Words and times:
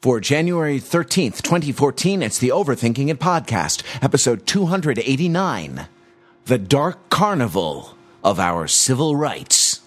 For 0.00 0.18
January 0.18 0.80
13th, 0.80 1.42
2014, 1.42 2.22
it's 2.22 2.38
the 2.38 2.48
Overthinking 2.48 3.10
It 3.10 3.18
podcast, 3.18 3.82
episode 4.00 4.46
289 4.46 5.88
The 6.46 6.56
Dark 6.56 7.10
Carnival 7.10 7.98
of 8.24 8.40
Our 8.40 8.66
Civil 8.66 9.14
Rights. 9.16 9.82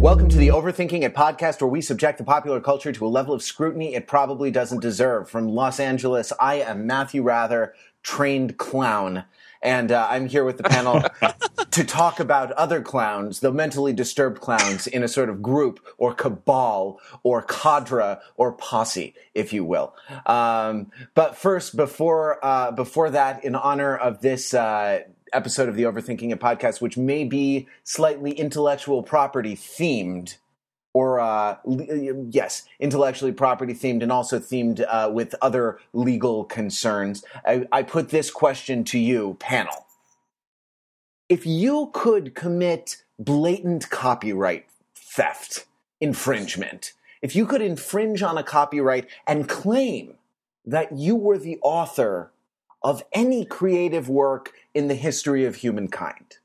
Welcome 0.00 0.28
to 0.28 0.36
the 0.36 0.46
Overthinking 0.52 1.02
It 1.02 1.16
podcast, 1.16 1.60
where 1.60 1.66
we 1.66 1.80
subject 1.80 2.18
the 2.18 2.24
popular 2.24 2.60
culture 2.60 2.92
to 2.92 3.04
a 3.04 3.08
level 3.08 3.34
of 3.34 3.42
scrutiny 3.42 3.96
it 3.96 4.06
probably 4.06 4.52
doesn't 4.52 4.78
deserve. 4.78 5.28
From 5.28 5.48
Los 5.48 5.80
Angeles, 5.80 6.32
I 6.38 6.60
am 6.60 6.86
Matthew 6.86 7.24
Wrather, 7.24 7.74
trained 8.04 8.58
clown 8.58 9.24
and 9.62 9.92
uh, 9.92 10.06
I'm 10.10 10.28
here 10.28 10.44
with 10.44 10.56
the 10.56 10.64
panel 10.64 11.02
to 11.70 11.84
talk 11.84 12.20
about 12.20 12.52
other 12.52 12.82
clowns, 12.82 13.40
the 13.40 13.52
mentally 13.52 13.92
disturbed 13.92 14.40
clowns, 14.40 14.86
in 14.86 15.02
a 15.02 15.08
sort 15.08 15.28
of 15.28 15.42
group 15.42 15.80
or 15.98 16.14
cabal 16.14 17.00
or 17.22 17.42
cadre 17.42 18.18
or 18.36 18.52
posse, 18.52 19.14
if 19.34 19.52
you 19.52 19.64
will. 19.64 19.94
Um, 20.26 20.90
but 21.14 21.36
first, 21.36 21.76
before 21.76 22.44
uh, 22.44 22.72
before 22.72 23.10
that, 23.10 23.44
in 23.44 23.54
honor 23.54 23.96
of 23.96 24.20
this. 24.20 24.54
Uh, 24.54 25.00
episode 25.34 25.66
of 25.66 25.76
the 25.76 25.84
Overthinking 25.84 26.30
It 26.30 26.40
podcast, 26.40 26.82
which 26.82 26.98
may 26.98 27.24
be 27.24 27.66
slightly 27.84 28.32
intellectual 28.32 29.02
property 29.02 29.56
themed, 29.56 30.36
or 30.94 31.20
uh, 31.20 31.56
yes, 31.66 32.64
intellectually 32.78 33.32
property 33.32 33.72
themed 33.72 34.02
and 34.02 34.12
also 34.12 34.38
themed 34.38 34.84
uh, 34.86 35.10
with 35.10 35.34
other 35.40 35.78
legal 35.92 36.44
concerns. 36.44 37.24
I, 37.46 37.66
I 37.72 37.82
put 37.82 38.10
this 38.10 38.30
question 38.30 38.84
to 38.84 38.98
you, 38.98 39.36
panel. 39.40 39.86
If 41.28 41.46
you 41.46 41.90
could 41.94 42.34
commit 42.34 43.02
blatant 43.18 43.88
copyright 43.88 44.66
theft, 44.94 45.66
infringement, 46.00 46.92
if 47.22 47.34
you 47.34 47.46
could 47.46 47.62
infringe 47.62 48.22
on 48.22 48.36
a 48.36 48.42
copyright 48.42 49.08
and 49.26 49.48
claim 49.48 50.16
that 50.66 50.96
you 50.96 51.16
were 51.16 51.38
the 51.38 51.58
author 51.62 52.32
of 52.82 53.02
any 53.12 53.44
creative 53.44 54.08
work 54.08 54.52
in 54.74 54.88
the 54.88 54.94
history 54.94 55.44
of 55.44 55.56
humankind, 55.56 56.38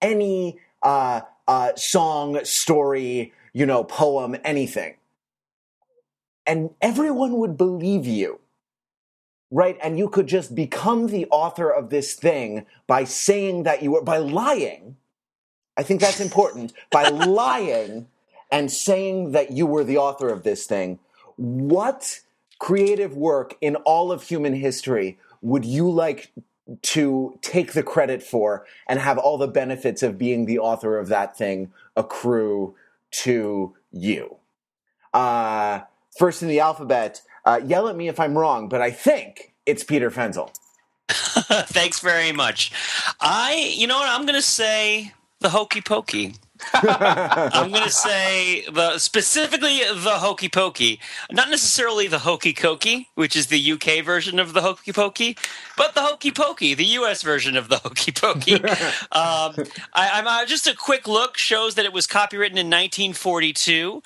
any 0.00 0.58
uh, 0.82 1.20
uh, 1.46 1.74
song, 1.76 2.42
story, 2.44 3.32
you 3.56 3.64
know, 3.64 3.82
poem, 3.82 4.36
anything. 4.44 4.96
And 6.46 6.74
everyone 6.82 7.38
would 7.38 7.56
believe 7.56 8.06
you, 8.06 8.40
right? 9.50 9.78
And 9.82 9.98
you 9.98 10.10
could 10.10 10.26
just 10.26 10.54
become 10.54 11.06
the 11.06 11.24
author 11.30 11.70
of 11.70 11.88
this 11.88 12.12
thing 12.12 12.66
by 12.86 13.04
saying 13.04 13.62
that 13.62 13.82
you 13.82 13.92
were, 13.92 14.02
by 14.02 14.18
lying. 14.18 14.96
I 15.74 15.84
think 15.84 16.02
that's 16.02 16.20
important. 16.20 16.74
by 16.90 17.08
lying 17.08 18.08
and 18.52 18.70
saying 18.70 19.32
that 19.32 19.52
you 19.52 19.64
were 19.64 19.84
the 19.84 19.96
author 19.96 20.28
of 20.28 20.42
this 20.42 20.66
thing. 20.66 20.98
What 21.36 22.20
creative 22.58 23.16
work 23.16 23.56
in 23.62 23.76
all 23.76 24.12
of 24.12 24.22
human 24.24 24.52
history 24.52 25.18
would 25.40 25.64
you 25.64 25.90
like 25.90 26.30
to 26.82 27.38
take 27.40 27.72
the 27.72 27.82
credit 27.82 28.22
for 28.22 28.66
and 28.86 29.00
have 29.00 29.16
all 29.16 29.38
the 29.38 29.48
benefits 29.48 30.02
of 30.02 30.18
being 30.18 30.44
the 30.44 30.58
author 30.58 30.98
of 30.98 31.08
that 31.08 31.38
thing 31.38 31.72
accrue 31.96 32.74
to 33.10 33.74
you. 33.90 34.36
Uh, 35.14 35.80
first 36.18 36.42
in 36.42 36.48
the 36.48 36.60
alphabet, 36.60 37.22
uh, 37.44 37.60
yell 37.64 37.88
at 37.88 37.96
me 37.96 38.08
if 38.08 38.20
I'm 38.20 38.36
wrong, 38.36 38.68
but 38.68 38.82
I 38.82 38.90
think 38.90 39.54
it's 39.64 39.84
Peter 39.84 40.10
Fenzel. 40.10 40.50
Thanks 41.08 42.00
very 42.00 42.32
much. 42.32 42.72
I, 43.20 43.72
you 43.76 43.86
know 43.86 43.98
what, 43.98 44.08
I'm 44.08 44.22
going 44.22 44.34
to 44.34 44.42
say 44.42 45.12
the 45.40 45.50
hokey 45.50 45.80
pokey. 45.80 46.34
I'm 46.72 47.70
going 47.70 47.84
to 47.84 47.90
say 47.90 48.64
the 48.72 48.98
specifically 48.98 49.80
the 49.94 50.18
hokey 50.18 50.48
pokey, 50.48 51.00
not 51.30 51.50
necessarily 51.50 52.06
the 52.06 52.20
hokey 52.20 52.54
cokey, 52.54 53.06
which 53.14 53.36
is 53.36 53.48
the 53.48 53.72
UK 53.72 54.04
version 54.04 54.38
of 54.38 54.52
the 54.52 54.62
hokey 54.62 54.92
pokey, 54.92 55.36
but 55.76 55.94
the 55.94 56.02
hokey 56.02 56.30
pokey, 56.30 56.74
the 56.74 56.84
US 56.84 57.22
version 57.22 57.56
of 57.56 57.68
the 57.68 57.78
hokey 57.78 58.12
pokey. 58.12 58.54
um, 59.12 59.54
I, 59.92 60.18
am 60.18 60.26
uh, 60.26 60.44
just 60.46 60.66
a 60.66 60.74
quick 60.74 61.06
look 61.06 61.36
shows 61.36 61.74
that 61.74 61.84
it 61.84 61.92
was 61.92 62.06
copywritten 62.06 62.56
in 62.56 62.70
1942. 62.70 64.02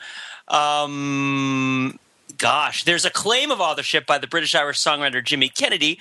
Um, 0.49 1.99
gosh, 2.39 2.85
there's 2.85 3.05
a 3.05 3.11
claim 3.11 3.51
of 3.51 3.61
authorship 3.61 4.07
by 4.07 4.19
the 4.19 4.27
British 4.27 4.55
Irish 4.55 4.79
songwriter 4.79 5.25
Jimmy 5.25 5.49
Kennedy, 5.49 5.99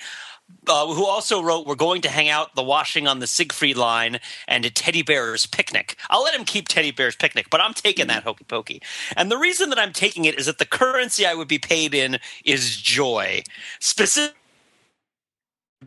uh, 0.66 0.86
who 0.86 1.04
also 1.06 1.42
wrote 1.42 1.66
"We're 1.66 1.74
going 1.74 2.02
to 2.02 2.08
hang 2.08 2.28
out 2.28 2.54
the 2.54 2.62
washing 2.62 3.06
on 3.06 3.18
the 3.18 3.26
Siegfried 3.26 3.76
line" 3.76 4.20
and 4.46 4.64
a 4.64 4.70
Teddy 4.70 5.02
Bear's 5.02 5.46
Picnic. 5.46 5.96
I'll 6.08 6.22
let 6.22 6.34
him 6.34 6.44
keep 6.44 6.68
Teddy 6.68 6.90
Bear's 6.90 7.16
Picnic, 7.16 7.46
but 7.50 7.60
I'm 7.60 7.74
taking 7.74 8.06
that 8.08 8.22
hokey 8.22 8.44
pokey. 8.44 8.82
And 9.16 9.30
the 9.30 9.38
reason 9.38 9.70
that 9.70 9.78
I'm 9.78 9.92
taking 9.92 10.24
it 10.24 10.38
is 10.38 10.46
that 10.46 10.58
the 10.58 10.66
currency 10.66 11.26
I 11.26 11.34
would 11.34 11.48
be 11.48 11.58
paid 11.58 11.94
in 11.94 12.18
is 12.44 12.76
joy. 12.76 13.42
Specific 13.78 14.36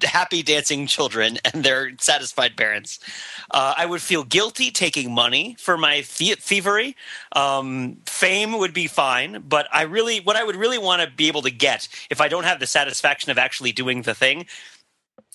happy 0.01 0.41
dancing 0.41 0.87
children 0.87 1.37
and 1.53 1.63
their 1.63 1.91
satisfied 1.99 2.57
parents. 2.57 2.99
Uh, 3.51 3.73
I 3.77 3.85
would 3.85 4.01
feel 4.01 4.23
guilty 4.23 4.71
taking 4.71 5.13
money 5.13 5.55
for 5.59 5.77
my 5.77 6.01
thievery. 6.01 6.95
Um, 7.33 7.97
fame 8.05 8.57
would 8.57 8.73
be 8.73 8.87
fine, 8.87 9.43
but 9.47 9.67
I 9.71 9.83
really, 9.83 10.19
what 10.19 10.35
I 10.35 10.43
would 10.43 10.55
really 10.55 10.77
want 10.77 11.01
to 11.01 11.09
be 11.09 11.27
able 11.27 11.43
to 11.43 11.51
get 11.51 11.87
if 12.09 12.21
I 12.21 12.27
don't 12.27 12.45
have 12.45 12.59
the 12.59 12.67
satisfaction 12.67 13.31
of 13.31 13.37
actually 13.37 13.71
doing 13.71 14.01
the 14.01 14.15
thing 14.15 14.45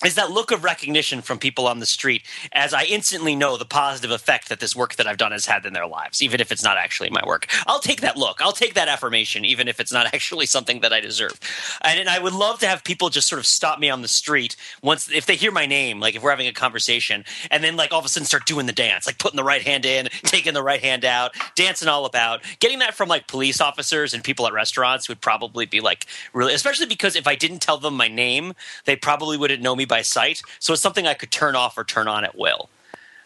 is 0.05 0.15
that 0.15 0.31
look 0.31 0.51
of 0.51 0.63
recognition 0.63 1.21
from 1.21 1.37
people 1.37 1.67
on 1.67 1.79
the 1.79 1.85
street 1.85 2.23
as 2.53 2.73
I 2.73 2.83
instantly 2.83 3.35
know 3.35 3.57
the 3.57 3.65
positive 3.65 4.11
effect 4.11 4.47
that 4.47 4.61
this 4.61 4.73
work 4.73 4.95
that 4.95 5.07
I've 5.07 5.17
done 5.17 5.33
has 5.33 5.45
had 5.45 5.65
in 5.65 5.73
their 5.73 5.87
lives, 5.87 6.21
even 6.21 6.39
if 6.39 6.53
it's 6.53 6.63
not 6.63 6.77
actually 6.77 7.09
my 7.09 7.21
work. 7.25 7.47
I'll 7.67 7.81
take 7.81 7.99
that 8.01 8.15
look. 8.15 8.41
I'll 8.41 8.53
take 8.53 8.75
that 8.75 8.87
affirmation, 8.87 9.43
even 9.43 9.67
if 9.67 9.81
it's 9.81 9.91
not 9.91 10.05
actually 10.13 10.45
something 10.45 10.79
that 10.81 10.93
I 10.93 11.01
deserve. 11.01 11.37
And, 11.81 11.99
and 11.99 12.07
I 12.07 12.19
would 12.19 12.33
love 12.33 12.59
to 12.59 12.67
have 12.67 12.85
people 12.85 13.09
just 13.09 13.27
sort 13.27 13.39
of 13.39 13.45
stop 13.45 13.77
me 13.77 13.89
on 13.89 14.01
the 14.01 14.07
street 14.07 14.55
once, 14.81 15.11
if 15.11 15.25
they 15.25 15.35
hear 15.35 15.51
my 15.51 15.65
name, 15.65 15.99
like 15.99 16.15
if 16.15 16.23
we're 16.23 16.29
having 16.29 16.47
a 16.47 16.53
conversation, 16.53 17.25
and 17.51 17.61
then 17.61 17.75
like 17.75 17.91
all 17.91 17.99
of 17.99 18.05
a 18.05 18.09
sudden 18.09 18.25
start 18.25 18.45
doing 18.45 18.67
the 18.67 18.73
dance, 18.73 19.05
like 19.05 19.17
putting 19.17 19.37
the 19.37 19.43
right 19.43 19.63
hand 19.63 19.85
in, 19.85 20.07
taking 20.23 20.53
the 20.53 20.63
right 20.63 20.81
hand 20.81 21.03
out, 21.03 21.35
dancing 21.55 21.89
all 21.89 22.05
about. 22.05 22.41
Getting 22.59 22.79
that 22.79 22.93
from 22.93 23.09
like 23.09 23.27
police 23.27 23.59
officers 23.59 24.13
and 24.13 24.23
people 24.23 24.47
at 24.47 24.53
restaurants 24.53 25.09
would 25.09 25.19
probably 25.19 25.65
be 25.65 25.81
like 25.81 26.05
really, 26.31 26.53
especially 26.53 26.85
because 26.85 27.17
if 27.17 27.27
I 27.27 27.35
didn't 27.35 27.59
tell 27.59 27.77
them 27.77 27.95
my 27.95 28.07
name, 28.07 28.53
they 28.85 28.95
probably 28.95 29.35
wouldn't 29.35 29.61
know 29.61 29.68
me 29.75 29.85
by 29.85 30.01
sight. 30.01 30.41
So 30.59 30.73
it's 30.73 30.81
something 30.81 31.07
I 31.07 31.13
could 31.13 31.31
turn 31.31 31.55
off 31.55 31.77
or 31.77 31.83
turn 31.83 32.07
on 32.07 32.23
at 32.23 32.37
will. 32.37 32.69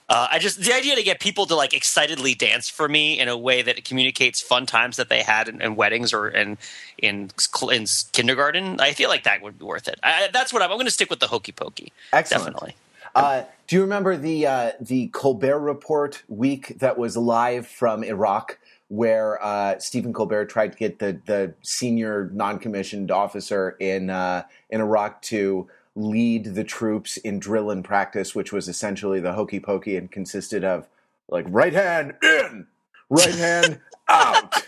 Uh, 0.10 0.28
I 0.32 0.40
just 0.40 0.60
the 0.60 0.74
idea 0.74 0.96
to 0.96 1.04
get 1.04 1.20
people 1.20 1.46
to 1.46 1.56
like 1.56 1.74
excitedly 1.74 2.36
dance 2.36 2.70
for 2.70 2.90
me 2.90 3.20
in 3.20 3.30
a 3.30 3.38
way 3.38 3.62
that 3.62 3.84
communicates 3.86 4.42
fun 4.42 4.66
times 4.66 4.98
that 4.98 5.10
they 5.10 5.24
had 5.24 5.48
in, 5.48 5.62
in 5.62 5.76
weddings 5.76 6.14
or 6.14 6.28
in, 6.28 6.58
in 6.98 7.32
in 7.72 7.86
kindergarten. 8.12 8.80
I 8.82 8.92
feel 8.92 9.10
like 9.10 9.24
that 9.24 9.42
would 9.42 9.58
be 9.58 9.66
worth 9.66 9.88
it. 9.88 10.00
I, 10.04 10.30
that's 10.32 10.52
what 10.52 10.62
I'm, 10.62 10.70
I'm 10.72 10.76
going 10.76 10.86
to 10.86 10.92
stick 10.92 11.10
with 11.10 11.20
the 11.20 11.28
hokey 11.28 11.54
pokey. 11.54 11.94
Excellent. 12.12 12.46
Definitely. 12.46 12.76
Uh, 13.16 13.44
do 13.68 13.78
you 13.78 13.82
remember 13.82 14.18
the 14.18 14.46
uh, 14.46 14.72
the 14.82 15.08
Colbert 15.08 15.60
Report 15.60 16.22
week 16.28 16.80
that 16.80 16.98
was 16.98 17.16
live 17.16 17.66
from 17.66 18.04
Iraq? 18.04 18.60
where 18.90 19.44
uh, 19.44 19.80
Stephen 19.80 20.14
Colbert 20.14 20.46
tried 20.46 20.72
to 20.74 20.78
get 20.78 21.00
the 21.00 21.20
the 21.26 21.56
senior 21.64 22.30
non 22.32 22.60
commissioned 22.60 23.10
officer 23.10 23.72
in 23.80 24.12
uh, 24.12 24.44
in 24.70 24.82
Iraq 24.82 25.22
to 25.24 25.68
lead 25.96 26.56
the 26.56 26.64
troops 26.64 27.18
in 27.18 27.40
drill 27.40 27.70
and 27.70 27.84
practice, 27.84 28.34
which 28.34 28.52
was 28.52 28.68
essentially 28.68 29.20
the 29.20 29.34
hokey 29.34 29.60
pokey 29.60 29.96
and 29.96 30.12
consisted 30.12 30.64
of 30.64 30.88
like 31.30 31.46
right 31.50 31.74
hand 31.74 32.14
in, 32.24 32.68
right 33.10 33.36
hand 33.36 33.80
out. 34.08 34.68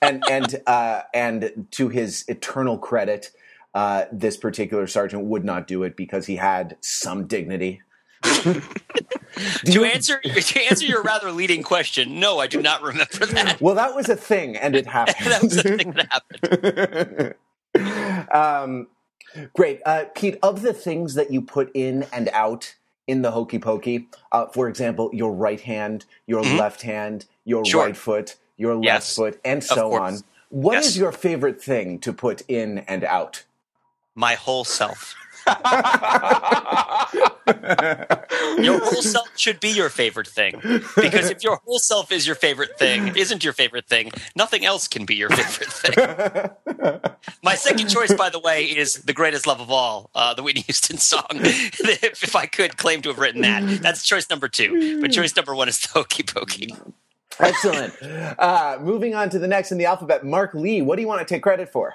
And 0.00 0.22
and 0.30 0.62
uh, 0.66 1.02
and 1.12 1.66
to 1.72 1.88
his 1.88 2.24
eternal 2.28 2.78
credit, 2.78 3.30
uh, 3.74 4.04
this 4.12 4.36
particular 4.36 4.86
sergeant 4.86 5.24
would 5.24 5.44
not 5.44 5.66
do 5.66 5.82
it 5.82 5.96
because 5.96 6.26
he 6.26 6.36
had 6.36 6.76
some 6.80 7.26
dignity. 7.26 7.80
to 8.22 9.84
answer 9.84 10.20
to 10.20 10.60
answer 10.68 10.84
your 10.84 11.02
rather 11.02 11.30
leading 11.30 11.62
question, 11.62 12.18
no, 12.20 12.38
I 12.38 12.46
do 12.46 12.60
not 12.60 12.82
remember 12.82 13.26
that. 13.26 13.60
Well, 13.60 13.74
that 13.76 13.94
was 13.94 14.08
a 14.08 14.16
thing, 14.16 14.56
and 14.56 14.74
it 14.76 14.86
happened. 14.88 15.26
that 15.26 15.42
was 15.42 15.56
a 15.56 15.62
thing 15.62 15.92
that 15.92 17.34
happened. 17.74 18.28
um, 18.30 18.88
Great. 19.54 19.80
Uh, 19.84 20.04
Pete, 20.14 20.38
of 20.42 20.62
the 20.62 20.72
things 20.72 21.14
that 21.14 21.30
you 21.30 21.40
put 21.42 21.70
in 21.74 22.06
and 22.12 22.28
out 22.32 22.74
in 23.06 23.22
the 23.22 23.30
hokey 23.30 23.58
pokey, 23.58 24.08
uh, 24.32 24.46
for 24.46 24.68
example, 24.68 25.10
your 25.12 25.32
right 25.32 25.60
hand, 25.60 26.04
your 26.26 26.42
mm-hmm. 26.42 26.58
left 26.58 26.82
hand, 26.82 27.26
your 27.44 27.64
sure. 27.64 27.84
right 27.84 27.96
foot, 27.96 28.36
your 28.56 28.74
left 28.74 28.84
yes. 28.84 29.16
foot, 29.16 29.40
and 29.44 29.64
so 29.64 29.94
on, 29.94 30.20
What 30.50 30.74
yes. 30.74 30.88
is 30.88 30.98
your 30.98 31.12
favorite 31.12 31.60
thing 31.60 31.98
to 32.00 32.12
put 32.12 32.42
in 32.48 32.78
and 32.80 33.04
out? 33.04 33.44
My 34.14 34.34
whole 34.34 34.64
self. 34.64 35.14
your 38.58 38.78
whole 38.80 39.02
self 39.02 39.28
should 39.36 39.60
be 39.60 39.70
your 39.70 39.88
favorite 39.88 40.26
thing. 40.26 40.60
Because 40.96 41.30
if 41.30 41.42
your 41.42 41.56
whole 41.64 41.78
self 41.78 42.12
is 42.12 42.26
your 42.26 42.36
favorite 42.36 42.78
thing, 42.78 43.16
isn't 43.16 43.44
your 43.44 43.52
favorite 43.52 43.86
thing, 43.86 44.10
nothing 44.36 44.64
else 44.64 44.88
can 44.88 45.04
be 45.04 45.14
your 45.14 45.30
favorite 45.30 45.72
thing. 45.72 47.20
My 47.42 47.54
second 47.54 47.88
choice, 47.88 48.12
by 48.14 48.30
the 48.30 48.40
way, 48.40 48.64
is 48.64 48.94
The 48.94 49.12
Greatest 49.12 49.46
Love 49.46 49.60
of 49.60 49.70
All, 49.70 50.10
uh, 50.14 50.34
the 50.34 50.42
Whitney 50.42 50.62
Houston 50.62 50.98
song. 50.98 51.26
if, 51.32 51.80
if 52.22 52.36
I 52.36 52.46
could 52.46 52.76
claim 52.76 53.02
to 53.02 53.08
have 53.10 53.18
written 53.18 53.42
that, 53.42 53.80
that's 53.82 54.04
choice 54.04 54.28
number 54.30 54.48
two. 54.48 55.00
But 55.00 55.12
choice 55.12 55.34
number 55.36 55.54
one 55.54 55.68
is 55.68 55.78
the 55.80 55.88
Hokey 55.94 56.22
Pokey. 56.24 56.74
Excellent. 57.40 57.94
Uh, 58.02 58.78
moving 58.80 59.14
on 59.14 59.30
to 59.30 59.38
the 59.38 59.46
next 59.46 59.70
in 59.70 59.78
the 59.78 59.84
alphabet, 59.84 60.24
Mark 60.24 60.54
Lee. 60.54 60.82
What 60.82 60.96
do 60.96 61.02
you 61.02 61.08
want 61.08 61.26
to 61.26 61.34
take 61.34 61.42
credit 61.42 61.70
for? 61.70 61.94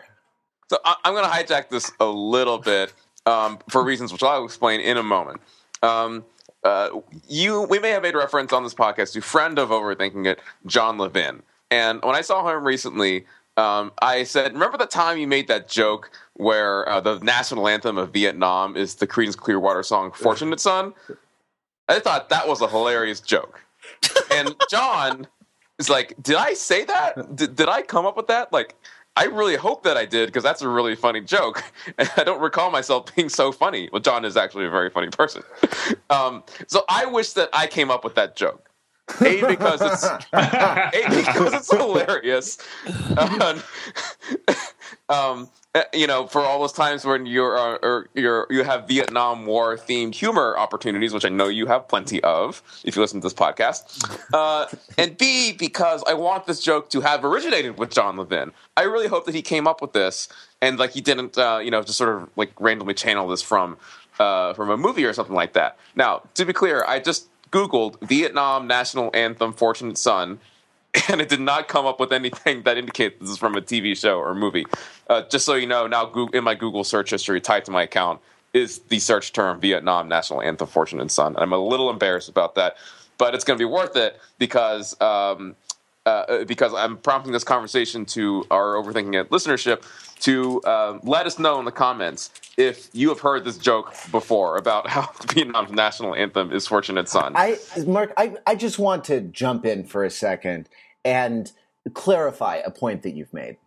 So 0.70 0.78
I- 0.86 0.96
I'm 1.04 1.14
going 1.14 1.26
to 1.26 1.30
hijack 1.30 1.70
this 1.70 1.92
a 2.00 2.06
little 2.06 2.58
bit 2.58 2.94
um, 3.26 3.60
for 3.70 3.84
reasons 3.84 4.12
which 4.12 4.24
I'll 4.24 4.46
explain 4.46 4.80
in 4.80 4.98
a 4.98 5.04
moment. 5.04 5.42
Um, 5.82 6.26
uh, 6.64 7.02
you, 7.28 7.64
we 7.64 7.80
may 7.80 7.90
have 7.90 8.04
made 8.04 8.16
reference 8.16 8.54
on 8.54 8.64
this 8.64 8.74
podcast 8.74 9.14
to 9.14 9.22
friend 9.22 9.60
of 9.60 9.70
Overthinking 9.70 10.26
It, 10.26 10.40
John 10.66 10.98
Levin. 10.98 11.44
And 11.70 12.02
when 12.04 12.16
I 12.16 12.22
saw 12.22 12.48
him 12.48 12.64
recently, 12.64 13.26
um, 13.58 13.92
I 14.02 14.24
said, 14.24 14.54
"Remember 14.54 14.78
the 14.78 14.86
time 14.86 15.18
you 15.18 15.28
made 15.28 15.48
that 15.48 15.68
joke 15.68 16.10
where 16.34 16.88
uh, 16.90 17.02
the 17.02 17.20
national 17.20 17.68
anthem 17.68 17.98
of 17.98 18.12
Vietnam 18.12 18.76
is 18.76 18.96
the 18.96 19.08
Creedence 19.08 19.38
Clearwater 19.38 19.84
song 19.84 20.12
"Fortunate 20.12 20.60
Son"?" 20.60 20.94
I 21.90 22.00
thought 22.00 22.30
that 22.30 22.48
was 22.48 22.62
a 22.62 22.68
hilarious 22.68 23.20
joke. 23.20 23.62
And 24.32 24.56
John 24.70 25.28
is 25.78 25.90
like, 25.90 26.16
"Did 26.22 26.36
I 26.36 26.54
say 26.54 26.86
that? 26.86 27.36
Did, 27.36 27.56
did 27.56 27.70
I 27.70 27.82
come 27.84 28.06
up 28.06 28.18
with 28.18 28.28
that?" 28.28 28.52
Like, 28.52 28.76
I 29.16 29.26
really 29.26 29.56
hope 29.56 29.84
that 29.84 29.96
I 29.96 30.06
did 30.06 30.28
because 30.28 30.44
that's 30.44 30.62
a 30.62 30.68
really 30.70 30.96
funny 30.96 31.22
joke. 31.22 31.64
And 31.98 32.10
I 32.18 32.24
don't 32.24 32.42
recall 32.42 32.72
myself 32.72 33.14
being 33.16 33.30
so 33.30 33.52
funny. 33.52 33.90
Well, 33.92 34.02
John 34.02 34.26
is 34.26 34.36
actually 34.36 34.66
a 34.66 34.70
very 34.70 34.90
funny 34.90 35.10
person. 35.10 35.44
Um, 36.10 36.44
so 36.68 36.84
I 36.90 37.06
wish 37.06 37.34
that 37.34 37.50
I 37.54 37.66
came 37.66 37.90
up 37.90 38.04
with 38.04 38.14
that 38.16 38.36
joke. 38.36 38.70
A 39.22 39.46
because 39.46 39.82
it's 39.82 40.04
A 40.34 40.92
because 41.10 41.54
it's 41.54 41.72
hilarious. 41.72 42.58
Um, 43.18 43.64
um, 45.10 45.50
you 45.94 46.08
know, 46.08 46.28
for 46.28 46.42
all 46.42 46.60
those 46.60 46.72
times 46.72 47.04
when 47.04 47.26
you're 47.26 47.58
uh, 47.58 47.78
or 47.82 48.08
you're 48.14 48.48
you 48.50 48.64
have 48.64 48.88
Vietnam 48.88 49.46
War 49.46 49.76
themed 49.76 50.16
humor 50.16 50.56
opportunities, 50.58 51.14
which 51.14 51.26
I 51.26 51.30
know 51.30 51.48
you 51.48 51.66
have 51.66 51.88
plenty 51.88 52.22
of 52.24 52.62
if 52.84 52.96
you 52.96 53.02
listen 53.02 53.20
to 53.22 53.26
this 53.26 53.34
podcast. 53.34 54.04
Uh, 54.34 54.68
and 54.98 55.18
B 55.18 55.52
because 55.52 56.04
I 56.08 56.14
want 56.14 56.46
this 56.46 56.62
joke 56.62 56.90
to 56.92 57.02
have 57.02 57.26
originated 57.26 57.78
with 57.78 57.90
John 57.90 58.18
Levin. 58.18 58.52
I 58.78 58.84
really 58.84 59.08
hope 59.08 59.26
that 59.26 59.36
he 59.36 59.42
came 59.42 59.68
up 59.68 59.82
with 59.82 59.94
this 59.94 60.30
and 60.62 60.78
like 60.78 60.92
he 60.92 61.02
didn't, 61.02 61.38
uh, 61.38 61.60
you 61.62 61.72
know, 61.72 61.82
just 61.82 61.98
sort 61.98 62.16
of 62.16 62.30
like 62.36 62.52
randomly 62.60 62.94
channel 62.94 63.28
this 63.28 63.42
from 63.42 63.78
uh, 64.20 64.54
from 64.54 64.70
a 64.70 64.78
movie 64.78 65.06
or 65.06 65.14
something 65.14 65.36
like 65.36 65.54
that. 65.54 65.78
Now, 65.96 66.22
to 66.36 66.46
be 66.46 66.54
clear, 66.54 66.86
I 66.88 67.00
just 67.00 67.28
Googled 67.54 68.02
Vietnam 68.02 68.66
national 68.66 69.12
anthem 69.14 69.54
"Fortunate 69.54 69.98
Son." 69.98 70.40
and 71.10 71.22
it 71.22 71.30
did 71.30 71.40
not 71.40 71.68
come 71.68 71.86
up 71.86 72.00
with 72.00 72.12
anything 72.12 72.64
that 72.64 72.78
indicates 72.78 73.20
this 73.20 73.30
is 73.30 73.38
from 73.38 73.56
a 73.56 73.62
TV 73.62 73.98
show 73.98 74.20
or 74.20 74.36
movie. 74.36 74.66
Uh, 75.10 75.24
just 75.24 75.46
so 75.46 75.56
you 75.56 75.66
know, 75.66 75.88
now 75.88 76.12
in 76.34 76.44
my 76.44 76.54
Google 76.54 76.84
search 76.84 77.10
history, 77.10 77.42
tied 77.42 77.66
to 77.66 77.72
my 77.72 77.84
account, 77.84 78.20
is 78.54 78.80
the 78.90 79.00
search 79.00 79.34
term 79.34 79.60
Vietnam 79.60 80.08
National 80.08 80.42
Anthem 80.42 80.68
Fortunate 80.68 81.10
Son. 81.10 81.36
I'm 81.38 81.52
a 81.52 81.58
little 81.58 81.90
embarrassed 81.90 82.30
about 82.30 82.56
that, 82.56 82.78
but 83.18 83.34
it's 83.34 83.44
going 83.44 83.58
to 83.58 83.62
be 83.62 83.70
worth 83.72 83.96
it 83.96 84.20
because 84.38 85.00
um, 85.02 85.56
uh, 86.06 86.44
because 86.46 86.74
I'm 86.74 86.98
prompting 86.98 87.32
this 87.32 87.44
conversation 87.44 88.06
to 88.08 88.46
our 88.52 88.76
overthinking 88.76 89.20
it 89.20 89.30
listenership 89.30 89.84
to 90.22 90.62
uh, 90.62 91.00
let 91.04 91.26
us 91.26 91.40
know 91.40 91.60
in 91.60 91.66
the 91.66 91.72
comments 91.72 92.32
if 92.58 92.90
you 92.94 93.10
have 93.10 93.20
heard 93.20 93.44
this 93.44 93.58
joke 93.58 93.94
before 94.12 94.58
about 94.58 94.88
how 94.90 95.10
Vietnam's 95.34 95.72
national 95.72 96.16
anthem 96.16 96.52
is 96.52 96.68
"Fortunate 96.68 97.10
Son." 97.10 97.34
I, 97.36 97.58
Mark, 97.86 98.14
I, 98.18 98.36
I 98.46 98.56
just 98.56 98.80
want 98.80 99.06
to 99.06 99.22
jump 99.22 99.66
in 99.66 99.84
for 99.86 100.04
a 100.04 100.10
second 100.10 100.70
and 101.06 101.52
clarify 101.94 102.58
a 102.58 102.72
point 102.72 103.04
that 103.04 103.12
you've 103.12 103.34
made 103.34 103.58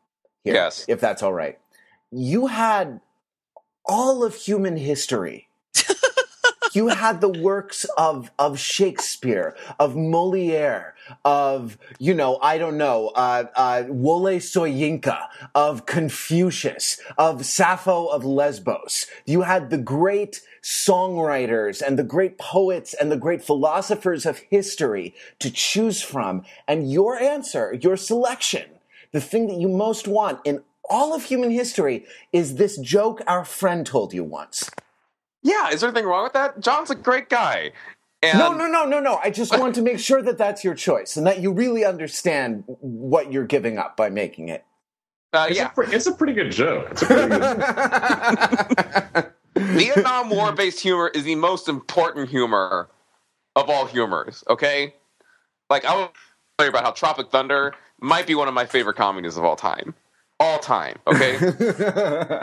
here, 0.45 0.55
yes. 0.55 0.85
if 0.89 1.01
that's 1.01 1.23
all 1.23 1.33
right. 1.33 1.59
You 2.11 2.47
had 2.47 3.01
all 3.85 4.25
of 4.25 4.35
human 4.35 4.77
history. 4.77 5.49
you 6.77 6.89
had 6.89 7.21
the 7.21 7.29
works 7.29 7.85
of 7.97 8.31
of 8.39 8.59
Shakespeare, 8.59 9.57
of 9.79 9.97
Moliere, 9.97 10.95
of 11.25 11.79
you 11.99 12.15
know, 12.15 12.39
I 12.43 12.59
don't 12.59 12.77
know, 12.77 13.09
uh, 13.09 13.45
uh, 13.55 13.85
Wole 13.89 14.39
Soyinka, 14.39 15.27
of 15.55 15.87
Confucius, 15.87 17.01
of 17.17 17.47
Sappho 17.47 18.07
of 18.07 18.25
Lesbos. 18.25 19.07
You 19.25 19.43
had 19.43 19.71
the 19.71 19.79
great 19.79 20.43
songwriters 20.63 21.81
and 21.81 21.99
the 21.99 22.05
great 22.05 22.39
poets 22.39 22.95
and 22.95 23.11
the 23.11 23.17
great 23.17 23.43
philosophers 23.43 24.27
of 24.27 24.39
history 24.51 25.15
to 25.39 25.51
choose 25.51 26.03
from. 26.03 26.45
And 26.69 26.91
your 26.91 27.19
answer, 27.19 27.79
your 27.81 27.97
selection, 27.97 28.69
the 29.13 29.21
thing 29.21 29.47
that 29.47 29.59
you 29.59 29.69
most 29.69 30.09
want 30.09 30.41
in 30.45 30.63
all 30.89 31.15
of 31.15 31.25
human 31.25 31.51
history 31.51 32.05
is 32.33 32.57
this 32.57 32.79
joke 32.79 33.23
our 33.27 33.45
friend 33.45 33.87
told 33.87 34.13
you 34.13 34.25
once. 34.25 34.71
Yeah, 35.47 35.71
is 35.71 35.81
there 35.81 35.89
anything 35.89 36.07
wrong 36.07 36.25
with 36.25 36.33
that? 36.33 36.59
John's 36.59 36.91
a 36.91 36.97
great 36.97 37.29
guy. 37.29 37.71
And 38.21 38.37
no, 38.37 38.53
no, 38.53 38.67
no, 38.67 38.85
no, 38.85 38.99
no. 38.99 39.21
I 39.23 39.31
just 39.31 39.57
want 39.59 39.77
to 39.77 39.83
make 39.83 40.01
sure 40.01 40.21
that 40.23 40.39
that's 40.39 40.65
your 40.65 40.75
choice 40.75 41.17
and 41.17 41.25
that 41.27 41.41
you 41.41 41.53
really 41.53 41.85
understand 41.85 42.65
what 42.67 43.33
you're 43.33 43.47
giving 43.47 43.79
up 43.79 43.97
by 43.97 44.11
making 44.11 44.49
it. 44.49 44.65
Uh, 45.33 45.47
it's 45.49 45.57
yeah, 45.59 45.71
a, 45.77 45.81
it's 45.83 46.07
a 46.07 46.13
pretty 46.13 46.33
good 46.33 46.51
joke. 46.51 46.89
It's 46.91 47.03
a 47.03 47.07
pretty 47.07 47.29
good. 49.23 49.33
Vietnam 49.79 50.31
War 50.31 50.51
based 50.53 50.81
humor 50.81 51.13
is 51.15 51.23
the 51.23 51.37
most 51.37 51.69
important 51.69 52.29
humor 52.29 52.89
of 53.55 53.71
all 53.71 53.87
humors. 53.87 54.43
Okay, 54.49 54.95
like 55.71 55.85
I 55.85 55.95
will 55.95 56.13
tell 56.59 56.67
you 56.67 56.71
about 56.71 56.85
how 56.85 56.91
Tropic 56.91 57.31
Thunder 57.31 57.75
might 58.01 58.27
be 58.27 58.35
one 58.35 58.49
of 58.49 58.55
my 58.55 58.67
favorite 58.67 58.97
comedies 58.97 59.37
of 59.37 59.45
all 59.45 59.57
time, 59.57 59.95
all 60.41 60.59
time. 60.59 60.97
Okay. 61.07 61.39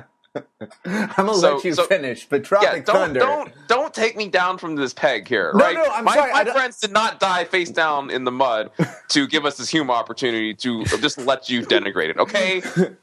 I'm 0.85 1.07
gonna 1.15 1.35
so, 1.35 1.55
let 1.55 1.63
you 1.63 1.73
so, 1.73 1.85
finish, 1.85 2.27
but 2.27 2.43
Tropic 2.43 2.67
yeah, 2.67 2.79
don't, 2.79 2.95
Thunder. 2.95 3.19
Don't 3.19 3.51
don't 3.67 3.93
take 3.93 4.17
me 4.17 4.27
down 4.27 4.57
from 4.57 4.75
this 4.75 4.93
peg 4.93 5.27
here, 5.27 5.51
no, 5.53 5.63
right? 5.63 5.75
No, 5.75 5.85
I'm 5.85 6.05
my, 6.05 6.15
sorry. 6.15 6.31
My 6.31 6.45
friends 6.45 6.79
did 6.79 6.91
not 6.91 7.19
die 7.19 7.43
face 7.43 7.69
down 7.69 8.09
in 8.09 8.23
the 8.23 8.31
mud 8.31 8.71
to 9.09 9.27
give 9.33 9.45
us 9.45 9.57
this 9.57 9.69
humor 9.69 9.93
opportunity 9.93 10.53
to 10.55 10.83
just 10.85 11.19
let 11.19 11.49
you 11.49 11.61
denigrate 11.61 12.09
it, 12.09 12.17
okay? 12.17 12.61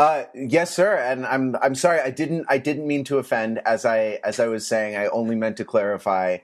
Uh, 0.00 0.24
yes, 0.34 0.74
sir. 0.74 0.96
And 0.96 1.24
I'm 1.24 1.54
I'm 1.62 1.76
sorry. 1.76 2.00
I 2.00 2.10
didn't 2.10 2.44
I 2.48 2.58
didn't 2.58 2.88
mean 2.88 3.04
to 3.04 3.18
offend. 3.18 3.58
As 3.58 3.84
I 3.84 4.18
as 4.24 4.40
I 4.40 4.48
was 4.48 4.66
saying, 4.66 4.96
I 4.96 5.06
only 5.06 5.36
meant 5.36 5.56
to 5.58 5.64
clarify. 5.64 6.38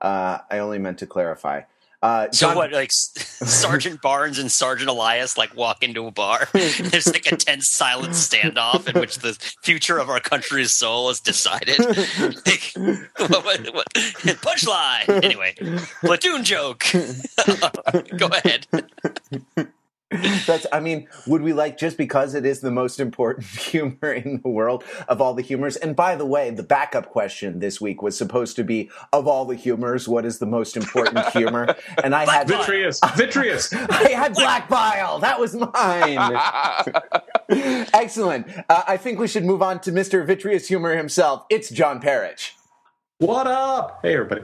Uh, 0.00 0.38
I 0.50 0.58
only 0.60 0.78
meant 0.78 0.98
to 1.00 1.06
clarify. 1.06 1.62
Uh, 2.02 2.28
John, 2.28 2.52
so 2.52 2.56
what, 2.56 2.72
like 2.72 2.92
Sergeant 2.92 4.00
Barnes 4.00 4.38
and 4.38 4.50
Sergeant 4.50 4.88
Elias, 4.88 5.36
like 5.36 5.54
walk 5.54 5.82
into 5.82 6.06
a 6.06 6.10
bar. 6.10 6.48
There's 6.52 7.06
like 7.06 7.30
a 7.30 7.36
tense, 7.36 7.68
silent 7.68 8.14
standoff 8.14 8.88
in 8.88 8.98
which 8.98 9.18
the 9.18 9.34
future 9.62 9.98
of 9.98 10.08
our 10.08 10.20
country's 10.20 10.72
soul 10.72 11.10
is 11.10 11.20
decided. 11.20 11.78
like, 12.46 12.72
what, 13.16 13.44
what, 13.44 13.74
what, 13.74 13.86
punchline. 13.92 15.22
Anyway, 15.22 15.54
platoon 16.00 16.42
joke. 16.42 16.86
Go 18.16 18.28
ahead. 18.28 18.66
That's, 20.10 20.66
I 20.72 20.80
mean, 20.80 21.06
would 21.26 21.42
we 21.42 21.52
like 21.52 21.78
just 21.78 21.96
because 21.96 22.34
it 22.34 22.44
is 22.44 22.60
the 22.60 22.70
most 22.72 22.98
important 22.98 23.46
humor 23.46 24.12
in 24.12 24.40
the 24.42 24.48
world 24.48 24.82
of 25.08 25.20
all 25.20 25.34
the 25.34 25.42
humors? 25.42 25.76
And 25.76 25.94
by 25.94 26.16
the 26.16 26.26
way, 26.26 26.50
the 26.50 26.64
backup 26.64 27.10
question 27.10 27.60
this 27.60 27.80
week 27.80 28.02
was 28.02 28.18
supposed 28.18 28.56
to 28.56 28.64
be 28.64 28.90
of 29.12 29.28
all 29.28 29.44
the 29.44 29.54
humors, 29.54 30.08
what 30.08 30.24
is 30.24 30.38
the 30.38 30.46
most 30.46 30.76
important 30.76 31.24
humor? 31.28 31.76
And 32.02 32.14
I 32.14 32.24
had 32.30 32.48
vitreous, 32.48 32.98
vitreous. 33.14 33.72
I 33.72 34.10
had 34.10 34.34
black 34.34 34.68
bile. 34.68 35.20
That 35.20 35.38
was 35.38 35.54
mine. 35.54 36.40
Excellent. 37.94 38.48
Uh, 38.68 38.82
I 38.88 38.96
think 38.96 39.18
we 39.20 39.28
should 39.28 39.44
move 39.44 39.62
on 39.62 39.80
to 39.80 39.92
Mr. 39.92 40.26
Vitreous 40.26 40.68
Humor 40.68 40.96
himself. 40.96 41.44
It's 41.50 41.70
John 41.70 42.00
Perich. 42.00 42.52
What 43.18 43.46
up? 43.46 44.00
Hey, 44.02 44.14
everybody. 44.14 44.42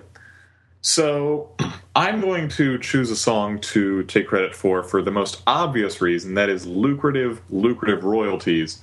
So 0.87 1.51
I'm 1.97 2.21
going 2.21 2.49
to 2.51 2.79
choose 2.79 3.11
a 3.11 3.17
song 3.17 3.59
to 3.73 4.05
take 4.05 4.29
credit 4.29 4.55
for 4.55 4.85
for 4.85 5.03
the 5.03 5.11
most 5.11 5.43
obvious 5.45 6.01
reason 6.01 6.35
that 6.35 6.49
is 6.49 6.65
lucrative, 6.65 7.43
lucrative 7.51 8.05
royalties. 8.05 8.81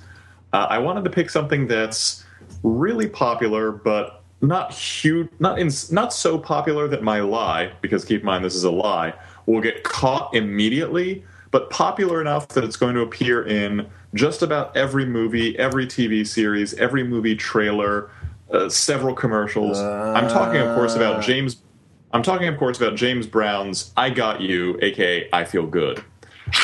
Uh, 0.52 0.66
I 0.68 0.76
wanted 0.80 1.04
to 1.04 1.10
pick 1.10 1.30
something 1.30 1.66
that's 1.66 2.22
really 2.62 3.08
popular, 3.08 3.72
but 3.72 4.22
not 4.42 4.74
huge, 4.74 5.30
not 5.38 5.58
in, 5.58 5.70
not 5.90 6.12
so 6.12 6.38
popular 6.38 6.86
that 6.88 7.02
my 7.02 7.20
lie, 7.20 7.72
because 7.80 8.04
keep 8.04 8.20
in 8.20 8.26
mind 8.26 8.44
this 8.44 8.54
is 8.54 8.64
a 8.64 8.70
lie, 8.70 9.14
will 9.46 9.62
get 9.62 9.82
caught 9.82 10.34
immediately, 10.34 11.24
but 11.52 11.70
popular 11.70 12.20
enough 12.20 12.48
that 12.48 12.64
it's 12.64 12.76
going 12.76 12.94
to 12.96 13.00
appear 13.00 13.46
in 13.46 13.88
just 14.12 14.42
about 14.42 14.76
every 14.76 15.06
movie, 15.06 15.58
every 15.58 15.86
TV 15.86 16.26
series, 16.26 16.74
every 16.74 17.02
movie 17.02 17.34
trailer, 17.34 18.10
uh, 18.52 18.68
several 18.68 19.14
commercials. 19.14 19.78
Uh... 19.78 20.12
I'm 20.14 20.28
talking, 20.28 20.60
of 20.60 20.76
course, 20.76 20.96
about 20.96 21.22
James 21.22 21.62
I'm 22.14 22.22
talking, 22.22 22.48
of 22.48 22.56
course, 22.56 22.80
about 22.80 22.94
James 22.94 23.26
Brown's 23.26 23.92
"I 23.96 24.08
Got 24.08 24.40
You," 24.40 24.78
aka 24.80 25.28
"I 25.32 25.44
Feel 25.44 25.66
Good," 25.66 26.02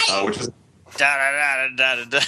uh, 0.08 0.22
which 0.22 0.38
is 0.38 0.50
Da, 0.96 1.06
da, 1.16 1.68
da, 1.76 1.94
da, 1.96 2.04
da, 2.04 2.18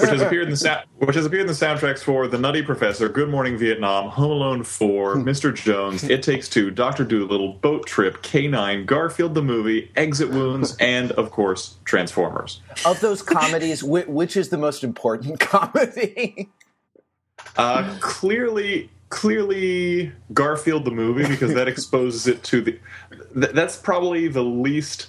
which 0.00 0.10
has 0.10 0.22
appeared 0.22 0.44
in 0.44 0.50
the 0.50 0.56
sa- 0.56 0.82
which 0.98 1.16
has 1.16 1.26
appeared 1.26 1.42
in 1.42 1.46
the 1.48 1.52
soundtracks 1.52 1.98
for 1.98 2.28
The 2.28 2.38
Nutty 2.38 2.62
Professor, 2.62 3.08
Good 3.08 3.28
Morning 3.28 3.58
Vietnam, 3.58 4.08
Home 4.10 4.30
Alone 4.30 4.62
4, 4.62 5.16
Mr. 5.16 5.52
Jones, 5.54 6.04
It 6.04 6.22
Takes 6.22 6.48
Two, 6.48 6.70
Doctor 6.70 7.04
Dolittle, 7.04 7.54
Boat 7.54 7.86
Trip, 7.86 8.22
K9, 8.22 8.86
Garfield 8.86 9.34
the 9.34 9.42
Movie, 9.42 9.90
Exit 9.96 10.30
Wounds, 10.30 10.76
and 10.80 11.10
of 11.12 11.30
course 11.32 11.76
Transformers. 11.84 12.60
Of 12.86 13.00
those 13.00 13.20
comedies, 13.20 13.82
which 13.82 14.36
is 14.36 14.48
the 14.48 14.58
most 14.58 14.84
important 14.84 15.40
comedy? 15.40 16.48
Uh, 17.56 17.96
clearly, 18.00 18.90
clearly 19.08 20.12
Garfield 20.32 20.84
the 20.84 20.90
movie 20.90 21.26
because 21.26 21.54
that 21.54 21.68
exposes 21.68 22.26
it 22.26 22.42
to 22.44 22.60
the. 22.62 22.78
Th- 23.34 23.52
that's 23.52 23.76
probably 23.76 24.28
the 24.28 24.44
least 24.44 25.08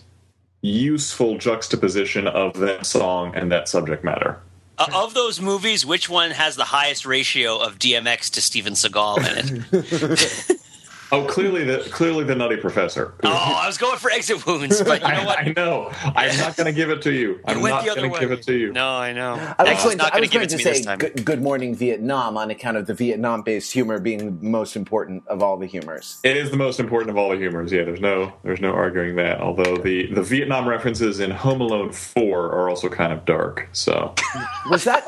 useful 0.61 1.37
juxtaposition 1.37 2.27
of 2.27 2.57
that 2.59 2.85
song 2.85 3.35
and 3.35 3.51
that 3.51 3.69
subject 3.69 4.03
matter. 4.03 4.39
Uh, 4.77 4.87
of 4.93 5.13
those 5.13 5.39
movies, 5.39 5.85
which 5.85 6.09
one 6.09 6.31
has 6.31 6.55
the 6.55 6.65
highest 6.65 7.05
ratio 7.05 7.57
of 7.57 7.79
DMX 7.79 8.31
to 8.31 8.41
Steven 8.41 8.73
Seagal 8.73 9.19
in 9.19 9.63
it? 9.71 10.59
Oh, 11.11 11.23
clearly 11.25 11.63
the 11.63 11.77
clearly 11.91 12.23
the 12.23 12.35
Nutty 12.35 12.57
Professor. 12.57 13.13
oh, 13.23 13.29
I 13.61 13.67
was 13.67 13.77
going 13.77 13.97
for 13.97 14.09
exit 14.09 14.45
wounds, 14.45 14.81
but 14.81 15.01
you 15.01 15.07
know 15.07 15.13
I, 15.21 15.25
what? 15.25 15.39
I 15.39 15.53
know. 15.55 15.89
I'm 16.15 16.35
not 16.37 16.57
going 16.57 16.65
to 16.65 16.73
give 16.73 16.89
it 16.89 17.01
to 17.03 17.11
you. 17.13 17.39
I'm 17.45 17.61
went 17.61 17.75
not 17.75 17.85
going 17.95 18.11
to 18.11 18.19
give 18.19 18.31
it 18.31 18.41
to 18.43 18.53
you. 18.57 18.71
No, 18.73 18.89
I 18.89 19.13
know. 19.13 19.33
I 19.59 19.73
was 19.73 19.83
going, 19.83 19.97
not 19.97 20.13
I 20.13 20.19
was 20.19 20.29
to 20.29 20.33
give 20.33 20.39
going 20.39 20.45
it 20.45 20.49
to 20.49 20.57
to 20.57 20.57
me 20.57 20.63
this 20.63 20.77
say 20.79 20.83
time. 20.83 20.97
good, 20.97 21.23
good 21.23 21.41
Morning 21.41 21.75
Vietnam 21.75 22.37
on 22.37 22.49
account 22.49 22.77
of 22.77 22.87
the 22.87 22.93
Vietnam 22.95 23.43
based 23.43 23.71
humor 23.71 23.99
being 23.99 24.39
the 24.39 24.45
most 24.45 24.75
important 24.75 25.27
of 25.27 25.43
all 25.43 25.57
the 25.57 25.67
humors. 25.67 26.19
It 26.23 26.37
is 26.37 26.49
the 26.51 26.57
most 26.57 26.79
important 26.79 27.11
of 27.11 27.17
all 27.17 27.29
the 27.29 27.37
humors. 27.37 27.71
Yeah, 27.71 27.83
there's 27.83 28.01
no 28.01 28.33
there's 28.43 28.61
no 28.61 28.71
arguing 28.71 29.15
that. 29.17 29.41
Although 29.41 29.77
the 29.77 30.11
the 30.13 30.23
Vietnam 30.23 30.67
references 30.67 31.19
in 31.19 31.29
Home 31.31 31.61
Alone 31.61 31.91
4 31.91 32.45
are 32.51 32.69
also 32.69 32.89
kind 32.89 33.13
of 33.13 33.25
dark. 33.25 33.69
So 33.73 34.13
Was 34.69 34.83
that. 34.85 35.05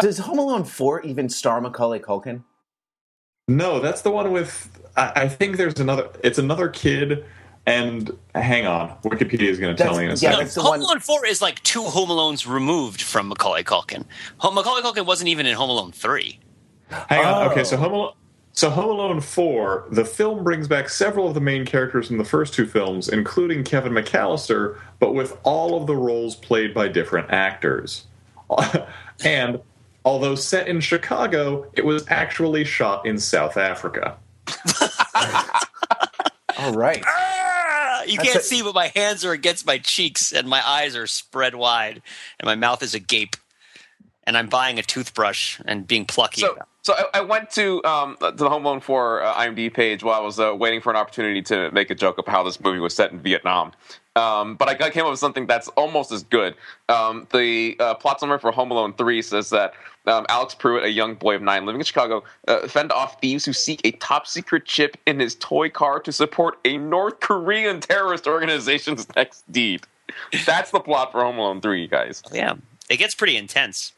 does 0.00 0.18
Home 0.18 0.38
Alone 0.38 0.64
4 0.64 1.02
even 1.02 1.28
star 1.28 1.60
Macaulay 1.60 1.98
Culkin? 1.98 2.44
no, 3.48 3.80
that's 3.80 4.02
the 4.02 4.10
one 4.10 4.30
with. 4.30 4.77
I, 4.98 5.12
I 5.22 5.28
think 5.28 5.56
there's 5.56 5.80
another. 5.80 6.10
It's 6.22 6.38
another 6.38 6.68
kid. 6.68 7.24
And 7.66 8.10
hang 8.34 8.66
on, 8.66 8.96
Wikipedia 9.02 9.42
is 9.42 9.58
going 9.58 9.76
to 9.76 9.82
tell 9.82 9.94
That's- 9.94 9.98
me 9.98 10.04
in 10.04 10.10
a 10.10 10.14
yeah, 10.14 10.46
second. 10.46 10.56
No, 10.56 10.70
Home 10.70 10.80
one- 10.80 10.80
Alone 10.80 11.00
4 11.00 11.26
is 11.26 11.42
like 11.42 11.62
two 11.64 11.82
Home 11.82 12.08
Alones 12.08 12.50
removed 12.50 13.02
from 13.02 13.28
Macaulay 13.28 13.62
Culkin. 13.62 14.06
Home, 14.38 14.54
Macaulay 14.54 14.80
Culkin 14.80 15.04
wasn't 15.04 15.28
even 15.28 15.44
in 15.44 15.54
Home 15.54 15.68
Alone 15.68 15.92
3. 15.92 16.38
Hang 16.88 17.24
on. 17.26 17.46
Oh. 17.46 17.50
Okay, 17.50 17.64
so 17.64 17.76
oh. 17.76 17.80
Home 17.80 17.92
Alone. 17.92 18.12
So 18.52 18.70
Home 18.70 18.90
Alone 18.90 19.20
4, 19.20 19.88
the 19.90 20.04
film 20.04 20.42
brings 20.42 20.66
back 20.66 20.88
several 20.88 21.28
of 21.28 21.34
the 21.34 21.40
main 21.40 21.66
characters 21.66 22.08
from 22.08 22.16
the 22.16 22.24
first 22.24 22.54
two 22.54 22.66
films, 22.66 23.10
including 23.10 23.62
Kevin 23.62 23.92
McAllister, 23.92 24.80
but 24.98 25.14
with 25.14 25.36
all 25.44 25.80
of 25.80 25.86
the 25.86 25.94
roles 25.94 26.34
played 26.34 26.72
by 26.72 26.88
different 26.88 27.30
actors. 27.30 28.06
and 29.24 29.60
although 30.06 30.34
set 30.34 30.66
in 30.66 30.80
Chicago, 30.80 31.70
it 31.74 31.84
was 31.84 32.04
actually 32.08 32.64
shot 32.64 33.06
in 33.06 33.18
South 33.18 33.58
Africa. 33.58 34.16
All 36.58 36.74
right. 36.74 37.02
Ah, 37.06 38.02
you 38.04 38.16
That's 38.16 38.28
can't 38.28 38.40
a- 38.40 38.46
see, 38.46 38.62
but 38.62 38.74
my 38.74 38.90
hands 38.94 39.24
are 39.24 39.32
against 39.32 39.66
my 39.66 39.78
cheeks, 39.78 40.32
and 40.32 40.48
my 40.48 40.66
eyes 40.66 40.96
are 40.96 41.06
spread 41.06 41.54
wide, 41.54 42.02
and 42.40 42.46
my 42.46 42.54
mouth 42.56 42.82
is 42.82 42.94
agape. 42.94 43.36
And 44.28 44.36
I'm 44.36 44.48
buying 44.48 44.78
a 44.78 44.82
toothbrush 44.82 45.58
and 45.64 45.86
being 45.86 46.04
plucky. 46.04 46.42
So, 46.42 46.58
so 46.82 46.92
I, 46.92 47.18
I 47.18 47.20
went 47.22 47.50
to 47.52 47.82
um, 47.84 48.18
to 48.20 48.30
the 48.32 48.50
Home 48.50 48.66
Alone 48.66 48.80
4 48.80 49.22
uh, 49.22 49.34
IMDb 49.34 49.72
page 49.72 50.04
while 50.04 50.20
I 50.20 50.22
was 50.22 50.38
uh, 50.38 50.54
waiting 50.54 50.82
for 50.82 50.90
an 50.90 50.96
opportunity 50.96 51.40
to 51.42 51.70
make 51.70 51.88
a 51.88 51.94
joke 51.94 52.18
about 52.18 52.30
how 52.30 52.42
this 52.42 52.60
movie 52.60 52.78
was 52.78 52.94
set 52.94 53.10
in 53.10 53.20
Vietnam. 53.20 53.72
Um, 54.16 54.56
but 54.56 54.68
I 54.68 54.74
got- 54.74 54.92
came 54.92 55.04
up 55.04 55.10
with 55.10 55.18
something 55.18 55.46
that's 55.46 55.68
almost 55.68 56.12
as 56.12 56.24
good. 56.24 56.54
Um, 56.90 57.26
the 57.32 57.76
uh, 57.80 57.94
plot 57.94 58.20
summary 58.20 58.38
for 58.38 58.52
Home 58.52 58.70
Alone 58.70 58.92
3 58.94 59.22
says 59.22 59.48
that 59.50 59.72
um, 60.06 60.26
Alex 60.28 60.54
Pruitt, 60.54 60.84
a 60.84 60.90
young 60.90 61.14
boy 61.14 61.36
of 61.36 61.42
nine 61.42 61.64
living 61.64 61.80
in 61.80 61.84
Chicago, 61.84 62.22
uh, 62.48 62.66
fend 62.68 62.92
off 62.92 63.20
thieves 63.20 63.44
who 63.44 63.52
seek 63.52 63.80
a 63.84 63.92
top 63.92 64.26
secret 64.26 64.64
chip 64.66 64.96
in 65.06 65.20
his 65.20 65.36
toy 65.36 65.70
car 65.70 66.00
to 66.00 66.12
support 66.12 66.58
a 66.64 66.76
North 66.76 67.20
Korean 67.20 67.80
terrorist 67.80 68.26
organization's 68.26 69.06
next 69.16 69.50
deed. 69.50 69.82
That's 70.44 70.70
the 70.70 70.80
plot 70.80 71.12
for 71.12 71.22
Home 71.22 71.38
Alone 71.38 71.60
3, 71.60 71.80
you 71.82 71.88
guys. 71.88 72.22
yeah, 72.32 72.54
it 72.90 72.96
gets 72.96 73.14
pretty 73.14 73.36
intense. 73.36 73.92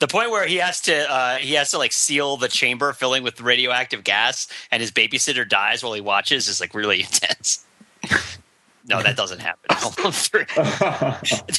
The 0.00 0.06
point 0.06 0.30
where 0.30 0.46
he 0.46 0.56
has 0.56 0.80
to 0.82 1.10
uh, 1.10 1.36
he 1.36 1.54
has 1.54 1.72
to 1.72 1.78
like 1.78 1.92
seal 1.92 2.36
the 2.36 2.48
chamber 2.48 2.92
filling 2.92 3.22
with 3.22 3.40
radioactive 3.40 4.04
gas, 4.04 4.46
and 4.70 4.80
his 4.80 4.92
babysitter 4.92 5.48
dies 5.48 5.82
while 5.82 5.92
he 5.92 6.00
watches 6.00 6.48
is 6.48 6.60
like 6.60 6.74
really 6.74 7.00
intense. 7.00 7.64
no, 8.86 9.02
that 9.02 9.16
doesn't 9.16 9.40
happen. 9.40 9.64
Home 9.70 9.92
Alone 9.98 10.12
three. 10.12 10.44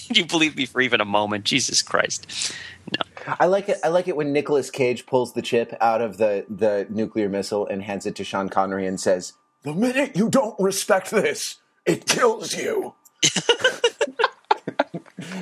Did 0.08 0.18
you 0.18 0.26
believe 0.26 0.56
me 0.56 0.66
for 0.66 0.80
even 0.82 1.02
a 1.02 1.06
moment? 1.06 1.44
Jesus 1.44 1.82
Christ! 1.82 2.54
No. 2.98 3.36
I 3.40 3.46
like 3.46 3.70
it. 3.70 3.78
I 3.84 3.90
like 3.90 4.08
it 4.08 4.16
when 4.16 4.32
Nicolas 4.34 4.72
Cage 4.72 5.06
pulls 5.06 5.34
the 5.34 5.42
chip 5.42 5.76
out 5.82 6.02
of 6.02 6.18
the, 6.18 6.46
the 6.50 6.88
nuclear 6.90 7.30
missile 7.30 7.68
and 7.68 7.84
hands 7.84 8.06
it 8.06 8.16
to 8.16 8.24
Sean 8.24 8.50
Connery 8.50 8.88
and 8.88 9.00
says, 9.00 9.34
The 9.64 9.74
minute 9.74 10.16
you 10.16 10.30
don't 10.30 10.60
respect 10.60 11.12
this, 11.12 11.58
it 11.86 12.06
kills 12.08 12.56
you. 12.56 12.96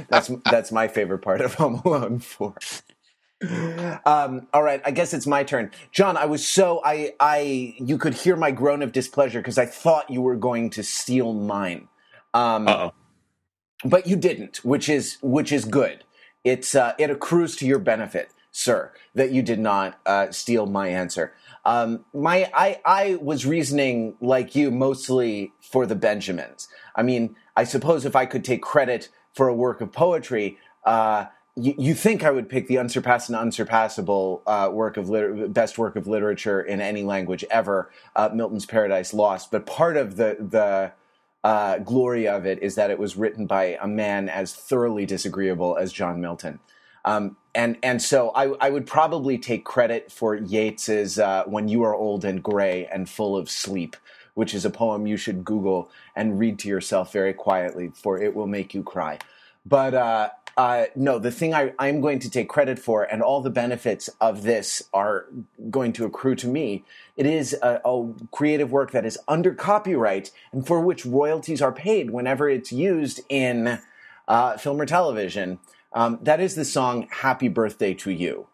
that's 0.09 0.31
that's 0.49 0.71
my 0.71 0.87
favorite 0.87 1.19
part 1.19 1.41
of 1.41 1.55
Home 1.55 1.81
Alone 1.85 2.19
4. 2.19 2.55
Um, 4.05 4.47
all 4.51 4.63
right, 4.63 4.81
I 4.83 4.91
guess 4.91 5.13
it's 5.13 5.27
my 5.27 5.43
turn. 5.43 5.69
John, 5.91 6.17
I 6.17 6.25
was 6.25 6.47
so 6.47 6.81
I 6.83 7.13
I 7.19 7.75
you 7.77 7.97
could 7.97 8.15
hear 8.15 8.35
my 8.35 8.51
groan 8.51 8.81
of 8.81 8.91
displeasure 8.91 9.39
because 9.39 9.57
I 9.57 9.65
thought 9.65 10.09
you 10.09 10.21
were 10.21 10.35
going 10.35 10.71
to 10.71 10.83
steal 10.83 11.33
mine. 11.33 11.87
Um, 12.33 12.91
but 13.85 14.07
you 14.07 14.15
didn't, 14.15 14.57
which 14.65 14.89
is 14.89 15.17
which 15.21 15.51
is 15.51 15.65
good. 15.65 16.03
It's 16.43 16.75
uh, 16.75 16.93
it 16.97 17.09
accrues 17.09 17.55
to 17.57 17.67
your 17.67 17.79
benefit, 17.79 18.31
sir, 18.51 18.91
that 19.13 19.31
you 19.31 19.41
did 19.41 19.59
not 19.59 19.99
uh, 20.05 20.31
steal 20.31 20.65
my 20.65 20.87
answer. 20.87 21.33
Um, 21.65 22.05
my 22.13 22.49
I 22.53 22.79
I 22.85 23.15
was 23.21 23.45
reasoning 23.45 24.15
like 24.21 24.55
you 24.55 24.71
mostly 24.71 25.51
for 25.61 25.85
the 25.85 25.95
Benjamins. 25.95 26.67
I 26.95 27.03
mean, 27.03 27.35
I 27.55 27.65
suppose 27.65 28.05
if 28.05 28.15
I 28.15 28.25
could 28.25 28.43
take 28.43 28.61
credit 28.61 29.09
for 29.33 29.47
a 29.47 29.53
work 29.53 29.81
of 29.81 29.91
poetry, 29.91 30.57
uh, 30.85 31.25
you, 31.55 31.73
you 31.77 31.93
think 31.93 32.23
I 32.23 32.31
would 32.31 32.49
pick 32.49 32.67
the 32.67 32.77
unsurpassed 32.77 33.29
and 33.29 33.37
unsurpassable 33.37 34.43
uh, 34.45 34.69
work 34.71 34.97
of 34.97 35.53
best 35.53 35.77
work 35.77 35.95
of 35.95 36.07
literature 36.07 36.61
in 36.61 36.81
any 36.81 37.03
language 37.03 37.43
ever, 37.49 37.91
uh, 38.15 38.29
Milton's 38.33 38.65
Paradise 38.65 39.13
Lost. 39.13 39.51
But 39.51 39.65
part 39.65 39.97
of 39.97 40.15
the 40.17 40.37
the 40.39 40.91
uh, 41.43 41.79
glory 41.79 42.27
of 42.27 42.45
it 42.45 42.61
is 42.61 42.75
that 42.75 42.91
it 42.91 42.99
was 42.99 43.15
written 43.15 43.45
by 43.45 43.77
a 43.81 43.87
man 43.87 44.29
as 44.29 44.53
thoroughly 44.53 45.05
disagreeable 45.05 45.77
as 45.77 45.93
John 45.93 46.19
Milton. 46.21 46.59
Um, 47.05 47.37
and 47.55 47.77
and 47.81 48.01
so 48.01 48.31
I, 48.35 48.53
I 48.59 48.69
would 48.69 48.85
probably 48.85 49.37
take 49.37 49.63
credit 49.63 50.11
for 50.11 50.35
Yeats's 50.35 51.17
uh, 51.17 51.43
"When 51.45 51.67
You 51.67 51.83
Are 51.83 51.95
Old 51.95 52.25
and 52.25 52.43
Gray 52.43 52.85
and 52.85 53.09
Full 53.09 53.35
of 53.35 53.49
Sleep," 53.49 53.95
which 54.37 54.53
is 54.53 54.65
a 54.65 54.69
poem 54.69 55.07
you 55.07 55.17
should 55.17 55.43
Google 55.43 55.89
and 56.15 56.37
read 56.37 56.59
to 56.59 56.67
yourself 56.67 57.11
very 57.11 57.33
quietly, 57.33 57.91
for 57.95 58.21
it 58.21 58.35
will 58.35 58.45
make 58.45 58.71
you 58.75 58.83
cry. 58.83 59.17
But 59.65 59.95
uh, 59.95 60.29
uh, 60.55 60.85
no, 60.95 61.17
the 61.17 61.31
thing 61.31 61.55
I, 61.55 61.73
I'm 61.79 62.01
going 62.01 62.19
to 62.19 62.29
take 62.29 62.47
credit 62.47 62.77
for, 62.77 63.01
and 63.03 63.23
all 63.23 63.41
the 63.41 63.49
benefits 63.49 64.11
of 64.21 64.43
this 64.43 64.83
are 64.93 65.25
going 65.71 65.91
to 65.93 66.05
accrue 66.05 66.35
to 66.35 66.47
me. 66.47 66.83
It 67.15 67.25
is 67.25 67.53
a, 67.63 67.81
a 67.83 68.13
creative 68.31 68.71
work 68.71 68.91
that 68.91 69.07
is 69.07 69.17
under 69.27 69.55
copyright 69.55 70.29
and 70.51 70.67
for 70.67 70.81
which 70.81 71.03
royalties 71.03 71.59
are 71.59 71.71
paid 71.71 72.11
whenever 72.11 72.47
it's 72.47 72.71
used 72.71 73.21
in 73.29 73.79
uh, 74.27 74.57
film 74.57 74.79
or 74.79 74.85
television. 74.85 75.57
Um, 75.93 76.19
that 76.21 76.39
is 76.39 76.53
the 76.53 76.65
song 76.65 77.07
"Happy 77.09 77.47
Birthday 77.47 77.95
to 77.95 78.11
You," 78.11 78.45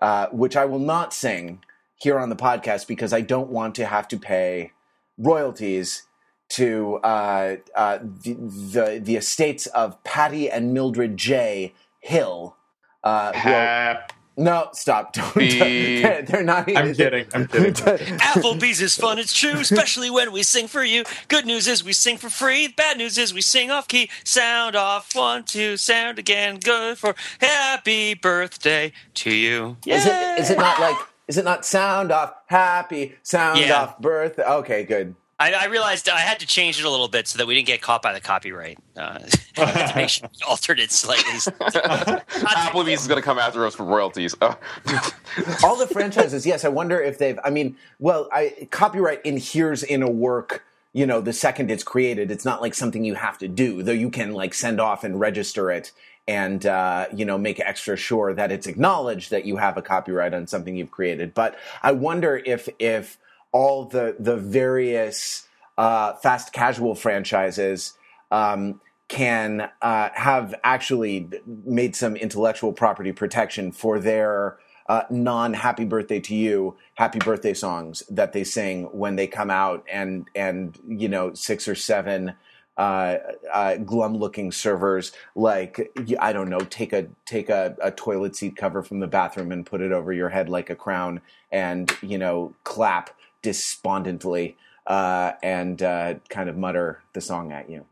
uh, 0.00 0.26
which 0.32 0.56
I 0.56 0.64
will 0.64 0.80
not 0.80 1.14
sing 1.14 1.62
here 1.94 2.18
on 2.18 2.28
the 2.28 2.36
podcast 2.36 2.88
because 2.88 3.12
I 3.12 3.20
don't 3.20 3.50
want 3.50 3.76
to 3.76 3.86
have 3.86 4.08
to 4.08 4.18
pay 4.18 4.72
royalties 5.18 6.04
to 6.50 6.96
uh, 7.04 7.56
uh, 7.74 7.98
the, 8.00 8.34
the 8.34 9.00
the 9.04 9.16
estates 9.16 9.66
of 9.66 10.02
Patty 10.04 10.50
and 10.50 10.72
Mildred 10.72 11.16
J. 11.16 11.74
Hill. 12.00 12.56
Uh, 13.04 13.32
who 13.32 13.50
are- 13.50 14.06
no, 14.40 14.68
stop! 14.72 15.12
Don't. 15.14 15.34
Be- 15.34 16.00
They're, 16.00 16.22
they're 16.22 16.44
not. 16.44 16.70
I'm 16.76 16.94
kidding. 16.94 17.26
I'm 17.34 17.48
kidding. 17.48 17.72
Applebee's 18.20 18.80
is 18.80 18.96
fun, 18.96 19.18
it's 19.18 19.32
true, 19.32 19.54
especially 19.58 20.10
when 20.10 20.30
we 20.30 20.44
sing 20.44 20.68
for 20.68 20.84
you. 20.84 21.02
Good 21.26 21.44
news 21.44 21.66
is 21.66 21.82
we 21.82 21.92
sing 21.92 22.18
for 22.18 22.30
free. 22.30 22.68
Bad 22.68 22.98
news 22.98 23.18
is 23.18 23.34
we 23.34 23.40
sing 23.40 23.72
off 23.72 23.88
key. 23.88 24.08
Sound 24.22 24.76
off, 24.76 25.12
one, 25.16 25.42
two, 25.42 25.76
sound 25.76 26.20
again. 26.20 26.60
Good 26.60 26.98
for 26.98 27.16
happy 27.40 28.14
birthday 28.14 28.92
to 29.14 29.34
you. 29.34 29.76
Is 29.84 30.06
it? 30.06 30.38
Is 30.38 30.50
it 30.50 30.58
not 30.58 30.78
like? 30.78 30.96
Is 31.28 31.36
it 31.38 31.44
not 31.44 31.64
sound 31.64 32.10
off? 32.10 32.32
Happy 32.46 33.14
sound 33.22 33.60
Yeah. 33.60 33.82
off 33.82 33.98
birth. 34.00 34.38
Okay, 34.38 34.84
good. 34.84 35.14
I, 35.40 35.52
I 35.52 35.64
realized 35.66 36.08
I 36.08 36.18
had 36.18 36.40
to 36.40 36.46
change 36.46 36.80
it 36.80 36.84
a 36.84 36.90
little 36.90 37.06
bit 37.06 37.28
so 37.28 37.38
that 37.38 37.46
we 37.46 37.54
didn't 37.54 37.68
get 37.68 37.80
caught 37.80 38.02
by 38.02 38.12
the 38.12 38.20
copyright. 38.20 38.76
Uh, 38.96 39.20
I 39.56 39.64
had 39.66 39.86
to 39.90 39.96
make 39.96 40.08
sure 40.08 40.28
we 40.32 40.40
altered 40.48 40.80
it 40.80 40.90
slightly. 40.90 41.32
Applebee's 41.32 43.02
is 43.02 43.06
going 43.06 43.20
to 43.20 43.24
come 43.24 43.38
after 43.38 43.64
us 43.64 43.74
for 43.76 43.84
royalties. 43.84 44.34
Uh, 44.40 44.54
All 45.64 45.76
the 45.76 45.86
franchises. 45.86 46.44
Yes, 46.44 46.64
I 46.64 46.68
wonder 46.68 47.00
if 47.00 47.18
they've. 47.18 47.38
I 47.44 47.50
mean, 47.50 47.76
well, 48.00 48.28
I, 48.32 48.66
copyright 48.70 49.24
adheres 49.24 49.82
in 49.84 50.02
a 50.02 50.10
work. 50.10 50.64
You 50.92 51.06
know, 51.06 51.20
the 51.20 51.34
second 51.34 51.70
it's 51.70 51.84
created, 51.84 52.30
it's 52.32 52.44
not 52.46 52.60
like 52.62 52.74
something 52.74 53.04
you 53.04 53.14
have 53.14 53.38
to 53.38 53.46
do, 53.46 53.82
though. 53.84 53.92
You 53.92 54.10
can 54.10 54.32
like 54.32 54.54
send 54.54 54.80
off 54.80 55.04
and 55.04 55.20
register 55.20 55.70
it 55.70 55.92
and 56.28 56.66
uh, 56.66 57.06
you 57.12 57.24
know 57.24 57.38
make 57.38 57.58
extra 57.58 57.96
sure 57.96 58.34
that 58.34 58.52
it's 58.52 58.66
acknowledged 58.66 59.30
that 59.30 59.46
you 59.46 59.56
have 59.56 59.76
a 59.76 59.82
copyright 59.82 60.34
on 60.34 60.46
something 60.46 60.76
you've 60.76 60.90
created. 60.90 61.34
But 61.34 61.56
I 61.82 61.92
wonder 61.92 62.40
if 62.44 62.68
if 62.78 63.18
all 63.50 63.86
the 63.86 64.14
the 64.20 64.36
various 64.36 65.48
uh, 65.78 66.12
fast 66.14 66.52
casual 66.52 66.94
franchises 66.94 67.94
um, 68.30 68.80
can 69.08 69.70
uh, 69.80 70.10
have 70.14 70.54
actually 70.62 71.30
made 71.64 71.96
some 71.96 72.14
intellectual 72.14 72.72
property 72.72 73.12
protection 73.12 73.72
for 73.72 73.98
their 73.98 74.58
uh, 74.88 75.04
non 75.10 75.54
happy 75.54 75.84
birthday 75.84 76.20
to 76.20 76.34
you 76.34 76.76
happy 76.94 77.18
birthday 77.18 77.54
songs 77.54 78.02
that 78.10 78.32
they 78.34 78.44
sing 78.44 78.84
when 78.84 79.16
they 79.16 79.26
come 79.26 79.50
out 79.50 79.84
and 79.90 80.28
and 80.34 80.78
you 80.86 81.08
know 81.08 81.32
six 81.32 81.66
or 81.66 81.74
seven 81.74 82.34
uh, 82.78 83.18
uh, 83.52 83.76
glum 83.76 84.16
looking 84.16 84.52
servers 84.52 85.12
like 85.34 85.90
I 86.20 86.32
don't 86.32 86.48
know 86.48 86.60
take 86.60 86.92
a 86.92 87.08
take 87.26 87.50
a, 87.50 87.76
a, 87.82 87.90
toilet 87.90 88.36
seat 88.36 88.56
cover 88.56 88.84
from 88.84 89.00
the 89.00 89.08
bathroom 89.08 89.50
and 89.50 89.66
put 89.66 89.80
it 89.80 89.90
over 89.90 90.12
your 90.12 90.28
head 90.28 90.48
like 90.48 90.70
a 90.70 90.76
crown 90.76 91.20
and 91.50 91.92
you 92.02 92.18
know 92.18 92.54
clap 92.62 93.10
despondently 93.42 94.56
uh, 94.86 95.32
and 95.42 95.82
uh, 95.82 96.14
kind 96.28 96.48
of 96.48 96.56
mutter 96.56 97.02
the 97.12 97.20
song 97.20 97.52
at 97.52 97.68
you. 97.68 97.84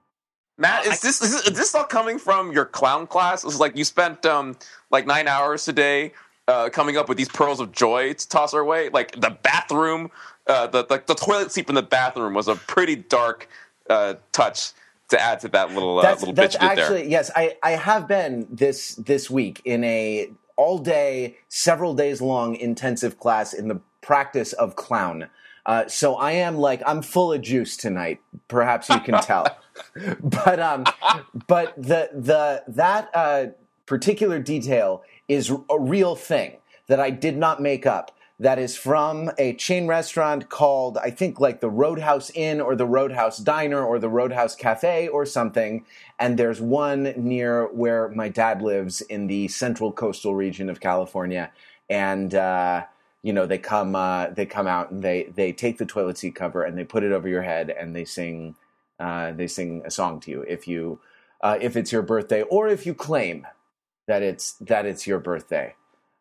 Matt, 0.58 0.86
is 0.86 1.00
this, 1.00 1.20
is 1.20 1.42
this 1.52 1.74
all 1.74 1.84
coming 1.84 2.18
from 2.18 2.50
your 2.52 2.64
clown 2.64 3.06
class? 3.06 3.44
It's 3.44 3.60
like 3.60 3.76
you 3.76 3.84
spent 3.84 4.24
um, 4.24 4.56
like 4.90 5.06
nine 5.06 5.28
hours 5.28 5.66
today 5.66 6.12
uh, 6.48 6.70
coming 6.70 6.96
up 6.96 7.10
with 7.10 7.18
these 7.18 7.28
pearls 7.28 7.60
of 7.60 7.72
joy 7.72 8.14
to 8.14 8.28
toss 8.28 8.54
our 8.54 8.64
way. 8.64 8.88
Like 8.88 9.20
the 9.20 9.36
bathroom, 9.42 10.10
uh, 10.46 10.68
the, 10.68 10.86
the, 10.86 11.02
the 11.06 11.14
toilet 11.14 11.52
seat 11.52 11.68
in 11.68 11.74
the 11.74 11.82
bathroom 11.82 12.32
was 12.32 12.48
a 12.48 12.56
pretty 12.56 12.96
dark 12.96 13.48
uh, 13.88 14.14
touch 14.32 14.72
to 15.08 15.20
add 15.20 15.40
to 15.40 15.48
that 15.48 15.72
little 15.72 15.98
uh, 15.98 16.02
that's, 16.02 16.20
little 16.20 16.34
that's 16.34 16.56
bitch 16.56 16.60
actually 16.62 17.02
there. 17.02 17.10
yes. 17.10 17.30
I 17.34 17.56
I 17.62 17.72
have 17.72 18.08
been 18.08 18.46
this 18.50 18.94
this 18.96 19.30
week 19.30 19.62
in 19.64 19.84
a 19.84 20.30
all 20.56 20.78
day, 20.78 21.36
several 21.48 21.94
days 21.94 22.20
long 22.20 22.56
intensive 22.56 23.18
class 23.18 23.52
in 23.52 23.68
the 23.68 23.80
practice 24.00 24.52
of 24.54 24.74
clown. 24.74 25.28
Uh, 25.66 25.86
so 25.88 26.14
I 26.14 26.32
am 26.32 26.56
like 26.56 26.82
I'm 26.86 27.02
full 27.02 27.32
of 27.32 27.42
juice 27.42 27.76
tonight. 27.76 28.20
Perhaps 28.48 28.88
you 28.88 29.00
can 29.00 29.20
tell, 29.20 29.46
but 30.20 30.60
um, 30.60 30.84
but 31.46 31.74
the 31.76 32.10
the 32.14 32.62
that 32.68 33.10
uh, 33.14 33.46
particular 33.84 34.38
detail 34.38 35.02
is 35.28 35.52
a 35.68 35.78
real 35.78 36.14
thing 36.14 36.58
that 36.86 37.00
I 37.00 37.10
did 37.10 37.36
not 37.36 37.60
make 37.60 37.84
up. 37.84 38.12
That 38.38 38.58
is 38.58 38.76
from 38.76 39.30
a 39.38 39.54
chain 39.54 39.86
restaurant 39.86 40.50
called, 40.50 40.98
I 40.98 41.08
think, 41.08 41.40
like 41.40 41.60
the 41.60 41.70
Roadhouse 41.70 42.30
Inn 42.34 42.60
or 42.60 42.76
the 42.76 42.84
Roadhouse 42.84 43.38
Diner 43.38 43.82
or 43.82 43.98
the 43.98 44.10
Roadhouse 44.10 44.54
Cafe 44.54 45.08
or 45.08 45.24
something. 45.24 45.86
And 46.18 46.38
there's 46.38 46.60
one 46.60 47.14
near 47.16 47.66
where 47.72 48.10
my 48.10 48.28
dad 48.28 48.60
lives 48.60 49.00
in 49.00 49.26
the 49.26 49.48
central 49.48 49.90
coastal 49.90 50.34
region 50.34 50.68
of 50.68 50.80
California. 50.80 51.50
And, 51.88 52.34
uh, 52.34 52.84
you 53.22 53.32
know, 53.32 53.46
they 53.46 53.56
come, 53.56 53.96
uh, 53.96 54.28
they 54.28 54.44
come 54.44 54.66
out 54.66 54.90
and 54.90 55.02
they, 55.02 55.32
they 55.34 55.52
take 55.52 55.78
the 55.78 55.86
toilet 55.86 56.18
seat 56.18 56.34
cover 56.34 56.62
and 56.62 56.76
they 56.76 56.84
put 56.84 57.04
it 57.04 57.12
over 57.12 57.28
your 57.28 57.42
head 57.42 57.70
and 57.70 57.96
they 57.96 58.04
sing, 58.04 58.54
uh, 59.00 59.32
they 59.32 59.46
sing 59.46 59.80
a 59.86 59.90
song 59.90 60.20
to 60.20 60.30
you 60.30 60.42
if 60.42 60.68
you, 60.68 61.00
uh, 61.40 61.56
if 61.60 61.74
it's 61.74 61.90
your 61.90 62.02
birthday 62.02 62.42
or 62.42 62.68
if 62.68 62.84
you 62.84 62.94
claim 62.94 63.46
that 64.06 64.22
it's 64.22 64.52
that 64.60 64.86
it's 64.86 65.06
your 65.06 65.18
birthday, 65.18 65.74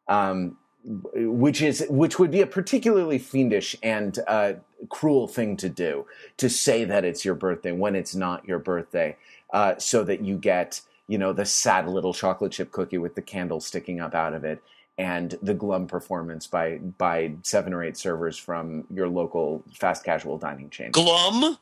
um, 0.08 0.58
which 0.86 1.62
is 1.62 1.86
which 1.89 2.20
would 2.20 2.32
be 2.32 2.42
a 2.42 2.48
particularly 2.48 3.18
fiendish 3.18 3.75
and 3.82 4.20
uh, 4.27 4.54
cruel 4.89 5.27
thing 5.27 5.58
to 5.58 5.70
do 5.70 6.06
to 6.38 6.50
say 6.50 6.86
that 6.86 7.04
it's 7.04 7.25
your 7.25 7.36
birthday 7.36 7.72
when 7.72 7.96
it's 7.96 8.13
not 8.13 8.48
your 8.48 8.60
birthday, 8.60 9.15
uh, 9.51 9.75
so 9.77 10.04
that 10.04 10.22
you 10.22 10.38
get 10.38 10.82
you 11.08 11.18
know 11.18 11.34
the 11.34 11.46
sad 11.46 11.88
little 11.88 12.13
chocolate 12.13 12.51
chip 12.51 12.72
cookie 12.72 12.98
with 12.98 13.15
the 13.15 13.22
candle 13.22 13.60
sticking 13.60 14.00
up 14.00 14.13
out 14.13 14.34
of 14.34 14.44
it 14.44 14.62
and 14.98 15.38
the 15.42 15.54
glum 15.54 15.88
performance 15.88 16.48
by 16.48 16.78
by 16.78 17.34
seven 17.44 17.74
or 17.74 17.84
eight 17.84 17.98
servers 17.98 18.38
from 18.38 18.86
your 18.90 19.08
local 19.08 19.64
fast 19.74 20.04
casual 20.04 20.38
dining 20.38 20.70
chain. 20.70 20.92
Glum, 20.92 21.58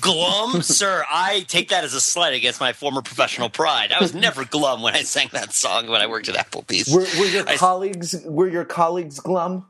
glum, 0.00 0.62
sir. 0.62 1.04
I 1.10 1.44
take 1.48 1.70
that 1.70 1.84
as 1.84 1.94
a 1.94 2.00
slight 2.00 2.34
against 2.34 2.60
my 2.60 2.72
former 2.72 3.02
professional 3.02 3.48
pride. 3.48 3.92
I 3.92 4.00
was 4.00 4.14
never 4.14 4.44
glum 4.44 4.82
when 4.82 4.94
I 4.94 5.02
sang 5.02 5.30
that 5.32 5.52
song 5.52 5.88
when 5.88 6.00
I 6.00 6.06
worked 6.06 6.28
at 6.28 6.36
Applebee's. 6.36 6.92
Were, 6.92 7.00
were 7.20 7.28
your 7.28 7.48
I, 7.48 7.56
colleagues 7.56 8.22
were 8.24 8.48
your 8.48 8.64
colleagues 8.64 9.18
glum? 9.20 9.66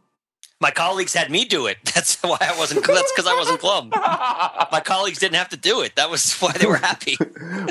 My 0.58 0.70
colleagues 0.70 1.12
had 1.12 1.30
me 1.30 1.44
do 1.44 1.66
it. 1.66 1.76
That's 1.94 2.23
why 2.23 2.38
I 2.40 2.56
wasn't. 2.58 2.87
That's 2.87 3.12
because 3.12 3.26
I 3.26 3.35
wasn't 3.35 3.61
glum. 3.61 3.90
My 3.90 4.82
colleagues 4.85 5.18
didn't 5.18 5.37
have 5.37 5.50
to 5.50 5.56
do 5.56 5.82
it. 5.82 5.96
That 5.96 6.11
was 6.11 6.35
why 6.40 6.52
they 6.52 6.66
were 6.66 6.76
happy. 6.76 7.16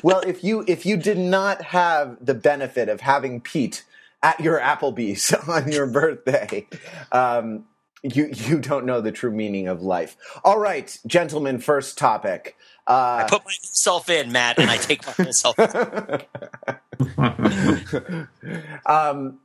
well, 0.03 0.21
if 0.21 0.43
you 0.43 0.63
if 0.67 0.87
you 0.87 0.97
did 0.97 1.19
not 1.19 1.61
have 1.61 2.17
the 2.23 2.33
benefit 2.33 2.89
of 2.89 3.01
having 3.01 3.41
Pete 3.41 3.83
at 4.25 4.39
your 4.39 4.59
Applebee's 4.59 5.33
on 5.47 5.71
your 5.71 5.85
birthday. 5.85 6.67
Um, 7.11 7.65
you 8.01 8.29
you 8.33 8.59
don't 8.59 8.85
know 8.85 9.01
the 9.01 9.11
true 9.11 9.31
meaning 9.31 9.67
of 9.67 9.81
life. 9.81 10.17
All 10.43 10.59
right, 10.59 10.97
gentlemen. 11.05 11.59
First 11.59 11.97
topic. 11.97 12.55
Uh, 12.87 13.23
I 13.23 13.25
put 13.27 13.43
myself 13.45 14.09
in, 14.09 14.31
Matt, 14.31 14.59
and 14.59 14.69
I 14.69 14.77
take 14.77 15.05
myself. 15.17 15.57
um, 18.85 19.39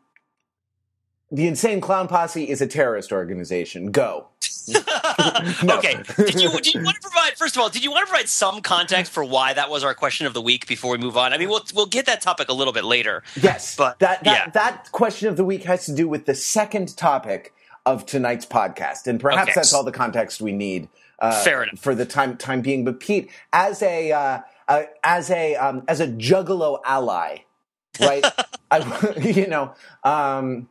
the 1.30 1.46
Insane 1.46 1.80
Clown 1.80 2.06
Posse 2.06 2.50
is 2.50 2.60
a 2.60 2.66
terrorist 2.66 3.12
organization. 3.12 3.92
Go. 3.92 4.28
No. 4.72 5.76
Okay. 5.78 6.02
Did 6.16 6.40
you, 6.40 6.50
did 6.50 6.74
you 6.74 6.82
want 6.82 6.96
to 6.96 7.02
provide 7.02 7.36
first 7.36 7.56
of 7.56 7.62
all? 7.62 7.68
Did 7.68 7.82
you 7.84 7.90
want 7.90 8.06
to 8.06 8.10
provide 8.10 8.28
some 8.28 8.60
context 8.60 9.12
for 9.12 9.24
why 9.24 9.52
that 9.54 9.70
was 9.70 9.82
our 9.84 9.94
question 9.94 10.26
of 10.26 10.34
the 10.34 10.42
week 10.42 10.66
before 10.66 10.92
we 10.92 10.98
move 10.98 11.16
on? 11.16 11.32
I 11.32 11.38
mean, 11.38 11.48
we'll 11.48 11.64
we'll 11.74 11.86
get 11.86 12.06
that 12.06 12.20
topic 12.20 12.48
a 12.48 12.52
little 12.52 12.72
bit 12.72 12.84
later. 12.84 13.22
Yes, 13.40 13.76
but 13.76 13.98
that 14.00 14.22
that, 14.24 14.46
yeah. 14.46 14.50
that 14.50 14.92
question 14.92 15.28
of 15.28 15.36
the 15.36 15.44
week 15.44 15.64
has 15.64 15.86
to 15.86 15.94
do 15.94 16.08
with 16.08 16.26
the 16.26 16.34
second 16.34 16.96
topic 16.96 17.54
of 17.86 18.04
tonight's 18.06 18.44
podcast, 18.46 19.06
and 19.06 19.18
perhaps 19.20 19.42
Okay. 19.42 19.52
that's 19.54 19.72
all 19.72 19.84
the 19.84 19.92
context 19.92 20.40
we 20.40 20.52
need. 20.52 20.88
Uh, 21.18 21.42
Fair 21.44 21.62
enough. 21.64 21.78
for 21.78 21.94
the 21.94 22.06
time 22.06 22.36
time 22.36 22.60
being. 22.62 22.84
But 22.84 23.00
Pete, 23.00 23.30
as 23.52 23.82
a 23.82 24.12
uh, 24.12 24.38
uh, 24.68 24.82
as 25.04 25.30
a 25.30 25.56
um, 25.56 25.82
as 25.88 26.00
a 26.00 26.06
Juggalo 26.08 26.80
ally, 26.84 27.38
right? 28.00 28.24
I, 28.70 29.14
you 29.20 29.46
know. 29.46 29.74
Um, 30.04 30.68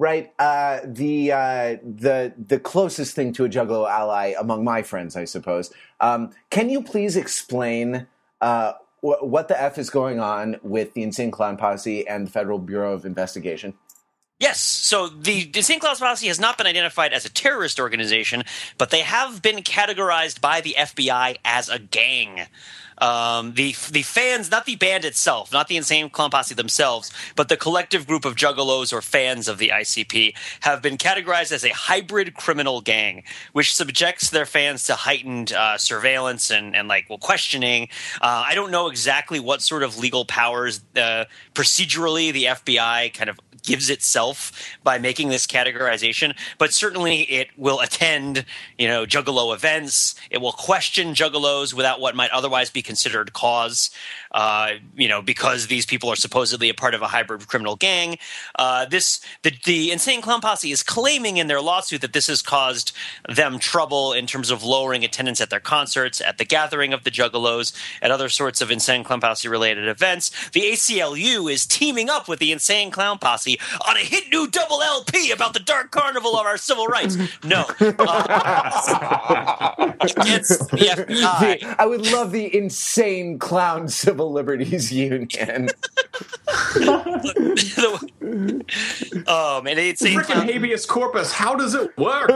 Right, 0.00 0.32
uh, 0.38 0.78
the 0.84 1.32
uh, 1.32 1.76
the 1.82 2.32
the 2.38 2.60
closest 2.60 3.16
thing 3.16 3.32
to 3.32 3.44
a 3.44 3.48
Juggalo 3.48 3.90
ally 3.90 4.32
among 4.38 4.62
my 4.62 4.82
friends, 4.82 5.16
I 5.16 5.24
suppose. 5.24 5.72
Um, 5.98 6.30
can 6.50 6.70
you 6.70 6.82
please 6.82 7.16
explain 7.16 8.06
uh, 8.40 8.74
wh- 9.00 9.20
what 9.22 9.48
the 9.48 9.60
f 9.60 9.76
is 9.76 9.90
going 9.90 10.20
on 10.20 10.60
with 10.62 10.94
the 10.94 11.02
Insane 11.02 11.32
Clown 11.32 11.56
Posse 11.56 12.06
and 12.06 12.28
the 12.28 12.30
Federal 12.30 12.60
Bureau 12.60 12.92
of 12.92 13.04
Investigation? 13.04 13.74
Yes. 14.38 14.60
So 14.60 15.08
the 15.08 15.50
Insane 15.52 15.80
Clown 15.80 15.96
Posse 15.96 16.28
has 16.28 16.38
not 16.38 16.56
been 16.56 16.68
identified 16.68 17.12
as 17.12 17.24
a 17.24 17.30
terrorist 17.30 17.80
organization, 17.80 18.44
but 18.76 18.90
they 18.90 19.00
have 19.00 19.42
been 19.42 19.64
categorized 19.64 20.40
by 20.40 20.60
the 20.60 20.76
FBI 20.78 21.38
as 21.44 21.68
a 21.68 21.80
gang. 21.80 22.42
Um, 23.00 23.54
the 23.54 23.74
the 23.90 24.02
fans, 24.02 24.50
not 24.50 24.66
the 24.66 24.76
band 24.76 25.04
itself, 25.04 25.52
not 25.52 25.68
the 25.68 25.76
Insane 25.76 26.10
Clown 26.10 26.30
Posse 26.30 26.54
themselves, 26.54 27.12
but 27.36 27.48
the 27.48 27.56
collective 27.56 28.06
group 28.06 28.24
of 28.24 28.34
juggalos 28.34 28.92
or 28.92 29.02
fans 29.02 29.48
of 29.48 29.58
the 29.58 29.68
ICP 29.68 30.34
have 30.60 30.82
been 30.82 30.96
categorized 30.96 31.52
as 31.52 31.64
a 31.64 31.70
hybrid 31.70 32.34
criminal 32.34 32.80
gang, 32.80 33.22
which 33.52 33.74
subjects 33.74 34.30
their 34.30 34.46
fans 34.46 34.84
to 34.84 34.94
heightened 34.94 35.52
uh, 35.52 35.78
surveillance 35.78 36.50
and, 36.50 36.74
and 36.74 36.88
like 36.88 37.08
well 37.08 37.18
questioning. 37.18 37.88
Uh, 38.20 38.44
I 38.46 38.54
don't 38.54 38.70
know 38.70 38.88
exactly 38.88 39.40
what 39.40 39.62
sort 39.62 39.82
of 39.82 39.98
legal 39.98 40.24
powers 40.24 40.80
uh, 40.96 41.24
procedurally 41.54 42.32
the 42.32 42.44
FBI 42.44 43.14
kind 43.14 43.30
of 43.30 43.38
gives 43.62 43.90
itself 43.90 44.52
by 44.82 44.98
making 44.98 45.28
this 45.28 45.46
categorization, 45.46 46.34
but 46.58 46.72
certainly 46.72 47.20
it 47.22 47.48
will 47.56 47.80
attend, 47.80 48.44
you 48.78 48.88
know, 48.88 49.04
juggalo 49.04 49.54
events. 49.54 50.14
It 50.30 50.38
will 50.38 50.52
question 50.52 51.14
juggalos 51.14 51.74
without 51.74 52.00
what 52.00 52.16
might 52.16 52.30
otherwise 52.30 52.70
be 52.70 52.82
considered 52.88 53.34
cause, 53.34 53.90
uh, 54.32 54.70
you 54.96 55.08
know, 55.08 55.20
because 55.20 55.66
these 55.66 55.84
people 55.84 56.08
are 56.08 56.16
supposedly 56.16 56.70
a 56.70 56.74
part 56.74 56.94
of 56.94 57.02
a 57.02 57.06
hybrid 57.06 57.46
criminal 57.46 57.76
gang. 57.76 58.16
Uh, 58.58 58.86
this 58.86 59.20
the, 59.42 59.52
the 59.66 59.92
insane 59.92 60.22
clown 60.22 60.40
posse 60.40 60.72
is 60.72 60.82
claiming 60.82 61.36
in 61.36 61.48
their 61.48 61.60
lawsuit 61.60 62.00
that 62.00 62.14
this 62.14 62.28
has 62.28 62.40
caused 62.40 62.92
them 63.28 63.58
trouble 63.58 64.14
in 64.14 64.26
terms 64.26 64.50
of 64.50 64.64
lowering 64.64 65.04
attendance 65.04 65.40
at 65.42 65.50
their 65.50 65.60
concerts, 65.60 66.22
at 66.22 66.38
the 66.38 66.46
gathering 66.46 66.94
of 66.94 67.04
the 67.04 67.10
juggalos, 67.10 67.74
at 68.00 68.10
other 68.10 68.30
sorts 68.30 68.62
of 68.62 68.70
insane 68.70 69.04
clown 69.04 69.20
posse 69.20 69.46
related 69.46 69.86
events. 69.86 70.30
The 70.50 70.62
ACLU 70.62 71.52
is 71.52 71.66
teaming 71.66 72.08
up 72.08 72.26
with 72.26 72.38
the 72.38 72.52
insane 72.52 72.90
clown 72.90 73.18
posse 73.18 73.60
on 73.86 73.96
a 73.96 74.00
hit 74.00 74.30
new 74.32 74.48
double 74.48 74.82
LP 74.82 75.30
about 75.30 75.52
the 75.52 75.60
dark 75.60 75.90
carnival 75.90 76.36
of 76.38 76.46
our 76.46 76.56
civil 76.56 76.86
rights. 76.86 77.18
No, 77.44 77.66
uh, 77.80 78.64
against 80.00 80.70
the 80.70 80.78
FBI. 80.78 81.74
I 81.78 81.84
would 81.84 82.06
love 82.10 82.32
the 82.32 82.56
Insane 82.56 82.77
Insane 82.78 83.40
clown 83.40 83.88
Civil 83.88 84.30
Liberties 84.30 84.92
Union. 85.02 85.26
oh 89.26 89.60
man, 89.64 89.76
the 89.76 89.88
insane 89.90 90.20
Freaking 90.20 90.24
clown. 90.26 90.48
habeas 90.48 90.86
corpus. 90.86 91.32
How 91.32 91.56
does 91.56 91.74
it 91.74 91.98
work? 91.98 92.30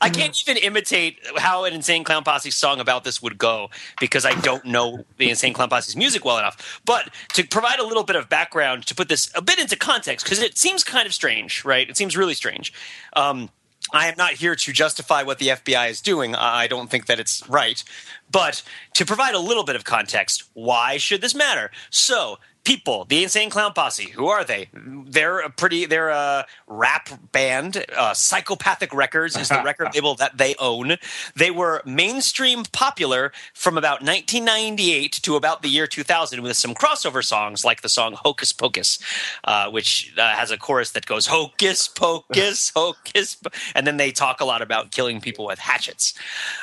I 0.00 0.10
can't 0.10 0.36
even 0.48 0.60
imitate 0.62 1.18
how 1.36 1.64
an 1.64 1.72
Insane 1.72 2.02
Clown 2.04 2.24
Posse 2.24 2.50
song 2.50 2.80
about 2.80 3.04
this 3.04 3.22
would 3.22 3.38
go 3.38 3.70
because 4.00 4.24
I 4.24 4.34
don't 4.40 4.64
know 4.64 5.04
the 5.18 5.30
Insane 5.30 5.52
Clown 5.52 5.68
Posse's 5.68 5.96
music 5.96 6.24
well 6.24 6.38
enough. 6.38 6.80
But 6.84 7.10
to 7.34 7.46
provide 7.46 7.78
a 7.78 7.84
little 7.86 8.04
bit 8.04 8.16
of 8.16 8.28
background 8.28 8.86
to 8.86 8.94
put 8.94 9.08
this 9.08 9.30
a 9.36 9.42
bit 9.42 9.58
into 9.60 9.76
context, 9.76 10.24
because 10.26 10.40
it 10.40 10.58
seems 10.58 10.82
kind 10.82 11.06
of 11.06 11.14
strange, 11.14 11.64
right? 11.64 11.88
It 11.88 11.96
seems 11.96 12.16
really 12.16 12.34
strange. 12.34 12.72
Um, 13.14 13.50
I 13.92 14.08
am 14.08 14.14
not 14.16 14.32
here 14.32 14.54
to 14.54 14.72
justify 14.72 15.22
what 15.22 15.38
the 15.38 15.48
FBI 15.48 15.90
is 15.90 16.00
doing. 16.00 16.34
I 16.34 16.66
don't 16.66 16.90
think 16.90 17.06
that 17.06 17.20
it's 17.20 17.48
right. 17.48 17.82
But 18.30 18.62
to 18.94 19.06
provide 19.06 19.34
a 19.34 19.38
little 19.38 19.64
bit 19.64 19.76
of 19.76 19.84
context, 19.84 20.44
why 20.54 20.98
should 20.98 21.20
this 21.20 21.34
matter? 21.34 21.70
So, 21.90 22.38
people, 22.68 23.06
the 23.06 23.22
Insane 23.22 23.48
Clown 23.48 23.72
Posse, 23.72 24.10
who 24.10 24.26
are 24.26 24.44
they? 24.44 24.68
They're 24.74 25.38
a 25.38 25.48
pretty, 25.48 25.86
they're 25.86 26.10
a 26.10 26.44
rap 26.66 27.08
band. 27.32 27.82
Uh, 27.96 28.12
Psychopathic 28.12 28.92
Records 28.92 29.38
is 29.38 29.48
the 29.48 29.62
record 29.64 29.94
label 29.94 30.14
that 30.16 30.36
they 30.36 30.54
own. 30.58 30.96
They 31.34 31.50
were 31.50 31.80
mainstream 31.86 32.64
popular 32.70 33.32
from 33.54 33.78
about 33.78 34.02
1998 34.02 35.12
to 35.12 35.34
about 35.34 35.62
the 35.62 35.70
year 35.70 35.86
2000 35.86 36.42
with 36.42 36.58
some 36.58 36.74
crossover 36.74 37.24
songs 37.24 37.64
like 37.64 37.80
the 37.80 37.88
song 37.88 38.12
Hocus 38.12 38.52
Pocus, 38.52 38.98
uh, 39.44 39.70
which 39.70 40.12
uh, 40.18 40.28
has 40.28 40.50
a 40.50 40.58
chorus 40.58 40.90
that 40.90 41.06
goes 41.06 41.24
Hocus 41.24 41.88
Pocus, 41.88 42.70
Hocus, 42.76 43.36
po-" 43.36 43.50
and 43.74 43.86
then 43.86 43.96
they 43.96 44.12
talk 44.12 44.42
a 44.42 44.44
lot 44.44 44.60
about 44.60 44.90
killing 44.90 45.22
people 45.22 45.46
with 45.46 45.58
hatchets, 45.58 46.12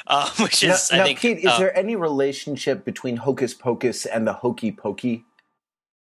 uh, 0.06 0.30
which 0.40 0.64
Now, 0.64 0.76
is, 0.76 0.92
I 0.94 0.98
now, 0.98 1.06
think, 1.06 1.20
Pete, 1.20 1.40
is 1.40 1.48
uh, 1.48 1.58
there 1.58 1.76
any 1.76 1.96
relationship 1.96 2.86
between 2.86 3.18
Hocus 3.18 3.56
Pocus 3.56 4.06
and 4.06 4.28
the 4.28 4.34
Hokey 4.34 4.72
Pokey? 4.72 5.26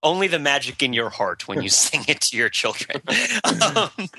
Only 0.04 0.28
the 0.28 0.40
magic 0.40 0.84
in 0.84 0.94
your 0.94 1.10
heart 1.10 1.48
when 1.48 1.62
you 1.62 1.70
sing 1.84 2.04
it 2.08 2.22
to 2.22 2.38
your 2.38 2.50
children. 2.50 3.02
um, 3.76 3.90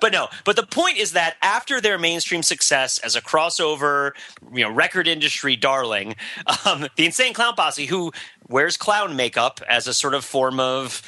but 0.00 0.12
no, 0.12 0.28
but 0.44 0.56
the 0.56 0.66
point 0.66 0.98
is 0.98 1.12
that 1.12 1.36
after 1.42 1.80
their 1.80 1.98
mainstream 1.98 2.42
success 2.42 2.98
as 2.98 3.16
a 3.16 3.22
crossover, 3.22 4.12
you 4.52 4.64
know, 4.64 4.70
record 4.70 5.08
industry 5.08 5.56
darling, 5.56 6.16
um, 6.64 6.86
the 6.96 7.06
Insane 7.06 7.32
Clown 7.32 7.54
Posse, 7.54 7.86
who 7.86 8.12
wears 8.48 8.76
clown 8.76 9.16
makeup 9.16 9.60
as 9.68 9.86
a 9.86 9.94
sort 9.94 10.14
of 10.14 10.24
form 10.24 10.60
of 10.60 11.02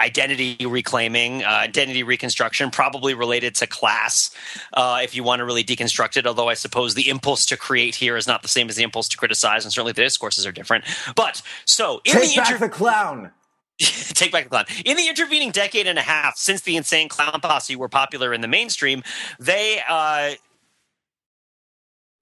identity 0.00 0.64
reclaiming, 0.66 1.44
uh, 1.44 1.48
identity 1.48 2.02
reconstruction, 2.02 2.70
probably 2.70 3.14
related 3.14 3.54
to 3.56 3.66
class, 3.66 4.30
uh, 4.72 5.00
if 5.02 5.14
you 5.14 5.22
want 5.22 5.40
to 5.40 5.44
really 5.44 5.64
deconstruct 5.64 6.16
it. 6.16 6.26
Although 6.26 6.48
I 6.48 6.54
suppose 6.54 6.94
the 6.94 7.08
impulse 7.08 7.46
to 7.46 7.56
create 7.56 7.94
here 7.94 8.16
is 8.16 8.26
not 8.26 8.42
the 8.42 8.48
same 8.48 8.68
as 8.68 8.76
the 8.76 8.82
impulse 8.82 9.08
to 9.10 9.16
criticize, 9.16 9.64
and 9.64 9.72
certainly 9.72 9.92
the 9.92 10.02
discourses 10.02 10.46
are 10.46 10.52
different. 10.52 10.84
But 11.14 11.42
so 11.64 12.00
in 12.04 12.14
Take 12.14 12.30
the 12.30 12.36
back 12.36 12.50
inter- 12.52 12.66
the 12.66 12.72
clown. 12.72 13.30
Take 13.78 14.32
back 14.32 14.44
the 14.44 14.50
clown. 14.50 14.66
In 14.84 14.96
the 14.96 15.08
intervening 15.08 15.50
decade 15.50 15.86
and 15.86 15.98
a 15.98 16.02
half 16.02 16.36
since 16.36 16.62
the 16.62 16.76
Insane 16.76 17.08
Clown 17.08 17.40
Posse 17.40 17.76
were 17.76 17.88
popular 17.88 18.32
in 18.32 18.40
the 18.40 18.48
mainstream, 18.48 19.02
they 19.38 19.80
uh, 19.88 20.32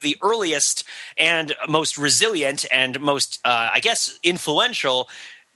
the 0.01 0.17
earliest 0.23 0.85
and 1.17 1.55
most 1.69 1.99
resilient 1.99 2.65
and 2.71 3.01
most, 3.01 3.41
uh, 3.45 3.71
I 3.73 3.81
guess, 3.81 4.19
influential 4.23 5.09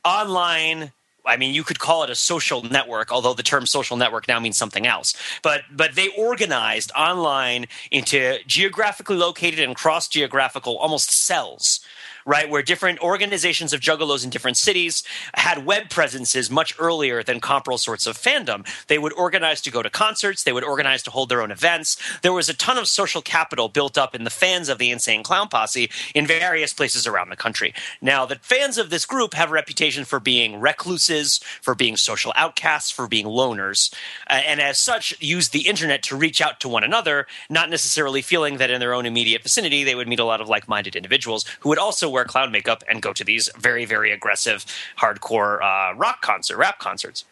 online. 0.05 0.93
I 1.25 1.37
mean, 1.37 1.55
you 1.55 1.63
could 1.63 1.79
call 1.79 2.03
it 2.03 2.11
a 2.11 2.15
social 2.15 2.63
network, 2.63 3.13
although 3.13 3.35
the 3.35 3.43
term 3.43 3.67
social 3.67 3.97
network 3.97 4.27
now 4.29 4.41
means 4.41 4.57
something 4.57 4.87
else. 4.87 5.15
But 5.43 5.63
but 5.71 5.95
they 5.95 6.09
organized 6.09 6.91
online 6.97 7.67
into 7.91 8.39
geographically 8.47 9.17
located 9.17 9.61
and 9.61 9.77
cross 9.77 10.09
geographical 10.09 10.77
almost 10.79 11.11
cells 11.11 11.81
right? 12.25 12.49
Where 12.49 12.63
different 12.63 13.01
organizations 13.01 13.73
of 13.73 13.81
juggalos 13.81 14.25
in 14.25 14.31
different 14.31 14.57
cities 14.57 15.03
had 15.35 15.67
web 15.67 15.91
presences 15.91 16.51
much 16.51 16.75
earlier 16.79 17.23
than 17.23 17.41
comparable 17.41 17.79
sorts 17.79 18.07
of 18.07 18.17
fandom. 18.17 18.67
They 18.87 18.99
would 18.99 19.13
organize 19.15 19.61
to 19.63 19.71
go 19.71 19.83
to 19.83 19.91
concerts, 19.91 20.45
they 20.45 20.53
would 20.53 20.65
organize 20.65 21.03
to 21.05 21.11
hold 21.11 21.29
their 21.29 21.43
own 21.43 21.51
events. 21.51 21.97
There 22.23 22.33
was 22.33 22.49
a 22.49 22.55
ton 22.55 22.79
of 22.79 22.89
social 22.89 23.23
capital 23.23 23.69
built 23.69 23.99
up 23.99 24.15
in 24.15 24.25
the 24.25 24.31
fans 24.31 24.69
of 24.69 24.79
the 24.79 24.91
Insane 24.91 25.23
Clown 25.23 25.49
Posse 25.49 25.91
in 26.15 26.27
various 26.27 26.73
places 26.73 27.07
around 27.07 27.31
the 27.31 27.37
country. 27.37 27.75
Now, 28.01 28.27
the 28.27 28.37
fans 28.37 28.79
of 28.79 28.91
this 28.91 29.07
group 29.07 29.35
have 29.35 29.51
a 29.51 29.55
reputation 29.55 30.05
for 30.05 30.21
being 30.21 30.61
recluses, 30.61 31.39
for 31.61 31.75
being 31.75 31.97
social 31.97 32.33
outcasts, 32.37 32.91
for 32.91 33.07
being 33.09 33.27
loners, 33.27 33.93
uh, 34.29 34.41
and 34.47 34.61
as 34.61 34.79
such, 34.79 35.15
use 35.21 35.49
the 35.49 35.67
internet 35.67 36.03
to 36.05 36.17
reach 36.17 36.41
out 36.41 36.61
to 36.61 36.69
one 36.69 36.85
another, 36.85 37.27
not 37.49 37.71
necessarily 37.71 38.23
feeling 38.23 38.59
that 38.59 38.71
in 38.71 38.81
their 38.81 38.95
own 38.95 39.07
immediate 39.07 39.43
vicinity 39.43 39.85
they 39.85 39.95
would 39.95 40.09
meet 40.09 40.21
a 40.21 40.25
lot 40.25 40.41
of 40.41 40.49
like 40.49 40.69
minded 40.69 40.97
individuals 40.97 41.45
who 41.61 41.69
would 41.69 41.79
also 41.79 42.12
wear 42.13 42.25
clown 42.25 42.53
makeup 42.53 42.85
and 42.89 43.03
go 43.03 43.13
to 43.13 43.25
these 43.25 43.49
very, 43.59 43.85
very 43.85 44.13
aggressive, 44.13 44.65
hardcore 44.99 45.63
uh, 45.63 45.95
rock 45.97 46.23
concert, 46.23 46.57
rap 46.57 46.79
concerts. 46.79 47.25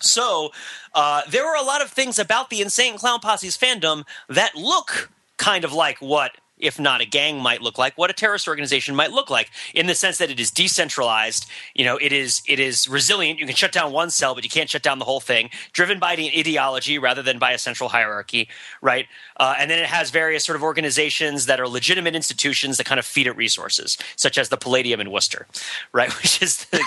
So 0.00 0.50
uh, 0.94 1.22
there 1.28 1.44
were 1.46 1.54
a 1.54 1.62
lot 1.62 1.82
of 1.82 1.90
things 1.90 2.18
about 2.18 2.50
the 2.50 2.60
Insane 2.60 2.98
Clown 2.98 3.20
Posse's 3.20 3.56
fandom 3.56 4.04
that 4.28 4.54
look 4.54 5.10
kind 5.38 5.64
of 5.64 5.72
like 5.72 5.98
what 5.98 6.32
if 6.58 6.78
not 6.78 7.00
a 7.00 7.06
gang 7.06 7.40
might 7.40 7.62
look 7.62 7.78
like 7.78 7.96
what 7.96 8.10
a 8.10 8.12
terrorist 8.12 8.48
organization 8.48 8.94
might 8.94 9.10
look 9.10 9.30
like 9.30 9.50
in 9.74 9.86
the 9.86 9.94
sense 9.94 10.18
that 10.18 10.30
it 10.30 10.40
is 10.40 10.50
decentralized 10.50 11.46
you 11.74 11.84
know 11.84 11.96
it 11.98 12.12
is 12.12 12.42
it 12.46 12.58
is 12.58 12.88
resilient 12.88 13.38
you 13.38 13.46
can 13.46 13.54
shut 13.54 13.72
down 13.72 13.92
one 13.92 14.10
cell 14.10 14.34
but 14.34 14.44
you 14.44 14.50
can't 14.50 14.70
shut 14.70 14.82
down 14.82 14.98
the 14.98 15.04
whole 15.04 15.20
thing 15.20 15.50
driven 15.72 15.98
by 15.98 16.16
the 16.16 16.30
ideology 16.38 16.98
rather 16.98 17.22
than 17.22 17.38
by 17.38 17.52
a 17.52 17.58
central 17.58 17.88
hierarchy 17.88 18.48
right 18.80 19.06
uh, 19.38 19.54
and 19.58 19.70
then 19.70 19.78
it 19.78 19.86
has 19.86 20.10
various 20.10 20.44
sort 20.44 20.56
of 20.56 20.62
organizations 20.62 21.46
that 21.46 21.60
are 21.60 21.68
legitimate 21.68 22.14
institutions 22.14 22.76
that 22.76 22.84
kind 22.84 22.98
of 22.98 23.06
feed 23.06 23.26
it 23.26 23.36
resources 23.36 23.98
such 24.16 24.38
as 24.38 24.48
the 24.48 24.56
palladium 24.56 25.00
in 25.00 25.10
worcester 25.10 25.46
right 25.92 26.14
which 26.22 26.42
is 26.42 26.64
the. 26.66 26.80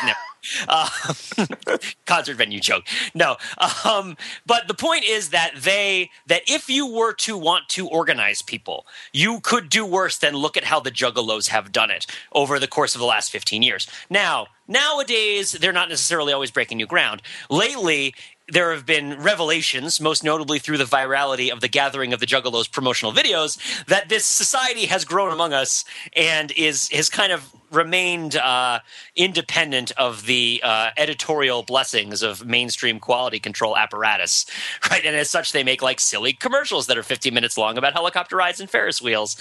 Uh, 0.67 0.89
concert 2.05 2.35
venue 2.35 2.59
joke. 2.59 2.85
No, 3.13 3.37
um, 3.85 4.17
but 4.45 4.67
the 4.67 4.73
point 4.73 5.03
is 5.05 5.29
that 5.29 5.53
they 5.55 6.09
that 6.27 6.43
if 6.47 6.69
you 6.69 6.91
were 6.91 7.13
to 7.13 7.37
want 7.37 7.69
to 7.69 7.87
organize 7.87 8.41
people, 8.41 8.85
you 9.11 9.39
could 9.41 9.69
do 9.69 9.85
worse 9.85 10.17
than 10.17 10.35
look 10.35 10.57
at 10.57 10.65
how 10.65 10.79
the 10.79 10.91
Juggalos 10.91 11.49
have 11.49 11.71
done 11.71 11.91
it 11.91 12.05
over 12.31 12.59
the 12.59 12.67
course 12.67 12.95
of 12.95 12.99
the 12.99 13.07
last 13.07 13.31
fifteen 13.31 13.61
years. 13.63 13.87
Now, 14.09 14.47
nowadays, 14.67 15.51
they're 15.53 15.73
not 15.73 15.89
necessarily 15.89 16.33
always 16.33 16.51
breaking 16.51 16.77
new 16.77 16.87
ground. 16.87 17.21
Lately, 17.49 18.13
there 18.51 18.71
have 18.71 18.85
been 18.85 19.21
revelations, 19.21 19.99
most 20.01 20.23
notably 20.23 20.59
through 20.59 20.77
the 20.77 20.85
virality 20.85 21.51
of 21.51 21.61
the 21.61 21.67
gathering 21.67 22.13
of 22.13 22.19
the 22.19 22.25
Juggalos 22.25 22.71
promotional 22.71 23.13
videos, 23.13 23.57
that 23.85 24.09
this 24.09 24.25
society 24.25 24.85
has 24.87 25.05
grown 25.05 25.31
among 25.31 25.53
us 25.53 25.85
and 26.15 26.51
is 26.51 26.89
has 26.89 27.09
kind 27.09 27.31
of 27.31 27.53
remained 27.71 28.35
uh, 28.35 28.79
independent 29.15 29.91
of 29.91 30.25
the 30.25 30.59
uh, 30.63 30.89
editorial 30.97 31.63
blessings 31.63 32.23
of 32.23 32.45
mainstream 32.45 32.99
quality 32.99 33.39
control 33.39 33.77
apparatus, 33.77 34.45
right? 34.91 35.05
And 35.05 35.15
as 35.15 35.29
such, 35.29 35.51
they 35.51 35.63
make 35.63 35.81
like 35.81 35.99
silly 35.99 36.33
commercials 36.33 36.87
that 36.87 36.97
are 36.97 37.03
15 37.03 37.33
minutes 37.33 37.57
long 37.57 37.77
about 37.77 37.93
helicopter 37.93 38.35
rides 38.35 38.59
and 38.59 38.69
Ferris 38.69 39.01
wheels. 39.01 39.37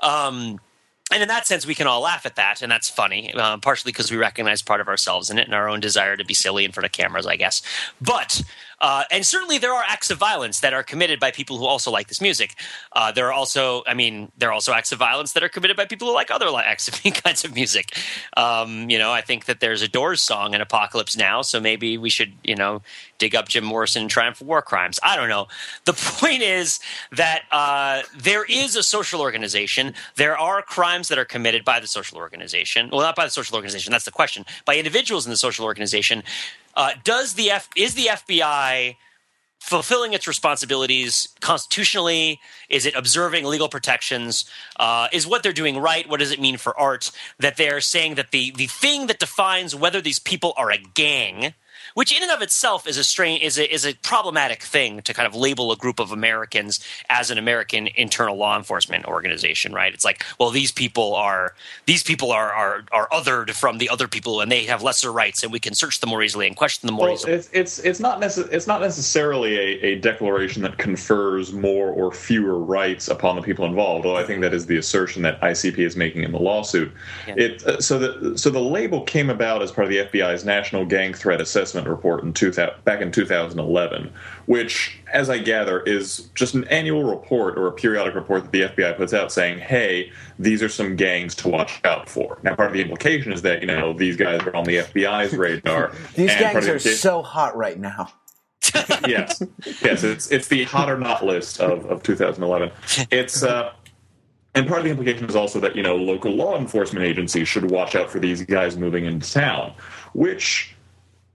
Um, 0.00 0.60
and 1.12 1.22
in 1.22 1.28
that 1.28 1.46
sense, 1.46 1.66
we 1.66 1.74
can 1.74 1.86
all 1.86 2.00
laugh 2.00 2.26
at 2.26 2.36
that, 2.36 2.62
and 2.62 2.70
that's 2.70 2.88
funny, 2.88 3.32
uh, 3.34 3.58
partially 3.58 3.92
because 3.92 4.10
we 4.10 4.16
recognize 4.16 4.62
part 4.62 4.80
of 4.80 4.88
ourselves 4.88 5.30
in 5.30 5.38
it 5.38 5.46
and 5.46 5.54
our 5.54 5.68
own 5.68 5.80
desire 5.80 6.16
to 6.16 6.24
be 6.24 6.34
silly 6.34 6.64
in 6.64 6.72
front 6.72 6.86
of 6.86 6.92
cameras, 6.92 7.26
I 7.26 7.36
guess. 7.36 7.62
But 8.00 8.42
uh, 8.82 9.04
and 9.12 9.24
certainly 9.24 9.58
there 9.58 9.72
are 9.72 9.84
acts 9.86 10.10
of 10.10 10.18
violence 10.18 10.60
that 10.60 10.74
are 10.74 10.82
committed 10.82 11.20
by 11.20 11.30
people 11.30 11.56
who 11.56 11.64
also 11.64 11.90
like 11.90 12.08
this 12.08 12.20
music. 12.20 12.56
Uh, 12.92 13.12
there 13.12 13.28
are 13.28 13.32
also, 13.32 13.84
I 13.86 13.94
mean, 13.94 14.30
there 14.36 14.48
are 14.50 14.52
also 14.52 14.72
acts 14.72 14.90
of 14.90 14.98
violence 14.98 15.32
that 15.32 15.42
are 15.44 15.48
committed 15.48 15.76
by 15.76 15.86
people 15.86 16.08
who 16.08 16.14
like 16.14 16.30
other 16.30 16.48
acts 16.58 16.88
of 16.88 17.00
kinds 17.14 17.44
of 17.44 17.54
music. 17.54 17.96
Um, 18.36 18.90
you 18.90 18.98
know, 18.98 19.12
I 19.12 19.20
think 19.20 19.44
that 19.46 19.60
there's 19.60 19.82
a 19.82 19.88
Doors 19.88 20.20
song 20.20 20.54
in 20.54 20.60
Apocalypse 20.60 21.16
Now, 21.16 21.42
so 21.42 21.60
maybe 21.60 21.96
we 21.96 22.10
should, 22.10 22.32
you 22.42 22.56
know, 22.56 22.82
dig 23.18 23.36
up 23.36 23.48
Jim 23.48 23.62
Morrison 23.62 24.02
and 24.02 24.10
Triumph 24.10 24.38
for 24.38 24.46
War 24.46 24.62
Crimes. 24.62 24.98
I 25.02 25.14
don't 25.16 25.28
know. 25.28 25.46
The 25.84 25.92
point 26.20 26.42
is 26.42 26.80
that 27.12 27.42
uh, 27.52 28.02
there 28.18 28.44
is 28.44 28.74
a 28.74 28.82
social 28.82 29.20
organization. 29.20 29.94
There 30.16 30.36
are 30.36 30.60
crimes 30.60 31.06
that 31.06 31.18
are 31.18 31.24
committed 31.24 31.64
by 31.64 31.78
the 31.78 31.86
social 31.86 32.18
organization. 32.18 32.90
Well, 32.90 33.00
not 33.00 33.14
by 33.14 33.24
the 33.24 33.30
social 33.30 33.54
organization. 33.54 33.92
That's 33.92 34.04
the 34.04 34.10
question. 34.10 34.44
By 34.64 34.76
individuals 34.76 35.24
in 35.24 35.30
the 35.30 35.36
social 35.36 35.64
organization. 35.64 36.24
Uh, 36.74 36.92
does 37.04 37.34
the 37.34 37.50
F 37.50 37.68
is 37.76 37.94
the 37.94 38.06
FBI 38.06 38.96
fulfilling 39.60 40.12
its 40.12 40.26
responsibilities 40.26 41.28
constitutionally? 41.40 42.40
Is 42.68 42.84
it 42.86 42.94
observing 42.94 43.44
legal 43.44 43.68
protections? 43.68 44.44
Uh, 44.78 45.08
is 45.12 45.26
what 45.26 45.42
they're 45.42 45.52
doing 45.52 45.78
right? 45.78 46.08
What 46.08 46.20
does 46.20 46.32
it 46.32 46.40
mean 46.40 46.56
for 46.56 46.78
art? 46.78 47.10
That 47.38 47.56
they're 47.56 47.80
saying 47.80 48.16
that 48.16 48.30
the 48.30 48.50
the 48.52 48.66
thing 48.66 49.06
that 49.06 49.18
defines 49.18 49.74
whether 49.74 50.00
these 50.00 50.18
people 50.18 50.52
are 50.56 50.70
a 50.70 50.78
gang 50.78 51.54
which 51.94 52.14
in 52.16 52.22
and 52.22 52.32
of 52.32 52.42
itself 52.42 52.86
is 52.86 52.96
a 52.96 53.04
strain 53.04 53.40
is 53.40 53.58
a 53.58 53.72
is 53.72 53.84
a 53.86 53.94
problematic 53.96 54.62
thing 54.62 55.02
to 55.02 55.14
kind 55.14 55.26
of 55.26 55.34
label 55.34 55.72
a 55.72 55.76
group 55.76 56.00
of 56.00 56.12
Americans 56.12 56.80
as 57.08 57.30
an 57.30 57.38
American 57.38 57.88
internal 57.96 58.36
law 58.36 58.56
enforcement 58.56 59.04
organization, 59.06 59.72
right? 59.72 59.92
It's 59.92 60.04
like, 60.04 60.24
well, 60.38 60.50
these 60.50 60.72
people 60.72 61.14
are 61.14 61.54
these 61.86 62.02
people 62.02 62.30
are 62.32 62.52
are 62.52 62.84
are 62.92 63.08
othered 63.10 63.50
from 63.52 63.78
the 63.78 63.88
other 63.88 64.08
people, 64.08 64.40
and 64.40 64.50
they 64.50 64.64
have 64.64 64.82
lesser 64.82 65.12
rights, 65.12 65.42
and 65.42 65.52
we 65.52 65.60
can 65.60 65.74
search 65.74 66.00
them 66.00 66.10
more 66.10 66.22
easily 66.22 66.46
and 66.46 66.56
question 66.56 66.86
them 66.86 66.96
more 66.96 67.06
Well, 67.06 67.14
easily. 67.14 67.32
it's 67.34 67.50
it's 67.52 67.78
it's 67.80 68.00
not 68.00 68.20
necess- 68.20 68.50
it's 68.52 68.66
not 68.66 68.80
necessarily 68.80 69.56
a, 69.56 69.92
a 69.92 69.94
declaration 69.96 70.62
that 70.62 70.78
confers 70.78 71.52
more 71.52 71.88
or 71.88 72.12
fewer 72.12 72.58
rights 72.58 73.08
upon 73.08 73.36
the 73.36 73.42
people 73.42 73.64
involved. 73.64 74.06
Although 74.06 74.18
I 74.18 74.24
think 74.24 74.40
that 74.42 74.54
is 74.54 74.66
the 74.66 74.76
assertion 74.76 75.22
that 75.22 75.40
ICP 75.40 75.78
is 75.78 75.96
making 75.96 76.22
in 76.22 76.32
the 76.32 76.38
lawsuit. 76.38 76.90
Yeah. 77.26 77.34
It 77.36 77.66
uh, 77.66 77.80
so 77.80 77.98
the 77.98 78.38
so 78.38 78.50
the 78.50 78.60
label 78.60 79.02
came 79.02 79.30
about 79.30 79.62
as 79.62 79.70
part 79.70 79.86
of 79.86 79.90
the 79.90 79.98
FBI's 79.98 80.44
National 80.44 80.84
Gang 80.84 81.14
Threat 81.14 81.40
Assessment 81.40 81.81
enforcement 81.82 81.88
report 81.88 82.24
in 82.24 82.32
2000, 82.32 82.84
back 82.84 83.00
in 83.00 83.10
2011, 83.10 84.12
which, 84.46 84.98
as 85.12 85.30
I 85.30 85.38
gather, 85.38 85.80
is 85.82 86.30
just 86.34 86.54
an 86.54 86.64
annual 86.64 87.04
report 87.04 87.58
or 87.58 87.66
a 87.66 87.72
periodic 87.72 88.14
report 88.14 88.42
that 88.44 88.52
the 88.52 88.62
FBI 88.62 88.96
puts 88.96 89.12
out 89.12 89.32
saying, 89.32 89.58
"Hey, 89.58 90.12
these 90.38 90.62
are 90.62 90.68
some 90.68 90.96
gangs 90.96 91.34
to 91.36 91.48
watch 91.48 91.80
out 91.84 92.08
for." 92.08 92.38
Now, 92.42 92.54
part 92.54 92.68
of 92.68 92.74
the 92.74 92.82
implication 92.82 93.32
is 93.32 93.42
that 93.42 93.60
you 93.60 93.66
know 93.66 93.92
these 93.92 94.16
guys 94.16 94.40
are 94.42 94.54
on 94.54 94.64
the 94.64 94.78
FBI's 94.78 95.34
radar. 95.34 95.92
These 96.14 96.34
gangs 96.36 96.66
of 96.66 96.76
are 96.76 96.78
the- 96.78 96.90
so 96.90 97.22
hot 97.22 97.56
right 97.56 97.78
now. 97.78 98.08
yes, 99.06 99.42
yes, 99.82 100.04
it's 100.04 100.30
it's 100.30 100.48
the 100.48 100.64
hot 100.64 100.88
or 100.88 100.96
not 100.96 101.24
list 101.24 101.60
of, 101.60 101.84
of 101.86 102.02
2011. 102.02 102.70
It's 103.10 103.42
uh, 103.42 103.72
and 104.54 104.68
part 104.68 104.80
of 104.80 104.84
the 104.84 104.90
implication 104.90 105.28
is 105.28 105.34
also 105.34 105.58
that 105.60 105.74
you 105.74 105.82
know 105.82 105.96
local 105.96 106.30
law 106.30 106.56
enforcement 106.56 107.04
agencies 107.04 107.48
should 107.48 107.70
watch 107.70 107.96
out 107.96 108.08
for 108.08 108.20
these 108.20 108.42
guys 108.44 108.76
moving 108.76 109.04
into 109.04 109.30
town, 109.30 109.74
which 110.14 110.71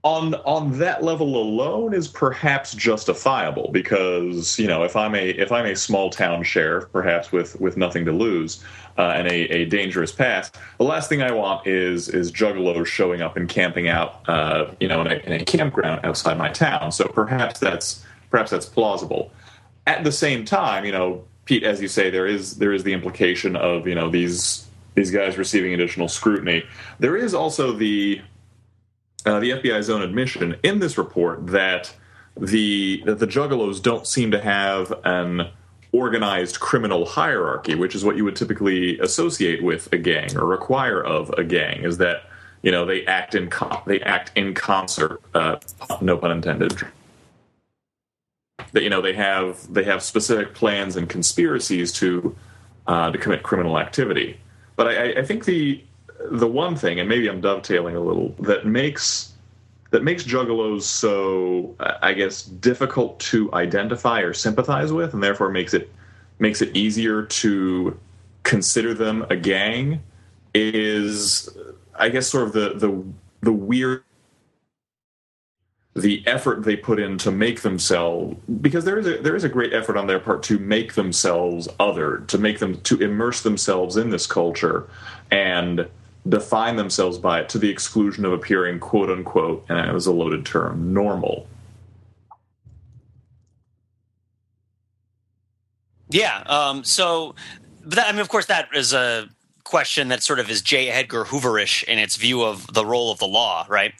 on 0.08 0.34
on 0.36 0.78
that 0.78 1.04
level 1.04 1.36
alone 1.36 1.92
is 1.92 2.08
perhaps 2.08 2.72
justifiable 2.72 3.68
because 3.72 4.58
you 4.58 4.66
know 4.66 4.82
if 4.82 4.96
I'm 4.96 5.14
a 5.14 5.28
if 5.30 5.52
I'm 5.52 5.66
a 5.66 5.76
small 5.76 6.08
town 6.08 6.42
sheriff, 6.44 6.90
perhaps 6.92 7.30
with 7.30 7.60
with 7.60 7.76
nothing 7.76 8.04
to 8.06 8.12
lose. 8.12 8.64
Uh, 8.96 9.12
and 9.14 9.28
a, 9.28 9.42
a 9.54 9.64
dangerous 9.66 10.10
past. 10.10 10.56
The 10.78 10.84
last 10.84 11.08
thing 11.08 11.22
I 11.22 11.30
want 11.30 11.68
is 11.68 12.08
is 12.08 12.32
juggalos 12.32 12.84
showing 12.84 13.22
up 13.22 13.36
and 13.36 13.48
camping 13.48 13.88
out, 13.88 14.28
uh, 14.28 14.74
you 14.80 14.88
know, 14.88 15.02
in 15.02 15.06
a, 15.06 15.14
in 15.18 15.32
a 15.34 15.44
campground 15.44 16.04
outside 16.04 16.36
my 16.36 16.48
town. 16.48 16.90
So 16.90 17.06
perhaps 17.06 17.60
that's 17.60 18.04
perhaps 18.28 18.50
that's 18.50 18.66
plausible. 18.66 19.30
At 19.86 20.02
the 20.02 20.10
same 20.10 20.44
time, 20.44 20.84
you 20.84 20.90
know, 20.90 21.22
Pete, 21.44 21.62
as 21.62 21.80
you 21.80 21.86
say, 21.86 22.10
there 22.10 22.26
is 22.26 22.56
there 22.56 22.72
is 22.72 22.82
the 22.82 22.92
implication 22.92 23.54
of 23.54 23.86
you 23.86 23.94
know 23.94 24.10
these 24.10 24.66
these 24.96 25.12
guys 25.12 25.38
receiving 25.38 25.72
additional 25.74 26.08
scrutiny. 26.08 26.64
There 26.98 27.16
is 27.16 27.34
also 27.34 27.70
the 27.70 28.20
uh, 29.26 29.40
the 29.40 29.50
FBI's 29.50 29.90
own 29.90 30.02
admission 30.02 30.56
in 30.62 30.78
this 30.78 30.96
report 30.96 31.46
that 31.48 31.94
the 32.36 33.02
that 33.04 33.18
the 33.18 33.26
juggalos 33.26 33.82
don't 33.82 34.06
seem 34.06 34.30
to 34.30 34.40
have 34.40 34.92
an 35.04 35.48
organized 35.92 36.60
criminal 36.60 37.04
hierarchy, 37.06 37.74
which 37.74 37.94
is 37.94 38.04
what 38.04 38.16
you 38.16 38.24
would 38.24 38.36
typically 38.36 38.98
associate 39.00 39.62
with 39.62 39.92
a 39.92 39.98
gang 39.98 40.36
or 40.36 40.46
require 40.46 41.02
of 41.02 41.30
a 41.30 41.44
gang, 41.44 41.82
is 41.82 41.98
that 41.98 42.24
you 42.62 42.70
know 42.70 42.84
they 42.84 43.04
act 43.06 43.34
in 43.34 43.50
they 43.86 44.00
act 44.00 44.30
in 44.36 44.54
concert. 44.54 45.20
Uh, 45.34 45.56
no 46.00 46.16
pun 46.16 46.30
intended. 46.30 46.80
That 48.72 48.82
you 48.82 48.90
know 48.90 49.00
they 49.00 49.14
have 49.14 49.72
they 49.72 49.84
have 49.84 50.02
specific 50.02 50.54
plans 50.54 50.96
and 50.96 51.08
conspiracies 51.08 51.92
to 51.94 52.36
uh, 52.86 53.10
to 53.10 53.18
commit 53.18 53.42
criminal 53.42 53.78
activity. 53.78 54.38
But 54.76 54.88
I, 54.88 55.20
I 55.20 55.24
think 55.24 55.44
the 55.44 55.82
the 56.30 56.46
one 56.46 56.76
thing, 56.76 57.00
and 57.00 57.08
maybe 57.08 57.28
I'm 57.28 57.40
dovetailing 57.40 57.96
a 57.96 58.00
little, 58.00 58.34
that 58.40 58.66
makes 58.66 59.32
that 59.90 60.02
makes 60.04 60.22
juggalos 60.22 60.82
so 60.82 61.74
I 62.02 62.12
guess 62.12 62.42
difficult 62.42 63.18
to 63.20 63.52
identify 63.54 64.20
or 64.20 64.34
sympathize 64.34 64.92
with, 64.92 65.14
and 65.14 65.22
therefore 65.22 65.50
makes 65.50 65.74
it 65.74 65.90
makes 66.38 66.62
it 66.62 66.76
easier 66.76 67.22
to 67.22 67.98
consider 68.42 68.94
them 68.94 69.26
a 69.30 69.36
gang 69.36 70.02
is 70.54 71.48
I 71.94 72.08
guess 72.08 72.28
sort 72.28 72.48
of 72.48 72.52
the 72.52 72.74
the 72.74 73.04
the 73.40 73.52
weird 73.52 74.04
the 75.94 76.22
effort 76.26 76.62
they 76.62 76.76
put 76.76 77.00
in 77.00 77.18
to 77.18 77.30
make 77.30 77.62
themselves 77.62 78.36
because 78.60 78.84
there 78.84 78.98
is 78.98 79.06
a 79.06 79.18
there 79.18 79.34
is 79.34 79.44
a 79.44 79.48
great 79.48 79.72
effort 79.72 79.96
on 79.96 80.06
their 80.06 80.20
part 80.20 80.42
to 80.44 80.58
make 80.58 80.94
themselves 80.94 81.68
other 81.80 82.18
to 82.28 82.38
make 82.38 82.58
them 82.58 82.80
to 82.82 83.00
immerse 83.00 83.42
themselves 83.42 83.96
in 83.96 84.10
this 84.10 84.26
culture 84.26 84.88
and 85.30 85.88
define 86.28 86.76
themselves 86.76 87.18
by 87.18 87.40
it 87.40 87.48
to 87.48 87.58
the 87.58 87.70
exclusion 87.70 88.24
of 88.24 88.32
appearing 88.32 88.78
quote 88.78 89.10
unquote 89.10 89.64
and 89.68 89.88
it 89.88 89.92
was 89.92 90.06
a 90.06 90.12
loaded 90.12 90.44
term 90.44 90.92
normal 90.92 91.46
Yeah. 96.10 96.42
Um, 96.46 96.84
so, 96.84 97.34
but 97.84 97.96
that, 97.96 98.08
I 98.08 98.12
mean, 98.12 98.20
of 98.20 98.28
course, 98.28 98.46
that 98.46 98.68
is 98.74 98.92
a 98.92 99.28
question 99.64 100.08
that 100.08 100.22
sort 100.22 100.38
of 100.38 100.50
is 100.50 100.62
J. 100.62 100.88
Edgar 100.88 101.24
Hooverish 101.24 101.84
in 101.84 101.98
its 101.98 102.16
view 102.16 102.42
of 102.42 102.72
the 102.72 102.84
role 102.84 103.10
of 103.10 103.18
the 103.18 103.26
law, 103.26 103.66
right? 103.68 103.92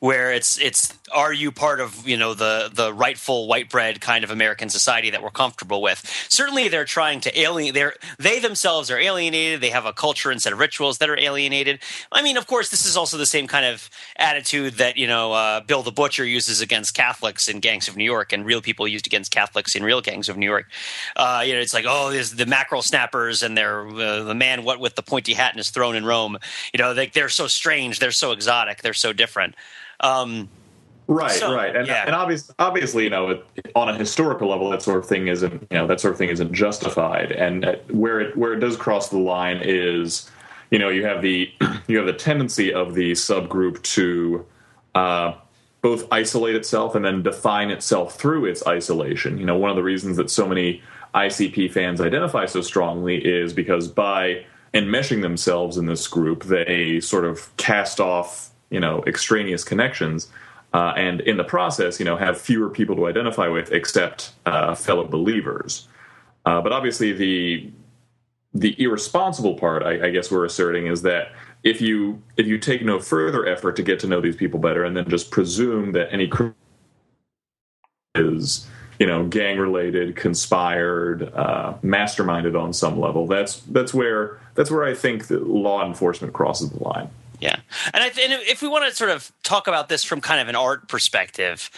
Where 0.00 0.32
it's 0.32 0.58
it's 0.60 0.96
are 1.12 1.32
you 1.32 1.52
part 1.52 1.80
of 1.80 2.06
you 2.06 2.16
know 2.16 2.34
the 2.34 2.70
the 2.72 2.92
rightful 2.92 3.46
white 3.46 3.70
bread 3.70 4.00
kind 4.00 4.24
of 4.24 4.30
American 4.30 4.68
society 4.68 5.10
that 5.10 5.22
we're 5.22 5.30
comfortable 5.30 5.82
with? 5.82 6.04
Certainly, 6.28 6.68
they're 6.68 6.84
trying 6.84 7.20
to 7.20 7.40
alienate. 7.40 7.74
They're 7.74 7.94
they 8.18 8.38
themselves 8.38 8.90
are 8.90 8.98
alienated. 8.98 9.60
They 9.60 9.70
have 9.70 9.86
a 9.86 9.92
culture 9.92 10.30
and 10.30 10.40
set 10.40 10.52
of 10.52 10.58
rituals 10.58 10.98
that 10.98 11.10
are 11.10 11.18
alienated. 11.18 11.80
I 12.12 12.22
mean, 12.22 12.36
of 12.36 12.46
course, 12.46 12.70
this 12.70 12.86
is 12.86 12.96
also 12.96 13.16
the 13.16 13.26
same 13.26 13.46
kind 13.46 13.66
of 13.66 13.90
attitude 14.16 14.74
that 14.74 14.96
you 14.96 15.06
know 15.06 15.32
uh, 15.32 15.60
Bill 15.60 15.82
the 15.82 15.92
Butcher 15.92 16.24
uses 16.24 16.60
against 16.60 16.94
Catholics 16.94 17.48
in 17.48 17.60
Gangs 17.60 17.88
of 17.88 17.96
New 17.96 18.04
York, 18.04 18.32
and 18.32 18.44
real 18.44 18.60
people 18.60 18.86
used 18.86 19.06
against 19.06 19.30
Catholics 19.30 19.74
in 19.74 19.82
real 19.82 20.00
Gangs 20.00 20.28
of 20.28 20.36
New 20.36 20.46
York. 20.46 20.66
Uh, 21.16 21.42
you 21.46 21.54
know, 21.54 21.60
it's 21.60 21.74
like 21.74 21.84
oh, 21.86 22.10
there's 22.10 22.32
the 22.32 22.46
mackerel 22.46 22.82
snappers 22.82 23.42
and 23.42 23.56
they're 23.56 23.86
uh, 23.86 24.22
the 24.24 24.34
man 24.34 24.64
what 24.64 24.80
with 24.80 24.94
the 24.94 25.02
pointy 25.02 25.34
hat 25.34 25.52
and 25.52 25.58
his 25.58 25.70
throne 25.70 25.96
in 25.96 26.04
Rome. 26.04 26.38
You 26.72 26.78
know, 26.78 26.94
they, 26.94 27.06
they're 27.06 27.28
so 27.28 27.46
strange, 27.46 27.98
they're 27.98 28.10
so 28.10 28.32
exotic, 28.32 28.82
they're 28.82 28.94
so 28.94 29.12
different. 29.12 29.54
Um, 30.00 30.48
right 31.08 31.32
So, 31.32 31.54
right 31.54 31.74
and, 31.74 31.86
yeah. 31.86 32.04
and 32.06 32.14
obvious, 32.14 32.50
obviously 32.58 33.04
you 33.04 33.10
know 33.10 33.42
on 33.74 33.88
a 33.88 33.94
historical 33.94 34.48
level 34.48 34.70
that 34.70 34.82
sort 34.82 34.98
of 34.98 35.06
thing 35.06 35.28
isn't 35.28 35.52
you 35.70 35.76
know 35.76 35.86
that 35.86 36.00
sort 36.00 36.12
of 36.12 36.18
thing 36.18 36.28
isn't 36.28 36.52
justified 36.52 37.32
and 37.32 37.64
uh, 37.64 37.76
where 37.90 38.20
it 38.20 38.36
where 38.36 38.52
it 38.52 38.60
does 38.60 38.76
cross 38.76 39.08
the 39.08 39.18
line 39.18 39.60
is 39.62 40.30
you 40.70 40.78
know 40.78 40.88
you 40.88 41.04
have 41.04 41.22
the 41.22 41.50
you 41.88 41.96
have 41.96 42.06
the 42.06 42.12
tendency 42.12 42.72
of 42.72 42.94
the 42.94 43.12
subgroup 43.12 43.82
to 43.82 44.46
uh, 44.94 45.34
both 45.80 46.06
isolate 46.10 46.56
itself 46.56 46.94
and 46.94 47.04
then 47.04 47.22
define 47.22 47.70
itself 47.70 48.18
through 48.18 48.44
its 48.46 48.66
isolation. 48.66 49.38
You 49.38 49.46
know, 49.46 49.56
one 49.56 49.70
of 49.70 49.76
the 49.76 49.82
reasons 49.82 50.16
that 50.16 50.30
so 50.30 50.46
many 50.46 50.82
ICP 51.14 51.72
fans 51.72 52.00
identify 52.00 52.46
so 52.46 52.60
strongly 52.60 53.24
is 53.24 53.52
because 53.52 53.88
by 53.88 54.44
enmeshing 54.74 55.22
themselves 55.22 55.76
in 55.76 55.86
this 55.86 56.06
group, 56.08 56.44
they 56.44 57.00
sort 57.00 57.24
of 57.24 57.56
cast 57.56 58.00
off, 58.00 58.50
you 58.70 58.80
know, 58.80 59.02
extraneous 59.06 59.64
connections. 59.64 60.28
Uh, 60.74 60.92
and 60.96 61.20
in 61.22 61.36
the 61.38 61.44
process, 61.44 61.98
you 61.98 62.04
know, 62.04 62.16
have 62.16 62.38
fewer 62.38 62.68
people 62.68 62.94
to 62.96 63.06
identify 63.06 63.48
with 63.48 63.72
except 63.72 64.32
uh, 64.44 64.74
fellow 64.74 65.04
believers. 65.04 65.88
Uh, 66.44 66.60
but 66.60 66.72
obviously, 66.72 67.12
the 67.12 67.70
the 68.54 68.74
irresponsible 68.82 69.54
part, 69.54 69.82
I, 69.82 70.06
I 70.06 70.10
guess 70.10 70.30
we're 70.30 70.44
asserting, 70.44 70.86
is 70.86 71.02
that 71.02 71.32
if 71.62 71.80
you 71.80 72.22
if 72.36 72.46
you 72.46 72.58
take 72.58 72.84
no 72.84 72.98
further 72.98 73.46
effort 73.46 73.76
to 73.76 73.82
get 73.82 73.98
to 74.00 74.06
know 74.06 74.20
these 74.20 74.36
people 74.36 74.60
better, 74.60 74.84
and 74.84 74.96
then 74.96 75.08
just 75.08 75.30
presume 75.30 75.92
that 75.92 76.12
any 76.12 76.30
is 78.14 78.66
you 78.98 79.06
know 79.06 79.26
gang 79.26 79.58
related, 79.58 80.16
conspired, 80.16 81.32
uh, 81.34 81.74
masterminded 81.82 82.60
on 82.60 82.72
some 82.72 82.98
level, 82.98 83.26
that's 83.26 83.60
that's 83.60 83.94
where 83.94 84.38
that's 84.54 84.70
where 84.70 84.84
I 84.84 84.94
think 84.94 85.28
that 85.28 85.46
law 85.46 85.86
enforcement 85.86 86.32
crosses 86.32 86.70
the 86.70 86.82
line. 86.82 87.10
Yeah, 87.40 87.56
and, 87.94 88.02
I 88.02 88.08
th- 88.08 88.30
and 88.30 88.42
if 88.42 88.62
we 88.62 88.68
want 88.68 88.88
to 88.88 88.94
sort 88.94 89.10
of 89.10 89.30
talk 89.42 89.66
about 89.68 89.88
this 89.88 90.04
from 90.04 90.20
kind 90.20 90.40
of 90.40 90.48
an 90.48 90.56
art 90.56 90.88
perspective, 90.88 91.70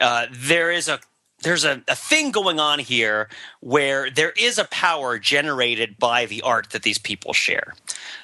uh, 0.00 0.26
there 0.30 0.70
is 0.70 0.88
a 0.88 1.00
there's 1.42 1.64
a, 1.66 1.82
a 1.86 1.94
thing 1.94 2.30
going 2.30 2.58
on 2.58 2.78
here 2.78 3.28
where 3.60 4.10
there 4.10 4.30
is 4.38 4.58
a 4.58 4.64
power 4.64 5.18
generated 5.18 5.98
by 5.98 6.24
the 6.24 6.40
art 6.40 6.70
that 6.70 6.82
these 6.82 6.96
people 6.96 7.34
share. 7.34 7.74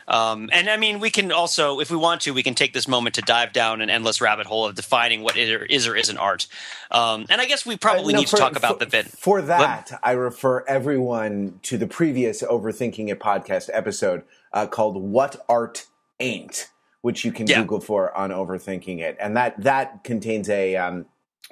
Um, 0.08 0.48
and 0.50 0.68
I 0.70 0.78
mean, 0.78 0.98
we 0.98 1.10
can 1.10 1.30
also, 1.30 1.78
if 1.78 1.90
we 1.90 1.96
want 1.98 2.22
to, 2.22 2.32
we 2.32 2.42
can 2.42 2.54
take 2.54 2.72
this 2.72 2.88
moment 2.88 3.14
to 3.16 3.20
dive 3.22 3.52
down 3.52 3.82
an 3.82 3.90
endless 3.90 4.22
rabbit 4.22 4.46
hole 4.46 4.64
of 4.64 4.74
defining 4.76 5.22
what 5.22 5.36
is 5.36 5.50
or, 5.50 5.64
is 5.66 5.86
or 5.86 5.94
isn't 5.94 6.16
art. 6.16 6.46
Um, 6.90 7.26
and 7.28 7.38
I 7.38 7.44
guess 7.44 7.66
we 7.66 7.76
probably 7.76 8.14
Uh, 8.14 8.16
no, 8.16 8.20
need 8.20 8.30
for- 8.30 8.36
to 8.36 8.42
talk 8.42 8.56
about 8.56 8.78
for, 8.78 8.84
the 8.84 8.90
bit. 8.90 9.06
For 9.08 9.42
that, 9.42 9.90
I 10.02 10.12
refer 10.12 10.64
everyone 10.66 11.60
to 11.64 11.76
the 11.76 11.86
previous 11.86 12.42
Overthinking 12.42 13.10
It 13.10 13.20
podcast 13.20 13.68
episode 13.74 14.22
uh, 14.54 14.66
called 14.66 14.96
"What 14.96 15.44
Art 15.50 15.84
Ain't," 16.18 16.68
which 17.02 17.24
you 17.24 17.32
can 17.32 17.46
Yeah. 17.46 17.60
Google 17.60 17.80
for 17.80 18.16
on 18.16 18.30
Overthinking 18.30 19.00
It, 19.00 19.16
and 19.20 19.36
that 19.36 19.60
that 19.62 20.02
contains 20.02 20.48
a 20.48 20.76
um, 20.76 21.06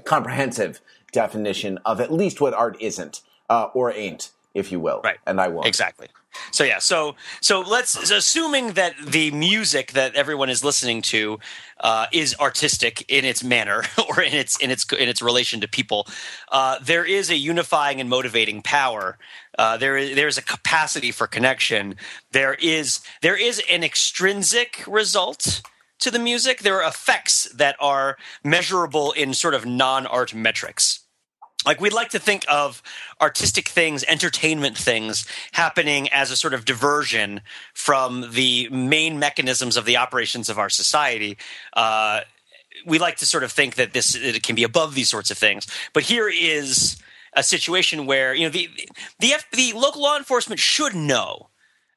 comprehensive 0.04 0.80
definition 1.12 1.78
of 1.84 2.00
at 2.00 2.12
least 2.12 2.40
what 2.40 2.54
art 2.54 2.76
isn't 2.80 3.20
uh, 3.48 3.68
or 3.74 3.92
ain't, 3.92 4.30
if 4.54 4.72
you 4.72 4.80
will. 4.80 5.00
Right. 5.04 5.18
And 5.26 5.40
I 5.40 5.48
won't. 5.48 5.66
Exactly. 5.66 6.08
So 6.52 6.64
yeah, 6.64 6.78
so 6.78 7.16
so 7.40 7.60
let's 7.60 8.08
so 8.08 8.16
assuming 8.16 8.72
that 8.74 8.94
the 9.04 9.30
music 9.30 9.92
that 9.92 10.14
everyone 10.14 10.48
is 10.50 10.64
listening 10.64 11.02
to 11.02 11.38
uh, 11.80 12.06
is 12.12 12.36
artistic 12.38 13.04
in 13.08 13.24
its 13.24 13.42
manner 13.42 13.82
or 14.08 14.22
in 14.22 14.32
its 14.32 14.58
in 14.58 14.70
its 14.70 14.90
in 14.92 15.08
its 15.08 15.22
relation 15.22 15.60
to 15.60 15.68
people, 15.68 16.06
uh, 16.52 16.78
there 16.82 17.04
is 17.04 17.30
a 17.30 17.36
unifying 17.36 18.00
and 18.00 18.08
motivating 18.08 18.62
power. 18.62 19.18
Uh, 19.58 19.76
there 19.76 19.96
is 19.96 20.14
there's 20.16 20.38
a 20.38 20.42
capacity 20.42 21.10
for 21.10 21.26
connection. 21.26 21.96
There 22.32 22.54
is 22.54 23.00
there 23.22 23.36
is 23.36 23.62
an 23.70 23.82
extrinsic 23.82 24.84
result 24.86 25.62
to 26.00 26.10
the 26.10 26.18
music. 26.18 26.60
There 26.60 26.82
are 26.82 26.88
effects 26.88 27.44
that 27.54 27.76
are 27.80 28.16
measurable 28.44 29.12
in 29.12 29.34
sort 29.34 29.54
of 29.54 29.66
non-art 29.66 30.34
metrics 30.34 31.00
like 31.66 31.80
we'd 31.80 31.92
like 31.92 32.10
to 32.10 32.18
think 32.18 32.44
of 32.48 32.82
artistic 33.20 33.68
things 33.68 34.04
entertainment 34.08 34.76
things 34.76 35.26
happening 35.52 36.08
as 36.10 36.30
a 36.30 36.36
sort 36.36 36.54
of 36.54 36.64
diversion 36.64 37.40
from 37.74 38.32
the 38.32 38.68
main 38.70 39.18
mechanisms 39.18 39.76
of 39.76 39.84
the 39.84 39.96
operations 39.96 40.48
of 40.48 40.58
our 40.58 40.70
society 40.70 41.36
uh, 41.74 42.20
we 42.86 42.98
like 42.98 43.16
to 43.16 43.26
sort 43.26 43.44
of 43.44 43.52
think 43.52 43.74
that 43.76 43.92
this 43.92 44.14
it 44.14 44.42
can 44.42 44.54
be 44.54 44.62
above 44.62 44.94
these 44.94 45.08
sorts 45.08 45.30
of 45.30 45.38
things. 45.38 45.66
But 45.92 46.04
here 46.04 46.28
is 46.28 46.96
a 47.34 47.42
situation 47.42 48.06
where 48.06 48.34
you 48.34 48.44
know 48.44 48.50
the 48.50 48.68
the 49.18 49.32
F, 49.32 49.50
the 49.50 49.72
local 49.72 50.02
law 50.02 50.16
enforcement 50.16 50.60
should 50.60 50.94
know. 50.94 51.48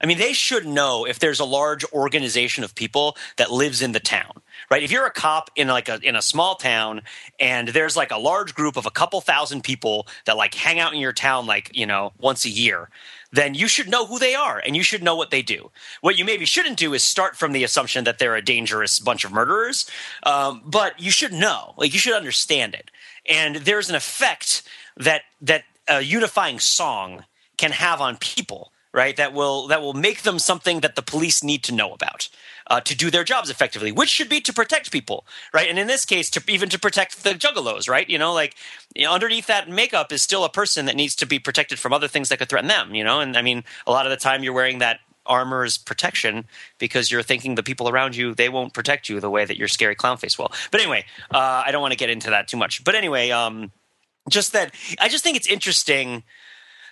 I 0.02 0.06
mean, 0.06 0.17
they 0.17 0.34
should 0.34 0.65
know 0.65 1.06
if 1.06 1.19
there's 1.19 1.39
a 1.39 1.45
large 1.45 1.86
organization 1.93 2.65
of 2.65 2.76
people 2.76 3.15
that 3.38 3.52
lives 3.52 3.82
in 3.82 3.93
the 3.93 4.02
town, 4.02 4.41
right? 4.73 4.81
If 4.81 4.91
you're 4.91 5.05
a 5.05 5.12
cop 5.12 5.51
in 5.55 5.67
like 5.67 5.88
a 5.88 5.99
in 6.01 6.15
a 6.15 6.21
small 6.21 6.55
town 6.55 7.03
and 7.39 7.67
there's 7.67 7.95
like 7.95 8.09
a 8.09 8.17
large 8.17 8.55
group 8.55 8.75
of 8.75 8.88
a 8.88 8.91
couple 8.91 9.21
thousand 9.21 9.63
people 9.63 10.07
that 10.25 10.36
like 10.36 10.55
hang 10.55 10.79
out 10.79 10.95
in 10.95 10.99
your 10.99 11.13
town 11.13 11.45
like 11.45 11.69
you 11.75 11.86
know 11.86 12.12
once 12.17 12.43
a 12.43 12.49
year, 12.49 12.89
then 13.31 13.53
you 13.53 13.67
should 13.67 13.88
know 13.88 14.07
who 14.07 14.17
they 14.17 14.33
are 14.33 14.59
and 14.65 14.75
you 14.75 14.81
should 14.81 15.03
know 15.03 15.15
what 15.15 15.29
they 15.29 15.43
do. 15.43 15.69
What 16.01 16.17
you 16.17 16.25
maybe 16.25 16.45
shouldn't 16.45 16.77
do 16.77 16.95
is 16.95 17.03
start 17.03 17.36
from 17.36 17.51
the 17.51 17.63
assumption 17.63 18.03
that 18.05 18.17
they're 18.17 18.36
a 18.36 18.41
dangerous 18.41 18.99
bunch 18.99 19.23
of 19.23 19.31
murderers, 19.31 19.88
um, 20.23 20.63
but 20.65 20.99
you 20.99 21.12
should 21.12 21.33
know, 21.33 21.75
like 21.77 21.93
you 21.93 21.99
should 21.99 22.15
understand 22.15 22.73
it. 22.73 22.89
And 23.29 23.57
there's 23.57 23.91
an 23.91 23.95
effect 23.95 24.63
that 24.97 25.21
that 25.41 25.65
a 25.88 26.01
unifying 26.01 26.59
song 26.59 27.25
can 27.57 27.73
have 27.73 28.01
on 28.01 28.17
people 28.17 28.71
right 28.91 29.17
that 29.17 29.33
will 29.33 29.67
that 29.67 29.81
will 29.81 29.93
make 29.93 30.23
them 30.23 30.39
something 30.39 30.79
that 30.79 30.95
the 30.95 31.03
police 31.03 31.43
need 31.43 31.63
to 31.65 31.75
know 31.75 31.93
about 31.93 32.29
uh, 32.67 32.82
to 32.82 32.95
do 32.95 33.10
their 33.12 33.23
jobs 33.23 33.49
effectively 33.49 33.91
which 33.91 34.10
should 34.10 34.30
be 34.30 34.41
to 34.41 34.54
protect 34.54 34.91
people 34.91 35.26
right? 35.54 35.69
And 35.69 35.80
in 35.80 35.88
this 35.88 36.06
case 36.06 36.30
to 36.32 36.43
even 36.47 36.69
to 36.69 36.80
protect 36.80 37.23
the 37.23 37.32
juggalos 37.32 37.89
right? 37.89 38.10
You 38.10 38.17
know 38.17 38.34
like 38.34 38.56
you 38.95 39.06
know, 39.06 39.13
underneath 39.13 39.47
that 39.47 39.69
makeup 39.69 40.12
is 40.12 40.21
still 40.21 40.43
a 40.43 40.49
person 40.49 40.86
that 40.86 40.95
needs 40.95 41.15
to 41.15 41.26
be 41.26 41.39
protected 41.39 41.80
from 41.80 41.93
other 41.93 42.08
things 42.08 42.30
that 42.30 42.39
could 42.39 42.49
threaten 42.49 42.67
them 42.67 42.95
you 42.95 43.04
know? 43.04 43.19
And 43.19 43.38
i 43.38 43.41
mean 43.41 43.63
a 43.88 43.91
lot 43.91 44.06
of 44.06 44.10
the 44.10 44.17
time 44.17 44.43
you're 44.43 44.54
wearing 44.54 44.80
that 44.80 44.99
armor 45.26 45.63
as 45.63 45.78
protection 45.78 46.45
because 46.80 47.10
you're 47.10 47.23
thinking 47.23 47.56
the 47.56 47.63
people 47.63 47.88
around 47.88 48.13
you 48.15 48.36
they 48.36 48.49
won't 48.49 48.73
protect 48.73 49.08
you 49.08 49.21
the 49.21 49.30
way 49.30 49.45
that 49.45 49.58
your 49.58 49.69
scary 49.69 49.95
clown 49.95 50.17
face 50.17 50.38
will. 50.38 50.52
But 50.71 50.82
anyway 50.82 51.06
uh, 51.32 51.63
i 51.65 51.71
don't 51.71 51.82
want 51.82 51.93
to 51.93 51.97
get 51.97 52.10
into 52.10 52.30
that 52.30 52.47
too 52.47 52.58
much. 52.58 52.84
But 52.84 52.95
anyway 52.95 53.32
um, 53.32 53.71
just 54.30 54.54
that 54.54 54.73
I 54.99 55.10
just 55.10 55.23
think 55.23 55.38
it's 55.38 55.47
interesting 55.47 56.23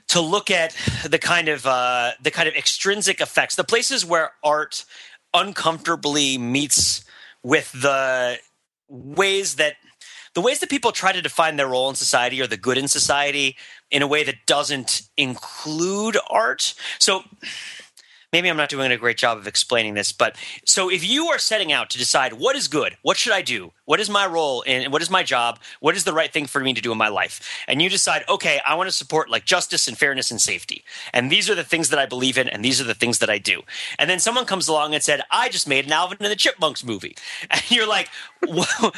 to 0.08 0.20
look 0.20 0.52
at 0.52 0.76
the 1.08 1.20
kind 1.20 1.48
of 1.48 1.66
uh, 1.66 2.12
the 2.22 2.32
kind 2.32 2.48
of 2.48 2.56
extrinsic 2.56 3.22
effects, 3.22 3.56
the 3.56 3.64
places 3.64 4.06
where 4.06 4.32
art 4.44 4.86
uncomfortably 5.34 6.38
meets 6.38 7.04
with 7.44 7.72
the 7.72 8.38
ways 8.90 9.56
that 9.56 9.76
the 10.34 10.42
ways 10.42 10.60
that 10.60 10.70
people 10.70 10.92
try 10.92 11.12
to 11.12 11.22
define 11.22 11.58
their 11.58 11.68
role 11.68 11.90
in 11.90 11.96
society 11.96 12.42
or 12.42 12.48
the 12.48 12.58
good 12.58 12.78
in 12.78 12.88
society 12.88 13.58
in 13.90 14.02
a 14.02 14.08
way 14.08 14.24
that 14.24 14.46
doesn't 14.46 15.02
include 15.18 16.18
art. 16.30 16.74
So 17.00 17.24
maybe 18.32 18.50
I'm 18.50 18.58
not 18.58 18.70
doing 18.70 18.92
a 18.92 18.98
great 18.98 19.18
job 19.18 19.38
of 19.38 19.48
explaining 19.48 19.94
this, 19.94 20.12
but 20.12 20.36
so 20.66 20.90
if 20.90 21.08
you 21.08 21.28
are 21.28 21.38
setting 21.38 21.72
out 21.72 21.90
to 21.90 21.98
decide 21.98 22.34
what 22.34 22.56
is 22.56 22.68
good, 22.68 22.98
what 23.02 23.18
should 23.18 23.34
I 23.34 23.42
do, 23.42 23.72
what 23.86 24.00
is 24.00 24.10
my 24.10 24.26
role 24.26 24.64
and 24.66 24.92
what 24.92 25.02
is 25.02 25.10
my 25.10 25.24
job, 25.24 25.60
what 25.80 25.96
is 25.96 26.04
the 26.06 26.14
right 26.14 26.32
thing 26.32 26.46
for 26.46 26.62
me 26.62 26.74
to 26.74 26.82
do 26.82 26.92
in 26.92 26.98
my 26.98 27.10
life, 27.10 27.64
and 27.68 27.82
you 27.82 27.90
decide, 27.90 28.24
okay, 28.30 28.62
I 28.66 28.76
want 28.76 28.88
to 28.88 28.96
support 28.96 29.30
like 29.30 29.46
justice 29.46 29.88
and 29.88 29.98
fairness 29.98 30.32
and 30.32 30.40
safety, 30.40 30.84
and 31.14 31.32
these 31.32 31.50
are 31.50 31.56
the 31.56 31.64
things 31.64 31.90
that 31.90 32.00
I 32.00 32.06
believe 32.06 32.38
in, 32.38 32.48
and 32.48 32.64
these 32.64 32.80
are 32.80 32.86
the 32.86 32.94
things 32.94 33.20
that 33.20 33.30
I 33.30 33.38
do, 33.38 33.64
and 34.00 34.10
then 34.10 34.20
someone 34.20 34.46
comes 34.46 34.68
along 34.68 34.94
and 34.94 35.04
said, 35.04 35.22
I 35.30 35.50
just 35.50 35.68
made 35.68 35.86
an 35.86 35.92
Alvin 35.92 36.18
and 36.22 36.32
the 36.32 36.36
Chipmunks 36.36 36.84
movie, 36.84 37.16
and 37.52 37.70
you're 37.70 37.88
like, 37.88 38.10
well, 38.48 38.66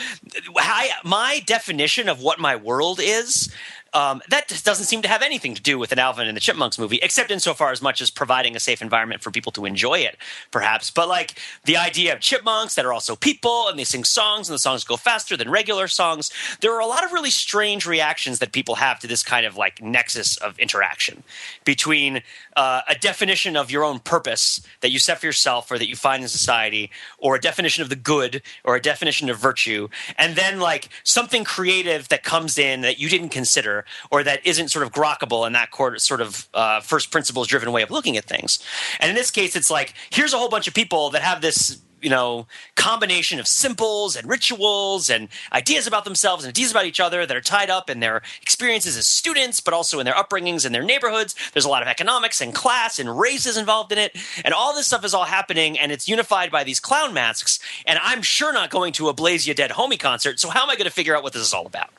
I, 0.57 0.89
my 1.03 1.41
definition 1.45 2.07
of 2.07 2.21
what 2.21 2.39
my 2.39 2.55
world 2.55 2.99
is 3.01 3.53
um, 3.93 4.21
that 4.29 4.47
doesn't 4.63 4.85
seem 4.85 5.01
to 5.03 5.07
have 5.07 5.21
anything 5.21 5.53
to 5.55 5.61
do 5.61 5.77
with 5.77 5.91
an 5.91 5.99
Alvin 5.99 6.27
and 6.27 6.35
the 6.35 6.41
Chipmunks 6.41 6.79
movie, 6.79 6.99
except 7.01 7.31
insofar 7.31 7.71
as 7.71 7.81
much 7.81 8.01
as 8.01 8.09
providing 8.09 8.55
a 8.55 8.59
safe 8.59 8.81
environment 8.81 9.21
for 9.21 9.31
people 9.31 9.51
to 9.53 9.65
enjoy 9.65 9.99
it, 9.99 10.17
perhaps. 10.51 10.89
But 10.89 11.07
like 11.07 11.39
the 11.65 11.77
idea 11.77 12.13
of 12.13 12.19
chipmunks 12.19 12.75
that 12.75 12.85
are 12.85 12.93
also 12.93 13.15
people 13.15 13.67
and 13.67 13.77
they 13.77 13.83
sing 13.83 14.03
songs 14.03 14.49
and 14.49 14.55
the 14.55 14.59
songs 14.59 14.83
go 14.83 14.97
faster 14.97 15.37
than 15.37 15.49
regular 15.49 15.87
songs, 15.87 16.31
there 16.61 16.73
are 16.73 16.81
a 16.81 16.87
lot 16.87 17.03
of 17.03 17.11
really 17.11 17.29
strange 17.29 17.85
reactions 17.85 18.39
that 18.39 18.51
people 18.51 18.75
have 18.75 18.99
to 18.99 19.07
this 19.07 19.23
kind 19.23 19.45
of 19.45 19.57
like 19.57 19.81
nexus 19.81 20.37
of 20.37 20.57
interaction 20.59 21.23
between 21.63 22.21
uh, 22.55 22.81
a 22.87 22.95
definition 22.95 23.55
of 23.55 23.71
your 23.71 23.83
own 23.83 23.99
purpose 23.99 24.61
that 24.81 24.91
you 24.91 24.99
set 24.99 25.19
for 25.19 25.25
yourself 25.25 25.71
or 25.71 25.77
that 25.77 25.87
you 25.87 25.95
find 25.95 26.23
in 26.23 26.29
society, 26.29 26.91
or 27.17 27.35
a 27.35 27.41
definition 27.41 27.81
of 27.81 27.89
the 27.89 27.95
good 27.95 28.41
or 28.63 28.75
a 28.75 28.81
definition 28.81 29.29
of 29.29 29.37
virtue, 29.37 29.87
and 30.17 30.35
then 30.35 30.59
like 30.59 30.89
something 31.03 31.43
creative 31.43 32.09
that 32.09 32.23
comes 32.23 32.57
in 32.57 32.81
that 32.81 32.99
you 32.99 33.09
didn't 33.09 33.29
consider 33.29 33.85
or 34.11 34.23
that 34.23 34.45
isn't 34.45 34.69
sort 34.69 34.85
of 34.85 34.91
grokkable 34.91 35.45
in 35.47 35.53
that 35.53 35.69
sort 35.97 36.21
of 36.21 36.47
uh, 36.53 36.79
first 36.81 37.11
principles 37.11 37.47
driven 37.47 37.71
way 37.71 37.81
of 37.81 37.91
looking 37.91 38.17
at 38.17 38.25
things. 38.25 38.59
And 38.99 39.09
in 39.09 39.15
this 39.15 39.31
case, 39.31 39.55
it's 39.55 39.71
like 39.71 39.93
here's 40.11 40.33
a 40.33 40.37
whole 40.37 40.49
bunch 40.49 40.67
of 40.67 40.73
people 40.73 41.09
that 41.11 41.21
have 41.21 41.41
this 41.41 41.81
you 42.03 42.09
know 42.09 42.45
combination 42.75 43.39
of 43.39 43.47
symbols 43.47 44.15
and 44.15 44.29
rituals 44.29 45.09
and 45.09 45.29
ideas 45.53 45.87
about 45.87 46.03
themselves 46.03 46.43
and 46.43 46.49
ideas 46.49 46.69
about 46.69 46.85
each 46.85 46.99
other 46.99 47.25
that 47.25 47.35
are 47.35 47.41
tied 47.41 47.69
up 47.69 47.89
in 47.89 48.01
their 48.01 48.21
experiences 48.41 48.97
as 48.97 49.07
students 49.07 49.59
but 49.59 49.73
also 49.73 49.99
in 49.99 50.05
their 50.05 50.13
upbringings 50.13 50.65
and 50.65 50.75
their 50.75 50.83
neighborhoods. 50.83 51.33
There's 51.53 51.65
a 51.65 51.69
lot 51.69 51.81
of 51.81 51.87
economics 51.87 52.41
and 52.41 52.53
class 52.53 52.99
and 52.99 53.17
races 53.17 53.57
involved 53.57 53.91
in 53.91 53.97
it. 53.97 54.15
And 54.43 54.53
all 54.53 54.75
this 54.75 54.87
stuff 54.87 55.05
is 55.05 55.13
all 55.13 55.23
happening 55.23 55.79
and 55.79 55.91
it's 55.91 56.07
unified 56.07 56.51
by 56.51 56.63
these 56.63 56.79
clown 56.79 57.13
masks. 57.13 57.59
And 57.85 57.97
i'm 58.03 58.21
sure 58.21 58.53
not 58.53 58.69
going 58.69 58.93
to 58.93 59.09
a 59.09 59.13
blaze 59.13 59.45
dead 59.45 59.71
homie 59.71 59.99
concert. 59.99 60.39
So 60.39 60.49
how 60.49 60.63
am 60.63 60.69
i 60.69 60.75
going 60.75 60.85
to 60.85 60.91
figure 60.91 61.15
out 61.15 61.23
what 61.23 61.33
this 61.33 61.41
is 61.41 61.53
all 61.53 61.65
about 61.65 61.89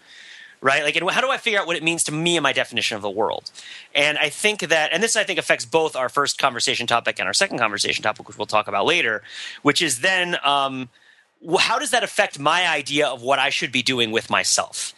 right? 0.65 0.83
Like, 0.83 0.97
and 0.97 1.09
how 1.11 1.21
do 1.21 1.31
I 1.31 1.37
figure 1.37 1.61
out 1.61 1.67
what 1.67 1.77
it 1.77 1.83
means 1.83 2.05
to 2.05 2.13
me 2.13 2.39
and 2.39 2.43
my 2.43 2.55
definition 2.55 2.97
of 2.97 3.03
the 3.03 3.11
world? 3.11 3.51
And 3.95 4.17
I 4.17 4.31
think 4.31 4.61
that, 4.61 4.95
and 4.95 5.03
this 5.03 5.15
I 5.15 5.23
think 5.23 5.39
affects 5.39 5.67
both 5.67 5.95
our 5.95 6.09
first 6.09 6.39
conversation 6.39 6.87
topic 6.87 7.19
and 7.19 7.29
our 7.29 7.35
second 7.35 7.59
conversation 7.59 8.03
topic, 8.03 8.27
which 8.27 8.39
we'll 8.39 8.47
talk 8.47 8.67
about 8.67 8.87
later, 8.87 9.23
which 9.61 9.83
is 9.83 10.01
then 10.01 10.39
um, 10.43 10.89
how 11.59 11.79
does 11.79 11.91
that 11.91 12.03
affect 12.03 12.39
my 12.39 12.67
idea 12.67 13.07
of 13.07 13.21
what 13.21 13.39
I 13.39 13.51
should 13.51 13.73
be 13.73 13.83
doing 13.83 14.11
with 14.11 14.31
myself? 14.31 14.95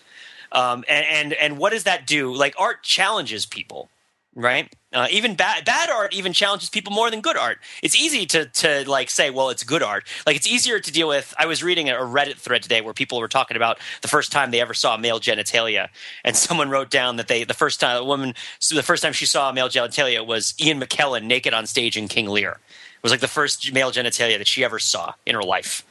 Um, 0.53 0.85
and, 0.89 1.05
and 1.05 1.33
and 1.33 1.59
what 1.59 1.73
does 1.73 1.83
that 1.85 2.07
do? 2.07 2.33
Like 2.33 2.55
art 2.57 2.85
challenges 2.85 3.45
people, 3.45 3.91
right? 4.37 4.71
Uh, 4.93 5.09
even 5.11 5.35
bad 5.35 5.65
bad 5.65 5.91
art 5.91 6.15
even 6.15 6.33
challenges 6.33 6.69
people 6.71 6.93
more 6.93 7.11
than 7.11 7.21
good 7.21 7.37
art. 7.37 7.59
It's 7.83 7.97
easy 7.97 8.27
to 8.27 8.45
to 8.47 8.89
like 8.89 9.11
say, 9.11 9.31
well, 9.31 9.49
it's 9.49 9.65
good 9.65 9.83
art. 9.83 10.07
Like 10.27 10.37
it's 10.37 10.47
easier 10.47 10.79
to 10.79 10.93
deal 10.93 11.09
with. 11.09 11.35
I 11.39 11.47
was 11.47 11.65
reading 11.65 11.89
a 11.89 11.95
Reddit 11.95 12.37
thread 12.37 12.63
today 12.63 12.83
where 12.83 12.95
people 12.95 13.19
were 13.19 13.29
talking 13.29 13.57
about 13.57 13.79
the 14.03 14.09
first 14.09 14.31
time 14.31 14.51
they 14.51 14.61
ever 14.61 14.75
saw 14.75 14.97
male 14.97 15.19
genitalia, 15.19 15.89
and 16.23 16.37
someone 16.47 16.71
wrote 16.71 16.91
down 16.91 17.17
that 17.17 17.29
they 17.29 17.45
the 17.45 17.55
first 17.55 17.81
time 17.81 17.97
a 17.97 18.05
woman 18.05 18.35
so 18.59 18.75
the 18.75 18.83
first 18.83 19.03
time 19.03 19.13
she 19.13 19.27
saw 19.27 19.51
male 19.51 19.69
genitalia 19.69 20.25
was 20.25 20.55
Ian 20.61 20.81
McKellen 20.81 21.25
naked 21.25 21.55
on 21.55 21.67
stage 21.67 21.97
in 21.97 22.07
King 22.07 22.29
Lear. 22.29 22.53
It 22.53 23.03
was 23.03 23.11
like 23.11 23.21
the 23.21 23.29
first 23.29 23.73
male 23.73 23.91
genitalia 23.91 24.39
that 24.39 24.47
she 24.47 24.65
ever 24.65 24.79
saw 24.79 25.15
in 25.25 25.35
her 25.35 25.43
life, 25.43 25.85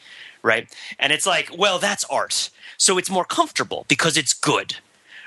right? 0.44 0.68
And 1.00 1.12
it's 1.12 1.26
like, 1.26 1.50
well, 1.58 1.80
that's 1.80 2.04
art, 2.06 2.50
so 2.78 2.98
it's 2.98 3.10
more 3.10 3.26
comfortable 3.26 3.86
because 3.88 4.18
it's 4.18 4.34
good 4.34 4.76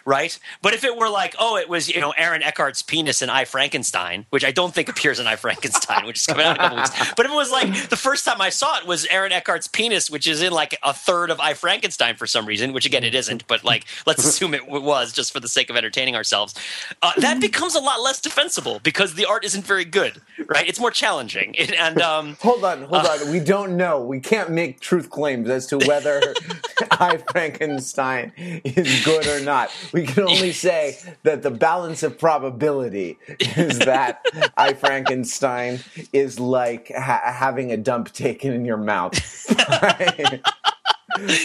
right? 0.09 0.39
But 0.63 0.73
if 0.73 0.85
it 0.85 0.97
were 0.97 1.11
like, 1.11 1.37
oh, 1.39 1.57
it 1.59 1.69
was 1.69 1.89
you 1.89 2.01
know 2.01 2.13
Aaron 2.17 2.43
Eckhart's 2.43 2.83
penis 2.83 3.21
in 3.21 3.29
I 3.29 3.45
Frankenstein, 3.45 4.25
which 4.31 4.45
I 4.45 4.51
don't 4.51 4.75
think 4.75 4.89
appears 4.89 5.21
in 5.21 5.27
I 5.27 5.37
Frankenstein, 5.37 6.07
which 6.07 6.17
is 6.17 6.27
coming 6.27 6.47
out 6.47 6.57
in 6.57 6.65
a 6.65 6.65
couple 6.65 6.77
weeks. 6.79 7.13
But 7.15 7.27
if 7.27 7.33
it 7.33 7.35
was 7.35 7.53
like 7.53 7.91
the 7.91 7.97
first 7.97 8.25
time 8.25 8.41
I 8.41 8.49
saw 8.49 8.79
it 8.79 8.87
was 8.87 9.05
Aaron 9.07 9.33
Eckhart's 9.33 9.69
penis, 9.69 10.11
which 10.11 10.27
is 10.27 10.43
in 10.43 10.51
like 10.51 10.77
a 10.83 10.95
third 10.95 11.31
of 11.31 11.39
I 11.39 11.53
Frankenstein 11.53 12.17
for 12.17 12.27
some 12.27 12.47
reason, 12.47 12.73
which 12.73 12.87
again 12.87 13.05
it 13.05 13.15
isn't, 13.15 13.47
but 13.47 13.63
like 13.65 13.85
let's 14.07 14.25
assume 14.25 14.55
it 14.55 14.67
was 14.67 15.13
just 15.13 15.33
for 15.33 15.41
the 15.41 15.49
sake 15.49 15.69
of 15.69 15.77
entertaining 15.77 16.17
ourselves. 16.17 16.55
Uh, 17.03 17.13
that 17.19 17.41
becomes 17.41 17.75
a 17.75 17.81
lot 17.81 18.01
less 18.01 18.21
defensible 18.21 18.81
because 18.83 19.15
the 19.15 19.27
art 19.27 19.45
isn't 19.45 19.67
very 19.67 19.85
good, 19.85 20.23
right? 20.47 20.67
It's 20.67 20.81
more 20.81 20.91
challenging. 20.91 21.55
It, 21.59 21.73
and 21.73 22.01
um, 22.01 22.37
hold 22.41 22.65
on, 22.65 22.83
hold 22.85 23.05
uh, 23.05 23.19
on, 23.21 23.31
we 23.31 23.41
don't 23.41 23.77
know. 23.77 24.03
We 24.03 24.21
can't 24.21 24.51
make 24.51 24.81
truth 24.81 25.11
claims 25.11 25.51
as 25.51 25.67
to 25.67 25.79
whether 25.79 26.23
I 26.93 27.19
Frankenstein 27.31 28.33
is 28.39 29.05
good 29.05 29.27
or 29.27 29.41
not. 29.41 29.71
We 29.93 29.98
we 29.99 30.07
can 30.07 30.25
only 30.25 30.53
say 30.69 30.99
that 31.25 31.43
the 31.43 31.51
balance 31.51 32.03
of 32.03 32.19
probability 32.19 33.19
is 33.57 33.81
that 33.81 34.25
I 34.57 34.73
Frankenstein 34.75 35.81
is 36.13 36.39
like 36.39 36.93
ha- 36.97 37.33
having 37.33 37.73
a 37.73 37.77
dump 37.77 38.13
taken 38.13 38.53
in 38.53 38.65
your 38.65 38.77
mouth. 38.77 39.15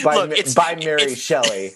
By, 0.04 0.16
Look, 0.28 0.54
by 0.54 0.76
Mary 0.84 1.16
Shelley. 1.16 1.72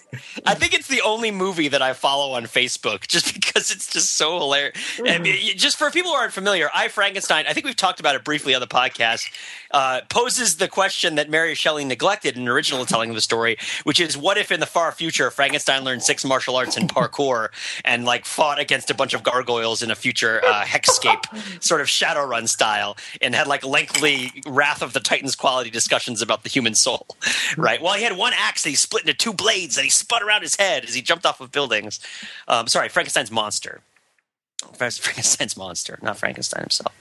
I 0.48 0.54
think 0.54 0.72
it's 0.72 0.88
the 0.88 1.02
only 1.02 1.30
movie 1.30 1.68
that 1.68 1.82
I 1.82 1.92
follow 1.92 2.32
on 2.32 2.44
Facebook 2.44 3.06
just 3.08 3.34
because 3.34 3.70
it's 3.70 3.92
just 3.92 4.16
so 4.16 4.38
hilarious. 4.38 4.74
And 5.04 5.26
just 5.56 5.76
for 5.76 5.90
people 5.90 6.12
who 6.12 6.16
aren't 6.16 6.32
familiar, 6.32 6.70
I 6.74 6.88
Frankenstein, 6.88 7.44
I 7.46 7.52
think 7.52 7.66
we've 7.66 7.76
talked 7.76 8.00
about 8.00 8.14
it 8.14 8.24
briefly 8.24 8.54
on 8.54 8.60
the 8.60 8.66
podcast, 8.66 9.30
uh, 9.70 10.00
poses 10.08 10.56
the 10.56 10.66
question 10.66 11.16
that 11.16 11.28
Mary 11.28 11.54
Shelley 11.54 11.84
neglected 11.84 12.36
in 12.36 12.46
the 12.46 12.50
original 12.50 12.86
telling 12.86 13.10
of 13.10 13.14
the 13.14 13.20
story, 13.20 13.58
which 13.84 14.00
is 14.00 14.16
what 14.16 14.38
if 14.38 14.50
in 14.50 14.60
the 14.60 14.66
far 14.66 14.90
future 14.90 15.30
Frankenstein 15.30 15.84
learned 15.84 16.02
six 16.02 16.24
martial 16.24 16.56
arts 16.56 16.76
and 16.76 16.88
parkour 16.88 17.48
and 17.84 18.06
like 18.06 18.24
fought 18.24 18.58
against 18.58 18.90
a 18.90 18.94
bunch 18.94 19.12
of 19.12 19.22
gargoyles 19.22 19.82
in 19.82 19.90
a 19.90 19.94
future 19.94 20.42
uh, 20.44 20.64
hexscape 20.64 21.62
sort 21.62 21.82
of 21.82 21.88
Shadowrun 21.88 22.48
style 22.48 22.96
and 23.20 23.34
had 23.34 23.46
like 23.46 23.64
lengthy 23.66 24.42
Wrath 24.46 24.80
of 24.80 24.94
the 24.94 25.00
Titans 25.00 25.34
quality 25.34 25.68
discussions 25.68 26.22
about 26.22 26.42
the 26.42 26.48
human 26.48 26.74
soul, 26.74 27.06
right? 27.58 27.82
Well, 27.82 27.94
he 27.94 28.02
had 28.02 28.16
one 28.16 28.32
axe 28.34 28.62
that 28.62 28.70
he 28.70 28.76
split 28.76 29.02
into 29.02 29.14
two 29.14 29.34
blades 29.34 29.76
and 29.76 29.84
he 29.84 29.90
spun 29.90 30.22
around 30.22 30.37
his 30.42 30.56
head 30.56 30.84
as 30.84 30.94
he 30.94 31.02
jumped 31.02 31.26
off 31.26 31.40
of 31.40 31.52
buildings. 31.52 32.00
Um, 32.46 32.66
sorry, 32.66 32.88
Frankenstein's 32.88 33.30
monster. 33.30 33.80
Frankenstein's 34.76 35.56
monster, 35.56 35.98
not 36.02 36.18
Frankenstein 36.18 36.62
himself. 36.62 36.92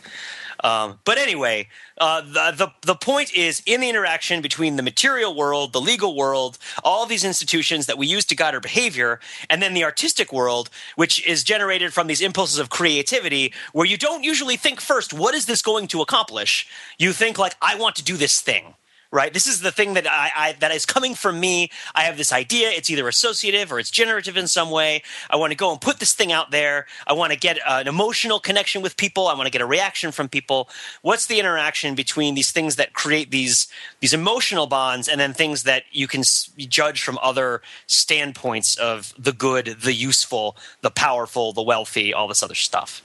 Um, 0.63 0.99
but 1.05 1.17
anyway, 1.17 1.67
uh, 1.99 2.21
the, 2.21 2.51
the 2.55 2.71
the 2.81 2.95
point 2.95 3.33
is 3.33 3.61
in 3.65 3.81
the 3.81 3.89
interaction 3.89 4.41
between 4.41 4.75
the 4.75 4.83
material 4.83 5.35
world, 5.35 5.71
the 5.71 5.81
legal 5.81 6.15
world, 6.15 6.57
all 6.83 7.05
these 7.05 7.23
institutions 7.23 7.85
that 7.85 7.97
we 7.97 8.07
use 8.07 8.25
to 8.25 8.35
guide 8.35 8.55
our 8.55 8.59
behavior, 8.59 9.19
and 9.49 9.61
then 9.61 9.73
the 9.73 9.83
artistic 9.83 10.33
world, 10.33 10.69
which 10.95 11.25
is 11.27 11.43
generated 11.43 11.93
from 11.93 12.07
these 12.07 12.21
impulses 12.21 12.57
of 12.57 12.69
creativity, 12.69 13.53
where 13.73 13.85
you 13.85 13.97
don't 13.97 14.23
usually 14.23 14.57
think 14.57 14.81
first, 14.81 15.13
what 15.13 15.35
is 15.35 15.45
this 15.45 15.61
going 15.61 15.87
to 15.87 16.01
accomplish? 16.01 16.67
You 16.97 17.13
think 17.13 17.37
like, 17.37 17.55
I 17.61 17.75
want 17.75 17.95
to 17.97 18.03
do 18.03 18.17
this 18.17 18.41
thing 18.41 18.73
right? 19.11 19.33
This 19.33 19.47
is 19.47 19.61
the 19.61 19.71
thing 19.71 19.93
that 19.93 20.05
I, 20.07 20.31
I, 20.35 20.51
that 20.59 20.71
is 20.71 20.85
coming 20.85 21.15
from 21.15 21.39
me. 21.39 21.71
I 21.95 22.03
have 22.03 22.17
this 22.17 22.33
idea. 22.33 22.69
It's 22.69 22.89
either 22.89 23.07
associative 23.07 23.71
or 23.71 23.79
it's 23.79 23.91
generative 23.91 24.37
in 24.37 24.47
some 24.47 24.69
way. 24.69 25.03
I 25.29 25.37
want 25.37 25.51
to 25.51 25.57
go 25.57 25.71
and 25.71 25.79
put 25.79 25.99
this 25.99 26.13
thing 26.13 26.31
out 26.31 26.51
there. 26.51 26.85
I 27.05 27.13
want 27.13 27.31
to 27.33 27.39
get 27.39 27.57
an 27.67 27.87
emotional 27.87 28.39
connection 28.39 28.81
with 28.81 28.97
people. 28.97 29.27
I 29.27 29.33
want 29.33 29.47
to 29.47 29.51
get 29.51 29.61
a 29.61 29.65
reaction 29.65 30.11
from 30.11 30.27
people. 30.27 30.69
What's 31.01 31.27
the 31.27 31.39
interaction 31.39 31.95
between 31.95 32.35
these 32.35 32.51
things 32.51 32.75
that 32.75 32.93
create 32.93 33.31
these 33.31 33.67
these 33.99 34.13
emotional 34.13 34.67
bonds 34.67 35.07
and 35.07 35.19
then 35.19 35.33
things 35.33 35.63
that 35.63 35.83
you 35.91 36.07
can 36.07 36.23
judge 36.57 37.01
from 37.01 37.17
other 37.21 37.61
standpoints 37.87 38.75
of 38.77 39.13
the 39.17 39.31
good, 39.31 39.77
the 39.81 39.93
useful, 39.93 40.57
the 40.81 40.91
powerful, 40.91 41.53
the 41.53 41.63
wealthy, 41.63 42.13
all 42.13 42.27
this 42.27 42.43
other 42.43 42.55
stuff. 42.55 43.01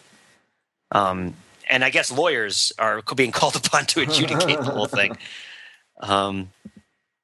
Um, 0.90 1.34
and 1.70 1.84
I 1.84 1.90
guess 1.90 2.12
lawyers 2.12 2.72
are 2.78 3.02
being 3.14 3.32
called 3.40 3.56
upon 3.56 3.86
to 3.86 4.00
adjudicate 4.00 4.58
the 4.58 4.70
whole 4.70 4.86
thing. 4.86 5.16
Um, 6.02 6.50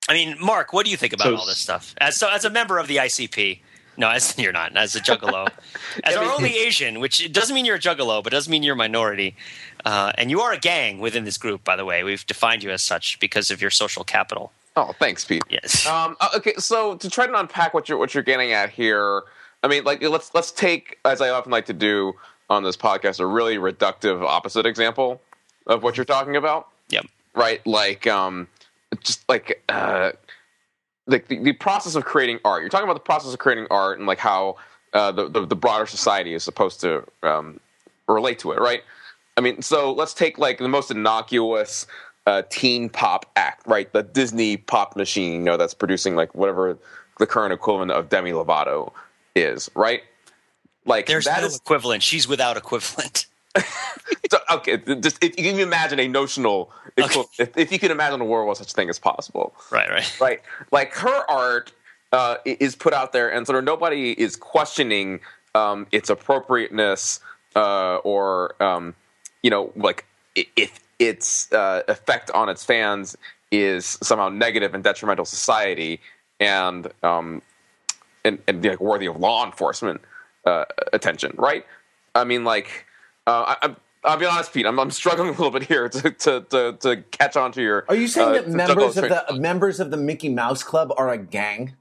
I 0.08 0.14
mean, 0.14 0.36
Mark, 0.40 0.72
what 0.72 0.86
do 0.86 0.90
you 0.90 0.96
think 0.96 1.12
about 1.12 1.24
so, 1.24 1.36
all 1.36 1.46
this 1.46 1.58
stuff? 1.58 1.94
As 1.98 2.16
so, 2.16 2.30
as 2.30 2.44
a 2.44 2.50
member 2.50 2.78
of 2.78 2.88
the 2.88 2.96
ICP, 2.96 3.60
no, 3.98 4.08
as 4.08 4.38
you're 4.38 4.52
not. 4.52 4.74
As 4.76 4.96
a 4.96 5.00
juggalo, 5.00 5.48
as 6.04 6.16
our 6.16 6.24
only 6.24 6.56
Asian, 6.56 7.00
which 7.00 7.30
doesn't 7.32 7.54
mean 7.54 7.66
you're 7.66 7.76
a 7.76 7.80
juggalo, 7.80 8.22
but 8.22 8.32
doesn't 8.32 8.50
mean 8.50 8.62
you're 8.62 8.74
a 8.74 8.76
minority. 8.76 9.36
Uh, 9.84 10.12
and 10.16 10.30
you 10.30 10.40
are 10.40 10.52
a 10.52 10.58
gang 10.58 10.98
within 10.98 11.24
this 11.24 11.36
group, 11.36 11.64
by 11.64 11.76
the 11.76 11.84
way. 11.84 12.02
We've 12.04 12.26
defined 12.26 12.62
you 12.62 12.70
as 12.70 12.82
such 12.82 13.20
because 13.20 13.50
of 13.50 13.60
your 13.60 13.70
social 13.70 14.04
capital. 14.04 14.52
Oh, 14.76 14.92
thanks, 14.98 15.24
Pete. 15.24 15.42
Yes. 15.50 15.86
Um, 15.86 16.16
uh, 16.20 16.28
okay, 16.36 16.54
so 16.58 16.96
to 16.96 17.10
try 17.10 17.26
to 17.26 17.38
unpack 17.38 17.74
what 17.74 17.88
you're 17.88 17.98
what 17.98 18.14
you're 18.14 18.22
getting 18.22 18.52
at 18.52 18.70
here, 18.70 19.22
I 19.62 19.68
mean, 19.68 19.84
like 19.84 20.02
let's 20.02 20.32
let's 20.34 20.52
take, 20.52 20.98
as 21.04 21.20
I 21.20 21.30
often 21.30 21.50
like 21.50 21.66
to 21.66 21.72
do 21.72 22.14
on 22.48 22.62
this 22.62 22.76
podcast, 22.76 23.20
a 23.20 23.26
really 23.26 23.56
reductive 23.56 24.22
opposite 24.22 24.66
example 24.66 25.20
of 25.66 25.82
what 25.82 25.96
you're 25.96 26.04
talking 26.04 26.36
about. 26.36 26.68
Yep. 26.90 27.06
Right, 27.34 27.64
like 27.66 28.06
um, 28.06 28.48
just 29.02 29.28
like 29.28 29.62
uh, 29.68 30.12
like 31.06 31.28
the, 31.28 31.38
the 31.38 31.52
process 31.52 31.94
of 31.94 32.04
creating 32.04 32.38
art. 32.44 32.62
You're 32.62 32.68
talking 32.68 32.84
about 32.84 32.94
the 32.94 33.00
process 33.00 33.32
of 33.32 33.38
creating 33.38 33.66
art 33.70 33.98
and 33.98 34.06
like 34.06 34.18
how 34.18 34.56
uh, 34.92 35.10
the, 35.12 35.28
the, 35.28 35.46
the 35.46 35.56
broader 35.56 35.86
society 35.86 36.34
is 36.34 36.44
supposed 36.44 36.80
to 36.82 37.04
um, 37.22 37.60
relate 38.06 38.38
to 38.40 38.52
it, 38.52 38.60
right? 38.60 38.82
I 39.36 39.40
mean, 39.40 39.62
so 39.62 39.92
let's 39.92 40.14
take 40.14 40.38
like 40.38 40.58
the 40.58 40.68
most 40.68 40.90
innocuous 40.90 41.86
uh, 42.26 42.42
teen 42.50 42.88
pop 42.88 43.30
act, 43.36 43.66
right? 43.66 43.90
The 43.92 44.02
Disney 44.02 44.56
pop 44.56 44.96
machine, 44.96 45.32
you 45.32 45.38
know, 45.40 45.56
that's 45.56 45.74
producing 45.74 46.14
like 46.14 46.34
whatever 46.34 46.78
the 47.18 47.26
current 47.26 47.52
equivalent 47.52 47.90
of 47.90 48.08
Demi 48.08 48.32
Lovato 48.32 48.92
is, 49.34 49.70
right? 49.74 50.02
Like 50.84 51.06
there's 51.06 51.26
no 51.26 51.44
is, 51.44 51.56
equivalent. 51.56 52.02
She's 52.02 52.28
without 52.28 52.56
equivalent. 52.56 53.26
so, 54.30 54.38
okay, 54.52 54.76
just 55.00 55.22
if 55.22 55.38
you 55.38 55.52
can 55.52 55.60
imagine 55.60 56.00
a 56.00 56.08
notional, 56.08 56.70
okay. 56.98 57.24
if, 57.38 57.56
if, 57.56 57.72
you 57.72 57.78
can 57.78 57.90
imagine 57.90 58.20
a 58.20 58.24
world 58.24 58.46
where 58.46 58.54
such 58.54 58.70
a 58.70 58.74
thing 58.74 58.88
is 58.88 58.98
possible, 58.98 59.54
right, 59.70 59.90
right, 59.90 60.16
right. 60.20 60.42
Like 60.72 60.94
her 60.94 61.30
art 61.30 61.72
uh, 62.12 62.36
is 62.44 62.76
put 62.76 62.92
out 62.92 63.12
there, 63.12 63.30
and 63.30 63.46
sort 63.46 63.58
of 63.58 63.64
nobody 63.64 64.12
is 64.12 64.36
questioning 64.36 65.20
um, 65.54 65.86
its 65.92 66.10
appropriateness 66.10 67.20
uh, 67.56 67.96
or 67.96 68.60
um, 68.62 68.94
you 69.42 69.50
know, 69.50 69.72
like 69.76 70.04
if 70.34 70.80
its 70.98 71.52
uh, 71.52 71.82
effect 71.88 72.30
on 72.32 72.48
its 72.48 72.64
fans 72.64 73.16
is 73.50 73.98
somehow 74.02 74.28
negative 74.28 74.74
and 74.74 74.84
detrimental 74.84 75.24
to 75.24 75.30
society, 75.30 76.00
and 76.40 76.90
um, 77.02 77.42
and, 78.24 78.38
and 78.46 78.64
like 78.64 78.80
worthy 78.80 79.06
of 79.06 79.16
law 79.16 79.44
enforcement 79.44 80.00
uh, 80.44 80.64
attention, 80.92 81.32
right? 81.36 81.64
I 82.14 82.24
mean, 82.24 82.44
like 82.44 82.86
uh, 83.28 83.54
I, 83.62 83.74
I'll 84.04 84.16
be 84.16 84.26
honest, 84.26 84.52
Pete. 84.52 84.66
I'm, 84.66 84.78
I'm, 84.78 84.90
struggling 84.90 85.28
a 85.28 85.32
little 85.32 85.50
bit 85.50 85.64
here 85.64 85.88
to, 85.88 86.10
to, 86.10 86.40
to, 86.40 86.76
to 86.80 86.96
catch 87.10 87.36
on 87.36 87.52
to 87.52 87.62
your. 87.62 87.84
Are 87.88 87.96
you 87.96 88.08
saying 88.08 88.28
uh, 88.28 88.32
that 88.32 88.48
members 88.48 88.96
of 88.96 89.08
the 89.08 89.38
members 89.38 89.80
of 89.80 89.90
the 89.90 89.96
Mickey 89.96 90.28
Mouse 90.28 90.62
Club 90.62 90.92
are 90.96 91.10
a 91.10 91.18
gang? 91.18 91.74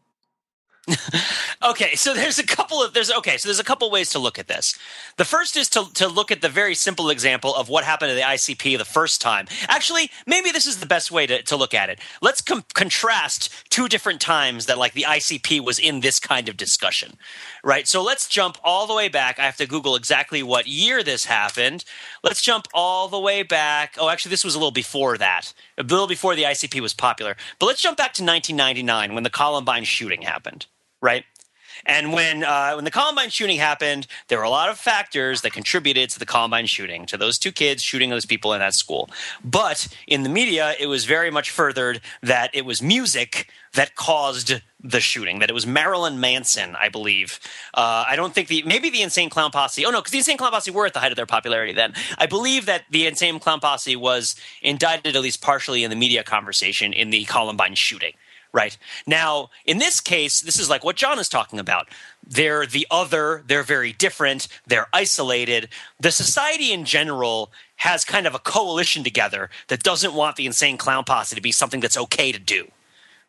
okay, 1.64 1.96
so 1.96 2.14
there's 2.14 2.40
a 2.40 2.46
couple 2.46 2.82
of 2.82 2.94
there's 2.94 3.12
okay, 3.12 3.38
so 3.38 3.50
there's 3.50 3.60
a 3.60 3.64
couple 3.64 3.92
ways 3.92 4.10
to 4.12 4.20
look 4.20 4.40
at 4.40 4.48
this. 4.48 4.78
The 5.18 5.26
first 5.26 5.58
is 5.58 5.70
to 5.72 5.86
to 5.96 6.08
look 6.08 6.32
at 6.32 6.42
the 6.42 6.50
very 6.50 6.76
simple 6.76 7.10
example 7.10 7.54
of 7.54 7.68
what 7.68 7.84
happened 7.84 8.12
to 8.12 8.16
the 8.16 8.22
ICP 8.22 8.78
the 8.78 8.86
first 8.86 9.20
time. 9.20 9.48
Actually, 9.68 10.10
maybe 10.26 10.52
this 10.52 10.66
is 10.66 10.80
the 10.80 10.86
best 10.86 11.12
way 11.12 11.28
to, 11.28 11.42
to 11.44 11.58
look 11.58 11.74
at 11.74 11.90
it. 11.90 12.00
Let's 12.22 12.42
com- 12.42 12.64
contrast 12.74 13.52
two 13.70 13.90
different 13.90 14.22
times 14.22 14.66
that 14.68 14.78
like 14.78 14.94
the 14.94 15.04
ICP 15.04 15.60
was 15.60 15.78
in 15.78 16.00
this 16.00 16.20
kind 16.22 16.48
of 16.48 16.56
discussion, 16.56 17.18
right? 17.66 17.86
So 17.86 18.02
let's 18.02 18.30
jump 18.30 18.58
all 18.64 18.88
the 18.88 18.96
way 18.96 19.10
back. 19.10 19.40
I 19.40 19.44
have 19.44 19.58
to 19.58 19.68
Google 19.68 19.98
exactly 19.98 20.42
what 20.42 20.68
year 20.68 21.04
this 21.04 21.26
happened. 21.26 21.84
Let's 22.24 22.42
jump 22.42 22.68
all 22.74 23.10
the 23.10 23.20
way 23.20 23.44
back. 23.44 23.96
Oh, 24.00 24.10
actually, 24.10 24.30
this 24.30 24.46
was 24.46 24.56
a 24.56 24.58
little 24.58 24.72
before 24.72 25.18
that, 25.18 25.54
a 25.78 25.84
little 25.84 26.08
before 26.08 26.36
the 26.36 26.44
ICP 26.44 26.80
was 26.80 26.94
popular. 26.94 27.36
But 27.60 27.66
let's 27.66 27.82
jump 27.82 27.98
back 27.98 28.14
to 28.14 28.24
1999 28.24 29.14
when 29.14 29.24
the 29.24 29.30
Columbine 29.30 29.84
shooting 29.84 30.22
happened 30.22 30.66
right? 31.02 31.24
And 31.86 32.14
when 32.14 32.44
uh, 32.44 32.74
when 32.74 32.86
the 32.86 32.92
Columbine 32.92 33.30
shooting 33.30 33.58
happened, 33.58 34.08
there 34.28 34.38
were 34.38 34.44
a 34.44 34.50
lot 34.50 34.70
of 34.70 34.78
factors 34.78 35.42
that 35.42 35.54
contributed 35.54 36.10
to 36.12 36.20
the 36.20 36.26
Columbine 36.26 36.66
shooting, 36.66 37.06
to 37.08 37.18
those 37.18 37.38
two 37.38 37.52
kids 37.52 37.84
shooting 37.84 38.10
those 38.10 38.26
people 38.26 38.54
in 38.54 38.60
that 38.60 38.74
school. 38.74 39.10
But 39.44 39.88
in 40.08 40.24
the 40.24 40.30
media, 40.30 40.74
it 40.80 40.88
was 40.88 41.06
very 41.06 41.32
much 41.32 41.52
furthered 41.52 42.02
that 42.22 42.50
it 42.54 42.66
was 42.66 42.82
music 42.82 43.50
that 43.74 43.96
caused 43.96 44.62
the 44.84 45.00
shooting. 45.00 45.40
That 45.40 45.50
it 45.50 45.54
was 45.54 45.68
Marilyn 45.68 46.20
Manson, 46.20 46.76
I 46.76 46.90
believe. 46.90 47.40
Uh, 47.74 48.06
I 48.08 48.16
don't 48.16 48.34
think 48.34 48.48
the 48.48 48.64
maybe 48.64 48.90
the 48.90 49.02
Insane 49.02 49.30
Clown 49.30 49.52
Posse. 49.52 49.86
Oh 49.86 49.92
no, 49.92 50.00
because 50.00 50.12
the 50.12 50.20
Insane 50.20 50.38
Clown 50.38 50.52
Posse 50.52 50.72
were 50.72 50.86
at 50.86 50.94
the 50.94 51.00
height 51.00 51.12
of 51.12 51.16
their 51.16 51.26
popularity 51.26 51.74
then. 51.74 51.94
I 52.18 52.26
believe 52.26 52.66
that 52.66 52.84
the 52.90 53.08
Insane 53.08 53.40
Clown 53.40 53.60
Posse 53.60 53.96
was 53.96 54.36
indicted 54.62 55.16
at 55.16 55.22
least 55.22 55.42
partially 55.42 55.84
in 55.84 55.90
the 55.90 55.96
media 55.96 56.24
conversation 56.24 56.94
in 56.94 57.10
the 57.12 57.26
Columbine 57.26 57.76
shooting. 57.76 58.14
Right. 58.58 58.76
Now, 59.06 59.52
in 59.66 59.78
this 59.78 60.02
case, 60.02 60.42
this 60.42 60.60
is 60.60 60.68
like 60.68 60.84
what 60.84 60.96
John 60.96 61.20
is 61.20 61.30
talking 61.30 61.60
about. 61.60 61.90
They're 62.26 62.66
the 62.66 62.88
other, 62.90 63.44
they're 63.46 63.62
very 63.62 63.94
different, 63.94 64.48
they're 64.66 64.88
isolated. 64.92 65.70
The 66.00 66.10
society 66.10 66.74
in 66.74 66.84
general 66.84 67.52
has 67.76 68.04
kind 68.04 68.26
of 68.26 68.34
a 68.34 68.40
coalition 68.40 69.04
together 69.04 69.52
that 69.68 69.84
doesn't 69.84 70.16
want 70.16 70.38
the 70.38 70.48
insane 70.48 70.76
clown 70.76 71.04
posse 71.04 71.36
to 71.36 71.42
be 71.42 71.52
something 71.52 71.82
that's 71.82 71.98
okay 71.98 72.32
to 72.32 72.40
do 72.40 72.68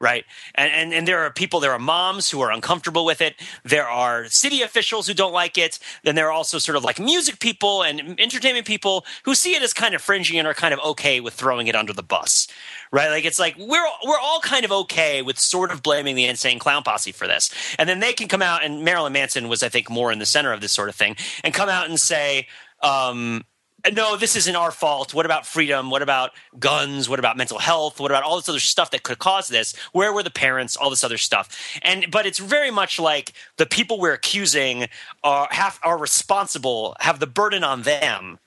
right? 0.01 0.25
And, 0.55 0.73
and 0.73 0.95
and 0.95 1.09
there 1.09 1.19
are 1.21 1.31
people, 1.31 1.61
there 1.61 1.73
are 1.73 1.79
moms 1.79 2.31
who 2.31 2.41
are 2.41 2.53
uncomfortable 2.53 3.05
with 3.05 3.21
it. 3.21 3.35
There 3.65 3.89
are 3.89 4.27
city 4.27 4.63
officials 4.63 5.07
who 5.07 5.15
don't 5.15 5.33
like 5.33 5.59
it. 5.59 5.79
Then 6.05 6.15
there 6.15 6.29
are 6.29 6.33
also 6.33 6.59
sort 6.59 6.77
of 6.77 6.85
like 6.85 7.01
music 7.01 7.41
people 7.41 7.83
and 7.83 8.19
entertainment 8.21 8.67
people 8.67 9.05
who 9.25 9.35
see 9.35 9.55
it 9.55 9.63
as 9.63 9.73
kind 9.73 9.95
of 9.95 10.03
fringy 10.03 10.39
and 10.39 10.47
are 10.47 10.55
kind 10.55 10.73
of 10.73 10.81
okay 10.81 11.21
with 11.21 11.35
throwing 11.35 11.67
it 11.67 11.75
under 11.75 11.93
the 11.93 12.03
bus, 12.03 12.47
right? 12.93 13.11
Like 13.11 13.25
it's 13.25 13.39
like 13.39 13.57
we're 13.59 13.87
we're 14.07 14.21
all 14.21 14.41
kind 14.41 14.65
of 14.65 14.73
okay 14.73 15.23
with 15.23 15.39
sort 15.39 15.73
of 15.73 15.83
blaming 15.83 16.15
the 16.15 16.27
insane 16.27 16.59
clown 16.59 16.83
posse 16.83 17.13
for 17.13 17.27
this, 17.27 17.51
and 17.79 17.89
then 17.89 18.01
they 18.01 18.13
can 18.13 18.29
come 18.29 18.43
out 18.43 18.65
and 18.65 18.85
Marilyn 18.85 19.13
Manson 19.13 19.49
was, 19.49 19.63
I 19.63 19.69
think, 19.69 19.91
more 19.91 20.13
in 20.13 20.19
the 20.19 20.27
center 20.27 20.53
of 20.53 20.61
this 20.61 20.73
sort 20.73 20.89
of 20.89 20.95
thing, 20.95 21.17
and 21.43 21.53
come 21.53 21.69
out 21.69 21.89
and 21.89 21.99
say. 21.99 22.47
Um, 22.81 23.45
no, 23.93 24.17
this 24.17 24.35
isn't 24.37 24.57
our 24.57 24.71
fault. 24.71 25.15
What 25.15 25.25
about 25.25 25.47
freedom? 25.47 25.91
What 25.91 26.03
about 26.03 26.33
guns? 26.59 27.09
What 27.09 27.19
about 27.19 27.37
mental 27.37 27.59
health? 27.59 28.01
What 28.01 28.11
about 28.11 28.25
all 28.25 28.37
this 28.37 28.49
other 28.49 28.59
stuff 28.59 28.91
that 28.91 29.05
could 29.05 29.19
cause 29.19 29.49
this? 29.49 29.75
Where 29.93 30.13
were 30.13 30.23
the 30.23 30.31
parents? 30.31 30.77
All 30.77 30.91
this 30.91 31.05
other 31.05 31.17
stuff. 31.17 31.79
And 31.83 32.11
but 32.11 32.27
it's 32.27 32.39
very 32.39 32.71
much 32.71 32.99
like 32.99 33.33
the 33.57 33.67
people 33.67 34.01
we're 34.01 34.15
accusing 34.15 34.89
are 35.23 35.49
have 35.51 35.79
are 35.83 35.97
responsible, 35.97 36.97
have 37.01 37.21
the 37.21 37.27
burden 37.27 37.63
on 37.63 37.83
them. 37.83 38.39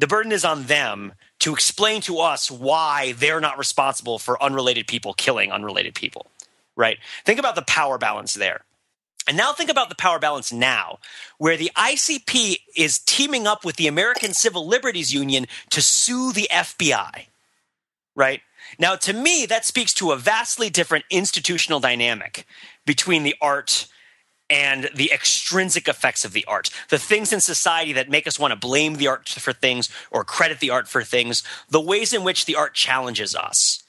The 0.00 0.08
burden 0.08 0.32
is 0.32 0.44
on 0.44 0.64
them 0.64 1.12
to 1.38 1.52
explain 1.52 2.00
to 2.02 2.18
us 2.18 2.50
why 2.50 3.12
they're 3.12 3.40
not 3.40 3.58
responsible 3.58 4.18
for 4.18 4.42
unrelated 4.42 4.88
people 4.88 5.14
killing 5.14 5.52
unrelated 5.52 5.94
people. 5.94 6.26
Right? 6.76 6.98
Think 7.24 7.38
about 7.38 7.54
the 7.54 7.62
power 7.62 7.96
balance 7.96 8.34
there. 8.34 8.64
And 9.26 9.36
now 9.36 9.52
think 9.52 9.70
about 9.70 9.88
the 9.88 9.94
power 9.94 10.18
balance 10.18 10.52
now, 10.52 10.98
where 11.38 11.56
the 11.56 11.70
ICP 11.76 12.58
is 12.76 12.98
teaming 12.98 13.46
up 13.46 13.64
with 13.64 13.76
the 13.76 13.86
American 13.86 14.34
Civil 14.34 14.66
Liberties 14.66 15.14
Union 15.14 15.46
to 15.70 15.80
sue 15.80 16.32
the 16.32 16.48
FBI. 16.52 17.26
Right? 18.14 18.42
Now, 18.78 18.96
to 18.96 19.12
me, 19.12 19.46
that 19.46 19.64
speaks 19.64 19.94
to 19.94 20.12
a 20.12 20.16
vastly 20.16 20.68
different 20.68 21.04
institutional 21.10 21.80
dynamic 21.80 22.46
between 22.84 23.22
the 23.22 23.34
art 23.40 23.86
and 24.50 24.90
the 24.94 25.10
extrinsic 25.10 25.88
effects 25.88 26.24
of 26.24 26.32
the 26.32 26.44
art. 26.44 26.70
The 26.90 26.98
things 26.98 27.32
in 27.32 27.40
society 27.40 27.94
that 27.94 28.10
make 28.10 28.26
us 28.26 28.38
want 28.38 28.52
to 28.52 28.58
blame 28.58 28.96
the 28.96 29.08
art 29.08 29.28
for 29.28 29.52
things 29.54 29.88
or 30.10 30.22
credit 30.22 30.60
the 30.60 30.70
art 30.70 30.86
for 30.86 31.02
things, 31.02 31.42
the 31.70 31.80
ways 31.80 32.12
in 32.12 32.24
which 32.24 32.44
the 32.44 32.56
art 32.56 32.74
challenges 32.74 33.34
us 33.34 33.83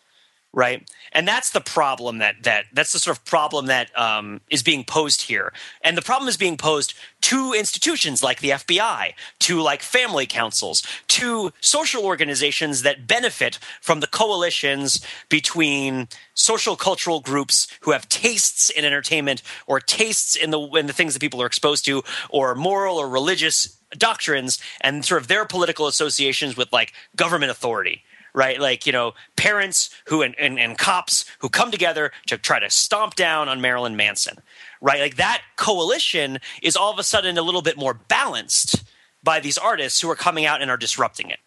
right? 0.55 0.89
And 1.11 1.27
that's 1.27 1.51
the 1.51 1.61
problem 1.61 2.17
that 2.19 2.43
that 2.43 2.65
that's 2.73 2.93
the 2.93 2.99
sort 2.99 3.17
of 3.17 3.25
problem 3.25 3.67
that 3.67 3.95
um, 3.99 4.41
is 4.49 4.63
being 4.63 4.83
posed 4.83 5.23
here. 5.23 5.53
And 5.83 5.95
the 5.95 6.01
problem 6.01 6.27
is 6.29 6.37
being 6.37 6.57
posed 6.57 6.95
to 7.21 7.53
institutions 7.53 8.23
like 8.23 8.39
the 8.39 8.51
FBI, 8.51 9.13
to 9.39 9.61
like 9.61 9.81
family 9.81 10.25
councils, 10.25 10.81
to 11.09 11.51
social 11.59 12.05
organizations 12.05 12.81
that 12.81 13.05
benefit 13.05 13.59
from 13.81 13.99
the 13.99 14.07
coalitions 14.07 15.05
between 15.29 16.07
social 16.33 16.75
cultural 16.75 17.19
groups 17.19 17.67
who 17.81 17.91
have 17.91 18.07
tastes 18.09 18.69
in 18.69 18.85
entertainment 18.85 19.43
or 19.67 19.79
tastes 19.79 20.35
in 20.35 20.51
the 20.51 20.59
in 20.59 20.87
the 20.87 20.93
things 20.93 21.13
that 21.13 21.19
people 21.19 21.41
are 21.41 21.47
exposed 21.47 21.85
to 21.85 22.01
or 22.29 22.55
moral 22.55 22.97
or 22.97 23.09
religious 23.09 23.77
doctrines 23.97 24.59
and 24.81 25.05
sort 25.05 25.21
of 25.21 25.27
their 25.27 25.45
political 25.45 25.87
associations 25.87 26.55
with 26.55 26.71
like 26.71 26.93
government 27.15 27.51
authority 27.51 28.03
right? 28.35 28.59
Like, 28.59 28.85
you 28.85 28.91
know, 28.91 29.13
parents 29.37 29.89
who 30.07 30.21
and, 30.21 30.35
and, 30.37 30.59
and, 30.59 30.77
cops 30.77 31.25
who 31.39 31.49
come 31.49 31.71
together 31.71 32.11
to 32.27 32.37
try 32.37 32.59
to 32.59 32.69
stomp 32.69 33.15
down 33.15 33.47
on 33.47 33.61
Marilyn 33.61 33.95
Manson, 33.95 34.37
right? 34.81 34.99
Like 34.99 35.15
that 35.15 35.41
coalition 35.55 36.39
is 36.61 36.75
all 36.75 36.91
of 36.91 36.99
a 36.99 37.03
sudden 37.03 37.37
a 37.37 37.41
little 37.41 37.61
bit 37.61 37.77
more 37.77 37.93
balanced 37.93 38.83
by 39.23 39.39
these 39.39 39.57
artists 39.57 40.01
who 40.01 40.09
are 40.11 40.15
coming 40.15 40.45
out 40.45 40.61
and 40.61 40.69
are 40.69 40.77
disrupting 40.77 41.29
it 41.29 41.39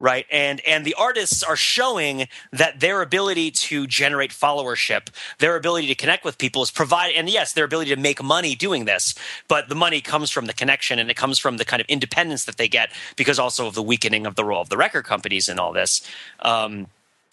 right 0.00 0.26
and 0.30 0.60
and 0.66 0.84
the 0.84 0.94
artists 0.94 1.42
are 1.42 1.56
showing 1.56 2.28
that 2.52 2.80
their 2.80 3.02
ability 3.02 3.50
to 3.50 3.86
generate 3.86 4.30
followership 4.30 5.08
their 5.38 5.56
ability 5.56 5.86
to 5.86 5.94
connect 5.94 6.24
with 6.24 6.38
people 6.38 6.62
is 6.62 6.70
provide 6.70 7.12
and 7.14 7.28
yes 7.28 7.52
their 7.52 7.64
ability 7.64 7.94
to 7.94 8.00
make 8.00 8.22
money 8.22 8.54
doing 8.54 8.84
this 8.84 9.14
but 9.48 9.68
the 9.68 9.74
money 9.74 10.00
comes 10.00 10.30
from 10.30 10.46
the 10.46 10.52
connection 10.52 10.98
and 10.98 11.10
it 11.10 11.16
comes 11.16 11.38
from 11.38 11.56
the 11.56 11.64
kind 11.64 11.80
of 11.80 11.86
independence 11.88 12.44
that 12.44 12.56
they 12.56 12.68
get 12.68 12.90
because 13.16 13.38
also 13.38 13.66
of 13.66 13.74
the 13.74 13.82
weakening 13.82 14.26
of 14.26 14.34
the 14.34 14.44
role 14.44 14.62
of 14.62 14.68
the 14.68 14.76
record 14.76 15.04
companies 15.04 15.48
and 15.48 15.58
all 15.58 15.72
this 15.72 16.02
um, 16.40 16.86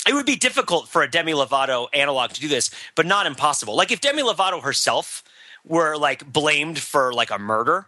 it 0.07 0.13
would 0.13 0.25
be 0.25 0.35
difficult 0.35 0.87
for 0.87 1.01
a 1.01 1.09
Demi 1.09 1.33
Lovato 1.33 1.87
analog 1.93 2.31
to 2.31 2.41
do 2.41 2.47
this, 2.47 2.69
but 2.93 3.05
not 3.05 3.25
impossible. 3.25 3.75
Like 3.75 3.91
if 3.91 4.01
Demi 4.01 4.21
Lovato 4.21 4.61
herself 4.61 5.23
were 5.65 5.97
like 5.97 6.31
blamed 6.31 6.79
for 6.79 7.11
like 7.11 7.31
a 7.31 7.39
murder, 7.39 7.87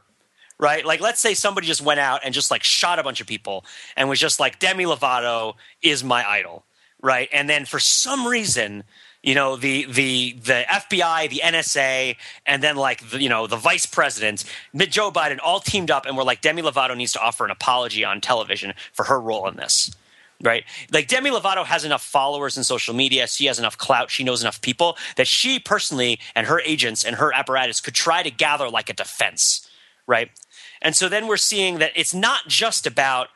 right? 0.60 0.86
Like, 0.86 1.02
let's 1.02 1.20
say 1.20 1.34
somebody 1.34 1.68
just 1.68 1.82
went 1.82 2.00
out 2.00 2.22
and 2.24 2.34
just 2.34 2.52
like 2.52 2.64
shot 2.64 3.00
a 3.00 3.04
bunch 3.04 3.22
of 3.22 3.28
people 3.28 3.66
and 3.96 4.10
was 4.10 4.20
just 4.20 4.40
like, 4.40 4.60
Demi 4.60 4.86
Lovato 4.86 5.56
is 5.82 6.04
my 6.04 6.28
idol, 6.28 6.66
right? 7.02 7.30
And 7.32 7.50
then 7.50 7.66
for 7.66 7.80
some 7.80 8.28
reason, 8.28 8.84
you 9.24 9.36
know 9.36 9.58
the 9.58 9.86
the 9.86 10.38
the 10.42 10.64
FBI, 10.70 11.30
the 11.30 11.42
NSA, 11.44 12.16
and 12.46 12.64
then 12.64 12.78
like 12.78 13.10
the, 13.10 13.22
you 13.22 13.30
know 13.30 13.46
the 13.46 13.58
vice 13.58 13.86
president, 13.86 14.46
Joe 14.74 15.12
Biden, 15.12 15.40
all 15.44 15.60
teamed 15.60 15.92
up 15.92 16.06
and 16.06 16.16
were 16.16 16.24
like 16.24 16.42
Demi 16.42 16.62
Lovato 16.62 16.96
needs 16.96 17.14
to 17.14 17.20
offer 17.20 17.44
an 17.44 17.52
apology 17.52 18.06
on 18.06 18.22
television 18.22 18.74
for 18.94 19.04
her 19.06 19.20
role 19.20 19.48
in 19.50 19.58
this, 19.58 19.94
right? 20.42 20.64
Like 20.94 21.08
Demi 21.08 21.30
Lovato 21.30 21.66
has 21.66 21.84
enough 21.84 22.04
followers 22.04 22.58
in 22.58 22.64
social 22.64 22.94
media, 22.94 23.28
she 23.28 23.46
has 23.48 23.60
enough 23.60 23.78
clout, 23.78 24.10
she 24.12 24.24
knows 24.24 24.42
enough 24.42 24.62
people 24.62 24.98
that 25.18 25.28
she 25.28 25.60
personally 25.60 26.20
and 26.36 26.48
her 26.48 26.62
agents 26.62 27.04
and 27.04 27.16
her 27.16 27.34
apparatus 27.34 27.82
could 27.82 27.96
try 27.96 28.24
to 28.24 28.32
gather 28.32 28.70
like 28.70 28.90
a 28.90 28.94
defense, 28.94 29.68
right? 30.06 30.30
And 30.82 30.96
so 30.96 31.10
then 31.10 31.28
we're 31.28 31.38
seeing 31.38 31.80
that 31.80 31.92
it's 31.96 32.14
not 32.14 32.48
just 32.48 32.86
about 32.86 33.30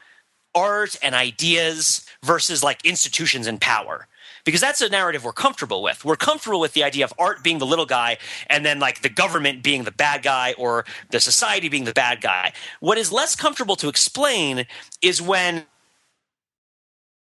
art 0.54 0.98
and 1.02 1.16
ideas 1.16 2.06
versus 2.24 2.64
like 2.64 2.86
institutions 2.86 3.48
and 3.48 3.60
power 3.62 4.08
because 4.44 4.62
that's 4.62 4.82
a 4.82 4.90
narrative 4.90 5.24
we're 5.24 5.34
comfortable 5.34 5.82
with. 5.84 6.04
We're 6.04 6.16
comfortable 6.16 6.60
with 6.60 6.74
the 6.74 6.84
idea 6.84 7.06
of 7.06 7.14
art 7.18 7.44
being 7.44 7.60
the 7.60 7.66
little 7.66 7.86
guy 7.86 8.18
and 8.48 8.66
then 8.66 8.80
like 8.80 9.02
the 9.02 9.10
government 9.10 9.64
being 9.64 9.84
the 9.84 9.92
bad 9.92 10.24
guy 10.24 10.54
or 10.58 10.86
the 11.10 11.20
society 11.20 11.70
being 11.70 11.86
the 11.86 11.94
bad 11.94 12.22
guy. 12.22 12.54
What 12.80 12.98
is 12.98 13.12
less 13.12 13.36
comfortable 13.36 13.76
to 13.78 13.88
explain 13.88 14.66
is 15.02 15.22
when 15.22 15.66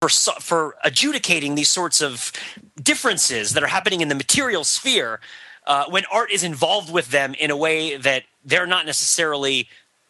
for 0.01 0.09
for 0.09 0.77
adjudicating 0.85 1.55
these 1.57 1.69
sorts 1.69 2.01
of 2.01 2.33
differences 2.81 3.53
that 3.55 3.62
are 3.62 3.69
happening 3.69 4.01
in 4.01 4.09
the 4.09 4.14
material 4.14 4.62
sphere 4.62 5.21
uh, 5.66 5.85
when 5.91 6.05
art 6.11 6.31
is 6.31 6.45
involved 6.45 6.93
with 6.93 7.11
them 7.11 7.35
in 7.35 7.51
a 7.51 7.57
way 7.57 7.97
that 7.97 8.23
they're 8.45 8.66
not 8.66 8.87
necessarily 8.87 9.69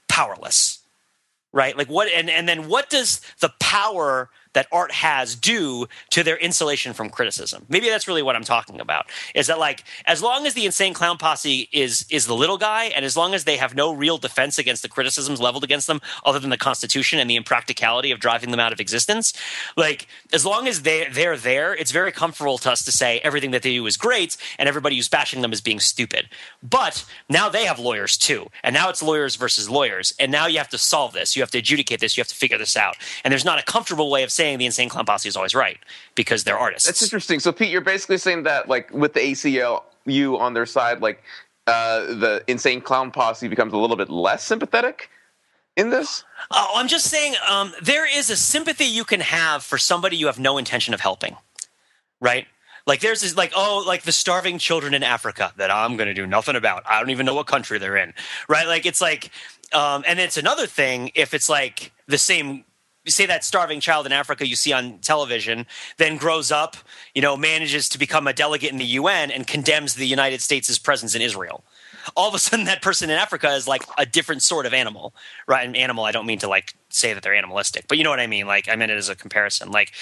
powerless 0.08 0.78
right? 1.52 1.76
Like 1.76 1.88
what 1.88 2.08
and, 2.12 2.28
and 2.30 2.48
then 2.48 2.68
what 2.68 2.90
does 2.90 3.20
the 3.40 3.50
power 3.60 4.30
that 4.52 4.66
art 4.72 4.92
has 4.92 5.34
due 5.34 5.88
to 6.10 6.22
their 6.22 6.36
insulation 6.36 6.92
from 6.92 7.10
criticism. 7.10 7.66
Maybe 7.68 7.88
that's 7.88 8.08
really 8.08 8.22
what 8.22 8.36
i'm 8.36 8.44
talking 8.44 8.80
about 8.80 9.06
is 9.34 9.46
that 9.46 9.58
like 9.58 9.84
as 10.06 10.22
long 10.22 10.46
as 10.46 10.54
the 10.54 10.66
insane 10.66 10.94
clown 10.94 11.18
posse 11.18 11.68
is 11.72 12.06
is 12.10 12.26
the 12.26 12.34
little 12.34 12.58
guy 12.58 12.84
and 12.84 13.04
as 13.04 13.16
long 13.16 13.34
as 13.34 13.44
they 13.44 13.56
have 13.56 13.74
no 13.74 13.92
real 13.92 14.18
defense 14.18 14.58
against 14.58 14.82
the 14.82 14.88
criticisms 14.88 15.40
leveled 15.40 15.64
against 15.64 15.86
them 15.86 16.00
other 16.24 16.38
than 16.38 16.50
the 16.50 16.56
constitution 16.56 17.18
and 17.18 17.28
the 17.28 17.36
impracticality 17.36 18.10
of 18.10 18.20
driving 18.20 18.50
them 18.50 18.60
out 18.60 18.72
of 18.72 18.80
existence 18.80 19.32
like 19.76 20.06
as 20.32 20.44
long 20.44 20.66
as 20.66 20.82
they 20.82 21.08
they're 21.10 21.36
there 21.36 21.74
it's 21.74 21.90
very 21.90 22.12
comfortable 22.12 22.58
to 22.58 22.70
us 22.70 22.84
to 22.84 22.92
say 22.92 23.18
everything 23.20 23.50
that 23.50 23.62
they 23.62 23.72
do 23.72 23.86
is 23.86 23.96
great 23.96 24.36
and 24.58 24.68
everybody 24.68 24.96
who's 24.96 25.08
bashing 25.08 25.42
them 25.42 25.52
is 25.52 25.60
being 25.60 25.80
stupid. 25.80 26.28
But 26.62 27.04
now 27.28 27.48
they 27.48 27.64
have 27.66 27.78
lawyers 27.78 28.16
too. 28.16 28.48
And 28.62 28.74
now 28.74 28.88
it's 28.88 29.02
lawyers 29.02 29.36
versus 29.36 29.68
lawyers. 29.68 30.12
And 30.18 30.32
now 30.32 30.46
you 30.46 30.58
have 30.58 30.68
to 30.70 30.78
solve 30.78 31.12
this. 31.12 31.36
You 31.36 31.42
have 31.42 31.50
to 31.52 31.58
adjudicate 31.58 32.00
this. 32.00 32.16
You 32.16 32.20
have 32.22 32.28
to 32.28 32.34
figure 32.34 32.58
this 32.58 32.76
out. 32.76 32.96
And 33.24 33.32
there's 33.32 33.44
not 33.44 33.58
a 33.58 33.62
comfortable 33.62 34.10
way 34.10 34.22
of 34.22 34.32
saying 34.38 34.58
the 34.58 34.66
insane 34.66 34.88
clown 34.88 35.04
posse 35.04 35.28
is 35.28 35.36
always 35.36 35.54
right 35.54 35.78
because 36.14 36.44
they're 36.44 36.58
artists. 36.58 36.86
That's 36.86 37.02
interesting. 37.02 37.40
So 37.40 37.52
Pete, 37.52 37.70
you're 37.70 37.80
basically 37.80 38.18
saying 38.18 38.44
that 38.44 38.68
like 38.68 38.90
with 38.92 39.12
the 39.12 39.20
ACLU 39.20 40.38
on 40.38 40.54
their 40.54 40.64
side, 40.64 41.02
like 41.02 41.22
uh, 41.66 42.06
the 42.06 42.44
insane 42.46 42.80
clown 42.80 43.10
posse 43.10 43.48
becomes 43.48 43.72
a 43.72 43.76
little 43.76 43.96
bit 43.96 44.08
less 44.08 44.44
sympathetic 44.44 45.10
in 45.76 45.90
this. 45.90 46.24
Oh, 46.52 46.72
I'm 46.76 46.88
just 46.88 47.06
saying 47.06 47.34
um, 47.50 47.72
there 47.82 48.06
is 48.06 48.30
a 48.30 48.36
sympathy 48.36 48.84
you 48.84 49.04
can 49.04 49.20
have 49.20 49.62
for 49.62 49.76
somebody 49.76 50.16
you 50.16 50.26
have 50.26 50.38
no 50.38 50.56
intention 50.56 50.94
of 50.94 51.00
helping, 51.00 51.36
right? 52.20 52.46
Like 52.86 53.00
there's 53.00 53.20
this 53.20 53.36
like 53.36 53.52
oh 53.54 53.84
like 53.86 54.04
the 54.04 54.12
starving 54.12 54.58
children 54.58 54.94
in 54.94 55.02
Africa 55.02 55.52
that 55.58 55.70
I'm 55.70 55.96
going 55.96 56.06
to 56.06 56.14
do 56.14 56.26
nothing 56.26 56.56
about. 56.56 56.84
I 56.86 57.00
don't 57.00 57.10
even 57.10 57.26
know 57.26 57.34
what 57.34 57.46
country 57.46 57.78
they're 57.78 57.98
in, 57.98 58.14
right? 58.48 58.66
Like 58.66 58.86
it's 58.86 59.02
like 59.02 59.30
um, 59.74 60.04
and 60.06 60.18
it's 60.18 60.38
another 60.38 60.66
thing 60.66 61.10
if 61.14 61.34
it's 61.34 61.48
like 61.50 61.92
the 62.06 62.16
same 62.16 62.64
say 63.10 63.26
that 63.26 63.44
starving 63.44 63.80
child 63.80 64.06
in 64.06 64.12
Africa 64.12 64.46
you 64.46 64.56
see 64.56 64.72
on 64.72 64.98
television, 64.98 65.66
then 65.96 66.16
grows 66.16 66.50
up, 66.50 66.76
you 67.14 67.22
know, 67.22 67.36
manages 67.36 67.88
to 67.90 67.98
become 67.98 68.26
a 68.26 68.32
delegate 68.32 68.70
in 68.70 68.78
the 68.78 68.84
UN 68.84 69.30
and 69.30 69.46
condemns 69.46 69.94
the 69.94 70.06
United 70.06 70.40
States' 70.40 70.78
presence 70.78 71.14
in 71.14 71.22
Israel. 71.22 71.64
All 72.16 72.28
of 72.28 72.34
a 72.34 72.38
sudden, 72.38 72.64
that 72.66 72.82
person 72.82 73.10
in 73.10 73.16
Africa 73.16 73.50
is 73.54 73.68
like 73.68 73.82
a 73.98 74.06
different 74.06 74.42
sort 74.42 74.66
of 74.66 74.72
animal, 74.72 75.14
right? 75.46 75.68
An 75.68 75.76
animal, 75.76 76.04
I 76.04 76.12
don't 76.12 76.26
mean 76.26 76.38
to 76.38 76.48
like 76.48 76.74
say 76.88 77.12
that 77.12 77.22
they're 77.22 77.34
animalistic, 77.34 77.86
but 77.88 77.98
you 77.98 78.04
know 78.04 78.10
what 78.10 78.20
I 78.20 78.26
mean. 78.26 78.46
Like, 78.46 78.68
I 78.68 78.76
meant 78.76 78.90
it 78.90 78.98
as 78.98 79.08
a 79.08 79.14
comparison. 79.14 79.70
Like, 79.70 79.92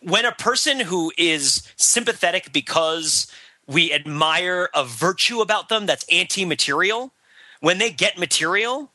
when 0.00 0.24
a 0.24 0.32
person 0.32 0.80
who 0.80 1.12
is 1.18 1.62
sympathetic 1.76 2.52
because 2.52 3.30
we 3.66 3.92
admire 3.92 4.70
a 4.74 4.84
virtue 4.84 5.40
about 5.40 5.68
them 5.68 5.86
that's 5.86 6.04
anti 6.10 6.44
material, 6.44 7.12
when 7.60 7.78
they 7.78 7.90
get 7.90 8.18
material, 8.18 8.90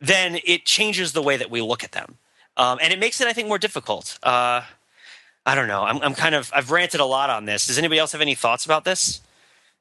then 0.00 0.38
it 0.44 0.64
changes 0.64 1.12
the 1.12 1.22
way 1.22 1.36
that 1.36 1.50
we 1.50 1.60
look 1.60 1.82
at 1.82 1.92
them 1.92 2.16
um, 2.56 2.78
and 2.82 2.92
it 2.92 2.98
makes 2.98 3.20
it, 3.20 3.26
I 3.26 3.32
think, 3.32 3.48
more 3.48 3.58
difficult. 3.58 4.18
Uh, 4.22 4.62
I 5.46 5.54
don't 5.54 5.68
know. 5.68 5.82
I'm, 5.82 6.00
I'm, 6.02 6.14
kind 6.14 6.34
of 6.34 6.50
I've 6.54 6.70
ranted 6.70 7.00
a 7.00 7.04
lot 7.04 7.30
on 7.30 7.46
this. 7.46 7.66
Does 7.66 7.78
anybody 7.78 7.98
else 7.98 8.12
have 8.12 8.20
any 8.20 8.34
thoughts 8.34 8.64
about 8.64 8.84
this? 8.84 9.20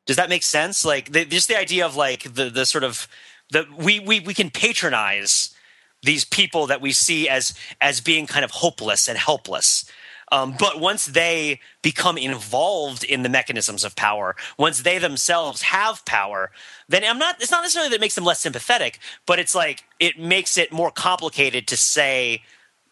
Does 0.05 0.15
that 0.15 0.29
make 0.29 0.43
sense? 0.43 0.85
Like 0.85 1.11
the, 1.11 1.25
just 1.25 1.47
the 1.47 1.57
idea 1.57 1.85
of 1.85 1.95
like 1.95 2.33
the 2.33 2.49
the 2.49 2.65
sort 2.65 2.83
of 2.83 3.07
the 3.51 3.67
we 3.77 3.99
we 3.99 4.19
we 4.19 4.33
can 4.33 4.49
patronize 4.49 5.53
these 6.01 6.23
people 6.25 6.67
that 6.67 6.81
we 6.81 6.91
see 6.91 7.27
as 7.29 7.53
as 7.81 8.01
being 8.01 8.25
kind 8.25 8.45
of 8.45 8.51
hopeless 8.51 9.07
and 9.07 9.17
helpless. 9.17 9.85
Um, 10.31 10.55
but 10.59 10.79
once 10.79 11.07
they 11.07 11.59
become 11.81 12.17
involved 12.17 13.03
in 13.03 13.23
the 13.23 13.29
mechanisms 13.29 13.83
of 13.83 13.95
power, 13.95 14.35
once 14.57 14.83
they 14.83 14.99
themselves 14.99 15.63
have 15.63 16.05
power, 16.05 16.51
then 16.87 17.03
I'm 17.03 17.17
not. 17.17 17.41
It's 17.41 17.51
not 17.51 17.63
necessarily 17.63 17.89
that 17.89 17.95
it 17.95 18.01
makes 18.01 18.15
them 18.15 18.25
less 18.25 18.39
sympathetic, 18.39 18.99
but 19.25 19.39
it's 19.39 19.55
like 19.55 19.83
it 19.99 20.19
makes 20.19 20.57
it 20.57 20.71
more 20.71 20.91
complicated 20.91 21.67
to 21.67 21.77
say 21.77 22.43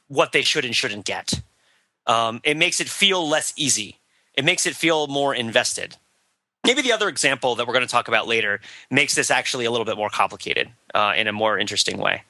what 0.07 0.31
they 0.31 0.41
should 0.41 0.65
and 0.65 0.75
shouldn't 0.75 1.05
get. 1.05 1.41
Um, 2.05 2.41
it 2.43 2.57
makes 2.57 2.79
it 2.79 2.89
feel 2.89 3.27
less 3.27 3.53
easy. 3.55 3.99
It 4.33 4.45
makes 4.45 4.65
it 4.65 4.75
feel 4.75 5.07
more 5.07 5.33
invested. 5.33 5.97
Maybe 6.65 6.81
the 6.81 6.91
other 6.91 7.07
example 7.07 7.55
that 7.55 7.67
we're 7.67 7.73
going 7.73 7.85
to 7.85 7.91
talk 7.91 8.07
about 8.07 8.27
later 8.27 8.59
makes 8.91 9.15
this 9.15 9.31
actually 9.31 9.65
a 9.65 9.71
little 9.71 9.85
bit 9.85 9.97
more 9.97 10.09
complicated 10.09 10.69
uh, 10.93 11.13
in 11.15 11.27
a 11.27 11.31
more 11.31 11.57
interesting 11.57 11.97
way. 11.97 12.23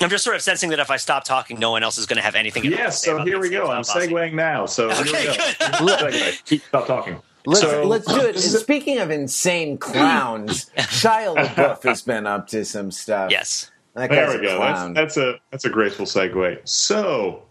I'm 0.00 0.10
just 0.10 0.24
sort 0.24 0.34
of 0.34 0.42
sensing 0.42 0.70
that 0.70 0.80
if 0.80 0.90
I 0.90 0.96
stop 0.96 1.24
talking, 1.24 1.58
no 1.60 1.70
one 1.70 1.84
else 1.84 1.98
is 1.98 2.06
going 2.06 2.16
to 2.16 2.22
have 2.22 2.34
anything. 2.34 2.64
Yes, 2.64 3.02
so 3.02 3.24
here 3.24 3.38
we 3.38 3.48
go. 3.48 3.70
I'm 3.70 3.82
segueing 3.82 4.34
now. 4.34 4.66
So 4.66 4.90
okay, 4.90 5.36
good. 5.78 6.38
Keep 6.46 6.62
stop 6.64 6.86
talking. 6.86 7.22
Let's, 7.46 7.60
so, 7.60 7.84
let's 7.84 8.06
do 8.06 8.20
it. 8.20 8.38
Speaking 8.38 8.98
of 8.98 9.10
insane 9.10 9.78
clowns, 9.78 10.70
Shia 10.76 11.36
LaBeouf 11.36 11.82
has 11.82 12.02
been 12.02 12.26
up 12.26 12.48
to 12.48 12.64
some 12.64 12.90
stuff. 12.90 13.30
Yes. 13.30 13.70
That 13.94 14.10
there 14.10 14.28
we 14.28 14.44
go. 14.44 14.58
That's, 14.58 14.94
that's 14.94 15.16
a 15.16 15.40
that's 15.50 15.64
a 15.64 15.70
graceful 15.70 16.04
segue. 16.04 16.68
So, 16.68 17.42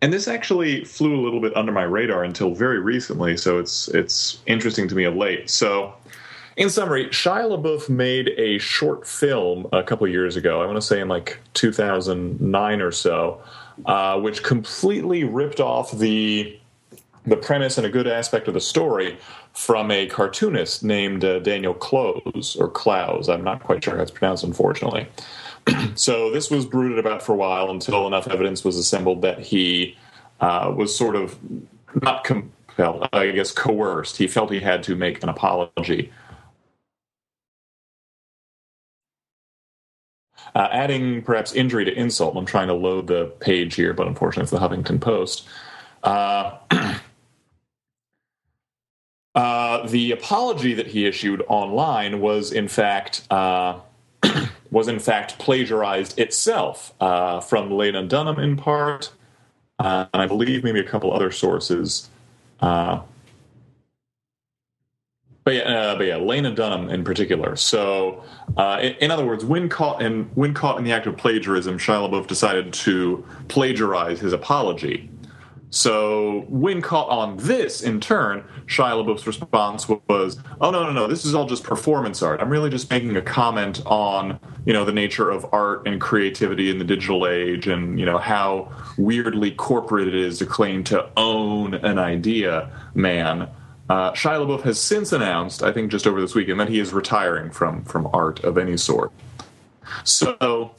and 0.00 0.12
this 0.12 0.26
actually 0.26 0.84
flew 0.84 1.14
a 1.14 1.22
little 1.22 1.40
bit 1.40 1.56
under 1.56 1.70
my 1.70 1.84
radar 1.84 2.24
until 2.24 2.52
very 2.54 2.80
recently. 2.80 3.36
So 3.36 3.58
it's 3.58 3.88
it's 3.88 4.40
interesting 4.46 4.88
to 4.88 4.94
me 4.96 5.04
of 5.04 5.14
late. 5.14 5.48
So, 5.48 5.94
in 6.56 6.68
summary, 6.68 7.06
Shia 7.06 7.56
LaBeouf 7.56 7.88
made 7.88 8.30
a 8.36 8.58
short 8.58 9.06
film 9.06 9.68
a 9.72 9.84
couple 9.84 10.08
years 10.08 10.34
ago. 10.34 10.60
I 10.60 10.66
want 10.66 10.78
to 10.78 10.82
say 10.82 11.00
in 11.00 11.06
like 11.06 11.38
2009 11.54 12.82
or 12.82 12.90
so, 12.90 13.40
uh, 13.86 14.18
which 14.18 14.42
completely 14.42 15.22
ripped 15.22 15.60
off 15.60 15.92
the 15.92 16.58
the 17.24 17.36
premise 17.36 17.78
and 17.78 17.86
a 17.86 17.90
good 17.90 18.08
aspect 18.08 18.48
of 18.48 18.54
the 18.54 18.60
story 18.60 19.16
from 19.52 19.92
a 19.92 20.06
cartoonist 20.06 20.82
named 20.82 21.24
uh, 21.24 21.38
Daniel 21.38 21.72
Clowes 21.72 22.56
or 22.58 22.68
Clowes. 22.68 23.28
I'm 23.28 23.44
not 23.44 23.62
quite 23.62 23.84
sure 23.84 23.94
how 23.94 24.02
it's 24.02 24.10
pronounced, 24.10 24.42
unfortunately. 24.42 25.06
so 25.94 26.30
this 26.30 26.50
was 26.50 26.66
brooded 26.66 26.98
about 26.98 27.22
for 27.22 27.32
a 27.32 27.36
while 27.36 27.70
until 27.70 28.06
enough 28.06 28.28
evidence 28.28 28.64
was 28.64 28.76
assembled 28.76 29.22
that 29.22 29.38
he 29.40 29.96
uh, 30.40 30.72
was 30.74 30.96
sort 30.96 31.16
of 31.16 31.38
not 32.02 32.24
compelled, 32.24 33.08
I 33.12 33.30
guess 33.30 33.52
coerced. 33.52 34.16
He 34.16 34.26
felt 34.26 34.50
he 34.50 34.60
had 34.60 34.82
to 34.84 34.96
make 34.96 35.22
an 35.22 35.28
apology. 35.28 36.12
Uh, 40.54 40.68
adding 40.70 41.22
perhaps 41.22 41.54
injury 41.54 41.84
to 41.84 41.92
insult. 41.94 42.36
I'm 42.36 42.44
trying 42.44 42.68
to 42.68 42.74
load 42.74 43.06
the 43.06 43.26
page 43.40 43.74
here, 43.74 43.94
but 43.94 44.06
unfortunately, 44.06 44.42
it's 44.42 44.50
the 44.50 44.58
Huffington 44.58 45.00
Post. 45.00 45.46
Uh, 46.02 46.58
uh, 49.34 49.86
the 49.86 50.12
apology 50.12 50.74
that 50.74 50.88
he 50.88 51.06
issued 51.06 51.42
online 51.48 52.20
was, 52.20 52.52
in 52.52 52.68
fact, 52.68 53.26
uh, 53.30 53.78
was 54.72 54.88
in 54.88 54.98
fact 54.98 55.38
plagiarized 55.38 56.18
itself 56.18 56.94
uh, 56.98 57.38
from 57.40 57.70
Lena 57.70 58.02
Dunham 58.02 58.40
in 58.40 58.56
part, 58.56 59.12
uh, 59.78 60.06
and 60.12 60.22
I 60.22 60.26
believe 60.26 60.64
maybe 60.64 60.80
a 60.80 60.84
couple 60.84 61.12
other 61.12 61.30
sources. 61.30 62.08
Uh, 62.58 63.02
but 65.44 65.54
yeah, 65.54 65.62
uh, 65.62 65.96
but 65.96 66.06
yeah, 66.06 66.16
Lena 66.16 66.54
Dunham 66.54 66.88
in 66.88 67.04
particular. 67.04 67.54
So, 67.54 68.24
uh, 68.56 68.78
in, 68.80 68.92
in, 68.94 69.10
other 69.10 69.26
words, 69.26 69.44
when 69.44 69.68
caught 69.68 70.00
in 70.00 70.24
when 70.34 70.54
caught 70.54 70.78
in 70.78 70.84
the 70.84 70.92
act 70.92 71.06
of 71.06 71.16
plagiarism, 71.16 71.78
Shia 71.78 72.08
LaBeouf 72.08 72.26
decided 72.26 72.72
to 72.72 73.26
plagiarize 73.48 74.20
his 74.20 74.32
apology. 74.32 75.10
So 75.72 76.44
when 76.50 76.82
caught 76.82 77.08
on 77.08 77.38
this, 77.38 77.80
in 77.80 77.98
turn, 77.98 78.44
Shia 78.66 79.02
LaBeouf's 79.02 79.26
response 79.26 79.88
was, 79.88 80.38
"Oh 80.60 80.70
no, 80.70 80.84
no, 80.84 80.92
no! 80.92 81.06
This 81.06 81.24
is 81.24 81.34
all 81.34 81.46
just 81.46 81.64
performance 81.64 82.22
art. 82.22 82.42
I'm 82.42 82.50
really 82.50 82.68
just 82.68 82.90
making 82.90 83.16
a 83.16 83.22
comment 83.22 83.80
on, 83.86 84.38
you 84.66 84.74
know, 84.74 84.84
the 84.84 84.92
nature 84.92 85.30
of 85.30 85.46
art 85.50 85.88
and 85.88 85.98
creativity 85.98 86.68
in 86.68 86.78
the 86.78 86.84
digital 86.84 87.26
age, 87.26 87.68
and 87.68 87.98
you 87.98 88.04
know 88.04 88.18
how 88.18 88.70
weirdly 88.98 89.50
corporate 89.50 90.08
it 90.08 90.14
is 90.14 90.38
to 90.40 90.46
claim 90.46 90.84
to 90.84 91.08
own 91.16 91.72
an 91.74 91.98
idea, 91.98 92.70
man." 92.94 93.48
Uh, 93.88 94.12
Shia 94.12 94.46
LaBeouf 94.46 94.62
has 94.62 94.78
since 94.78 95.10
announced, 95.10 95.62
I 95.62 95.72
think 95.72 95.90
just 95.90 96.06
over 96.06 96.20
this 96.20 96.34
weekend, 96.34 96.60
that 96.60 96.68
he 96.68 96.80
is 96.80 96.92
retiring 96.92 97.50
from 97.50 97.82
from 97.84 98.10
art 98.12 98.44
of 98.44 98.58
any 98.58 98.76
sort. 98.76 99.10
So 100.04 100.72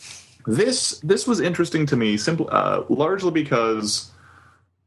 this 0.45 0.99
this 0.99 1.25
was 1.25 1.39
interesting 1.39 1.87
to 1.87 1.97
me, 1.97 2.15
simply 2.15 2.47
uh, 2.51 2.83
largely 2.89 3.31
because 3.31 4.11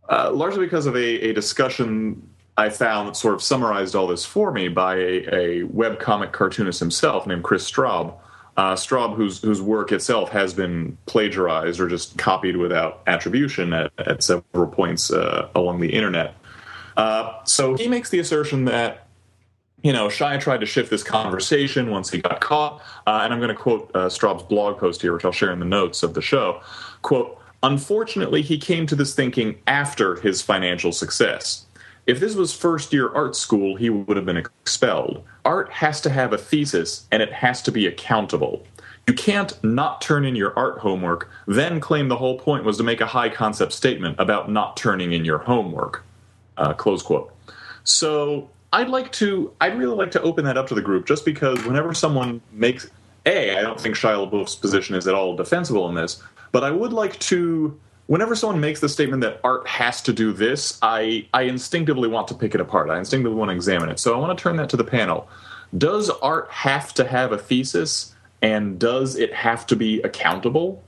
uh, 0.09 0.31
largely 0.33 0.65
because 0.65 0.87
of 0.87 0.97
a, 0.97 1.31
a 1.31 1.33
discussion 1.33 2.29
I 2.57 2.71
found 2.71 3.09
that 3.09 3.17
sort 3.17 3.35
of 3.35 3.43
summarized 3.43 3.95
all 3.95 4.07
this 4.07 4.25
for 4.25 4.51
me 4.51 4.69
by 4.69 4.97
a, 4.97 5.35
a 5.35 5.63
web 5.65 5.99
comic 5.99 6.33
cartoonist 6.33 6.81
himself 6.81 7.27
named 7.27 7.45
Chris 7.45 7.71
Straub. 7.71 8.15
Uh, 8.57 8.75
Straub, 8.75 9.17
whose 9.17 9.43
whose 9.43 9.61
work 9.61 9.93
itself 9.93 10.31
has 10.31 10.55
been 10.55 10.97
plagiarized 11.05 11.79
or 11.79 11.89
just 11.89 12.17
copied 12.17 12.57
without 12.57 13.03
attribution 13.07 13.75
at, 13.75 13.93
at 13.99 14.23
several 14.23 14.67
points 14.67 15.11
uh, 15.11 15.51
along 15.55 15.81
the 15.81 15.93
internet. 15.93 16.35
Uh, 16.97 17.35
so 17.45 17.75
he 17.75 17.87
makes 17.87 18.09
the 18.09 18.19
assertion 18.19 18.65
that 18.65 19.09
you 19.83 19.93
know 19.93 20.09
Shia 20.09 20.41
tried 20.41 20.61
to 20.61 20.67
shift 20.67 20.89
this 20.89 21.03
conversation 21.03 21.91
once 21.91 22.09
he 22.09 22.23
got 22.23 22.41
caught, 22.41 22.81
uh, 23.07 23.21
and 23.23 23.35
I'm 23.35 23.41
going 23.41 23.55
to 23.55 23.63
quote 23.63 23.91
uh, 23.95 24.07
Straub's 24.07 24.45
blog 24.45 24.79
post 24.79 25.03
here, 25.03 25.13
which 25.13 25.27
I'll 25.27 25.33
share 25.33 25.53
in 25.53 25.59
the 25.59 25.67
notes 25.67 26.03
of 26.03 26.15
the 26.15 26.23
show. 26.23 26.63
Quote 27.03 27.39
Unfortunately, 27.67 28.43
he 28.43 28.59
came 28.59 28.87
to 28.87 28.95
this 28.95 29.13
thinking 29.13 29.59
after 29.67 30.21
his 30.21 30.41
financial 30.41 30.93
success. 30.93 31.67
If 32.07 32.21
this 32.21 32.37
was 32.37 32.55
first 32.55 32.93
year 32.93 33.13
art 33.13 33.35
school, 33.35 33.75
he 33.75 33.91
would 33.91 34.17
have 34.17 34.25
been 34.25 34.37
expelled. 34.37 35.25
Art 35.45 35.73
has 35.73 36.01
to 36.03 36.11
have 36.11 36.33
a 36.33 36.39
thesis 36.39 37.09
and 37.11 37.21
it 37.21 37.33
has 37.33 37.61
to 37.63 37.73
be 37.73 37.89
accountable. 37.89 38.65
You 39.09 39.15
can't 39.15 39.53
not 39.65 40.01
turn 40.01 40.25
in 40.25 40.37
your 40.37 40.57
art 40.57 40.79
homework, 40.79 41.29
then 41.49 41.81
claim 41.81 42.07
the 42.07 42.15
whole 42.15 42.39
point 42.39 42.63
was 42.63 42.77
to 42.77 42.85
make 42.85 43.01
a 43.01 43.07
high 43.07 43.31
concept 43.31 43.73
statement 43.73 44.15
about 44.21 44.49
not 44.49 44.77
turning 44.77 45.13
in 45.13 45.25
your 45.25 45.39
homework. 45.39 46.05
Uh, 46.57 46.73
close 46.73 47.03
quote. 47.03 47.35
So 47.83 48.49
I'd 48.73 48.91
like 48.91 49.11
to, 49.13 49.53
I'd 49.61 49.77
really 49.77 49.97
like 49.97 50.13
to 50.13 50.23
open 50.23 50.45
that 50.45 50.57
up 50.57 50.69
to 50.69 50.77
the 50.77 50.83
group 50.83 51.05
just 51.05 51.25
because 51.25 51.65
whenever 51.65 51.95
someone 51.95 52.41
makes, 52.53 52.89
A, 53.27 53.57
I 53.57 53.63
don't 53.63 53.81
think 53.81 53.97
Shia 53.97 54.31
LaBeouf's 54.31 54.55
position 54.55 54.95
is 54.95 55.09
at 55.09 55.17
all 55.17 55.35
defensible 55.35 55.89
in 55.89 55.97
this, 55.97 56.23
but 56.57 56.65
I 56.65 56.71
would 56.71 56.95
like 56.95 57.19
to 57.19 57.79
whenever 58.07 58.35
someone 58.35 58.59
makes 58.63 58.81
the 58.81 58.89
statement 58.89 59.21
that 59.21 59.41
art 59.45 59.69
has 59.69 60.01
to 60.01 60.11
do 60.15 60.33
this, 60.33 60.79
I, 60.81 61.29
I 61.35 61.43
instinctively 61.43 62.09
want 62.09 62.29
to 62.29 62.35
pick 62.35 62.55
it 62.55 62.63
apart. 62.63 62.89
I 62.89 62.97
instinctively 62.97 63.37
want 63.37 63.51
to 63.51 63.55
examine 63.55 63.91
it. 63.91 64.01
So 64.01 64.15
I 64.15 64.19
want 64.19 64.39
to 64.39 64.43
turn 64.43 64.57
that 64.57 64.71
to 64.71 64.79
the 64.79 64.83
panel. 64.83 65.29
Does 65.77 66.09
art 66.09 66.51
have 66.51 66.95
to 66.95 67.07
have 67.07 67.31
a 67.31 67.37
thesis, 67.37 68.15
and 68.41 68.79
does 68.79 69.17
it 69.17 69.35
have 69.35 69.67
to 69.67 69.77
be 69.77 70.01
accountable? 70.01 70.83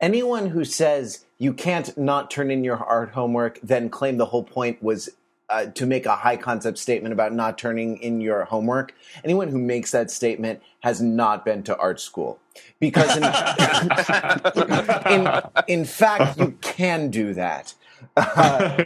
Anyone 0.00 0.48
who 0.48 0.64
says 0.64 1.26
you 1.36 1.52
can't 1.52 1.94
not 1.98 2.30
turn 2.30 2.50
in 2.50 2.64
your 2.64 2.78
art 2.78 3.10
homework, 3.10 3.60
then 3.62 3.90
claim 3.90 4.16
the 4.16 4.24
whole 4.24 4.44
point 4.44 4.82
was 4.82 5.10
uh, 5.50 5.66
to 5.66 5.84
make 5.84 6.06
a 6.06 6.14
high 6.14 6.36
concept 6.36 6.78
statement 6.78 7.12
about 7.12 7.32
not 7.32 7.58
turning 7.58 7.98
in 7.98 8.20
your 8.20 8.44
homework, 8.44 8.94
anyone 9.24 9.48
who 9.48 9.58
makes 9.58 9.90
that 9.90 10.10
statement 10.10 10.62
has 10.80 11.00
not 11.00 11.44
been 11.44 11.62
to 11.64 11.76
art 11.76 12.00
school. 12.00 12.38
Because 12.78 13.16
in, 13.16 13.24
in, 15.12 15.42
in 15.80 15.84
fact, 15.84 16.38
you 16.38 16.56
can 16.60 17.10
do 17.10 17.34
that. 17.34 17.74
Uh, 18.16 18.84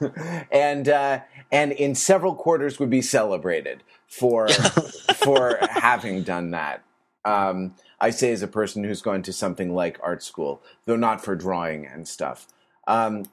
and, 0.52 0.88
uh, 0.88 1.20
and 1.50 1.72
in 1.72 1.94
several 1.94 2.34
quarters 2.34 2.78
would 2.78 2.90
be 2.90 3.02
celebrated 3.02 3.82
for, 4.06 4.48
for 4.48 5.58
having 5.70 6.22
done 6.22 6.52
that. 6.52 6.84
Um, 7.24 7.74
I 8.00 8.10
say 8.10 8.30
as 8.30 8.42
a 8.42 8.48
person 8.48 8.84
who's 8.84 9.02
gone 9.02 9.22
to 9.22 9.32
something 9.32 9.74
like 9.74 9.98
art 10.02 10.22
school, 10.22 10.62
though 10.84 10.96
not 10.96 11.24
for 11.24 11.34
drawing 11.34 11.84
and 11.84 12.06
stuff. 12.06 12.46
Um, 12.86 13.24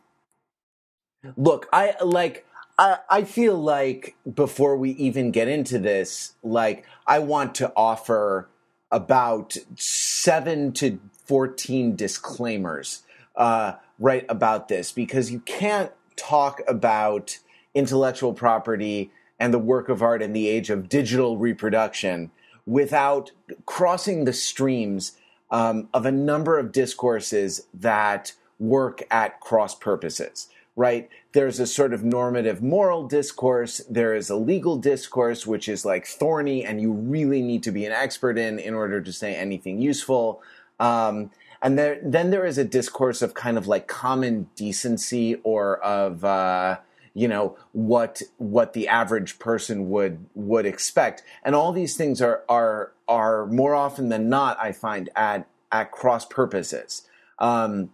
look, 1.37 1.67
I 1.71 1.95
like 2.03 2.47
I, 2.77 2.97
I 3.09 3.23
feel 3.23 3.55
like 3.55 4.15
before 4.33 4.77
we 4.77 4.91
even 4.91 5.31
get 5.31 5.47
into 5.47 5.79
this, 5.79 6.33
like 6.41 6.85
I 7.05 7.19
want 7.19 7.55
to 7.55 7.71
offer 7.75 8.49
about 8.91 9.57
seven 9.75 10.71
to 10.73 10.99
14 11.25 11.95
disclaimers 11.95 13.03
uh, 13.35 13.73
right 13.99 14.25
about 14.29 14.67
this 14.67 14.91
because 14.91 15.31
you 15.31 15.39
can't 15.41 15.91
talk 16.15 16.61
about 16.67 17.39
intellectual 17.73 18.33
property 18.33 19.11
and 19.39 19.53
the 19.53 19.59
work 19.59 19.89
of 19.89 20.01
art 20.01 20.21
in 20.21 20.33
the 20.33 20.47
age 20.47 20.69
of 20.69 20.89
digital 20.89 21.37
reproduction 21.37 22.31
without 22.65 23.31
crossing 23.65 24.25
the 24.25 24.33
streams 24.33 25.13
um, 25.51 25.89
of 25.93 26.05
a 26.05 26.11
number 26.11 26.57
of 26.57 26.71
discourses 26.71 27.65
that 27.73 28.33
work 28.59 29.03
at 29.11 29.39
cross 29.39 29.75
purposes 29.75 30.47
right? 30.75 31.09
There's 31.33 31.59
a 31.59 31.67
sort 31.67 31.93
of 31.93 32.03
normative 32.03 32.61
moral 32.61 33.07
discourse. 33.07 33.81
There 33.89 34.15
is 34.15 34.29
a 34.29 34.35
legal 34.35 34.77
discourse, 34.77 35.45
which 35.45 35.69
is 35.69 35.85
like 35.85 36.07
thorny 36.07 36.65
and 36.65 36.81
you 36.81 36.91
really 36.91 37.41
need 37.41 37.63
to 37.63 37.71
be 37.71 37.85
an 37.85 37.91
expert 37.91 38.37
in 38.37 38.59
in 38.59 38.73
order 38.73 39.01
to 39.01 39.13
say 39.13 39.35
anything 39.35 39.81
useful. 39.81 40.41
Um, 40.79 41.31
and 41.61 41.77
there, 41.77 41.99
then 42.03 42.31
there 42.31 42.45
is 42.45 42.57
a 42.57 42.63
discourse 42.63 43.21
of 43.21 43.33
kind 43.33 43.57
of 43.57 43.67
like 43.67 43.87
common 43.87 44.49
decency 44.55 45.35
or 45.43 45.77
of, 45.79 46.25
uh, 46.25 46.77
you 47.13 47.27
know 47.27 47.55
what 47.73 48.21
what 48.37 48.73
the 48.73 48.87
average 48.87 49.37
person 49.37 49.89
would 49.89 50.25
would 50.33 50.65
expect 50.65 51.21
and 51.43 51.53
all 51.55 51.71
these 51.71 51.95
things 51.95 52.21
are 52.21 52.43
are 52.49 52.91
are 53.07 53.45
more 53.45 53.75
often 53.75 54.09
than 54.09 54.29
not 54.29 54.57
i 54.59 54.71
find 54.71 55.09
at 55.15 55.47
at 55.71 55.91
cross 55.91 56.25
purposes 56.25 57.07
um, 57.39 57.91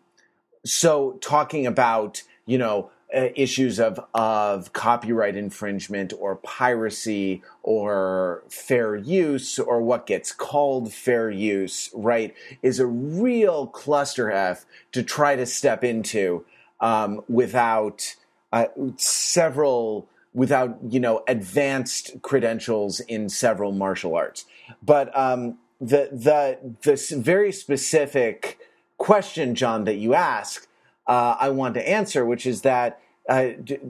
so 0.65 1.17
talking 1.21 1.65
about 1.65 2.23
you 2.49 2.57
know, 2.57 2.89
uh, 3.15 3.27
issues 3.35 3.79
of 3.79 3.99
of 4.13 4.73
copyright 4.73 5.35
infringement 5.35 6.13
or 6.19 6.35
piracy 6.37 7.43
or 7.61 8.43
fair 8.49 8.95
use 8.95 9.59
or 9.59 9.81
what 9.81 10.07
gets 10.07 10.31
called 10.31 10.91
fair 10.91 11.29
use, 11.29 11.91
right, 11.93 12.33
is 12.63 12.79
a 12.79 12.87
real 12.87 13.67
cluster 13.67 14.31
F 14.31 14.65
to 14.91 15.03
try 15.03 15.35
to 15.35 15.45
step 15.45 15.83
into 15.83 16.43
um, 16.81 17.21
without 17.27 18.15
uh, 18.51 18.65
several 18.97 20.07
without 20.33 20.77
you 20.89 20.99
know 20.99 21.23
advanced 21.27 22.19
credentials 22.23 22.99
in 23.01 23.29
several 23.29 23.71
martial 23.71 24.15
arts. 24.15 24.45
But 24.81 25.15
um, 25.15 25.59
the 25.79 26.09
the 26.11 26.75
the 26.81 27.21
very 27.21 27.51
specific 27.51 28.57
question, 28.97 29.53
John, 29.55 29.83
that 29.83 29.97
you 29.97 30.15
ask 30.15 30.67
uh, 31.09 31.35
I 31.39 31.49
want 31.49 31.73
to 31.73 31.89
answer, 31.89 32.23
which 32.23 32.45
is 32.45 32.61
that 32.61 33.01
uh, 33.27 33.49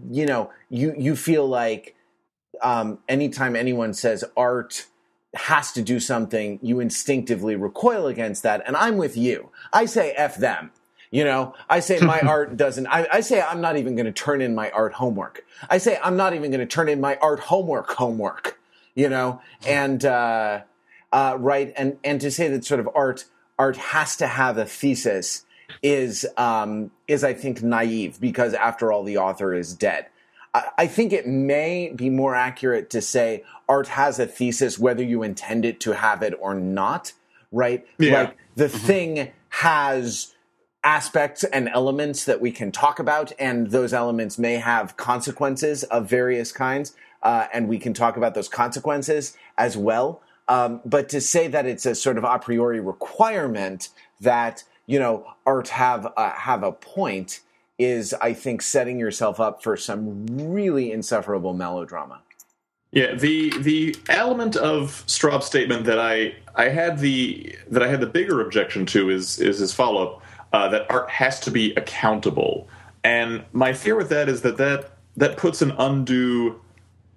you 0.10 0.26
know 0.26 0.52
you 0.70 0.96
you 0.98 1.16
feel 1.16 1.48
like 1.48 1.96
um, 2.62 3.00
anytime 3.10 3.56
anyone 3.56 3.94
says 3.94 4.24
art 4.36 4.88
has 5.36 5.72
to 5.74 5.82
do 5.82 6.00
something, 6.00 6.60
you 6.64 6.80
instinctively 6.80 7.56
recoil 7.56 8.08
against 8.08 8.42
that, 8.44 8.64
and 8.66 8.76
I'm 8.76 8.98
with 8.98 9.18
you. 9.18 9.50
I 9.72 9.86
say 9.86 10.12
f 10.14 10.38
them 10.38 10.72
You 11.12 11.26
know, 11.26 11.56
I 11.70 11.82
say 11.82 12.00
my 12.00 12.20
art 12.36 12.56
doesn't, 12.56 12.88
I, 12.88 13.08
I 13.12 13.20
say 13.20 13.42
I'm 13.42 13.62
not 13.62 13.78
even 13.78 13.96
going 13.96 14.06
to 14.06 14.12
turn 14.12 14.42
in 14.42 14.56
my 14.56 14.72
art 14.72 14.94
homework. 14.94 15.44
I 15.70 15.78
say 15.78 16.00
I'm 16.02 16.16
not 16.16 16.34
even 16.34 16.52
going 16.52 16.62
to 16.62 16.66
turn 16.66 16.88
in 16.88 17.02
my 17.02 17.18
art 17.18 17.42
homework 17.42 17.90
homework, 17.92 18.60
you 18.96 19.10
know, 19.10 19.42
and, 19.68 20.06
uh, 20.06 20.62
uh, 21.12 21.36
right. 21.40 21.74
And, 21.76 21.98
and 22.04 22.22
to 22.22 22.32
say 22.32 22.48
that 22.50 22.64
sort 22.64 22.80
of 22.80 22.88
art, 22.94 23.26
art 23.58 23.78
has 23.78 24.16
to 24.18 24.28
have 24.28 24.58
a 24.58 24.66
thesis 24.66 25.46
is, 25.82 26.26
um, 26.38 26.92
is 27.08 27.24
I 27.24 27.34
think 27.34 27.62
naive 27.62 28.20
because 28.20 28.54
after 28.54 28.92
all, 28.92 29.04
the 29.04 29.18
author 29.18 29.54
is 29.54 29.74
dead. 29.74 30.08
I, 30.54 30.70
I 30.80 30.88
think 30.88 31.14
it 31.14 31.28
may 31.28 31.92
be 31.96 32.10
more 32.10 32.36
accurate 32.36 32.90
to 32.92 33.02
say 33.02 33.44
art 33.68 33.88
has 33.90 34.20
a 34.20 34.26
thesis 34.26 34.80
whether 34.80 35.04
you 35.04 35.24
intend 35.24 35.66
it 35.66 35.80
to 35.82 35.92
have 35.96 36.24
it 36.24 36.34
or 36.40 36.54
not, 36.54 37.14
right? 37.52 37.86
Yeah. 37.98 38.24
Like 38.24 38.38
the 38.56 38.70
thing 38.70 39.32
has 39.50 40.34
aspects 40.84 41.44
and 41.44 41.70
elements 41.70 42.26
that 42.26 42.40
we 42.40 42.52
can 42.52 42.72
talk 42.72 43.00
about, 43.00 43.32
and 43.38 43.72
those 43.72 43.94
elements 43.94 44.38
may 44.40 44.56
have 44.56 44.96
consequences 44.98 45.84
of 45.86 46.10
various 46.10 46.52
kinds, 46.52 46.96
uh, 47.22 47.48
and 47.54 47.68
we 47.68 47.78
can 47.78 47.94
talk 47.94 48.18
about 48.18 48.34
those 48.34 48.48
consequences 48.48 49.36
as 49.58 49.76
well. 49.76 50.22
Um, 50.48 50.82
but 50.84 51.10
to 51.10 51.22
say 51.22 51.48
that 51.48 51.66
it's 51.66 51.86
a 51.86 51.94
sort 51.94 52.18
of 52.18 52.24
a 52.24 52.40
priori 52.40 52.80
requirement 52.80 53.90
that 54.22 54.64
you 54.90 54.98
know 54.98 55.26
art 55.46 55.70
have 55.70 56.12
uh, 56.18 56.32
have 56.32 56.64
a 56.64 56.72
point 56.72 57.42
is, 57.78 58.14
I 58.16 58.34
think, 58.34 58.62
setting 58.62 59.00
yourself 59.00 59.40
up 59.40 59.64
for 59.64 59.78
some 59.78 60.26
really 60.28 60.92
insufferable 60.92 61.54
melodrama. 61.54 62.22
Yeah, 62.92 63.14
the 63.14 63.54
the 63.60 63.96
element 64.10 64.56
of 64.56 65.04
Straub's 65.06 65.46
statement 65.46 65.86
that 65.86 66.00
I 66.00 66.34
I 66.56 66.70
had 66.70 66.98
the 66.98 67.56
that 67.70 67.84
I 67.84 67.88
had 67.88 68.02
the 68.02 68.08
bigger 68.08 68.42
objection 68.42 68.88
to 68.88 69.12
is 69.12 69.40
is 69.40 69.60
his 69.60 69.72
follow 69.72 70.08
up 70.08 70.24
uh, 70.54 70.68
that 70.70 70.90
art 70.90 71.10
has 71.12 71.40
to 71.42 71.52
be 71.52 71.72
accountable, 71.76 72.68
and 73.04 73.46
my 73.54 73.74
fear 73.74 73.96
with 73.96 74.10
that 74.10 74.28
is 74.28 74.42
that 74.42 74.58
that 74.58 74.98
that 75.18 75.38
puts 75.38 75.62
an 75.62 75.72
undue 75.78 76.60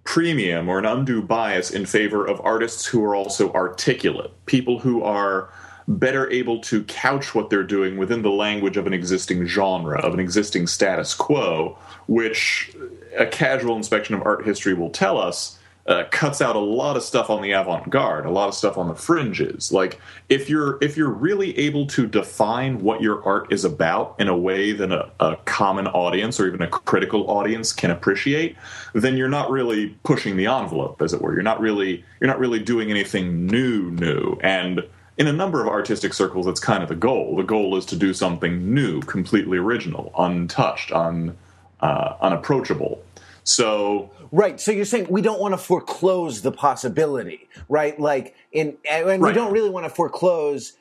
premium 0.04 0.68
or 0.68 0.78
an 0.78 0.84
undue 0.84 1.22
bias 1.22 1.70
in 1.70 1.86
favor 1.86 2.26
of 2.26 2.38
artists 2.42 2.84
who 2.84 3.02
are 3.02 3.14
also 3.14 3.50
articulate, 3.54 4.30
people 4.44 4.78
who 4.80 5.02
are 5.02 5.48
better 5.88 6.30
able 6.30 6.60
to 6.60 6.84
couch 6.84 7.34
what 7.34 7.50
they're 7.50 7.62
doing 7.64 7.96
within 7.96 8.22
the 8.22 8.30
language 8.30 8.76
of 8.76 8.86
an 8.86 8.92
existing 8.92 9.46
genre, 9.46 10.00
of 10.00 10.14
an 10.14 10.20
existing 10.20 10.66
status 10.66 11.14
quo, 11.14 11.76
which 12.06 12.74
a 13.16 13.26
casual 13.26 13.76
inspection 13.76 14.14
of 14.14 14.22
art 14.24 14.44
history 14.44 14.74
will 14.74 14.90
tell 14.90 15.18
us 15.18 15.58
uh, 15.86 16.04
cuts 16.10 16.40
out 16.40 16.54
a 16.54 16.60
lot 16.60 16.96
of 16.96 17.02
stuff 17.02 17.28
on 17.28 17.42
the 17.42 17.52
avant-garde, 17.52 18.24
a 18.24 18.30
lot 18.30 18.48
of 18.48 18.54
stuff 18.54 18.78
on 18.78 18.88
the 18.88 18.94
fringes. 18.94 19.72
Like 19.72 20.00
if 20.28 20.48
you're 20.48 20.78
if 20.80 20.96
you're 20.96 21.10
really 21.10 21.58
able 21.58 21.86
to 21.88 22.06
define 22.06 22.82
what 22.82 23.02
your 23.02 23.24
art 23.24 23.52
is 23.52 23.64
about 23.64 24.14
in 24.20 24.28
a 24.28 24.36
way 24.36 24.72
that 24.72 24.92
a, 24.92 25.10
a 25.18 25.36
common 25.44 25.88
audience 25.88 26.38
or 26.38 26.46
even 26.46 26.62
a 26.62 26.68
critical 26.68 27.28
audience 27.28 27.72
can 27.72 27.90
appreciate, 27.90 28.56
then 28.94 29.16
you're 29.16 29.28
not 29.28 29.50
really 29.50 29.88
pushing 30.04 30.36
the 30.36 30.46
envelope, 30.46 31.02
as 31.02 31.12
it 31.12 31.20
were. 31.20 31.34
You're 31.34 31.42
not 31.42 31.60
really 31.60 32.04
you're 32.20 32.28
not 32.28 32.38
really 32.38 32.60
doing 32.60 32.90
anything 32.90 33.46
new, 33.46 33.90
new 33.90 34.38
and 34.40 34.84
in 35.18 35.26
a 35.26 35.32
number 35.32 35.60
of 35.60 35.68
artistic 35.68 36.14
circles, 36.14 36.46
that's 36.46 36.60
kind 36.60 36.82
of 36.82 36.88
the 36.88 36.94
goal. 36.94 37.36
The 37.36 37.42
goal 37.42 37.76
is 37.76 37.84
to 37.86 37.96
do 37.96 38.14
something 38.14 38.72
new, 38.72 39.00
completely 39.02 39.58
original, 39.58 40.12
untouched, 40.18 40.92
un, 40.92 41.36
uh, 41.80 42.14
unapproachable. 42.20 43.02
So 43.44 44.10
Right. 44.34 44.58
So 44.58 44.72
you're 44.72 44.86
saying 44.86 45.08
we 45.10 45.20
don't 45.20 45.40
want 45.40 45.52
to 45.52 45.58
foreclose 45.58 46.40
the 46.40 46.52
possibility, 46.52 47.48
right? 47.68 47.98
Like 48.00 48.34
in, 48.50 48.78
and 48.90 49.06
we 49.06 49.28
Right. 49.28 49.34
don't 49.34 49.52
really 49.52 49.68
want 49.68 49.84
to 49.84 49.90
foreclose 49.90 50.72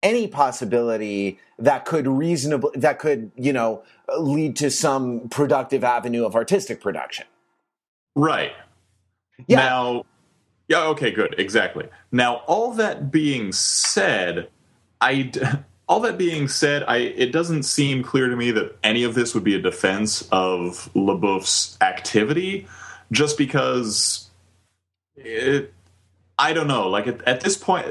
any 0.00 0.28
possibility 0.28 1.40
that 1.58 1.86
could 1.86 2.06
reasonable 2.06 2.70
that 2.76 2.98
could 3.00 3.32
you 3.36 3.52
know 3.52 3.82
lead 4.18 4.54
to 4.56 4.70
some 4.70 5.28
productive 5.30 5.82
avenue 5.82 6.24
of 6.24 6.36
artistic 6.36 6.80
production. 6.80 7.26
Right. 8.14 8.52
Yeah. 9.48 9.56
Now, 9.58 10.04
yeah, 10.68 10.84
okay, 10.88 11.10
good, 11.10 11.34
exactly. 11.38 11.88
Now, 12.10 12.36
all 12.46 12.72
that 12.74 13.10
being 13.10 13.52
said, 13.52 14.48
I 15.00 15.32
all 15.88 16.00
that 16.00 16.16
being 16.16 16.48
said, 16.48 16.84
I 16.84 16.96
it 16.98 17.32
doesn't 17.32 17.64
seem 17.64 18.02
clear 18.02 18.28
to 18.28 18.36
me 18.36 18.50
that 18.52 18.76
any 18.82 19.04
of 19.04 19.14
this 19.14 19.34
would 19.34 19.44
be 19.44 19.54
a 19.54 19.60
defense 19.60 20.22
of 20.32 20.90
LaBeouf's 20.94 21.76
activity, 21.80 22.66
just 23.12 23.36
because 23.38 24.30
it. 25.16 25.72
I 26.36 26.52
don't 26.52 26.66
know. 26.66 26.88
Like 26.88 27.06
at, 27.06 27.22
at 27.28 27.40
this 27.42 27.56
point, 27.56 27.86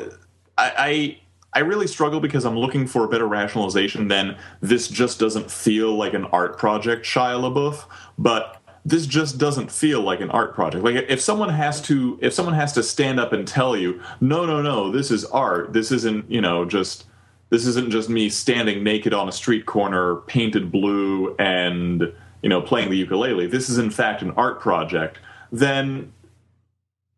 I, 0.57 0.73
I 0.77 1.17
I 1.55 1.59
really 1.59 1.87
struggle 1.87 2.19
because 2.19 2.45
I'm 2.45 2.57
looking 2.57 2.87
for 2.87 3.03
a 3.03 3.07
better 3.07 3.27
rationalization 3.27 4.07
than 4.07 4.37
this 4.61 4.87
just 4.87 5.19
doesn't 5.19 5.51
feel 5.51 5.95
like 5.95 6.13
an 6.13 6.25
art 6.25 6.57
project, 6.57 7.05
Shia 7.05 7.39
LaBeouf, 7.39 7.85
but 8.17 8.62
this 8.85 9.05
just 9.05 9.37
doesn't 9.37 9.71
feel 9.71 10.01
like 10.01 10.19
an 10.19 10.29
art 10.29 10.53
project. 10.53 10.83
Like 10.83 10.95
if 11.07 11.21
someone 11.21 11.49
has 11.49 11.81
to 11.83 12.17
if 12.21 12.33
someone 12.33 12.55
has 12.55 12.73
to 12.73 12.83
stand 12.83 13.19
up 13.19 13.31
and 13.31 13.47
tell 13.47 13.77
you, 13.77 14.01
"No, 14.19 14.45
no, 14.45 14.61
no, 14.61 14.91
this 14.91 15.09
is 15.09 15.23
art. 15.25 15.73
This 15.73 15.91
isn't, 15.91 16.29
you 16.29 16.41
know, 16.41 16.65
just 16.65 17.05
this 17.49 17.65
isn't 17.65 17.91
just 17.91 18.09
me 18.09 18.29
standing 18.29 18.83
naked 18.83 19.13
on 19.13 19.29
a 19.29 19.31
street 19.31 19.65
corner 19.65 20.17
painted 20.27 20.71
blue 20.71 21.35
and, 21.37 22.11
you 22.41 22.49
know, 22.49 22.61
playing 22.61 22.89
the 22.89 22.97
ukulele. 22.97 23.47
This 23.47 23.69
is 23.69 23.77
in 23.77 23.89
fact 23.89 24.21
an 24.21 24.31
art 24.31 24.59
project." 24.59 25.19
Then 25.51 26.11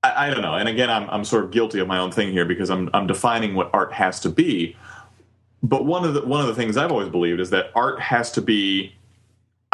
I, 0.03 0.27
I 0.27 0.29
don't 0.29 0.41
know. 0.41 0.53
And 0.53 0.69
again, 0.69 0.91
I'm 0.91 1.09
I'm 1.09 1.25
sort 1.25 1.45
of 1.45 1.51
guilty 1.51 1.79
of 1.79 1.87
my 1.87 1.97
own 1.97 2.11
thing 2.11 2.31
here 2.31 2.45
because 2.45 2.69
I'm 2.69 2.89
I'm 2.93 3.07
defining 3.07 3.55
what 3.55 3.71
art 3.73 3.91
has 3.93 4.19
to 4.21 4.29
be. 4.29 4.75
But 5.63 5.85
one 5.85 6.03
of 6.03 6.13
the 6.13 6.21
one 6.21 6.41
of 6.41 6.47
the 6.47 6.53
things 6.53 6.77
I've 6.77 6.91
always 6.91 7.09
believed 7.09 7.39
is 7.39 7.49
that 7.49 7.71
art 7.73 7.99
has 7.99 8.31
to 8.33 8.41
be 8.41 8.93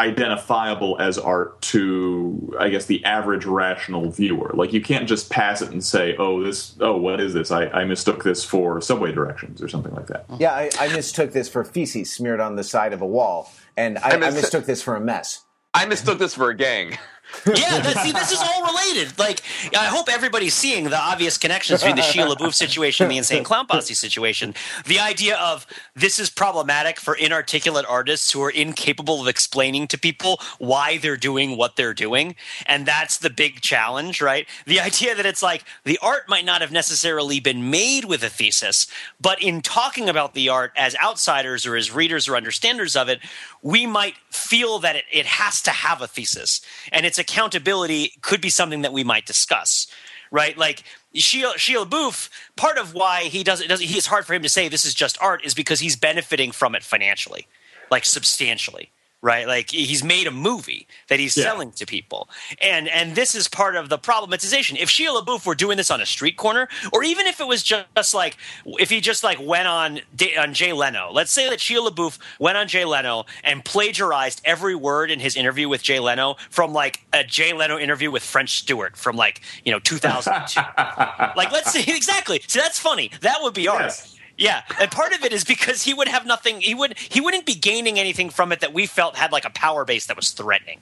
identifiable 0.01 0.97
as 0.99 1.19
art 1.19 1.61
to 1.61 2.55
I 2.59 2.69
guess 2.69 2.87
the 2.87 3.03
average 3.05 3.45
rational 3.45 4.09
viewer. 4.09 4.51
Like 4.53 4.73
you 4.73 4.81
can't 4.81 5.07
just 5.07 5.29
pass 5.29 5.61
it 5.61 5.69
and 5.69 5.83
say, 5.83 6.15
"Oh, 6.17 6.43
this 6.43 6.75
oh, 6.79 6.97
what 6.97 7.19
is 7.19 7.33
this? 7.33 7.51
I, 7.51 7.67
I 7.67 7.85
mistook 7.85 8.23
this 8.23 8.43
for 8.43 8.81
subway 8.81 9.11
directions 9.11 9.61
or 9.61 9.67
something 9.67 9.93
like 9.93 10.07
that." 10.07 10.25
Yeah, 10.39 10.53
I, 10.53 10.69
I 10.79 10.87
mistook 10.87 11.31
this 11.31 11.47
for 11.47 11.63
feces 11.63 12.11
smeared 12.11 12.39
on 12.39 12.55
the 12.55 12.63
side 12.63 12.93
of 12.93 13.01
a 13.01 13.07
wall, 13.07 13.51
and 13.77 13.99
I, 13.99 14.11
I, 14.11 14.17
mis- 14.17 14.35
mistook 14.35 14.65
this 14.65 14.81
for 14.81 14.95
a 14.95 15.01
mess. 15.01 15.45
I 15.73 15.85
mistook 15.85 16.17
this 16.17 16.33
for 16.33 16.49
a 16.49 16.55
gang. 16.55 16.97
yeah, 17.45 17.79
that, 17.79 17.97
see, 18.03 18.11
this 18.11 18.31
is 18.31 18.39
all 18.39 18.65
related. 18.65 19.17
Like, 19.17 19.41
I 19.77 19.85
hope 19.85 20.07
everybody's 20.11 20.53
seeing 20.53 20.85
the 20.85 20.97
obvious 20.99 21.37
connections 21.37 21.81
between 21.81 21.95
the 21.95 22.01
Shia 22.01 22.33
LaBeouf 22.33 22.53
situation 22.53 23.05
and 23.05 23.11
the 23.11 23.17
Insane 23.17 23.43
Clown 23.43 23.65
Posse 23.65 23.93
situation. 23.93 24.53
The 24.85 24.99
idea 24.99 25.37
of 25.37 25.65
this 25.95 26.19
is 26.19 26.29
problematic 26.29 26.99
for 26.99 27.15
inarticulate 27.15 27.85
artists 27.87 28.31
who 28.31 28.41
are 28.43 28.49
incapable 28.49 29.21
of 29.21 29.27
explaining 29.27 29.87
to 29.87 29.97
people 29.97 30.39
why 30.59 30.97
they're 30.97 31.17
doing 31.17 31.57
what 31.57 31.75
they're 31.75 31.93
doing. 31.93 32.35
And 32.65 32.85
that's 32.85 33.17
the 33.17 33.29
big 33.29 33.61
challenge, 33.61 34.21
right? 34.21 34.47
The 34.65 34.79
idea 34.79 35.15
that 35.15 35.25
it's 35.25 35.41
like 35.41 35.63
the 35.83 35.99
art 36.01 36.29
might 36.29 36.45
not 36.45 36.61
have 36.61 36.71
necessarily 36.71 37.39
been 37.39 37.69
made 37.69 38.05
with 38.05 38.23
a 38.23 38.29
thesis, 38.29 38.87
but 39.19 39.41
in 39.41 39.61
talking 39.61 40.09
about 40.09 40.33
the 40.33 40.49
art 40.49 40.71
as 40.75 40.95
outsiders 41.03 41.65
or 41.65 41.75
as 41.75 41.91
readers 41.91 42.27
or 42.27 42.35
understanders 42.35 42.95
of 42.95 43.09
it, 43.09 43.19
we 43.61 43.85
might 43.85 44.15
feel 44.29 44.79
that 44.79 44.95
it, 44.95 45.05
it 45.11 45.25
has 45.25 45.61
to 45.63 45.71
have 45.71 46.01
a 46.01 46.07
thesis. 46.07 46.61
And 46.91 47.05
its 47.05 47.19
accountability 47.19 48.13
could 48.21 48.41
be 48.41 48.49
something 48.49 48.81
that 48.81 48.93
we 48.93 49.03
might 49.03 49.25
discuss. 49.25 49.87
Right, 50.33 50.57
like 50.57 50.83
Shia, 51.13 51.55
LaBeouf. 51.55 52.29
Part 52.55 52.77
of 52.77 52.93
why 52.93 53.23
he 53.23 53.43
doesn't, 53.43 53.67
doesn't, 53.67 53.85
he, 53.85 53.97
it's 53.97 54.07
hard 54.07 54.25
for 54.25 54.33
him 54.33 54.43
to 54.43 54.49
say 54.49 54.69
this 54.69 54.85
is 54.85 54.93
just 54.93 55.21
art, 55.21 55.43
is 55.43 55.53
because 55.53 55.81
he's 55.81 55.97
benefiting 55.97 56.53
from 56.53 56.73
it 56.73 56.83
financially, 56.83 57.47
like 57.89 58.05
substantially 58.05 58.91
right? 59.21 59.47
Like 59.47 59.69
he's 59.69 60.03
made 60.03 60.27
a 60.27 60.31
movie 60.31 60.87
that 61.07 61.19
he's 61.19 61.37
Yeah. 61.37 61.43
selling 61.45 61.71
to 61.73 61.85
people. 61.85 62.29
And 62.61 62.87
and 62.89 63.15
this 63.15 63.35
is 63.35 63.47
part 63.47 63.75
of 63.75 63.89
the 63.89 63.97
problematization. 63.99 64.77
If 64.79 64.89
Shia 64.89 65.21
LaBeouf 65.21 65.45
were 65.45 65.55
doing 65.55 65.77
this 65.77 65.91
on 65.91 66.01
a 66.01 66.05
street 66.05 66.37
corner 66.37 66.67
or 66.91 67.03
even 67.03 67.27
if 67.27 67.39
it 67.39 67.47
was 67.47 67.63
just 67.63 68.13
like 68.13 68.37
if 68.65 68.89
he 68.89 68.99
just 69.01 69.23
like 69.23 69.39
went 69.41 69.67
on 69.67 70.01
on 70.39 70.53
jay 70.53 70.73
leno 70.73 71.09
let's 71.11 71.31
say 71.31 71.49
that 71.49 71.59
Shia 71.59 71.87
LaBeouf 71.87 72.17
went 72.39 72.57
on 72.57 72.67
jay 72.67 72.85
leno 72.85 73.25
and 73.43 73.63
plagiarized 73.63 74.41
every 74.45 74.75
word 74.75 75.11
in 75.11 75.19
his 75.19 75.35
interview 75.35 75.69
with 75.69 75.83
jay 75.83 75.99
leno 75.99 76.35
from 76.49 76.73
like 76.73 77.01
a 77.13 77.23
jay 77.23 77.53
leno 77.53 77.77
interview 77.77 78.09
with 78.11 78.23
french 78.23 78.57
stewart 78.57 78.95
from 78.97 79.15
like 79.15 79.41
you 79.65 79.71
know 79.71 79.79
2002 79.79 80.59
like 81.35 81.51
let's 81.51 81.71
say 81.71 81.83
exactly. 81.95 82.41
So 82.47 82.59
that's 82.59 82.79
funny. 82.79 83.11
That 83.21 83.37
would 83.41 83.53
be 83.53 83.67
art. 83.67 83.81
Yes. 83.83 84.15
Yeah, 84.37 84.63
and 84.79 84.89
part 84.89 85.13
of 85.13 85.23
it 85.23 85.33
is 85.33 85.43
because 85.43 85.83
he 85.83 85.93
would 85.93 86.07
have 86.07 86.25
nothing. 86.25 86.61
He 86.61 86.73
would 86.73 86.97
he 86.97 87.21
wouldn't 87.21 87.45
be 87.45 87.55
gaining 87.55 87.99
anything 87.99 88.29
from 88.29 88.51
it 88.51 88.59
that 88.61 88.73
we 88.73 88.85
felt 88.85 89.15
had 89.15 89.31
like 89.31 89.45
a 89.45 89.49
power 89.49 89.85
base 89.85 90.07
that 90.07 90.15
was 90.15 90.31
threatening, 90.31 90.79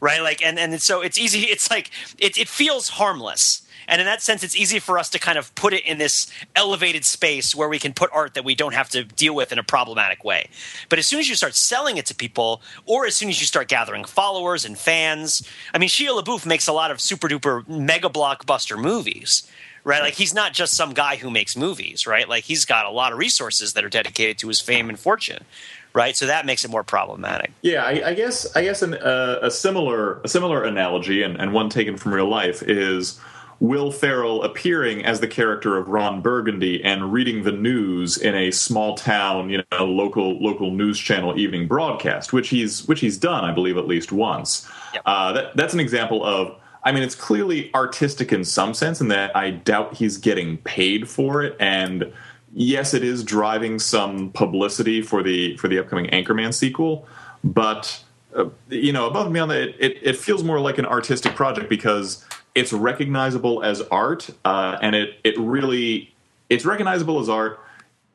right? 0.00 0.22
Like, 0.22 0.42
and 0.44 0.58
and 0.58 0.80
so 0.80 1.00
it's 1.00 1.18
easy. 1.18 1.40
It's 1.40 1.70
like 1.70 1.90
it 2.18 2.38
it 2.38 2.48
feels 2.48 2.90
harmless, 2.90 3.66
and 3.88 4.00
in 4.00 4.06
that 4.06 4.22
sense, 4.22 4.44
it's 4.44 4.56
easy 4.56 4.78
for 4.78 4.98
us 4.98 5.10
to 5.10 5.18
kind 5.18 5.38
of 5.38 5.54
put 5.54 5.72
it 5.72 5.84
in 5.84 5.98
this 5.98 6.30
elevated 6.54 7.04
space 7.04 7.54
where 7.54 7.68
we 7.68 7.78
can 7.78 7.92
put 7.92 8.10
art 8.12 8.34
that 8.34 8.44
we 8.44 8.54
don't 8.54 8.74
have 8.74 8.88
to 8.90 9.04
deal 9.04 9.34
with 9.34 9.50
in 9.50 9.58
a 9.58 9.64
problematic 9.64 10.22
way. 10.22 10.48
But 10.88 10.98
as 10.98 11.06
soon 11.06 11.18
as 11.18 11.28
you 11.28 11.34
start 11.34 11.54
selling 11.54 11.96
it 11.96 12.06
to 12.06 12.14
people, 12.14 12.62
or 12.86 13.06
as 13.06 13.16
soon 13.16 13.28
as 13.28 13.40
you 13.40 13.46
start 13.46 13.68
gathering 13.68 14.04
followers 14.04 14.64
and 14.64 14.78
fans, 14.78 15.42
I 15.74 15.78
mean, 15.78 15.88
Shia 15.88 16.22
LaBeouf 16.22 16.46
makes 16.46 16.68
a 16.68 16.72
lot 16.72 16.90
of 16.90 17.00
super 17.00 17.28
duper 17.28 17.66
mega 17.68 18.08
blockbuster 18.08 18.80
movies 18.80 19.50
right? 19.84 20.02
Like 20.02 20.14
he's 20.14 20.34
not 20.34 20.52
just 20.52 20.74
some 20.76 20.92
guy 20.92 21.16
who 21.16 21.30
makes 21.30 21.56
movies, 21.56 22.06
right? 22.06 22.28
Like 22.28 22.44
he's 22.44 22.64
got 22.64 22.86
a 22.86 22.90
lot 22.90 23.12
of 23.12 23.18
resources 23.18 23.72
that 23.74 23.84
are 23.84 23.88
dedicated 23.88 24.38
to 24.38 24.48
his 24.48 24.60
fame 24.60 24.88
and 24.88 24.98
fortune, 24.98 25.44
right? 25.92 26.16
So 26.16 26.26
that 26.26 26.46
makes 26.46 26.64
it 26.64 26.70
more 26.70 26.84
problematic. 26.84 27.52
Yeah, 27.62 27.84
I, 27.84 28.08
I 28.08 28.14
guess 28.14 28.54
I 28.56 28.62
guess 28.62 28.82
an, 28.82 28.94
uh, 28.94 29.38
a 29.42 29.50
similar 29.50 30.20
a 30.22 30.28
similar 30.28 30.64
analogy 30.64 31.22
and, 31.22 31.40
and 31.40 31.52
one 31.52 31.70
taken 31.70 31.96
from 31.96 32.14
real 32.14 32.28
life 32.28 32.62
is 32.62 33.20
Will 33.60 33.92
Ferrell 33.92 34.42
appearing 34.42 35.04
as 35.04 35.20
the 35.20 35.28
character 35.28 35.76
of 35.76 35.88
Ron 35.88 36.22
Burgundy 36.22 36.82
and 36.82 37.12
reading 37.12 37.42
the 37.42 37.52
news 37.52 38.16
in 38.16 38.34
a 38.34 38.50
small 38.50 38.96
town, 38.96 39.50
you 39.50 39.62
know, 39.70 39.84
local 39.84 40.42
local 40.42 40.70
news 40.70 40.98
channel 40.98 41.38
evening 41.38 41.68
broadcast, 41.68 42.32
which 42.32 42.48
he's 42.48 42.86
which 42.88 43.00
he's 43.00 43.18
done, 43.18 43.44
I 43.44 43.52
believe, 43.52 43.76
at 43.76 43.86
least 43.86 44.12
once. 44.12 44.66
Yep. 44.94 45.02
Uh, 45.06 45.32
that, 45.32 45.56
that's 45.56 45.74
an 45.74 45.80
example 45.80 46.24
of. 46.24 46.56
I 46.82 46.92
mean, 46.92 47.02
it's 47.02 47.14
clearly 47.14 47.70
artistic 47.74 48.32
in 48.32 48.44
some 48.44 48.74
sense, 48.74 49.00
in 49.00 49.08
that 49.08 49.36
I 49.36 49.50
doubt 49.50 49.94
he's 49.94 50.16
getting 50.16 50.58
paid 50.58 51.08
for 51.08 51.42
it, 51.42 51.56
and 51.60 52.12
yes, 52.54 52.94
it 52.94 53.04
is 53.04 53.22
driving 53.22 53.78
some 53.78 54.30
publicity 54.32 55.02
for 55.02 55.22
the 55.22 55.56
for 55.56 55.68
the 55.68 55.78
upcoming 55.78 56.06
Anchorman 56.06 56.54
sequel, 56.54 57.06
but. 57.44 58.02
Uh, 58.32 58.48
you 58.68 58.92
know, 58.92 59.08
above 59.08 59.26
and 59.26 59.34
beyond 59.34 59.50
that, 59.50 59.60
it, 59.60 59.76
it, 59.80 59.98
it 60.02 60.16
feels 60.16 60.44
more 60.44 60.60
like 60.60 60.78
an 60.78 60.86
artistic 60.86 61.34
project 61.34 61.68
because 61.68 62.24
it's 62.54 62.72
recognizable 62.72 63.62
as 63.62 63.80
art, 63.90 64.30
uh, 64.44 64.78
and 64.80 64.94
it 64.94 65.18
it 65.24 65.38
really 65.38 66.14
it's 66.48 66.64
recognizable 66.64 67.20
as 67.20 67.28
art. 67.28 67.60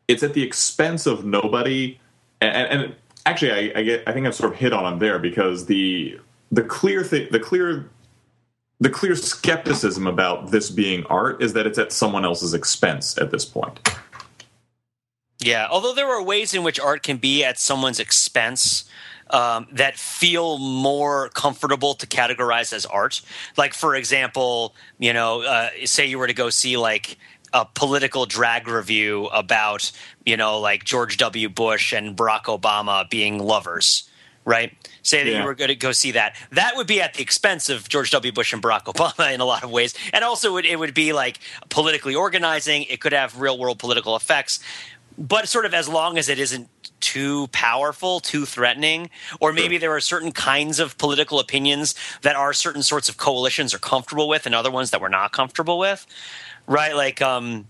It's 0.07 0.23
at 0.23 0.33
the 0.33 0.43
expense 0.43 1.05
of 1.05 1.25
nobody, 1.25 1.99
and, 2.41 2.81
and 2.83 2.95
actually, 3.25 3.73
I, 3.73 3.79
I, 3.79 3.83
get 3.83 4.03
I 4.07 4.13
think 4.13 4.27
I've 4.27 4.35
sort 4.35 4.53
of 4.53 4.59
hit 4.59 4.73
on 4.73 4.93
him 4.93 4.99
there 4.99 5.19
because 5.19 5.65
the 5.65 6.19
the 6.51 6.63
clear 6.63 7.03
thing, 7.03 7.27
the 7.31 7.39
clear 7.39 7.89
the 8.79 8.89
clear 8.89 9.15
skepticism 9.15 10.07
about 10.07 10.51
this 10.51 10.69
being 10.69 11.05
art 11.05 11.41
is 11.41 11.53
that 11.53 11.65
it's 11.65 11.77
at 11.77 11.91
someone 11.91 12.25
else's 12.25 12.53
expense 12.53 13.17
at 13.17 13.31
this 13.31 13.45
point. 13.45 13.79
Yeah, 15.39 15.67
although 15.69 15.93
there 15.93 16.07
are 16.07 16.23
ways 16.23 16.53
in 16.53 16.63
which 16.63 16.79
art 16.79 17.03
can 17.03 17.17
be 17.17 17.43
at 17.43 17.59
someone's 17.59 17.99
expense 17.99 18.85
um, 19.29 19.67
that 19.71 19.97
feel 19.97 20.57
more 20.57 21.29
comfortable 21.29 21.93
to 21.95 22.07
categorize 22.07 22.73
as 22.73 22.85
art. 22.85 23.21
Like, 23.57 23.73
for 23.73 23.95
example, 23.95 24.75
you 24.97 25.13
know, 25.13 25.41
uh, 25.41 25.69
say 25.85 26.05
you 26.05 26.19
were 26.19 26.27
to 26.27 26.33
go 26.33 26.49
see 26.49 26.77
like 26.77 27.17
a 27.53 27.65
political 27.65 28.25
drag 28.25 28.67
revue 28.67 29.25
about, 29.27 29.91
you 30.25 30.37
know, 30.37 30.59
like 30.59 30.83
George 30.83 31.17
W. 31.17 31.49
Bush 31.49 31.93
and 31.93 32.15
Barack 32.15 32.43
Obama 32.43 33.09
being 33.09 33.39
lovers, 33.39 34.09
right? 34.45 34.71
Say 35.01 35.23
that 35.23 35.29
yeah. 35.29 35.39
you 35.39 35.45
were 35.45 35.55
going 35.55 35.69
to 35.69 35.75
go 35.75 35.91
see 35.91 36.11
that. 36.11 36.35
That 36.51 36.75
would 36.75 36.87
be 36.87 37.01
at 37.01 37.15
the 37.15 37.23
expense 37.23 37.69
of 37.69 37.89
George 37.89 38.11
W. 38.11 38.31
Bush 38.31 38.53
and 38.53 38.61
Barack 38.61 38.83
Obama 38.83 39.31
in 39.33 39.41
a 39.41 39.45
lot 39.45 39.63
of 39.63 39.71
ways. 39.71 39.93
And 40.13 40.23
also, 40.23 40.57
it, 40.57 40.65
it 40.65 40.79
would 40.79 40.93
be 40.93 41.13
like 41.13 41.39
politically 41.69 42.15
organizing. 42.15 42.83
It 42.83 43.01
could 43.01 43.13
have 43.13 43.39
real 43.39 43.57
world 43.57 43.79
political 43.79 44.15
effects 44.15 44.59
but 45.17 45.47
sort 45.47 45.65
of 45.65 45.73
as 45.73 45.87
long 45.87 46.17
as 46.17 46.29
it 46.29 46.39
isn't 46.39 46.69
too 46.99 47.47
powerful, 47.47 48.19
too 48.19 48.45
threatening, 48.45 49.09
or 49.39 49.53
maybe 49.53 49.77
there 49.77 49.95
are 49.95 49.99
certain 49.99 50.31
kinds 50.31 50.79
of 50.79 50.97
political 50.97 51.39
opinions 51.39 51.95
that 52.21 52.35
are 52.35 52.53
certain 52.53 52.83
sorts 52.83 53.09
of 53.09 53.17
coalitions 53.17 53.73
are 53.73 53.79
comfortable 53.79 54.27
with, 54.27 54.45
and 54.45 54.55
other 54.55 54.71
ones 54.71 54.91
that 54.91 55.01
we're 55.01 55.07
not 55.07 55.31
comfortable 55.31 55.77
with, 55.77 56.05
right? 56.67 56.95
Like, 56.95 57.21
um, 57.21 57.67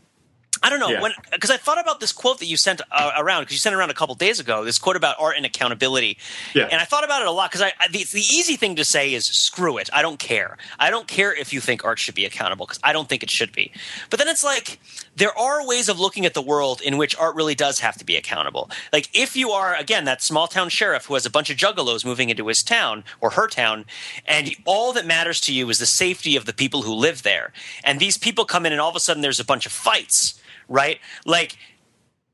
I 0.64 0.70
don't 0.70 0.80
know 0.80 0.90
yeah. 0.90 1.02
when 1.02 1.12
because 1.32 1.52
I 1.52 1.58
thought 1.58 1.80
about 1.80 2.00
this 2.00 2.12
quote 2.12 2.40
that 2.40 2.46
you 2.46 2.58
sent 2.58 2.82
uh, 2.92 3.12
around 3.18 3.44
because 3.44 3.54
you 3.54 3.60
sent 3.60 3.76
around 3.76 3.90
a 3.90 3.94
couple 3.94 4.16
days 4.16 4.40
ago. 4.40 4.64
This 4.64 4.80
quote 4.80 4.96
about 4.96 5.16
art 5.20 5.36
and 5.38 5.46
accountability, 5.46 6.18
yeah. 6.54 6.64
and 6.64 6.82
I 6.82 6.86
thought 6.86 7.04
about 7.04 7.22
it 7.22 7.28
a 7.28 7.32
lot 7.32 7.52
because 7.52 7.62
I, 7.62 7.74
I 7.80 7.88
the, 7.88 8.04
the, 8.04 8.22
easy 8.22 8.56
thing 8.56 8.76
to 8.78 8.86
say 8.86 9.14
is 9.14 9.26
screw 9.26 9.78
it. 9.78 9.90
I 9.92 10.02
don't 10.02 10.20
care. 10.20 10.58
I 10.80 10.90
don't 10.90 11.08
care 11.08 11.34
if 11.34 11.52
you 11.52 11.60
think 11.60 11.84
art 11.84 12.00
should 12.00 12.16
be 12.16 12.26
accountable 12.26 12.66
because 12.66 12.80
I 12.84 12.94
don't 12.94 13.10
think 13.10 13.24
it 13.24 13.30
should 13.30 13.52
be. 13.52 13.72
But 14.10 14.20
then 14.20 14.28
it's 14.28 14.44
like 14.44 14.80
there 15.16 15.38
are 15.38 15.66
ways 15.66 15.90
of 15.90 16.00
looking 16.00 16.26
at 16.26 16.34
the 16.34 16.42
world 16.42 16.82
in 16.82 16.98
which 16.98 17.16
art 17.18 17.36
really 17.36 17.56
does 17.56 17.80
have 17.80 17.98
to 17.98 18.06
be 18.06 18.16
accountable. 18.16 18.70
Like 18.94 19.10
if 19.14 19.36
you 19.36 19.52
are 19.52 19.76
again 19.76 20.06
that 20.06 20.22
small 20.22 20.48
town 20.48 20.70
sheriff 20.70 21.06
who 21.06 21.16
has 21.16 21.26
a 21.26 21.32
bunch 21.32 21.50
of 21.50 21.58
juggalos 21.58 22.06
moving 22.06 22.30
into 22.30 22.48
his 22.48 22.64
town 22.64 23.04
or 23.20 23.32
her 23.32 23.48
town, 23.48 23.86
and 24.26 24.56
all 24.66 24.94
that 24.94 25.06
matters 25.06 25.42
to 25.42 25.54
you 25.54 25.70
is 25.70 25.80
the 25.80 25.86
safety 25.86 26.36
of 26.36 26.46
the 26.46 26.54
people 26.54 26.84
who 26.84 26.94
live 26.94 27.24
there, 27.24 27.52
and 27.84 28.00
these 28.00 28.18
people 28.18 28.46
come 28.46 28.66
in 28.66 28.72
and 28.72 28.82
all 28.82 28.90
of 28.90 28.96
a 28.96 29.00
sudden 29.00 29.22
there's 29.22 29.40
a 29.40 29.46
bunch 29.46 29.66
of 29.66 29.72
fights 29.72 30.40
right? 30.68 31.00
Like 31.26 31.58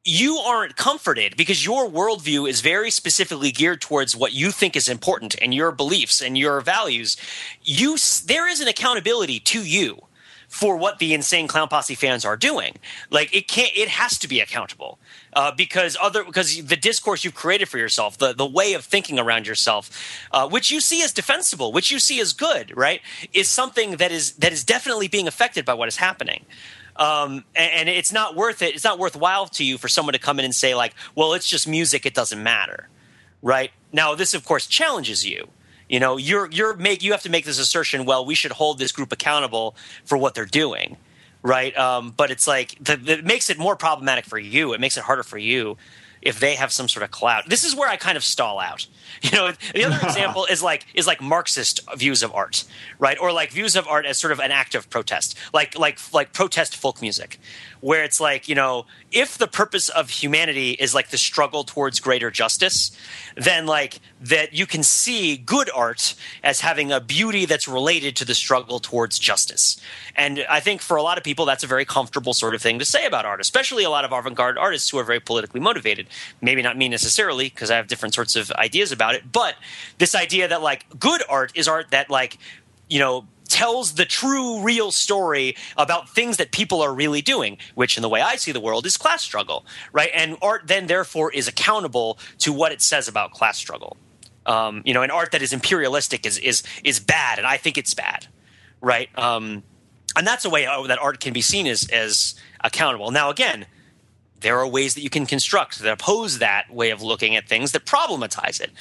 you 0.03 0.37
aren't 0.37 0.75
comforted 0.75 1.37
because 1.37 1.63
your 1.63 1.87
worldview 1.87 2.49
is 2.49 2.61
very 2.61 2.89
specifically 2.89 3.51
geared 3.51 3.81
towards 3.81 4.15
what 4.15 4.33
you 4.33 4.51
think 4.51 4.75
is 4.75 4.89
important 4.89 5.35
and 5.41 5.53
your 5.53 5.71
beliefs 5.71 6.21
and 6.21 6.37
your 6.37 6.59
values. 6.61 7.17
You 7.61 7.97
there 8.25 8.49
is 8.49 8.61
an 8.61 8.67
accountability 8.67 9.39
to 9.39 9.63
you 9.63 10.01
for 10.51 10.75
what 10.75 10.99
the 10.99 11.13
insane 11.13 11.47
clown 11.47 11.69
posse 11.69 11.95
fans 11.95 12.25
are 12.25 12.35
doing. 12.35 12.75
Like 13.09 13.33
it 13.33 13.47
can't, 13.47 13.71
it 13.73 13.87
has 13.87 14.17
to 14.19 14.27
be 14.27 14.41
accountable 14.41 14.99
uh, 15.33 15.53
because 15.55 15.95
other 16.01 16.25
because 16.25 16.65
the 16.65 16.75
discourse 16.75 17.23
you've 17.23 17.35
created 17.35 17.69
for 17.69 17.77
yourself, 17.77 18.17
the 18.17 18.33
the 18.33 18.45
way 18.45 18.73
of 18.73 18.83
thinking 18.83 19.17
around 19.17 19.47
yourself, 19.47 19.89
uh, 20.31 20.49
which 20.49 20.69
you 20.69 20.81
see 20.81 21.03
as 21.03 21.13
defensible, 21.13 21.71
which 21.71 21.89
you 21.89 21.99
see 21.99 22.19
as 22.19 22.33
good, 22.33 22.75
right, 22.75 23.01
is 23.33 23.47
something 23.47 23.91
that 23.91 24.11
is 24.11 24.33
that 24.33 24.51
is 24.51 24.63
definitely 24.65 25.07
being 25.07 25.27
affected 25.27 25.63
by 25.63 25.73
what 25.73 25.87
is 25.87 25.97
happening. 25.97 26.45
Um, 26.95 27.45
and, 27.55 27.71
and, 27.73 27.89
it's 27.89 28.11
not 28.11 28.35
worth 28.35 28.61
it. 28.61 28.75
It's 28.75 28.83
not 28.83 28.99
worthwhile 28.99 29.47
to 29.47 29.63
you 29.63 29.77
for 29.77 29.87
someone 29.87 30.13
to 30.13 30.19
come 30.19 30.39
in 30.39 30.45
and 30.45 30.53
say 30.53 30.75
like, 30.75 30.93
"Well, 31.15 31.33
it's 31.33 31.47
just 31.47 31.67
music; 31.67 32.05
it 32.05 32.13
doesn't 32.13 32.41
matter." 32.41 32.89
Right 33.41 33.71
now, 33.91 34.13
this 34.15 34.33
of 34.33 34.45
course 34.45 34.67
challenges 34.67 35.25
you. 35.25 35.47
You 35.89 35.99
know, 35.99 36.17
you're 36.17 36.49
you're 36.51 36.75
make 36.75 37.03
you 37.03 37.11
have 37.11 37.23
to 37.23 37.29
make 37.29 37.45
this 37.45 37.59
assertion. 37.59 38.05
Well, 38.05 38.25
we 38.25 38.35
should 38.35 38.51
hold 38.51 38.77
this 38.77 38.91
group 38.91 39.11
accountable 39.11 39.75
for 40.05 40.17
what 40.17 40.35
they're 40.35 40.45
doing, 40.45 40.97
right? 41.41 41.75
Um, 41.77 42.13
but 42.15 42.31
it's 42.31 42.47
like 42.47 42.77
the, 42.81 42.99
it 43.07 43.25
makes 43.25 43.49
it 43.49 43.57
more 43.57 43.75
problematic 43.75 44.25
for 44.25 44.37
you. 44.37 44.73
It 44.73 44.79
makes 44.79 44.97
it 44.97 45.03
harder 45.03 45.23
for 45.23 45.37
you 45.37 45.77
if 46.21 46.39
they 46.39 46.55
have 46.55 46.71
some 46.71 46.87
sort 46.87 47.03
of 47.03 47.11
clout. 47.11 47.49
This 47.49 47.63
is 47.63 47.75
where 47.75 47.89
I 47.89 47.97
kind 47.97 48.17
of 48.17 48.23
stall 48.23 48.59
out. 48.59 48.87
You 49.23 49.31
know, 49.33 49.51
the 49.75 49.83
other 49.83 49.99
example 50.03 50.45
is 50.45 50.63
like 50.63 50.87
is 50.95 51.05
like 51.05 51.21
Marxist 51.21 51.81
views 51.95 52.23
of 52.23 52.33
art, 52.33 52.63
right? 52.97 53.19
Or 53.19 53.31
like 53.31 53.51
views 53.51 53.75
of 53.75 53.87
art 53.87 54.05
as 54.05 54.17
sort 54.17 54.31
of 54.31 54.39
an 54.39 54.51
act 54.51 54.73
of 54.73 54.89
protest, 54.89 55.37
like 55.53 55.77
like 55.77 55.99
like 56.11 56.33
protest 56.33 56.75
folk 56.75 57.01
music, 57.01 57.37
where 57.81 58.03
it's 58.03 58.19
like 58.19 58.47
you 58.47 58.55
know 58.55 58.85
if 59.11 59.37
the 59.37 59.47
purpose 59.47 59.89
of 59.89 60.09
humanity 60.09 60.71
is 60.71 60.95
like 60.95 61.09
the 61.09 61.17
struggle 61.17 61.63
towards 61.63 61.99
greater 61.99 62.31
justice, 62.31 62.91
then 63.35 63.65
like 63.65 63.99
that 64.21 64.53
you 64.53 64.65
can 64.65 64.83
see 64.83 65.37
good 65.37 65.69
art 65.75 66.15
as 66.43 66.61
having 66.61 66.91
a 66.91 66.99
beauty 66.99 67.45
that's 67.45 67.67
related 67.67 68.15
to 68.15 68.25
the 68.25 68.35
struggle 68.35 68.79
towards 68.79 69.19
justice. 69.19 69.79
And 70.15 70.45
I 70.49 70.59
think 70.59 70.81
for 70.81 70.95
a 70.95 71.03
lot 71.03 71.17
of 71.17 71.23
people, 71.23 71.45
that's 71.45 71.63
a 71.63 71.67
very 71.67 71.85
comfortable 71.85 72.33
sort 72.33 72.55
of 72.55 72.61
thing 72.61 72.79
to 72.79 72.85
say 72.85 73.05
about 73.05 73.25
art, 73.25 73.41
especially 73.41 73.83
a 73.83 73.89
lot 73.89 74.05
of 74.05 74.11
avant 74.11 74.35
garde 74.35 74.57
artists 74.57 74.89
who 74.89 74.97
are 74.97 75.03
very 75.03 75.19
politically 75.19 75.59
motivated. 75.59 76.07
Maybe 76.41 76.61
not 76.61 76.77
me 76.77 76.87
necessarily, 76.87 77.49
because 77.49 77.71
I 77.71 77.75
have 77.75 77.87
different 77.87 78.13
sorts 78.15 78.35
of 78.35 78.51
ideas 78.51 78.91
about 78.91 79.15
it, 79.15 79.31
but 79.31 79.55
this 79.97 80.15
idea 80.15 80.47
that 80.47 80.61
like 80.61 80.85
good 80.99 81.21
art 81.27 81.51
is 81.55 81.67
art 81.67 81.91
that 81.91 82.09
like, 82.09 82.37
you 82.89 82.99
know, 82.99 83.25
tells 83.51 83.95
the 83.95 84.05
true, 84.05 84.61
real 84.61 84.91
story 84.91 85.55
about 85.77 86.09
things 86.09 86.37
that 86.37 86.51
people 86.51 86.81
are 86.81 86.93
really 86.93 87.21
doing, 87.21 87.57
which, 87.75 87.97
in 87.97 88.01
the 88.01 88.09
way 88.09 88.21
I 88.21 88.37
see 88.37 88.51
the 88.53 88.61
world, 88.61 88.85
is 88.85 88.97
class 88.97 89.21
struggle, 89.21 89.65
right? 89.91 90.09
And 90.13 90.37
art 90.41 90.63
then, 90.67 90.87
therefore, 90.87 91.31
is 91.31 91.47
accountable 91.47 92.17
to 92.39 92.53
what 92.53 92.71
it 92.71 92.81
says 92.81 93.07
about 93.07 93.31
class 93.31 93.57
struggle. 93.57 93.97
Um, 94.45 94.81
you 94.85 94.93
know, 94.93 95.03
an 95.03 95.11
art 95.11 95.31
that 95.33 95.41
is 95.41 95.53
imperialistic 95.53 96.25
is 96.25 96.37
is 96.39 96.63
is 96.83 96.99
bad, 96.99 97.37
and 97.37 97.45
I 97.45 97.57
think 97.57 97.77
it's 97.77 97.93
bad, 97.93 98.27
right? 98.79 99.09
Um, 99.17 99.63
and 100.15 100.25
that's 100.25 100.45
a 100.45 100.49
way 100.49 100.65
that 100.87 100.97
art 100.99 101.19
can 101.19 101.33
be 101.33 101.41
seen 101.41 101.67
as 101.67 101.87
as 101.89 102.35
accountable. 102.63 103.11
Now, 103.11 103.29
again, 103.29 103.65
there 104.39 104.57
are 104.57 104.67
ways 104.67 104.95
that 104.95 105.01
you 105.01 105.09
can 105.09 105.25
construct 105.25 105.79
that 105.79 105.91
oppose 105.91 106.39
that 106.39 106.73
way 106.73 106.89
of 106.89 107.01
looking 107.01 107.35
at 107.35 107.47
things 107.47 107.73
that 107.73 107.85
problematize 107.85 108.59
it 108.59 108.71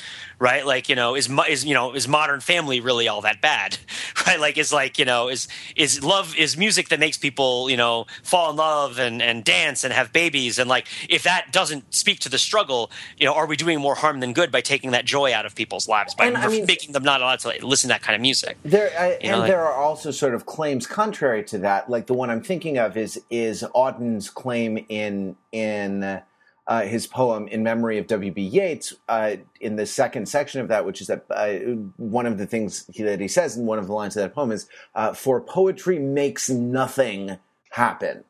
right? 0.40 0.66
Like 0.66 0.88
you 0.88 0.96
know 0.96 1.14
is 1.14 1.30
is 1.48 1.64
you 1.64 1.74
know 1.74 1.94
is 1.94 2.08
modern 2.08 2.40
family 2.40 2.80
really 2.80 3.06
all 3.06 3.20
that 3.20 3.40
bad 3.40 3.78
right? 4.26 4.40
Like 4.40 4.58
is 4.58 4.72
like 4.72 4.98
you 4.98 5.04
know 5.04 5.28
is 5.28 5.46
is 5.76 6.02
love 6.02 6.36
is 6.36 6.56
music 6.56 6.88
that 6.88 6.98
makes 6.98 7.16
people 7.16 7.70
you 7.70 7.76
know 7.76 8.06
fall 8.24 8.50
in 8.50 8.56
love 8.56 8.98
and 8.98 9.22
and 9.22 9.44
dance 9.44 9.84
and 9.84 9.92
have 9.92 10.12
babies? 10.12 10.58
And 10.58 10.68
like 10.68 10.88
if 11.08 11.22
that 11.22 11.52
doesn't 11.52 11.94
speak 11.94 12.18
to 12.20 12.28
the 12.28 12.38
struggle 12.38 12.90
you 13.18 13.26
know 13.26 13.34
are 13.34 13.46
we 13.46 13.56
doing 13.56 13.78
more 13.78 13.94
harm 13.94 14.18
than 14.20 14.32
good 14.32 14.50
by 14.50 14.62
taking 14.62 14.90
that 14.90 15.04
joy 15.04 15.32
out 15.32 15.46
of 15.46 15.54
people's 15.54 15.86
lives 15.86 16.14
by 16.14 16.24
I 16.24 16.48
mean, 16.48 16.64
making 16.66 16.92
them 16.92 17.04
not 17.04 17.20
allowed 17.20 17.40
to 17.40 17.48
listen 17.64 17.88
to 17.88 17.94
that 17.94 18.02
kind 18.02 18.16
of 18.16 18.22
music? 18.22 18.56
There 18.64 18.90
I, 18.98 19.18
and 19.20 19.32
know, 19.32 19.38
like, 19.40 19.48
there 19.48 19.64
are 19.64 19.74
also 19.74 20.10
sort 20.10 20.34
of 20.34 20.46
claims 20.46 20.86
contrary 20.86 21.44
to 21.44 21.58
that. 21.58 21.90
Like 21.90 22.06
the 22.06 22.14
one 22.14 22.30
i'm 22.30 22.42
thinking 22.42 22.78
of 22.78 22.96
is 22.96 23.20
is 23.28 23.62
auden's 23.74 24.30
claim 24.30 24.84
in 24.88 25.36
in 25.52 26.22
uh, 26.70 26.82
his 26.82 27.08
poem 27.08 27.48
in 27.48 27.64
memory 27.64 27.98
of 27.98 28.06
W.B. 28.06 28.40
Yeats 28.40 28.94
uh, 29.08 29.34
in 29.60 29.74
the 29.74 29.84
second 29.84 30.26
section 30.28 30.60
of 30.60 30.68
that, 30.68 30.86
which 30.86 31.00
is 31.00 31.08
that 31.08 31.24
uh, 31.28 31.54
one 31.96 32.26
of 32.26 32.38
the 32.38 32.46
things 32.46 32.86
that 32.96 33.20
he 33.20 33.26
says 33.26 33.56
in 33.56 33.66
one 33.66 33.80
of 33.80 33.88
the 33.88 33.92
lines 33.92 34.16
of 34.16 34.22
that 34.22 34.32
poem 34.32 34.52
is, 34.52 34.68
uh, 34.94 35.12
"For 35.12 35.40
poetry 35.40 35.98
makes 35.98 36.48
nothing 36.48 37.38
happen," 37.70 38.22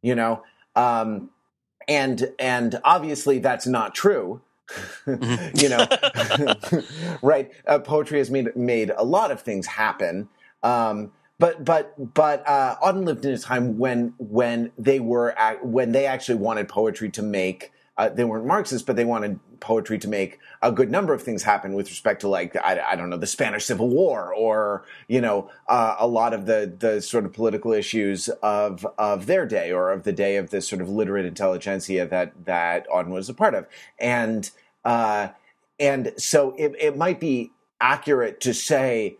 you 0.00 0.14
know, 0.14 0.44
um, 0.76 1.30
and 1.88 2.32
and 2.38 2.80
obviously 2.84 3.40
that's 3.40 3.66
not 3.66 3.96
true. 3.96 4.40
Mm-hmm. 5.04 5.58
you 5.58 5.68
know, 5.68 7.18
right? 7.22 7.50
Uh, 7.66 7.80
poetry 7.80 8.18
has 8.18 8.30
made 8.30 8.54
made 8.54 8.92
a 8.96 9.02
lot 9.02 9.32
of 9.32 9.40
things 9.40 9.66
happen. 9.66 10.28
Um, 10.62 11.10
but 11.42 11.64
but 11.64 12.14
but 12.14 12.48
uh, 12.48 12.76
Auden 12.80 13.04
lived 13.04 13.24
in 13.24 13.32
a 13.32 13.38
time 13.38 13.76
when 13.76 14.14
when 14.18 14.70
they 14.78 15.00
were 15.00 15.34
when 15.60 15.90
they 15.90 16.06
actually 16.06 16.36
wanted 16.36 16.68
poetry 16.68 17.10
to 17.10 17.22
make 17.22 17.72
uh, 17.98 18.08
they 18.08 18.22
weren't 18.22 18.46
Marxists, 18.46 18.86
but 18.86 18.94
they 18.94 19.04
wanted 19.04 19.40
poetry 19.58 19.98
to 19.98 20.08
make 20.08 20.38
a 20.62 20.70
good 20.70 20.88
number 20.88 21.12
of 21.12 21.20
things 21.20 21.42
happen 21.42 21.72
with 21.72 21.88
respect 21.88 22.20
to 22.20 22.28
like 22.28 22.54
I, 22.54 22.80
I 22.92 22.94
don't 22.94 23.10
know 23.10 23.16
the 23.16 23.26
Spanish 23.26 23.64
Civil 23.64 23.88
War 23.88 24.32
or 24.32 24.84
you 25.08 25.20
know 25.20 25.50
uh, 25.66 25.96
a 25.98 26.06
lot 26.06 26.32
of 26.32 26.46
the 26.46 26.72
the 26.78 27.02
sort 27.02 27.24
of 27.24 27.32
political 27.32 27.72
issues 27.72 28.28
of 28.40 28.86
of 28.96 29.26
their 29.26 29.44
day 29.44 29.72
or 29.72 29.90
of 29.90 30.04
the 30.04 30.12
day 30.12 30.36
of 30.36 30.50
this 30.50 30.68
sort 30.68 30.80
of 30.80 30.88
literate 30.88 31.26
intelligentsia 31.26 32.06
that 32.06 32.44
that 32.44 32.88
Auden 32.88 33.08
was 33.08 33.28
a 33.28 33.34
part 33.34 33.56
of, 33.56 33.66
and 33.98 34.48
uh, 34.84 35.30
and 35.80 36.12
so 36.16 36.54
it, 36.56 36.76
it 36.78 36.96
might 36.96 37.18
be 37.18 37.50
accurate 37.80 38.40
to 38.42 38.54
say 38.54 39.16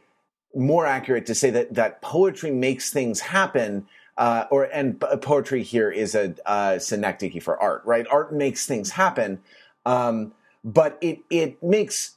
more 0.54 0.86
accurate 0.86 1.26
to 1.26 1.34
say 1.34 1.50
that 1.50 1.74
that 1.74 2.02
poetry 2.02 2.50
makes 2.50 2.92
things 2.92 3.20
happen 3.20 3.86
uh, 4.18 4.44
or 4.50 4.64
and 4.64 5.00
poetry 5.00 5.62
here 5.62 5.90
is 5.90 6.14
a 6.14 6.34
uh, 6.46 6.78
synecdoche 6.78 7.42
for 7.42 7.60
art, 7.60 7.82
right? 7.84 8.06
Art 8.10 8.32
makes 8.32 8.66
things 8.66 8.90
happen, 8.90 9.40
um, 9.86 10.32
but 10.62 10.98
it 11.00 11.20
it 11.30 11.62
makes 11.62 12.16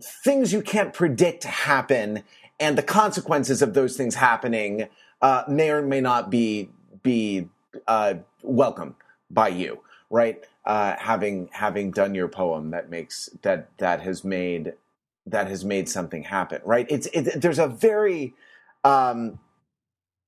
things 0.00 0.52
you 0.52 0.62
can't 0.62 0.94
predict 0.94 1.44
happen, 1.44 2.22
and 2.60 2.78
the 2.78 2.82
consequences 2.82 3.60
of 3.60 3.74
those 3.74 3.96
things 3.96 4.14
happening 4.14 4.88
uh, 5.20 5.42
may 5.48 5.70
or 5.70 5.82
may 5.82 6.00
not 6.00 6.30
be 6.30 6.70
be 7.02 7.48
uh, 7.88 8.14
welcome 8.42 8.94
by 9.28 9.48
you, 9.48 9.80
right? 10.10 10.44
Uh, 10.64 10.94
having 10.96 11.48
having 11.52 11.90
done 11.90 12.14
your 12.14 12.28
poem 12.28 12.70
that 12.70 12.88
makes 12.88 13.28
that 13.42 13.76
that 13.78 14.00
has 14.00 14.22
made 14.22 14.74
that 15.26 15.48
has 15.48 15.64
made 15.64 15.88
something 15.88 16.24
happen, 16.24 16.60
right? 16.64 16.86
It's 16.88 17.06
it, 17.12 17.40
there's 17.40 17.58
a 17.58 17.68
very 17.68 18.34
um, 18.84 19.38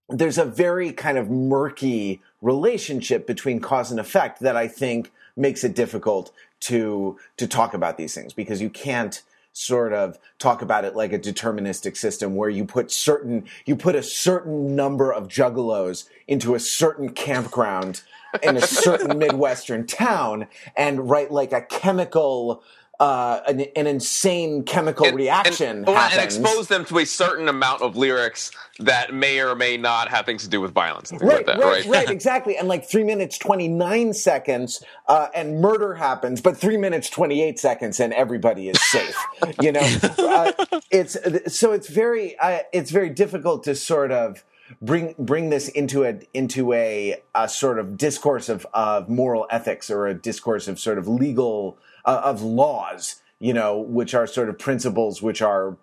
there's 0.09 0.39
a 0.39 0.45
very 0.45 0.93
kind 0.93 1.19
of 1.19 1.31
murky 1.31 2.21
relationship 2.41 3.27
between 3.27 3.61
cause 3.61 3.91
and 3.91 3.99
effect 3.99 4.41
that 4.41 4.57
I 4.57 4.69
think 4.69 5.13
makes 5.37 5.65
it 5.65 5.75
difficult 5.75 6.33
to 6.61 7.19
to 7.37 7.47
talk 7.47 7.75
about 7.75 7.97
these 7.97 8.15
things 8.15 8.33
because 8.33 8.61
you 8.61 8.71
can't 8.71 9.23
sort 9.53 9.93
of 9.93 10.19
talk 10.39 10.63
about 10.63 10.85
it 10.85 10.97
like 10.97 11.13
a 11.13 11.19
deterministic 11.19 11.97
system 11.97 12.35
where 12.35 12.51
you 12.51 12.65
put 12.65 12.91
certain 12.91 13.45
you 13.67 13.77
put 13.77 13.95
a 13.95 14.03
certain 14.03 14.75
number 14.75 15.13
of 15.13 15.29
juggalos 15.29 16.09
into 16.27 16.55
a 16.55 16.61
certain 16.61 17.09
campground 17.11 18.03
in 18.43 18.57
a 18.57 18.61
certain 18.61 19.17
midwestern 19.19 19.87
town 19.87 20.47
and 20.77 21.09
write 21.09 21.31
like 21.31 21.53
a 21.53 21.63
chemical 21.63 22.63
uh, 23.01 23.41
an, 23.49 23.61
an, 23.77 23.87
insane 23.87 24.63
chemical 24.63 25.07
and, 25.07 25.17
reaction 25.17 25.79
and, 25.79 25.89
and, 25.89 26.23
expose 26.23 26.69
them 26.69 26.85
to 26.85 26.99
a 26.99 27.05
certain 27.05 27.49
amount 27.49 27.83
of 27.83 27.97
lyrics 27.97 28.53
that 28.79 29.13
may 29.13 29.41
or 29.41 29.55
may 29.55 29.77
not 29.77 30.09
have 30.09 30.25
things 30.25 30.45
to 30.45 30.49
do 30.49 30.61
with 30.61 30.73
violence. 30.73 31.11
Right, 31.13 31.23
like 31.23 31.47
that, 31.47 31.59
right, 31.59 31.85
right, 31.85 31.87
right, 31.87 32.11
exactly. 32.11 32.57
And 32.57 32.69
like 32.69 32.89
three 32.89 33.05
minutes 33.05 33.37
twenty 33.39 33.69
nine 33.69 34.13
seconds, 34.13 34.83
uh, 35.09 35.29
and 35.35 35.61
murder 35.61 35.95
happens, 35.95 36.41
but 36.41 36.57
three 36.57 36.77
minutes 36.77 37.11
twenty 37.11 37.43
eight 37.43 37.59
seconds, 37.59 37.99
and 37.99 38.13
everybody 38.13 38.69
is 38.69 38.81
safe. 38.81 39.17
you 39.61 39.73
know, 39.73 39.81
uh, 39.81 40.53
it's 40.91 41.17
so 41.55 41.73
it's 41.73 41.89
very 41.89 42.39
uh, 42.39 42.61
it's 42.73 42.91
very 42.91 43.11
difficult 43.11 43.65
to 43.65 43.75
sort 43.75 44.13
of 44.13 44.45
bring 44.81 45.15
bring 45.19 45.51
this 45.51 45.69
into 45.69 46.05
a 46.05 46.21
into 46.33 46.73
a, 46.73 47.21
a 47.35 47.49
sort 47.49 47.79
of 47.79 47.97
discourse 47.97 48.49
of, 48.49 48.67
of 48.73 49.09
moral 49.09 49.47
ethics 49.51 49.91
or 49.91 50.07
a 50.07 50.15
discourse 50.15 50.69
of 50.69 50.79
sort 50.79 50.99
of 50.99 51.09
legal 51.09 51.79
uh, 52.05 52.21
of 52.25 52.43
laws, 52.43 53.23
you 53.39 53.53
know, 53.53 53.79
which 53.79 54.15
are 54.15 54.27
sort 54.27 54.49
of 54.49 54.59
principles 54.59 55.23
which 55.23 55.43
are 55.43 55.77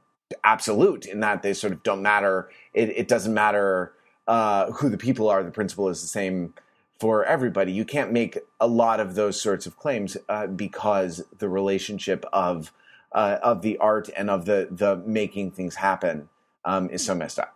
absolute 0.44 1.06
in 1.06 1.20
that 1.20 1.44
they 1.44 1.54
sort 1.54 1.74
of 1.74 1.84
don't 1.84 2.02
matter. 2.02 2.50
It, 2.74 2.90
it 2.90 3.08
doesn't 3.08 3.34
matter 3.34 3.94
uh, 4.28 4.72
who 4.72 4.90
the 4.90 4.98
people 4.98 5.30
are. 5.30 5.44
The 5.44 5.52
principle 5.52 5.90
is 5.90 6.02
the 6.02 6.08
same 6.08 6.54
for 7.00 7.26
everybody. 7.26 7.72
You 7.72 7.86
can't 7.86 8.12
make 8.12 8.38
a 8.60 8.68
lot 8.68 9.00
of 9.00 9.16
those 9.16 9.42
sorts 9.42 9.66
of 9.66 9.78
claims 9.78 10.18
uh, 10.30 10.48
because 10.48 11.24
the 11.40 11.50
relationship 11.50 12.26
of 12.32 12.72
uh, 13.12 13.40
of 13.42 13.62
the 13.62 13.78
art 13.80 14.10
and 14.16 14.30
of 14.30 14.46
the 14.46 14.68
the 14.72 14.98
making 14.98 15.52
things 15.52 15.76
happen 15.76 16.30
um, 16.64 16.90
is 16.90 17.04
so 17.04 17.16
messed 17.16 17.40
up. 17.40 17.56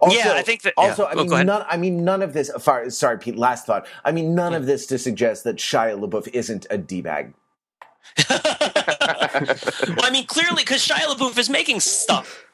Also, 0.00 0.16
yeah, 0.16 0.32
I 0.32 0.42
think 0.42 0.62
that. 0.62 0.74
Also, 0.76 1.04
yeah. 1.04 1.10
I 1.10 1.14
mean, 1.14 1.32
oh, 1.32 1.42
none. 1.42 1.64
I 1.68 1.76
mean, 1.76 2.04
none 2.04 2.22
of 2.22 2.32
this. 2.32 2.50
Sorry, 2.88 3.18
Pete. 3.18 3.36
Last 3.36 3.66
thought. 3.66 3.86
I 4.04 4.12
mean, 4.12 4.34
none 4.34 4.52
hmm. 4.52 4.56
of 4.56 4.66
this 4.66 4.86
to 4.86 4.98
suggest 4.98 5.44
that 5.44 5.56
Shia 5.56 5.98
LaBeouf 5.98 6.28
isn't 6.32 6.66
a 6.70 6.78
d 6.78 7.00
bag. 7.00 7.34
well, 8.28 8.40
I 8.40 10.10
mean, 10.12 10.26
clearly, 10.26 10.62
because 10.62 10.86
Shia 10.86 11.14
LaBeouf 11.14 11.38
is 11.38 11.50
making 11.50 11.80
stuff 11.80 12.46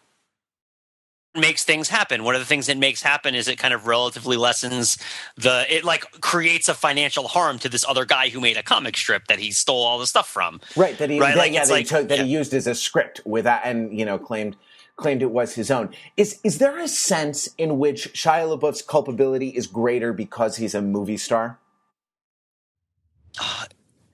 makes 1.34 1.64
things 1.64 1.88
happen. 1.88 2.24
One 2.24 2.34
of 2.34 2.40
the 2.40 2.46
things 2.46 2.68
it 2.68 2.76
makes 2.76 3.02
happen 3.02 3.34
is 3.34 3.48
it 3.48 3.58
kind 3.58 3.72
of 3.72 3.86
relatively 3.86 4.36
lessens 4.36 4.98
the 5.36 5.64
it 5.74 5.84
like 5.84 6.02
creates 6.20 6.68
a 6.68 6.74
financial 6.74 7.26
harm 7.28 7.58
to 7.60 7.68
this 7.68 7.84
other 7.88 8.04
guy 8.04 8.28
who 8.28 8.40
made 8.40 8.56
a 8.56 8.62
comic 8.62 8.96
strip 8.96 9.26
that 9.28 9.38
he 9.38 9.50
stole 9.50 9.82
all 9.82 9.98
the 9.98 10.06
stuff 10.06 10.28
from. 10.28 10.60
Right. 10.76 10.96
That 10.98 11.10
he 11.10 11.18
right? 11.18 11.34
That, 11.34 11.38
like, 11.38 11.52
yeah, 11.52 11.64
that, 11.64 11.70
like, 11.70 11.86
he, 11.86 11.88
took, 11.88 12.08
that 12.08 12.18
yeah. 12.18 12.24
he 12.24 12.30
used 12.30 12.52
as 12.52 12.66
a 12.66 12.74
script 12.74 13.20
with 13.24 13.44
that 13.44 13.62
and 13.64 13.98
you 13.98 14.04
know 14.04 14.18
claimed 14.18 14.56
claimed 14.96 15.22
it 15.22 15.30
was 15.30 15.54
his 15.54 15.70
own. 15.70 15.90
Is 16.16 16.40
is 16.44 16.58
there 16.58 16.78
a 16.78 16.88
sense 16.88 17.48
in 17.58 17.78
which 17.78 18.12
Shia 18.12 18.58
LaBeouf's 18.58 18.82
culpability 18.82 19.48
is 19.48 19.66
greater 19.66 20.12
because 20.12 20.56
he's 20.56 20.74
a 20.74 20.82
movie 20.82 21.16
star? 21.16 21.58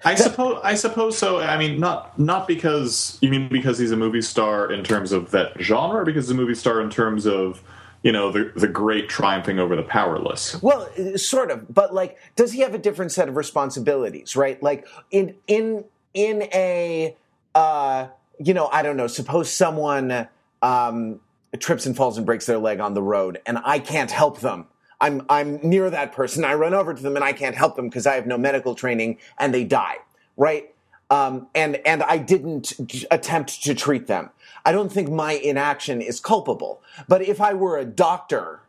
I 0.04 0.14
suppose 0.14 0.60
I 0.62 0.74
suppose 0.74 1.18
so. 1.18 1.40
I 1.40 1.58
mean, 1.58 1.80
not 1.80 2.18
not 2.18 2.46
because 2.46 3.18
you 3.20 3.30
mean 3.30 3.48
because 3.48 3.78
he's 3.78 3.92
a 3.92 3.96
movie 3.96 4.22
star 4.22 4.70
in 4.70 4.84
terms 4.84 5.12
of 5.12 5.30
that 5.32 5.52
genre, 5.60 6.00
or 6.00 6.04
because 6.04 6.26
he's 6.26 6.32
a 6.32 6.34
movie 6.40 6.54
star 6.54 6.80
in 6.80 6.88
terms 6.88 7.26
of 7.26 7.62
you 8.02 8.12
know 8.12 8.30
the 8.30 8.52
the 8.54 8.68
great 8.68 9.08
triumphing 9.08 9.58
over 9.58 9.74
the 9.74 9.82
powerless. 9.82 10.60
Well, 10.62 10.88
sort 11.16 11.50
of, 11.50 11.72
but 11.74 11.92
like, 11.92 12.16
does 12.36 12.52
he 12.52 12.60
have 12.60 12.74
a 12.74 12.78
different 12.78 13.10
set 13.12 13.28
of 13.28 13.36
responsibilities? 13.36 14.36
Right, 14.36 14.62
like 14.62 14.86
in 15.10 15.34
in 15.48 15.84
in 16.14 16.42
a 16.54 17.16
uh, 17.54 18.06
you 18.38 18.54
know, 18.54 18.68
I 18.68 18.82
don't 18.82 18.96
know. 18.96 19.08
Suppose 19.08 19.52
someone 19.52 20.28
um, 20.62 21.20
trips 21.58 21.86
and 21.86 21.96
falls 21.96 22.16
and 22.16 22.26
breaks 22.26 22.46
their 22.46 22.58
leg 22.58 22.80
on 22.80 22.94
the 22.94 23.02
road, 23.02 23.40
and 23.46 23.58
I 23.64 23.78
can't 23.78 24.10
help 24.10 24.40
them. 24.40 24.66
I'm 25.00 25.24
I'm 25.28 25.60
near 25.62 25.90
that 25.90 26.12
person. 26.12 26.44
I 26.44 26.54
run 26.54 26.74
over 26.74 26.92
to 26.92 27.02
them 27.02 27.14
and 27.14 27.24
I 27.24 27.32
can't 27.32 27.54
help 27.54 27.76
them 27.76 27.88
because 27.88 28.06
I 28.06 28.14
have 28.14 28.26
no 28.26 28.36
medical 28.36 28.74
training, 28.74 29.18
and 29.38 29.54
they 29.54 29.64
die. 29.64 29.98
Right? 30.36 30.74
Um, 31.10 31.48
and 31.54 31.76
and 31.86 32.02
I 32.02 32.18
didn't 32.18 32.74
attempt 33.10 33.62
to 33.64 33.74
treat 33.74 34.06
them. 34.06 34.30
I 34.64 34.72
don't 34.72 34.92
think 34.92 35.08
my 35.08 35.32
inaction 35.32 36.02
is 36.02 36.20
culpable. 36.20 36.82
But 37.06 37.22
if 37.22 37.40
I 37.40 37.54
were 37.54 37.78
a 37.78 37.84
doctor, 37.84 38.60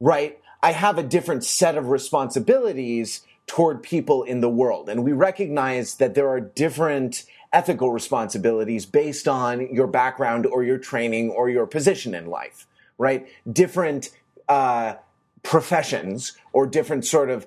right, 0.00 0.40
I 0.62 0.72
have 0.72 0.98
a 0.98 1.02
different 1.02 1.44
set 1.44 1.76
of 1.76 1.88
responsibilities 1.88 3.22
toward 3.46 3.82
people 3.82 4.24
in 4.24 4.40
the 4.40 4.48
world, 4.48 4.88
and 4.88 5.04
we 5.04 5.12
recognize 5.12 5.94
that 5.96 6.14
there 6.14 6.28
are 6.28 6.40
different 6.40 7.24
ethical 7.52 7.90
responsibilities 7.92 8.86
based 8.86 9.26
on 9.28 9.72
your 9.74 9.86
background 9.86 10.46
or 10.46 10.62
your 10.62 10.78
training 10.78 11.30
or 11.30 11.48
your 11.48 11.66
position 11.66 12.14
in 12.14 12.26
life, 12.26 12.66
right? 12.98 13.26
Different 13.50 14.10
uh, 14.48 14.94
professions 15.42 16.36
or 16.52 16.66
different 16.66 17.04
sort 17.04 17.30
of 17.30 17.46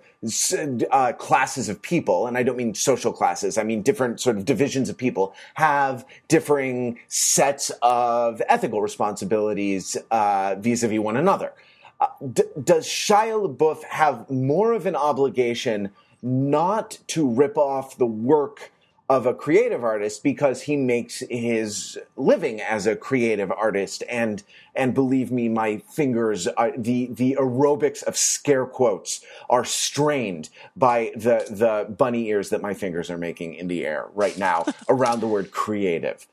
uh, 0.91 1.13
classes 1.13 1.69
of 1.69 1.81
people, 1.81 2.27
and 2.27 2.37
I 2.37 2.43
don't 2.43 2.57
mean 2.57 2.73
social 2.73 3.11
classes, 3.11 3.57
I 3.57 3.63
mean 3.63 3.81
different 3.81 4.19
sort 4.19 4.37
of 4.37 4.45
divisions 4.45 4.89
of 4.89 4.97
people, 4.97 5.35
have 5.55 6.05
differing 6.27 6.99
sets 7.07 7.71
of 7.81 8.41
ethical 8.47 8.81
responsibilities 8.81 9.93
vis 9.93 10.83
a 10.83 10.87
vis 10.87 10.99
one 10.99 11.17
another. 11.17 11.53
Uh, 11.99 12.07
d- 12.33 12.43
does 12.63 12.87
Shia 12.87 13.55
LaBeouf 13.55 13.83
have 13.83 14.27
more 14.29 14.73
of 14.73 14.87
an 14.87 14.95
obligation 14.95 15.91
not 16.23 16.97
to 17.07 17.27
rip 17.27 17.57
off 17.57 17.97
the 17.97 18.05
work 18.05 18.71
of 19.11 19.25
a 19.25 19.33
creative 19.33 19.83
artist 19.83 20.23
because 20.23 20.61
he 20.61 20.77
makes 20.77 21.21
his 21.29 21.99
living 22.15 22.61
as 22.61 22.87
a 22.87 22.95
creative 22.95 23.51
artist 23.51 24.05
and 24.09 24.41
and 24.73 24.93
believe 24.93 25.33
me 25.33 25.49
my 25.49 25.79
fingers 25.79 26.47
are, 26.47 26.71
the 26.77 27.07
the 27.07 27.35
aerobics 27.37 28.01
of 28.03 28.15
scare 28.15 28.65
quotes 28.65 29.19
are 29.49 29.65
strained 29.65 30.47
by 30.77 31.11
the 31.13 31.45
the 31.49 31.93
bunny 31.93 32.29
ears 32.29 32.49
that 32.51 32.61
my 32.61 32.73
fingers 32.73 33.09
are 33.09 33.17
making 33.17 33.53
in 33.53 33.67
the 33.67 33.85
air 33.85 34.07
right 34.13 34.37
now 34.37 34.63
around 34.87 35.19
the 35.19 35.27
word 35.27 35.51
creative 35.51 36.25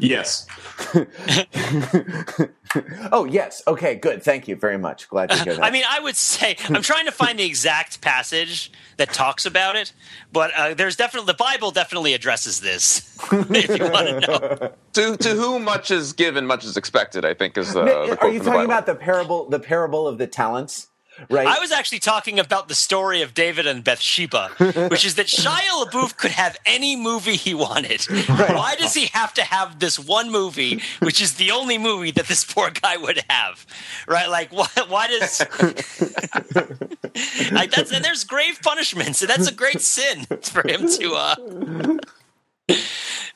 yes. 0.00 0.46
oh, 3.12 3.24
yes. 3.24 3.62
Okay, 3.66 3.94
good. 3.94 4.22
Thank 4.22 4.48
you 4.48 4.56
very 4.56 4.78
much. 4.78 5.08
Glad 5.08 5.30
to 5.30 5.36
hear 5.36 5.54
that. 5.56 5.64
I 5.64 5.70
mean, 5.70 5.84
I 5.88 6.00
would 6.00 6.16
say 6.16 6.56
I'm 6.68 6.82
trying 6.82 7.06
to 7.06 7.12
find 7.12 7.38
the 7.38 7.44
exact 7.44 8.00
passage 8.00 8.72
that 8.96 9.12
talks 9.12 9.46
about 9.46 9.76
it, 9.76 9.92
but 10.32 10.52
uh, 10.56 10.74
there's 10.74 10.96
definitely 10.96 11.26
the 11.26 11.36
Bible 11.36 11.70
definitely 11.70 12.14
addresses 12.14 12.60
this. 12.60 13.18
if 13.32 13.78
you 13.78 13.90
want 13.90 14.08
to 14.08 14.20
know. 14.20 14.72
To 14.94 15.16
to 15.16 15.28
whom 15.30 15.64
much 15.64 15.90
is 15.90 16.12
given, 16.12 16.46
much 16.46 16.64
is 16.64 16.76
expected. 16.76 17.24
I 17.24 17.34
think 17.34 17.56
is 17.56 17.74
uh, 17.74 17.84
the 17.84 18.20
Are 18.20 18.28
you 18.28 18.40
talking 18.40 18.64
about 18.64 18.86
the 18.86 18.94
parable 18.94 19.48
the 19.48 19.60
parable 19.60 20.06
of 20.06 20.18
the 20.18 20.26
talents? 20.26 20.88
Right? 21.28 21.46
I 21.46 21.58
was 21.58 21.72
actually 21.72 22.00
talking 22.00 22.38
about 22.38 22.68
the 22.68 22.74
story 22.74 23.22
of 23.22 23.34
David 23.34 23.66
and 23.66 23.84
Bathsheba, 23.84 24.48
which 24.90 25.04
is 25.04 25.14
that 25.16 25.26
Shia 25.26 25.84
LaBeouf 25.84 26.16
could 26.16 26.32
have 26.32 26.56
any 26.66 26.96
movie 26.96 27.36
he 27.36 27.54
wanted. 27.54 28.08
Right. 28.10 28.54
Why 28.54 28.74
does 28.76 28.94
he 28.94 29.06
have 29.06 29.34
to 29.34 29.42
have 29.42 29.78
this 29.78 29.98
one 29.98 30.30
movie, 30.30 30.82
which 31.00 31.20
is 31.20 31.34
the 31.34 31.50
only 31.50 31.78
movie 31.78 32.10
that 32.12 32.26
this 32.26 32.44
poor 32.44 32.70
guy 32.70 32.96
would 32.96 33.22
have? 33.28 33.66
Right? 34.06 34.28
Like, 34.28 34.52
why, 34.52 34.68
why 34.88 35.08
does. 35.08 35.40
like, 37.52 37.70
that's, 37.70 37.92
and 37.92 38.04
there's 38.04 38.24
grave 38.24 38.58
punishments, 38.62 39.22
and 39.22 39.30
that's 39.30 39.48
a 39.48 39.54
great 39.54 39.80
sin 39.80 40.24
for 40.42 40.66
him 40.66 40.88
to. 40.88 41.14
Uh, 41.14 41.36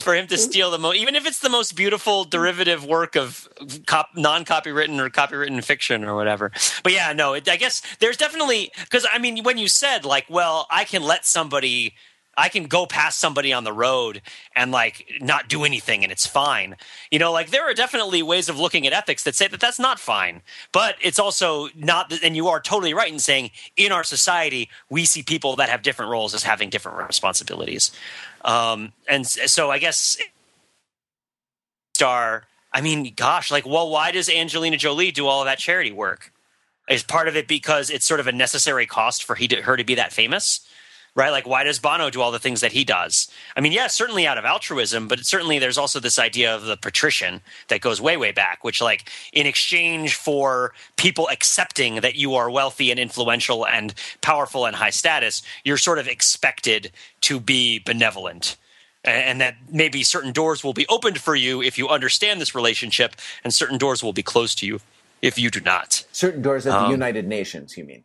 for 0.06 0.14
him 0.14 0.28
to 0.28 0.38
steal 0.38 0.70
the 0.70 0.78
most, 0.78 0.98
even 0.98 1.16
if 1.16 1.26
it's 1.26 1.40
the 1.40 1.48
most 1.48 1.74
beautiful 1.74 2.22
derivative 2.22 2.84
work 2.84 3.16
of 3.16 3.48
cop- 3.86 4.14
non-copywritten 4.14 5.00
or 5.00 5.10
copywritten 5.10 5.64
fiction 5.64 6.04
or 6.04 6.14
whatever. 6.14 6.52
But 6.84 6.92
yeah, 6.92 7.12
no, 7.12 7.34
it, 7.34 7.48
I 7.48 7.56
guess 7.56 7.82
there's 7.98 8.16
definitely 8.16 8.70
because 8.84 9.04
I 9.12 9.18
mean, 9.18 9.42
when 9.42 9.58
you 9.58 9.66
said 9.66 10.04
like, 10.04 10.26
well, 10.30 10.68
I 10.70 10.84
can 10.84 11.02
let 11.02 11.26
somebody. 11.26 11.94
I 12.36 12.48
can 12.48 12.64
go 12.64 12.86
past 12.86 13.18
somebody 13.18 13.52
on 13.52 13.64
the 13.64 13.72
road 13.72 14.20
and 14.54 14.70
like 14.70 15.10
not 15.20 15.48
do 15.48 15.64
anything 15.64 16.02
and 16.02 16.12
it's 16.12 16.26
fine. 16.26 16.76
You 17.10 17.18
know, 17.18 17.32
like 17.32 17.50
there 17.50 17.68
are 17.68 17.74
definitely 17.74 18.22
ways 18.22 18.48
of 18.48 18.58
looking 18.58 18.86
at 18.86 18.92
ethics 18.92 19.24
that 19.24 19.34
say 19.34 19.48
that 19.48 19.60
that's 19.60 19.78
not 19.78 19.98
fine. 19.98 20.42
But 20.72 20.96
it's 21.00 21.18
also 21.18 21.68
not 21.74 22.12
and 22.22 22.36
you 22.36 22.48
are 22.48 22.60
totally 22.60 22.94
right 22.94 23.12
in 23.12 23.18
saying 23.18 23.50
in 23.76 23.92
our 23.92 24.04
society 24.04 24.68
we 24.90 25.04
see 25.04 25.22
people 25.22 25.56
that 25.56 25.68
have 25.68 25.82
different 25.82 26.10
roles 26.10 26.34
as 26.34 26.42
having 26.42 26.68
different 26.68 27.06
responsibilities. 27.06 27.90
Um, 28.44 28.92
and 29.08 29.26
so 29.26 29.70
I 29.70 29.78
guess 29.78 30.16
star. 31.96 32.44
I 32.72 32.82
mean, 32.82 33.14
gosh, 33.16 33.50
like, 33.50 33.66
well, 33.66 33.88
why 33.88 34.10
does 34.10 34.28
Angelina 34.28 34.76
Jolie 34.76 35.10
do 35.10 35.26
all 35.26 35.40
of 35.40 35.46
that 35.46 35.58
charity 35.58 35.92
work? 35.92 36.30
Is 36.90 37.02
part 37.02 37.26
of 37.26 37.34
it 37.34 37.48
because 37.48 37.88
it's 37.88 38.04
sort 38.04 38.20
of 38.20 38.26
a 38.26 38.32
necessary 38.32 38.84
cost 38.84 39.24
for 39.24 39.34
he 39.34 39.48
to, 39.48 39.62
her 39.62 39.76
to 39.76 39.84
be 39.84 39.94
that 39.94 40.12
famous? 40.12 40.60
Right? 41.16 41.30
Like, 41.30 41.46
why 41.46 41.64
does 41.64 41.80
Bono 41.80 42.10
do 42.10 42.20
all 42.20 42.30
the 42.30 42.38
things 42.38 42.60
that 42.60 42.72
he 42.72 42.84
does? 42.84 43.28
I 43.56 43.60
mean, 43.60 43.72
yeah, 43.72 43.88
certainly 43.88 44.26
out 44.26 44.38
of 44.38 44.44
altruism, 44.44 45.08
but 45.08 45.24
certainly 45.24 45.58
there's 45.58 45.78
also 45.78 45.98
this 45.98 46.18
idea 46.18 46.54
of 46.54 46.66
the 46.66 46.76
patrician 46.76 47.40
that 47.68 47.80
goes 47.80 48.00
way, 48.00 48.16
way 48.16 48.30
back, 48.30 48.62
which, 48.62 48.80
like, 48.80 49.10
in 49.32 49.46
exchange 49.46 50.14
for 50.14 50.74
people 50.96 51.28
accepting 51.32 51.96
that 51.96 52.14
you 52.16 52.34
are 52.34 52.50
wealthy 52.50 52.90
and 52.90 53.00
influential 53.00 53.66
and 53.66 53.94
powerful 54.20 54.66
and 54.66 54.76
high 54.76 54.90
status, 54.90 55.42
you're 55.64 55.78
sort 55.78 55.98
of 55.98 56.06
expected 56.06 56.92
to 57.22 57.40
be 57.40 57.80
benevolent. 57.80 58.56
And 59.02 59.40
that 59.40 59.56
maybe 59.70 60.02
certain 60.02 60.32
doors 60.32 60.62
will 60.62 60.74
be 60.74 60.86
opened 60.88 61.18
for 61.18 61.34
you 61.34 61.62
if 61.62 61.78
you 61.78 61.88
understand 61.88 62.40
this 62.40 62.54
relationship, 62.54 63.16
and 63.42 63.54
certain 63.54 63.78
doors 63.78 64.02
will 64.02 64.12
be 64.12 64.22
closed 64.22 64.58
to 64.58 64.66
you 64.66 64.80
if 65.22 65.38
you 65.38 65.48
do 65.48 65.60
not. 65.60 66.04
Certain 66.12 66.42
doors 66.42 66.66
at 66.66 66.72
the 66.72 66.86
um, 66.86 66.90
United 66.90 67.26
Nations, 67.26 67.78
you 67.78 67.84
mean? 67.84 68.02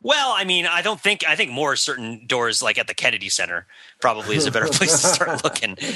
Well, 0.00 0.32
I 0.36 0.44
mean, 0.44 0.64
I 0.64 0.82
don't 0.82 1.00
think 1.00 1.24
I 1.26 1.34
think 1.34 1.50
more 1.50 1.74
certain 1.74 2.26
doors 2.26 2.62
like 2.62 2.78
at 2.78 2.86
the 2.86 2.94
Kennedy 2.94 3.28
Center 3.28 3.66
probably 4.00 4.36
is 4.36 4.46
a 4.46 4.52
better 4.52 4.68
place 4.68 5.00
to 5.02 5.08
start 5.08 5.44
looking. 5.44 5.76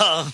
Um, 0.00 0.32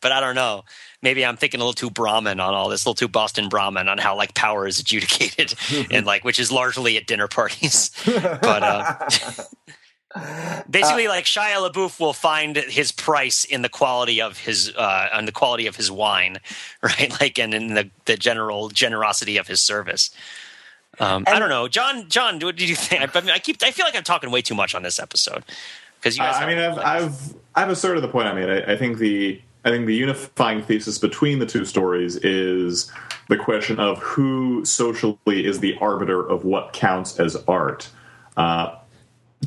but 0.00 0.12
I 0.12 0.20
don't 0.20 0.34
know. 0.34 0.64
Maybe 1.02 1.24
I'm 1.24 1.36
thinking 1.36 1.60
a 1.60 1.62
little 1.62 1.72
too 1.72 1.90
Brahmin 1.90 2.40
on 2.40 2.54
all 2.54 2.68
this, 2.68 2.84
a 2.84 2.88
little 2.88 2.94
too 2.94 3.08
Boston 3.08 3.48
Brahmin 3.48 3.88
on 3.88 3.98
how 3.98 4.16
like 4.16 4.34
power 4.34 4.66
is 4.66 4.80
adjudicated 4.80 5.54
and 5.90 6.04
like 6.04 6.24
which 6.24 6.40
is 6.40 6.50
largely 6.50 6.96
at 6.96 7.06
dinner 7.06 7.28
parties. 7.28 7.90
But 8.04 8.62
uh, 8.62 9.08
basically, 10.68 11.06
uh, 11.06 11.10
like 11.10 11.24
Shia 11.24 11.68
LaBeouf 11.68 12.00
will 12.00 12.12
find 12.12 12.56
his 12.56 12.92
price 12.92 13.44
in 13.44 13.62
the 13.62 13.68
quality 13.68 14.20
of 14.20 14.38
his 14.38 14.74
uh, 14.76 15.08
on 15.12 15.26
the 15.26 15.32
quality 15.32 15.66
of 15.66 15.76
his 15.76 15.90
wine, 15.90 16.38
right? 16.82 17.12
Like 17.20 17.38
and 17.38 17.54
in 17.54 17.74
the 17.74 17.90
the 18.06 18.16
general 18.16 18.68
generosity 18.68 19.36
of 19.36 19.46
his 19.46 19.60
service. 19.60 20.10
Um, 21.00 21.24
I 21.26 21.38
don't 21.38 21.48
know, 21.48 21.68
John. 21.68 22.08
John, 22.08 22.38
what 22.40 22.56
did 22.56 22.68
you 22.68 22.76
think? 22.76 23.16
I, 23.16 23.20
mean, 23.20 23.30
I 23.30 23.38
keep. 23.38 23.62
I 23.62 23.70
feel 23.70 23.86
like 23.86 23.96
I'm 23.96 24.04
talking 24.04 24.30
way 24.30 24.42
too 24.42 24.54
much 24.54 24.74
on 24.74 24.82
this 24.82 24.98
episode 24.98 25.44
because 25.98 26.16
you. 26.16 26.24
Uh, 26.24 26.26
I 26.26 26.46
mean, 26.46 26.58
I've, 26.58 26.78
I've 26.78 27.34
I've 27.54 27.68
asserted 27.70 28.02
the 28.02 28.08
point 28.08 28.28
I 28.28 28.34
made. 28.34 28.50
I, 28.50 28.72
I 28.72 28.76
think 28.76 28.98
the 28.98 29.40
I 29.64 29.70
think 29.70 29.86
the 29.86 29.94
unifying 29.94 30.62
thesis 30.62 30.98
between 30.98 31.38
the 31.38 31.46
two 31.46 31.64
stories 31.64 32.16
is 32.16 32.90
the 33.28 33.36
question 33.36 33.78
of 33.78 33.98
who 33.98 34.64
socially 34.64 35.46
is 35.46 35.60
the 35.60 35.76
arbiter 35.80 36.20
of 36.20 36.44
what 36.44 36.72
counts 36.72 37.18
as 37.18 37.36
art. 37.48 37.88
Uh, 38.36 38.76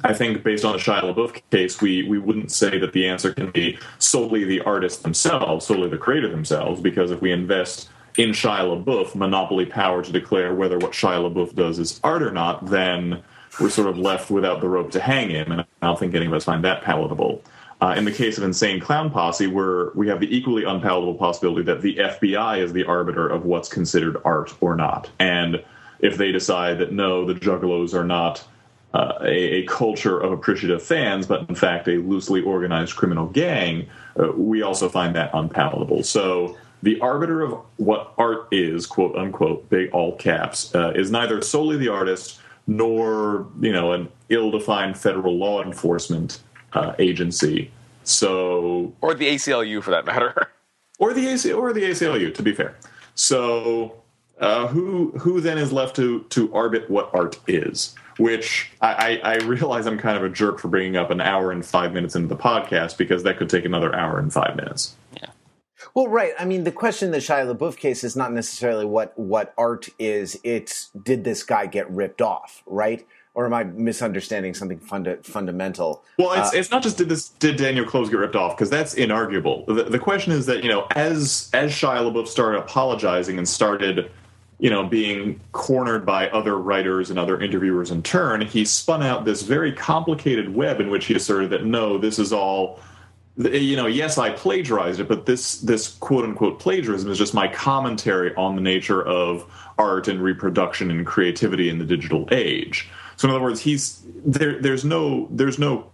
I 0.03 0.13
think 0.13 0.43
based 0.43 0.65
on 0.65 0.73
the 0.73 0.79
Shia 0.79 1.01
LaBeouf 1.01 1.41
case, 1.51 1.81
we, 1.81 2.03
we 2.03 2.19
wouldn't 2.19 2.51
say 2.51 2.77
that 2.79 2.93
the 2.93 3.07
answer 3.07 3.33
can 3.33 3.51
be 3.51 3.77
solely 3.99 4.43
the 4.43 4.61
artists 4.61 5.01
themselves, 5.01 5.65
solely 5.65 5.89
the 5.89 5.97
creator 5.97 6.29
themselves, 6.29 6.81
because 6.81 7.11
if 7.11 7.21
we 7.21 7.31
invest 7.31 7.89
in 8.17 8.29
Shia 8.29 8.83
LaBeouf 8.83 9.15
monopoly 9.15 9.65
power 9.65 10.01
to 10.01 10.11
declare 10.11 10.53
whether 10.53 10.77
what 10.77 10.91
Shia 10.91 11.31
LaBeouf 11.31 11.55
does 11.55 11.79
is 11.79 11.99
art 12.03 12.23
or 12.23 12.31
not, 12.31 12.65
then 12.67 13.21
we're 13.59 13.69
sort 13.69 13.87
of 13.87 13.97
left 13.97 14.29
without 14.29 14.61
the 14.61 14.69
rope 14.69 14.91
to 14.91 14.99
hang 14.99 15.29
him, 15.29 15.51
and 15.51 15.61
I 15.61 15.65
don't 15.81 15.99
think 15.99 16.15
any 16.15 16.25
of 16.25 16.33
us 16.33 16.45
find 16.45 16.63
that 16.63 16.83
palatable. 16.83 17.41
Uh, 17.81 17.93
in 17.97 18.05
the 18.05 18.11
case 18.11 18.37
of 18.37 18.43
Insane 18.43 18.79
Clown 18.79 19.11
Posse, 19.11 19.47
where 19.47 19.91
we 19.95 20.07
have 20.07 20.19
the 20.19 20.35
equally 20.35 20.63
unpalatable 20.63 21.15
possibility 21.15 21.63
that 21.63 21.81
the 21.81 21.97
FBI 21.97 22.59
is 22.59 22.71
the 22.71 22.85
arbiter 22.85 23.27
of 23.27 23.45
what's 23.45 23.67
considered 23.67 24.17
art 24.23 24.53
or 24.61 24.75
not. 24.75 25.09
And 25.19 25.63
if 25.99 26.17
they 26.17 26.31
decide 26.31 26.79
that 26.79 26.93
no, 26.93 27.25
the 27.25 27.33
Juggalos 27.33 27.93
are 27.93 28.05
not 28.05 28.45
uh, 28.93 29.19
a, 29.21 29.27
a, 29.27 29.65
culture 29.65 30.17
of 30.17 30.31
appreciative 30.31 30.81
fans, 30.81 31.27
but 31.27 31.49
in 31.49 31.55
fact 31.55 31.89
a 31.89 31.97
loosely 31.97 32.41
organized 32.41 32.95
criminal 32.95 33.27
gang, 33.27 33.87
uh, 34.17 34.31
we 34.31 34.61
also 34.61 34.87
find 34.87 35.13
that 35.15 35.29
unpalatable. 35.33 36.01
So 36.01 36.57
the 36.85 37.01
arbiter 37.01 37.41
of 37.41 37.59
what 37.77 38.13
art 38.19 38.47
is, 38.51 38.85
quote 38.85 39.15
unquote, 39.15 39.67
big 39.69 39.89
all 39.89 40.15
caps, 40.15 40.73
uh, 40.75 40.93
is 40.95 41.09
neither 41.09 41.41
solely 41.41 41.77
the 41.77 41.87
artist 41.87 42.39
nor 42.67 43.47
you 43.59 43.73
know 43.73 43.91
an 43.91 44.07
ill-defined 44.29 44.95
federal 44.97 45.35
law 45.35 45.63
enforcement 45.63 46.39
uh, 46.73 46.93
agency. 46.99 47.71
So, 48.03 48.93
or 49.01 49.15
the 49.15 49.27
ACLU 49.27 49.81
for 49.81 49.91
that 49.91 50.05
matter, 50.05 50.51
or 50.99 51.13
the 51.13 51.27
AC 51.27 51.51
or 51.51 51.73
the 51.73 51.81
ACLU. 51.81 52.33
To 52.35 52.43
be 52.43 52.53
fair, 52.53 52.77
so 53.15 53.95
uh, 54.39 54.67
who 54.67 55.09
who 55.17 55.41
then 55.41 55.57
is 55.57 55.73
left 55.73 55.95
to 55.95 56.21
to 56.29 56.47
arbit 56.49 56.87
what 56.87 57.09
art 57.15 57.39
is? 57.47 57.95
Which 58.17 58.71
I, 58.79 59.19
I, 59.23 59.33
I 59.33 59.35
realize 59.37 59.87
I'm 59.87 59.97
kind 59.97 60.15
of 60.15 60.23
a 60.23 60.29
jerk 60.29 60.59
for 60.59 60.69
bringing 60.69 60.95
up 60.95 61.09
an 61.09 61.19
hour 61.19 61.51
and 61.51 61.65
five 61.65 61.91
minutes 61.91 62.15
into 62.15 62.27
the 62.27 62.37
podcast 62.37 62.97
because 62.97 63.23
that 63.23 63.37
could 63.37 63.49
take 63.49 63.65
another 63.65 63.93
hour 63.93 64.19
and 64.19 64.31
five 64.31 64.55
minutes. 64.55 64.95
Well, 65.95 66.09
right. 66.09 66.33
I 66.37 66.43
mean, 66.43 66.65
the 66.65 66.73
question 66.73 67.07
in 67.07 67.11
the 67.13 67.19
Shia 67.19 67.55
LaBeouf 67.55 67.77
case 67.77 68.03
is 68.03 68.17
not 68.17 68.33
necessarily 68.33 68.85
what 68.85 69.17
what 69.17 69.53
art 69.57 69.87
is. 69.97 70.37
It's 70.43 70.89
did 70.89 71.23
this 71.23 71.41
guy 71.41 71.67
get 71.67 71.89
ripped 71.89 72.21
off, 72.21 72.61
right? 72.65 73.07
Or 73.33 73.45
am 73.45 73.53
I 73.53 73.63
misunderstanding 73.63 74.53
something 74.53 74.79
funda- 74.79 75.17
fundamental? 75.23 76.03
Well, 76.17 76.33
it's, 76.33 76.53
uh, 76.53 76.57
it's 76.57 76.71
not 76.71 76.83
just 76.83 76.97
did 76.97 77.07
this 77.07 77.29
did 77.29 77.55
Daniel 77.55 77.85
Clowes 77.85 78.09
get 78.09 78.17
ripped 78.17 78.35
off 78.35 78.57
because 78.57 78.69
that's 78.69 78.93
inarguable. 78.95 79.65
The, 79.67 79.85
the 79.85 79.99
question 79.99 80.33
is 80.33 80.45
that 80.47 80.63
you 80.63 80.69
know 80.69 80.85
as 80.91 81.49
as 81.53 81.71
Shia 81.71 82.11
LaBeouf 82.11 82.27
started 82.27 82.59
apologizing 82.59 83.37
and 83.37 83.47
started 83.47 84.11
you 84.59 84.69
know 84.69 84.85
being 84.85 85.39
cornered 85.53 86.05
by 86.05 86.27
other 86.31 86.57
writers 86.57 87.09
and 87.09 87.17
other 87.17 87.39
interviewers 87.39 87.89
in 87.89 88.03
turn, 88.03 88.41
he 88.41 88.65
spun 88.65 89.01
out 89.01 89.23
this 89.23 89.43
very 89.43 89.71
complicated 89.71 90.53
web 90.53 90.81
in 90.81 90.89
which 90.89 91.05
he 91.05 91.15
asserted 91.15 91.51
that 91.51 91.63
no, 91.63 91.97
this 91.97 92.19
is 92.19 92.33
all 92.33 92.81
you 93.37 93.75
know, 93.75 93.85
yes, 93.85 94.17
I 94.17 94.29
plagiarized 94.29 94.99
it, 94.99 95.07
but 95.07 95.25
this 95.25 95.59
this 95.59 95.89
quote 95.89 96.23
unquote 96.23 96.59
plagiarism 96.59 97.11
is 97.11 97.17
just 97.17 97.33
my 97.33 97.47
commentary 97.47 98.33
on 98.35 98.55
the 98.55 98.61
nature 98.61 99.05
of 99.05 99.45
art 99.77 100.07
and 100.07 100.21
reproduction 100.21 100.89
and 100.89 101.05
creativity 101.05 101.69
in 101.69 101.79
the 101.79 101.85
digital 101.85 102.27
age. 102.31 102.89
So, 103.17 103.27
in 103.27 103.35
other 103.35 103.43
words, 103.43 103.61
he's 103.61 104.01
there. 104.25 104.61
There's 104.61 104.85
no 104.85 105.27
there's 105.31 105.59
no 105.59 105.91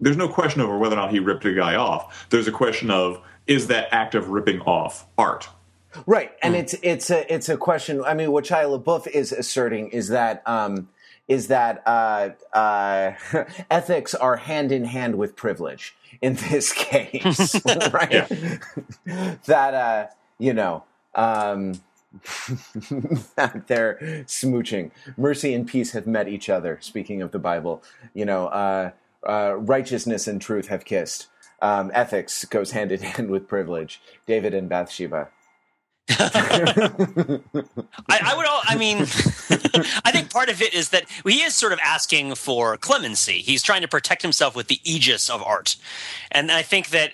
there's 0.00 0.16
no 0.16 0.28
question 0.28 0.60
over 0.60 0.78
whether 0.78 0.94
or 0.94 1.00
not 1.00 1.10
he 1.10 1.18
ripped 1.18 1.44
a 1.44 1.54
guy 1.54 1.74
off. 1.74 2.26
There's 2.30 2.46
a 2.46 2.52
question 2.52 2.90
of 2.90 3.20
is 3.46 3.66
that 3.66 3.88
act 3.90 4.14
of 4.14 4.28
ripping 4.28 4.60
off 4.60 5.06
art. 5.18 5.48
Right, 6.06 6.32
and 6.42 6.54
mm. 6.54 6.58
it's 6.58 6.74
it's 6.82 7.10
a 7.10 7.32
it's 7.32 7.48
a 7.48 7.56
question. 7.56 8.04
I 8.04 8.14
mean, 8.14 8.30
what 8.30 8.44
Shia 8.44 8.80
LaBeouf 8.80 9.08
is 9.08 9.32
asserting 9.32 9.88
is 9.88 10.08
that 10.08 10.42
um, 10.46 10.88
is 11.26 11.48
that 11.48 11.82
uh, 11.86 12.30
uh, 12.52 13.12
ethics 13.70 14.14
are 14.14 14.36
hand 14.36 14.70
in 14.70 14.84
hand 14.84 15.16
with 15.16 15.34
privilege 15.34 15.94
in 16.22 16.34
this 16.34 16.72
case, 16.74 17.54
right? 17.92 18.28
that 19.46 19.74
uh, 19.74 20.06
you 20.38 20.54
know. 20.54 20.84
Um, 21.14 21.74
that 23.36 23.64
they're 23.66 23.98
smooching. 24.26 24.90
Mercy 25.16 25.52
and 25.52 25.66
peace 25.66 25.92
have 25.92 26.06
met 26.06 26.28
each 26.28 26.48
other. 26.48 26.78
Speaking 26.80 27.22
of 27.22 27.32
the 27.32 27.38
Bible, 27.40 27.82
you 28.14 28.24
know, 28.24 28.46
uh, 28.46 28.90
uh, 29.28 29.56
righteousness 29.56 30.26
and 30.28 30.40
truth 30.40 30.68
have 30.68 30.84
kissed. 30.84 31.26
Um, 31.60 31.90
ethics 31.94 32.44
goes 32.44 32.72
hand 32.72 32.92
in 32.92 33.00
hand 33.00 33.30
with 33.30 33.48
privilege. 33.48 34.00
David 34.26 34.54
and 34.54 34.68
Bathsheba. 34.68 35.28
I, 36.10 37.40
I 38.08 38.34
would. 38.36 38.46
All, 38.46 38.60
I 38.64 38.76
mean, 38.76 38.98
I 40.04 40.10
think 40.12 40.30
part 40.30 40.50
of 40.50 40.60
it 40.60 40.74
is 40.74 40.90
that 40.90 41.06
he 41.24 41.42
is 41.42 41.54
sort 41.54 41.72
of 41.72 41.78
asking 41.82 42.34
for 42.34 42.76
clemency. 42.76 43.38
He's 43.40 43.62
trying 43.62 43.80
to 43.80 43.88
protect 43.88 44.20
himself 44.20 44.54
with 44.54 44.68
the 44.68 44.80
aegis 44.84 45.30
of 45.30 45.42
art, 45.42 45.76
and 46.30 46.52
I 46.52 46.60
think 46.60 46.90
that 46.90 47.12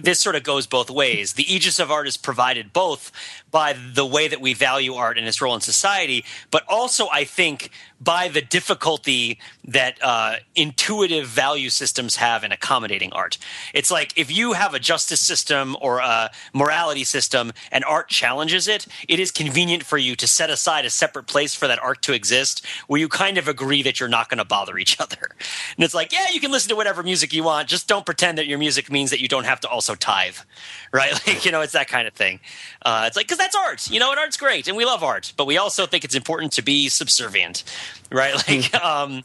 this 0.00 0.18
sort 0.18 0.34
of 0.34 0.42
goes 0.42 0.66
both 0.66 0.90
ways. 0.90 1.34
The 1.34 1.52
aegis 1.52 1.78
of 1.78 1.92
art 1.92 2.08
is 2.08 2.16
provided 2.16 2.72
both 2.72 3.12
by 3.52 3.72
the 3.94 4.04
way 4.04 4.26
that 4.26 4.40
we 4.40 4.52
value 4.52 4.94
art 4.94 5.16
and 5.16 5.26
its 5.26 5.40
role 5.40 5.54
in 5.54 5.60
society, 5.60 6.24
but 6.50 6.64
also 6.68 7.06
I 7.12 7.22
think 7.22 7.70
by 8.00 8.26
the 8.28 8.42
difficulty 8.42 9.38
that 9.68 9.98
uh, 10.02 10.36
intuitive 10.54 11.26
value 11.26 11.68
systems 11.68 12.16
have 12.16 12.42
in 12.42 12.52
accommodating 12.52 13.12
art. 13.12 13.36
It's 13.74 13.90
like 13.90 14.16
if 14.16 14.34
you 14.34 14.54
have 14.54 14.72
a 14.72 14.78
justice 14.78 15.20
system 15.20 15.76
or 15.82 15.98
a 15.98 16.30
morality 16.54 17.04
system 17.04 17.52
and 17.70 17.84
art 17.84 18.08
challenges 18.08 18.66
it, 18.66 18.86
it 19.08 19.20
is 19.20 19.30
convenient 19.30 19.84
for 19.84 19.98
you 19.98 20.16
to 20.16 20.26
set 20.26 20.48
aside 20.48 20.86
a 20.86 20.90
separate 20.90 21.26
place 21.26 21.54
for 21.54 21.68
that 21.68 21.78
art 21.82 22.00
to 22.02 22.14
exist 22.14 22.64
where 22.86 22.98
you 22.98 23.08
kind 23.08 23.36
of 23.36 23.46
agree 23.46 23.82
that 23.82 24.00
you're 24.00 24.08
not 24.08 24.30
going 24.30 24.38
to 24.38 24.44
bother 24.44 24.78
each 24.78 24.98
other. 25.00 25.28
And 25.76 25.84
it's 25.84 25.94
like, 25.94 26.12
yeah, 26.12 26.30
you 26.32 26.40
can 26.40 26.50
listen 26.50 26.70
to 26.70 26.76
whatever 26.76 27.02
music 27.02 27.34
you 27.34 27.44
want, 27.44 27.68
just 27.68 27.86
don't 27.86 28.06
pretend 28.06 28.38
that 28.38 28.46
your 28.46 28.58
music 28.58 28.90
means 28.90 29.10
that 29.10 29.20
you 29.20 29.28
don't 29.28 29.44
have 29.44 29.60
to 29.60 29.68
also 29.68 29.94
tithe, 29.94 30.36
right? 30.92 31.12
Like, 31.26 31.44
you 31.44 31.52
know, 31.52 31.60
it's 31.60 31.74
that 31.74 31.88
kind 31.88 32.08
of 32.08 32.14
thing. 32.14 32.40
Uh, 32.80 33.04
it's 33.06 33.16
like, 33.16 33.26
because 33.26 33.38
that's 33.38 33.54
art, 33.54 33.90
you 33.90 34.00
know, 34.00 34.10
and 34.10 34.18
art's 34.18 34.38
great 34.38 34.66
and 34.66 34.78
we 34.78 34.86
love 34.86 35.04
art, 35.04 35.34
but 35.36 35.46
we 35.46 35.58
also 35.58 35.84
think 35.84 36.04
it's 36.04 36.14
important 36.14 36.52
to 36.52 36.62
be 36.62 36.88
subservient, 36.88 37.64
right? 38.10 38.34
Like, 38.48 38.74
um, 38.82 39.24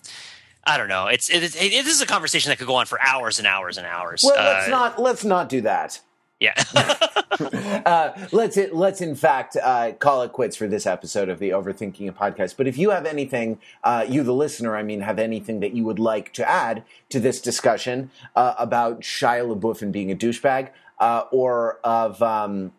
I 0.65 0.77
don't 0.77 0.88
know. 0.88 1.07
It's 1.07 1.30
it, 1.30 1.44
it, 1.44 1.56
it, 1.56 1.85
this 1.85 1.95
is 1.95 2.02
a 2.02 2.06
conversation 2.06 2.49
that 2.49 2.57
could 2.57 2.68
go 2.68 2.76
on 2.76 2.85
for 2.85 3.02
hours 3.02 3.38
and 3.38 3.48
hours 3.48 3.77
and 3.77 3.85
hours. 3.85 4.23
Well, 4.23 4.35
let's 4.35 4.68
uh, 4.68 4.72
not 4.72 5.02
let's 5.02 5.26
not 5.26 5.49
do 5.49 5.61
that. 5.61 5.99
Yeah. 6.40 6.53
uh, 7.85 8.11
let's 8.31 8.57
let's 8.72 9.02
in 9.02 9.15
fact 9.15 9.57
uh, 9.61 9.94
call 9.94 10.22
it 10.22 10.31
quits 10.31 10.56
for 10.56 10.68
this 10.68 10.85
episode 10.85 11.30
of 11.30 11.40
the 11.40 11.49
Overthinking 11.49 12.07
It 12.07 12.15
podcast. 12.15 12.56
But 12.57 12.68
if 12.68 12.77
you 12.77 12.91
have 12.91 13.06
anything, 13.06 13.60
uh, 13.84 14.06
you 14.07 14.23
the 14.23 14.34
listener, 14.34 14.76
I 14.76 14.84
mean, 14.84 15.02
have 15.02 15.19
anything 15.19 15.60
that 15.61 15.73
you 15.73 15.84
would 15.84 15.99
like 15.99 16.34
to 16.34 16.48
add 16.48 16.84
to 17.10 17.19
this 17.19 17.41
discussion 17.41 18.11
uh, 18.35 18.56
about 18.57 19.02
Shia 19.02 19.56
LaBeouf 19.56 19.81
and 19.81 19.91
being 19.91 20.11
a 20.11 20.15
douchebag, 20.15 20.69
uh, 20.99 21.23
or 21.31 21.80
of 21.84 22.22
um, 22.22 22.72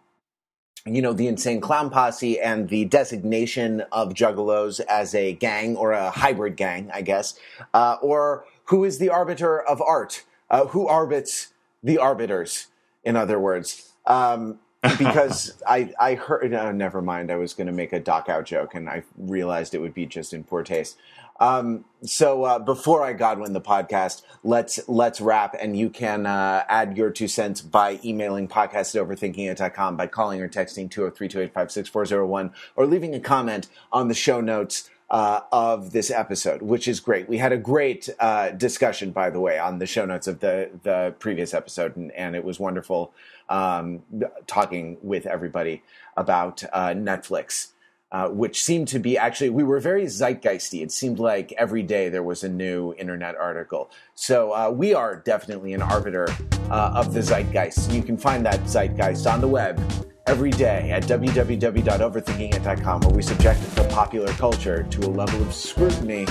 you 0.86 1.01
know, 1.01 1.15
the 1.15 1.28
Insane 1.28 1.62
Clown 1.62 1.89
Posse 1.89 2.39
and 2.39 2.69
the 2.69 2.85
designation 2.85 3.82
of 3.90 4.12
Juggalos 4.12 4.81
as 4.81 5.15
a 5.15 5.32
gang 5.32 5.77
or 5.77 5.93
a 5.93 6.11
hybrid 6.11 6.56
gang, 6.56 6.90
I 6.93 7.01
guess, 7.01 7.39
uh, 7.73 7.97
or 8.02 8.44
who 8.65 8.85
is 8.85 8.98
the 8.98 9.09
arbiter 9.09 9.62
of 9.62 9.81
art? 9.81 10.24
Uh, 10.51 10.66
who 10.66 10.86
arbits 10.86 11.48
the 11.82 11.97
arbiters, 11.97 12.66
in 13.02 13.16
other 13.16 13.39
words? 13.39 13.93
Um, 14.05 14.59
because 14.98 15.55
I, 15.66 15.94
I 15.98 16.15
heard, 16.16 16.52
uh, 16.52 16.70
never 16.70 17.01
mind, 17.01 17.31
I 17.31 17.36
was 17.36 17.55
going 17.55 17.69
to 17.69 17.73
make 17.73 17.94
a 17.94 18.01
Dachau 18.01 18.44
joke 18.44 18.74
and 18.74 18.86
I 18.86 19.05
realized 19.16 19.74
it 19.74 19.81
would 19.81 19.94
be 19.94 20.05
just 20.05 20.35
in 20.35 20.44
poor 20.44 20.62
taste. 20.62 20.98
Um, 21.40 21.85
so 22.02 22.44
uh, 22.44 22.59
before 22.59 23.02
I 23.02 23.12
Godwin 23.12 23.55
the 23.55 23.61
podcast, 23.61 24.23
let's 24.44 24.81
let's 24.89 25.20
wrap, 25.20 25.56
and 25.61 25.77
you 25.77 25.90
can 25.90 26.27
uh, 26.27 26.65
add 26.69 26.97
your 26.97 27.11
two 27.11 27.28
cents 27.28 27.61
by 27.61 27.98
emailing 28.05 28.47
podcast 28.47 28.94
at 28.94 29.06
overthinkingit.com, 29.06 29.97
by 29.97 30.06
calling 30.06 30.40
or 30.40 30.48
texting 30.48 30.89
203-285-6401, 30.90 32.52
or 32.77 32.86
leaving 32.86 33.15
a 33.15 33.20
comment 33.20 33.69
on 33.90 34.09
the 34.09 34.15
show 34.15 34.40
notes 34.40 34.90
uh, 35.11 35.40
of 35.52 35.93
this 35.93 36.11
episode, 36.11 36.62
which 36.62 36.86
is 36.89 37.01
great. 37.01 37.28
We 37.28 37.39
had 37.39 37.52
a 37.52 37.59
great 37.59 38.09
uh, 38.20 38.51
discussion, 38.51 39.11
by 39.11 39.31
the 39.31 39.40
way, 39.40 39.59
on 39.59 39.78
the 39.78 39.86
show 39.86 40.05
notes 40.05 40.27
of 40.27 40.40
the 40.40 40.70
the 40.82 41.15
previous 41.19 41.52
episode, 41.52 41.97
and, 41.97 42.12
and 42.12 42.36
it 42.36 42.44
was 42.44 42.61
wonderful 42.61 43.12
um, 43.48 44.02
talking 44.47 44.98
with 45.02 45.27
everybody 45.27 45.82
about 46.16 46.62
uh, 46.73 46.89
Netflix 46.89 47.73
uh, 48.12 48.28
which 48.28 48.62
seemed 48.62 48.89
to 48.89 48.98
be 48.98 49.18
actually, 49.18 49.51
we 49.51 49.64
were 49.64 49.81
very 49.81 50.05
zeitgeisty. 50.05 50.82
It 50.82 50.93
seemed 50.93 51.18
like 51.18 51.52
every 51.52 51.82
day 51.82 52.09
there 52.09 52.22
was 52.22 52.44
a 52.44 52.48
new 52.48 52.94
internet 52.94 53.35
article. 53.36 53.90
So 54.14 54.52
uh, 54.52 54.70
we 54.70 54.94
are 54.94 55.16
definitely 55.16 55.72
an 55.72 55.82
arbiter 55.82 56.28
uh, 56.70 56.93
of 56.94 57.12
the 57.12 57.20
zeitgeist. 57.20 57.93
You 57.93 58.02
can 58.02 58.16
find 58.16 58.47
that 58.47 58.60
zeitgeist 58.60 59.26
on 59.32 59.40
the 59.40 59.48
web 59.48 59.81
every 60.26 60.51
day 60.51 60.90
at 60.90 61.02
www.overthinkingit.com, 61.05 63.01
where 63.01 63.14
we 63.14 63.22
subject 63.22 63.74
the 63.74 63.85
popular 63.85 64.32
culture 64.35 64.85
to 64.85 65.01
a 65.01 65.10
level 65.10 65.43
of 65.43 65.52
scrutiny 65.52 66.26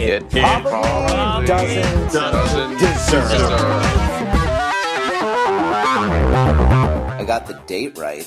it, 0.00 0.22
it 0.22 0.30
probably, 0.30 0.70
probably 0.70 1.46
doesn't, 1.46 2.12
doesn't 2.12 2.70
deserve. 2.78 3.30
deserve. 3.30 3.50
I 7.12 7.24
got 7.26 7.46
the 7.46 7.60
date 7.66 7.98
right. 7.98 8.26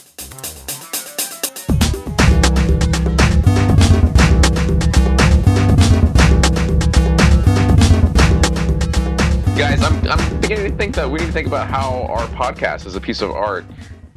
Guys, 9.55 9.83
I'm, 9.83 10.07
I'm 10.09 10.41
beginning 10.41 10.71
to 10.71 10.77
think 10.77 10.95
that 10.95 11.11
we 11.11 11.19
need 11.19 11.27
to 11.27 11.31
think 11.31 11.45
about 11.45 11.67
how 11.67 12.07
our 12.09 12.25
podcast 12.29 12.87
as 12.87 12.95
a 12.95 12.99
piece 12.99 13.21
of 13.21 13.29
art 13.29 13.63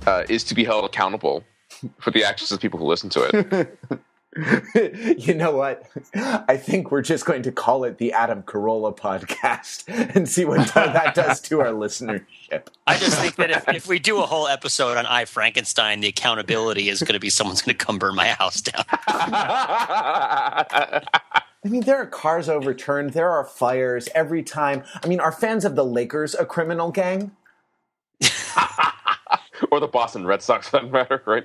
uh, 0.06 0.24
is 0.30 0.42
to 0.44 0.54
be 0.54 0.64
held 0.64 0.86
accountable 0.86 1.44
for 1.98 2.10
the 2.10 2.24
actions 2.24 2.50
of 2.52 2.58
people 2.58 2.78
who 2.78 2.86
listen 2.86 3.10
to 3.10 3.22
it. 4.34 5.18
you 5.18 5.34
know 5.34 5.54
what? 5.54 5.90
I 6.14 6.56
think 6.56 6.90
we're 6.90 7.02
just 7.02 7.26
going 7.26 7.42
to 7.42 7.52
call 7.52 7.84
it 7.84 7.98
the 7.98 8.14
Adam 8.14 8.44
Carolla 8.44 8.96
podcast 8.96 9.84
and 10.14 10.26
see 10.26 10.46
what 10.46 10.68
that 10.74 11.14
does 11.14 11.42
to 11.42 11.60
our 11.60 11.68
listenership. 11.68 12.68
I 12.86 12.96
just 12.96 13.20
think 13.20 13.36
that 13.36 13.50
if, 13.50 13.68
if 13.68 13.86
we 13.88 13.98
do 13.98 14.22
a 14.22 14.26
whole 14.26 14.48
episode 14.48 14.96
on 14.96 15.04
I 15.04 15.26
Frankenstein, 15.26 16.00
the 16.00 16.08
accountability 16.08 16.88
is 16.88 17.00
going 17.00 17.12
to 17.12 17.20
be 17.20 17.28
someone's 17.28 17.60
going 17.60 17.76
to 17.76 17.84
come 17.84 17.98
burn 17.98 18.14
my 18.14 18.28
house 18.28 18.62
down. 18.62 18.84
I 21.66 21.68
mean, 21.68 21.82
there 21.82 21.97
are 21.97 22.06
cars 22.06 22.48
overturned. 22.48 23.12
There 23.12 23.28
are 23.28 23.44
fires 23.44 24.09
every 24.14 24.44
time. 24.44 24.84
I 25.02 25.09
mean, 25.09 25.18
are 25.18 25.32
fans 25.32 25.64
of 25.64 25.74
the 25.74 25.84
Lakers 25.84 26.32
a 26.36 26.47
criminal 26.47 26.93
gang? 26.93 27.32
or 29.72 29.80
the 29.80 29.88
Boston 29.88 30.24
Red 30.24 30.43
Sox, 30.43 30.68
for 30.68 30.78
that 30.78 30.93
matter, 30.93 31.24
right? 31.26 31.44